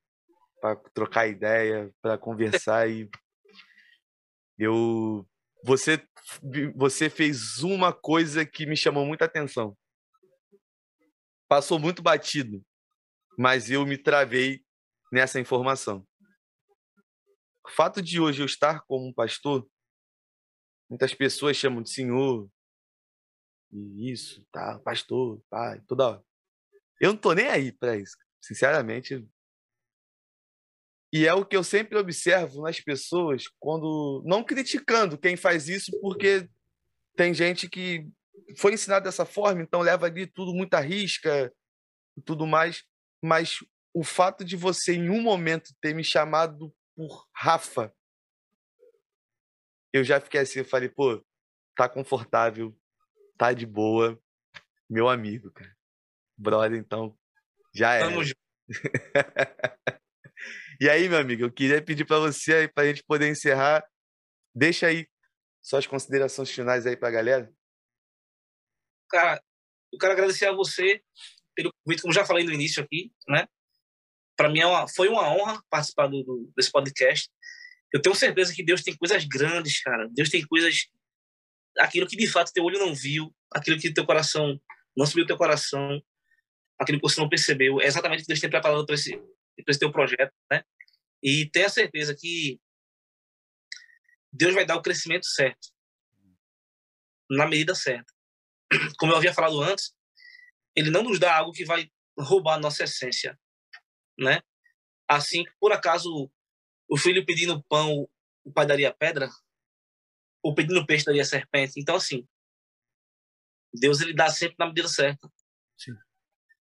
para 0.62 0.76
trocar 0.94 1.28
ideia, 1.28 1.92
para 2.02 2.18
conversar 2.18 2.90
e 2.90 3.10
eu 4.58 5.26
você 5.64 6.02
você 6.76 7.10
fez 7.10 7.64
uma 7.64 7.94
coisa 7.94 8.46
que 8.46 8.66
me 8.66 8.76
chamou 8.76 9.06
muita 9.06 9.26
atenção 9.26 9.76
passou 11.50 11.80
muito 11.80 12.04
batido, 12.04 12.64
mas 13.36 13.72
eu 13.72 13.84
me 13.86 13.98
travei 13.98 14.64
nessa 15.12 15.40
informação. 15.40 16.08
O 17.66 17.72
fato 17.72 18.02
de 18.02 18.22
hoje 18.22 18.42
eu 18.42 18.46
estar 18.46 18.82
como 18.86 19.08
um 19.08 19.14
pastor, 19.14 19.68
muitas 20.88 21.14
pessoas 21.14 21.58
chamam 21.58 21.82
de 21.82 21.92
senhor, 21.92 22.48
e 23.72 24.12
isso, 24.12 24.46
tá, 24.52 24.80
pastor, 24.80 25.42
pai, 25.50 25.82
toda 25.88 26.08
hora. 26.08 26.24
Eu 27.02 27.14
não 27.14 27.20
tô 27.20 27.34
nem 27.34 27.48
aí 27.48 27.72
para 27.72 27.98
isso, 27.98 28.16
sinceramente. 28.42 29.28
E 31.12 31.26
é 31.28 31.34
o 31.34 31.46
que 31.46 31.56
eu 31.56 31.64
sempre 31.64 31.98
observo 31.98 32.62
nas 32.62 32.80
pessoas 32.80 33.46
quando 33.60 34.24
não 34.26 34.44
criticando 34.44 35.18
quem 35.18 35.36
faz 35.36 35.68
isso, 35.68 35.92
porque 36.02 36.48
tem 37.16 37.34
gente 37.34 37.68
que 37.68 38.08
foi 38.58 38.74
ensinado 38.74 39.06
dessa 39.06 39.26
forma, 39.26 39.62
então 39.62 39.82
leva 39.82 40.06
ali 40.06 40.28
tudo 40.28 40.54
muita 40.54 40.80
risca 40.80 41.54
e 42.18 42.22
tudo 42.22 42.46
mais. 42.46 42.84
Mas 43.22 43.58
o 43.94 44.04
fato 44.04 44.46
de 44.46 44.56
você, 44.56 44.94
em 44.94 45.10
um 45.10 45.22
momento, 45.22 45.74
ter 45.82 45.94
me 45.94 46.04
chamado 46.04 46.74
por 46.96 47.28
Rafa, 47.34 47.94
eu 49.92 50.04
já 50.04 50.22
fiquei 50.22 50.42
assim, 50.42 50.60
eu 50.60 50.66
falei, 50.66 50.90
pô, 50.90 51.24
tá 51.76 51.90
confortável, 51.90 52.78
tá 53.38 53.52
de 53.52 53.66
boa, 53.66 54.22
meu 54.90 55.10
amigo, 55.10 55.52
cara. 55.52 55.76
Brother, 56.38 56.78
então, 56.80 57.18
já 57.74 57.96
é. 57.96 58.00
Vamos. 58.00 58.34
e 60.80 60.90
aí, 60.90 61.10
meu 61.10 61.20
amigo, 61.20 61.44
eu 61.44 61.52
queria 61.52 61.82
pedir 61.82 62.06
para 62.06 62.20
você, 62.20 62.68
para 62.68 62.84
a 62.84 62.88
gente 62.88 63.04
poder 63.04 63.30
encerrar, 63.30 63.84
deixa 64.56 64.88
aí 64.88 65.08
suas 65.62 65.86
considerações 65.86 66.50
finais 66.50 66.86
aí 66.86 66.96
para 66.96 67.10
a 67.10 67.12
galera. 67.12 67.54
Cara, 69.10 69.42
eu 69.92 70.00
quero 70.00 70.14
agradecer 70.14 70.46
a 70.46 70.52
você 70.52 71.02
pelo 71.56 71.72
convite, 71.84 72.02
como 72.02 72.14
já 72.14 72.26
falei 72.26 72.46
no 72.46 72.54
início 72.54 72.84
aqui, 72.84 73.12
né? 73.28 73.48
Para 74.38 74.50
mim 74.50 74.62
é 74.62 74.66
uma, 74.66 74.88
foi 74.88 75.10
uma 75.10 75.34
honra 75.34 75.62
participar 75.70 76.08
do, 76.08 76.24
do, 76.24 76.52
desse 76.56 76.72
podcast. 76.72 77.30
Eu 77.92 78.02
tenho 78.02 78.16
certeza 78.16 78.54
que 78.54 78.64
Deus 78.64 78.84
tem 78.84 78.96
coisas 78.96 79.26
grandes, 79.26 79.82
cara. 79.82 80.08
Deus 80.12 80.30
tem 80.30 80.46
coisas 80.46 80.88
aquilo 81.78 82.08
que 82.08 82.16
de 82.16 82.28
fato 82.28 82.52
teu 82.54 82.64
olho 82.64 82.80
não 82.80 82.94
viu, 82.94 83.34
aquilo 83.54 83.80
que 83.80 83.94
teu 83.94 84.06
coração 84.06 84.60
não 84.96 85.06
subiu 85.06 85.26
teu 85.26 85.38
coração, 85.38 86.02
aquilo 86.80 87.00
que 87.00 87.08
você 87.08 87.20
não 87.20 87.30
percebeu, 87.30 87.82
é 87.82 87.86
exatamente 87.86 88.20
o 88.20 88.24
que 88.24 88.28
Deus 88.28 88.40
tem 88.40 88.50
preparado 88.50 88.86
para 88.86 88.96
esse, 88.96 89.22
esse 89.68 89.80
teu 89.80 89.92
projeto, 89.92 90.34
né? 90.52 90.64
E 91.22 91.50
tenha 91.50 91.70
certeza 91.70 92.16
que 92.18 92.60
Deus 94.32 94.54
vai 94.54 94.66
dar 94.66 94.78
o 94.78 94.82
crescimento 94.82 95.26
certo, 95.26 95.70
na 97.30 97.48
medida 97.48 97.76
certa 97.76 98.14
como 98.98 99.12
eu 99.12 99.18
havia 99.18 99.34
falado 99.34 99.62
antes, 99.62 99.94
ele 100.76 100.90
não 100.90 101.04
nos 101.04 101.20
dá 101.20 101.36
algo 101.36 101.52
que 101.52 101.66
vai 101.66 101.90
roubar 102.18 102.56
a 102.56 102.60
nossa 102.60 102.84
essência, 102.84 103.40
né? 104.18 104.42
Assim, 105.08 105.44
por 105.60 105.72
acaso 105.72 106.32
o 106.88 106.98
filho 106.98 107.26
pedindo 107.26 107.64
pão, 107.64 108.08
o 108.44 108.52
pai 108.52 108.66
daria 108.66 108.94
pedra, 108.94 109.30
ou 110.44 110.54
pedindo 110.54 110.86
peixe 110.86 111.06
daria 111.06 111.26
serpente. 111.26 111.80
Então, 111.80 111.96
assim, 111.96 112.28
Deus 113.74 114.02
ele 114.02 114.14
dá 114.14 114.30
sempre 114.30 114.56
na 114.60 114.68
medida 114.68 114.88
certa. 114.88 115.32
Sim. 115.78 115.94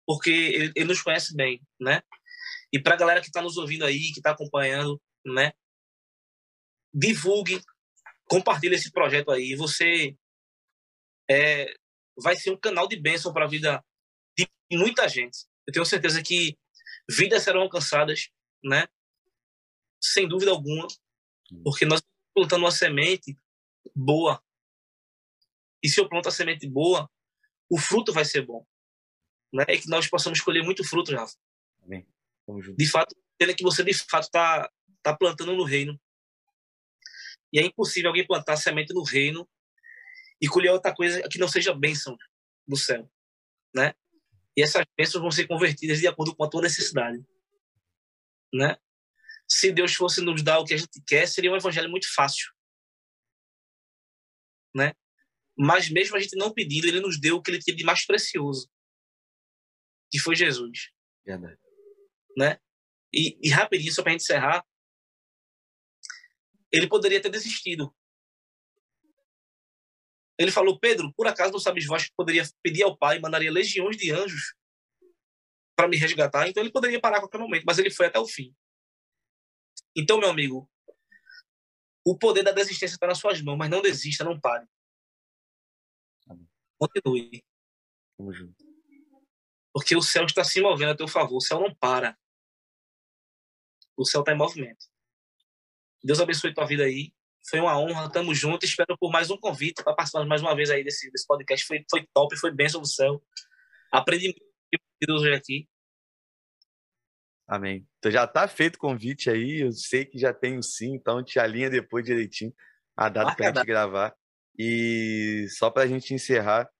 Porque 0.06 0.30
ele, 0.30 0.72
ele 0.74 0.84
nos 0.86 1.02
conhece 1.02 1.34
bem, 1.34 1.60
né? 1.80 2.02
E 2.72 2.78
para 2.80 2.94
a 2.94 2.98
galera 2.98 3.20
que 3.20 3.26
está 3.26 3.42
nos 3.42 3.56
ouvindo 3.56 3.84
aí, 3.84 4.12
que 4.12 4.18
está 4.18 4.30
acompanhando, 4.30 5.00
né? 5.24 5.52
Divulgue, 6.92 7.62
compartilhe 8.28 8.74
esse 8.74 8.90
projeto 8.90 9.30
aí. 9.30 9.54
Você 9.54 10.16
é, 11.30 11.74
vai 12.16 12.36
ser 12.36 12.50
um 12.50 12.58
canal 12.58 12.88
de 12.88 12.96
bênção 12.96 13.32
para 13.32 13.44
a 13.44 13.48
vida 13.48 13.84
de 14.36 14.48
muita 14.72 15.08
gente. 15.08 15.46
Eu 15.66 15.72
tenho 15.72 15.86
certeza 15.86 16.22
que 16.22 16.58
vidas 17.08 17.42
serão 17.42 17.62
alcançadas, 17.62 18.28
né? 18.64 18.88
Sem 20.00 20.26
dúvida 20.26 20.50
alguma, 20.50 20.88
porque 21.62 21.84
nós 21.84 22.00
estamos 22.00 22.32
plantando 22.34 22.64
uma 22.64 22.70
semente 22.70 23.38
boa. 23.94 24.42
E 25.82 25.88
se 25.88 26.00
eu 26.00 26.08
planto 26.08 26.28
a 26.28 26.32
semente 26.32 26.68
boa, 26.68 27.10
o 27.70 27.78
fruto 27.78 28.12
vai 28.12 28.24
ser 28.24 28.46
bom. 28.46 28.66
Né? 29.52 29.64
E 29.68 29.78
que 29.78 29.88
nós 29.88 30.08
possamos 30.08 30.40
colher 30.40 30.62
muito 30.62 30.84
fruto, 30.84 31.14
Rafa. 31.14 31.36
Amém. 31.84 32.06
De 32.76 32.88
fato, 32.88 33.14
é 33.40 33.54
que 33.54 33.62
você 33.62 33.82
de 33.82 33.92
fato 33.94 34.24
está 34.24 34.70
tá 35.02 35.16
plantando 35.16 35.54
no 35.54 35.64
reino. 35.64 36.00
E 37.52 37.58
é 37.58 37.62
impossível 37.62 38.08
alguém 38.08 38.26
plantar 38.26 38.56
semente 38.56 38.94
no 38.94 39.02
reino 39.02 39.48
e 40.40 40.48
colher 40.48 40.70
outra 40.70 40.94
coisa 40.94 41.22
que 41.28 41.38
não 41.38 41.48
seja 41.48 41.74
bênção 41.74 42.16
do 42.66 42.76
céu, 42.76 43.10
né? 43.74 43.94
E 44.56 44.62
essas 44.62 44.84
bênçãos 44.96 45.20
vão 45.20 45.30
ser 45.30 45.46
convertidas 45.46 45.98
de 45.98 46.06
acordo 46.06 46.34
com 46.34 46.44
a 46.44 46.48
tua 46.48 46.62
necessidade, 46.62 47.24
né? 48.52 48.76
Se 49.46 49.70
Deus 49.70 49.94
fosse 49.94 50.20
nos 50.20 50.42
dar 50.42 50.58
o 50.58 50.64
que 50.64 50.74
a 50.74 50.76
gente 50.76 51.02
quer, 51.06 51.26
seria 51.26 51.52
um 51.52 51.56
evangelho 51.56 51.90
muito 51.90 52.12
fácil, 52.12 52.50
né? 54.74 54.94
Mas 55.56 55.90
mesmo 55.90 56.16
a 56.16 56.20
gente 56.20 56.36
não 56.36 56.52
pedindo, 56.52 56.86
ele 56.86 57.00
nos 57.00 57.20
deu 57.20 57.36
o 57.36 57.42
que 57.42 57.50
ele 57.50 57.60
tinha 57.60 57.76
de 57.76 57.84
mais 57.84 58.06
precioso, 58.06 58.70
que 60.12 60.18
foi 60.18 60.36
Jesus. 60.36 60.90
Verdade. 61.24 61.58
Né? 62.36 62.60
E, 63.12 63.38
e 63.42 63.50
rapidinho, 63.50 63.92
só 63.92 64.02
para 64.02 64.12
gente 64.12 64.20
encerrar, 64.20 64.64
ele 66.70 66.86
poderia 66.86 67.20
ter 67.20 67.30
desistido. 67.30 67.94
Ele 70.38 70.50
falou, 70.50 70.78
Pedro, 70.78 71.12
por 71.14 71.26
acaso 71.26 71.52
não 71.52 71.58
sabes 71.58 71.86
vós 71.86 72.04
que 72.04 72.14
poderia 72.14 72.42
pedir 72.62 72.82
ao 72.82 72.96
Pai, 72.96 73.18
mandaria 73.18 73.50
legiões 73.50 73.96
de 73.96 74.10
anjos 74.10 74.54
para 75.74 75.88
me 75.88 75.96
resgatar? 75.96 76.48
Então 76.48 76.62
ele 76.62 76.72
poderia 76.72 77.00
parar 77.00 77.16
a 77.16 77.20
qualquer 77.20 77.38
momento, 77.38 77.64
mas 77.64 77.78
ele 77.78 77.90
foi 77.90 78.06
até 78.06 78.18
o 78.18 78.26
fim. 78.26 78.54
Então, 79.96 80.18
meu 80.18 80.28
amigo, 80.28 80.70
o 82.04 82.18
poder 82.18 82.42
da 82.42 82.52
desistência 82.52 82.94
está 82.94 83.06
nas 83.06 83.18
suas 83.18 83.40
mãos, 83.40 83.56
mas 83.56 83.70
não 83.70 83.80
desista, 83.80 84.24
não 84.24 84.40
pare. 84.40 84.66
Continue. 86.78 87.44
Vamos 88.18 88.36
junto. 88.36 88.71
Porque 89.72 89.96
o 89.96 90.02
céu 90.02 90.24
está 90.24 90.44
se 90.44 90.60
movendo 90.60 90.92
a 90.92 90.96
teu 90.96 91.08
favor. 91.08 91.36
O 91.36 91.40
céu 91.40 91.60
não 91.60 91.74
para. 91.74 92.16
O 93.96 94.04
céu 94.04 94.20
está 94.20 94.32
em 94.32 94.36
movimento. 94.36 94.86
Deus 96.02 96.20
abençoe 96.20 96.54
tua 96.54 96.66
vida 96.66 96.84
aí. 96.84 97.12
Foi 97.48 97.60
uma 97.60 97.78
honra. 97.78 98.10
Tamo 98.10 98.34
junto. 98.34 98.64
Espero 98.64 98.96
por 98.98 99.10
mais 99.10 99.30
um 99.30 99.36
convite 99.36 99.82
para 99.82 99.94
participar 99.94 100.24
mais 100.26 100.42
uma 100.42 100.54
vez 100.54 100.70
aí 100.70 100.84
desse, 100.84 101.10
desse 101.10 101.26
podcast. 101.26 101.66
Foi, 101.66 101.84
foi 101.90 102.06
top, 102.12 102.36
foi 102.36 102.52
bênção 102.52 102.80
do 102.80 102.86
céu. 102.86 103.22
Aprendi 103.90 104.26
muito 104.26 105.12
hoje 105.12 105.34
aqui. 105.34 105.68
Amém. 107.46 107.86
Então 107.98 108.10
já 108.10 108.26
tá 108.26 108.46
feito 108.48 108.76
o 108.76 108.78
convite 108.78 109.28
aí. 109.28 109.60
Eu 109.60 109.72
sei 109.72 110.04
que 110.04 110.18
já 110.18 110.32
tem 110.32 110.58
o 110.58 110.62
sim, 110.62 110.94
então 110.94 111.22
te 111.22 111.38
alinha 111.38 111.68
depois 111.68 112.04
direitinho 112.04 112.54
a 112.96 113.08
data 113.08 113.34
para 113.34 113.50
a 113.50 113.52
gente 113.54 113.66
gravar. 113.66 114.14
E 114.58 115.46
só 115.50 115.70
para 115.70 115.82
a 115.82 115.86
gente 115.86 116.14
encerrar, 116.14 116.70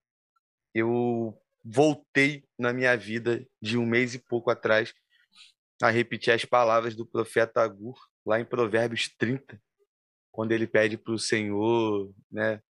eu 0.74 1.38
voltei 1.64 2.44
na 2.58 2.72
minha 2.72 2.96
vida 2.96 3.46
de 3.60 3.78
um 3.78 3.86
mês 3.86 4.14
e 4.14 4.18
pouco 4.18 4.50
atrás 4.50 4.92
a 5.82 5.90
repetir 5.90 6.32
as 6.32 6.44
palavras 6.44 6.94
do 6.94 7.06
profeta 7.06 7.62
Agur, 7.62 7.98
lá 8.24 8.40
em 8.40 8.44
Provérbios 8.44 9.08
30, 9.18 9.60
quando 10.30 10.52
ele 10.52 10.66
pede 10.66 10.96
para 10.96 11.12
o 11.12 11.18
Senhor, 11.18 12.12
né? 12.30 12.60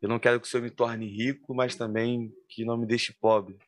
Eu 0.00 0.08
não 0.08 0.18
quero 0.18 0.40
que 0.40 0.46
o 0.46 0.50
Senhor 0.50 0.62
me 0.62 0.70
torne 0.70 1.06
rico, 1.06 1.54
mas 1.54 1.74
também 1.74 2.32
que 2.48 2.64
não 2.64 2.76
me 2.76 2.86
deixe 2.86 3.12
pobre. 3.20 3.58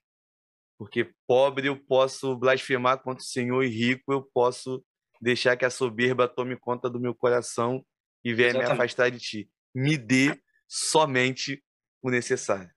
Porque 0.79 1.13
pobre 1.27 1.67
eu 1.69 1.77
posso 1.77 2.37
blasfemar 2.37 3.03
contra 3.03 3.23
o 3.23 3.27
Senhor 3.27 3.63
e 3.65 3.69
rico 3.69 4.13
eu 4.13 4.23
posso 4.23 4.85
deixar 5.21 5.57
que 5.57 5.65
a 5.65 5.71
soberba 5.71 6.29
tome 6.29 6.57
conta 6.57 6.89
do 6.89 7.01
meu 7.01 7.15
coração 7.15 7.85
e 8.25 8.33
venha 8.33 8.51
Exatamente. 8.51 8.69
me 8.69 8.75
afastar 8.75 9.11
de 9.11 9.19
ti. 9.19 9.51
Me 9.75 9.99
dê 9.99 10.41
somente 10.69 11.63
o 12.01 12.11
necessário. 12.11 12.71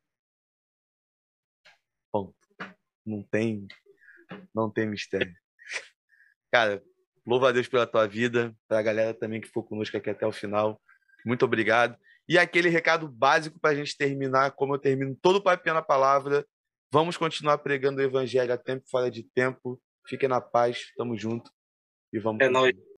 Não 3.05 3.23
tem, 3.23 3.67
não 4.53 4.69
tem 4.69 4.87
mistério. 4.87 5.33
Cara, 6.51 6.81
louva 7.25 7.49
a 7.49 7.51
Deus 7.51 7.67
pela 7.67 7.87
tua 7.87 8.07
vida, 8.07 8.55
para 8.67 8.79
a 8.79 8.83
galera 8.83 9.13
também 9.13 9.41
que 9.41 9.47
ficou 9.47 9.63
conosco 9.63 9.97
aqui 9.97 10.09
até 10.09 10.25
o 10.25 10.31
final. 10.31 10.81
Muito 11.25 11.43
obrigado. 11.45 11.97
E 12.27 12.37
aquele 12.37 12.69
recado 12.69 13.07
básico 13.07 13.59
para 13.59 13.71
a 13.71 13.75
gente 13.75 13.97
terminar, 13.97 14.51
como 14.51 14.75
eu 14.75 14.79
termino 14.79 15.15
todo 15.21 15.37
o 15.37 15.43
papel 15.43 15.73
na 15.73 15.81
palavra. 15.81 16.45
Vamos 16.91 17.17
continuar 17.17 17.57
pregando 17.57 17.99
o 17.99 18.03
evangelho 18.03 18.53
a 18.53 18.57
tempo 18.57 18.83
e 18.85 18.89
fora 18.89 19.09
de 19.09 19.23
tempo. 19.23 19.81
Fiquem 20.07 20.29
na 20.29 20.39
paz, 20.39 20.91
tamo 20.95 21.17
junto 21.17 21.51
e 22.11 22.19
vamos. 22.19 22.41
É 22.41 22.49
nóis. 22.49 22.75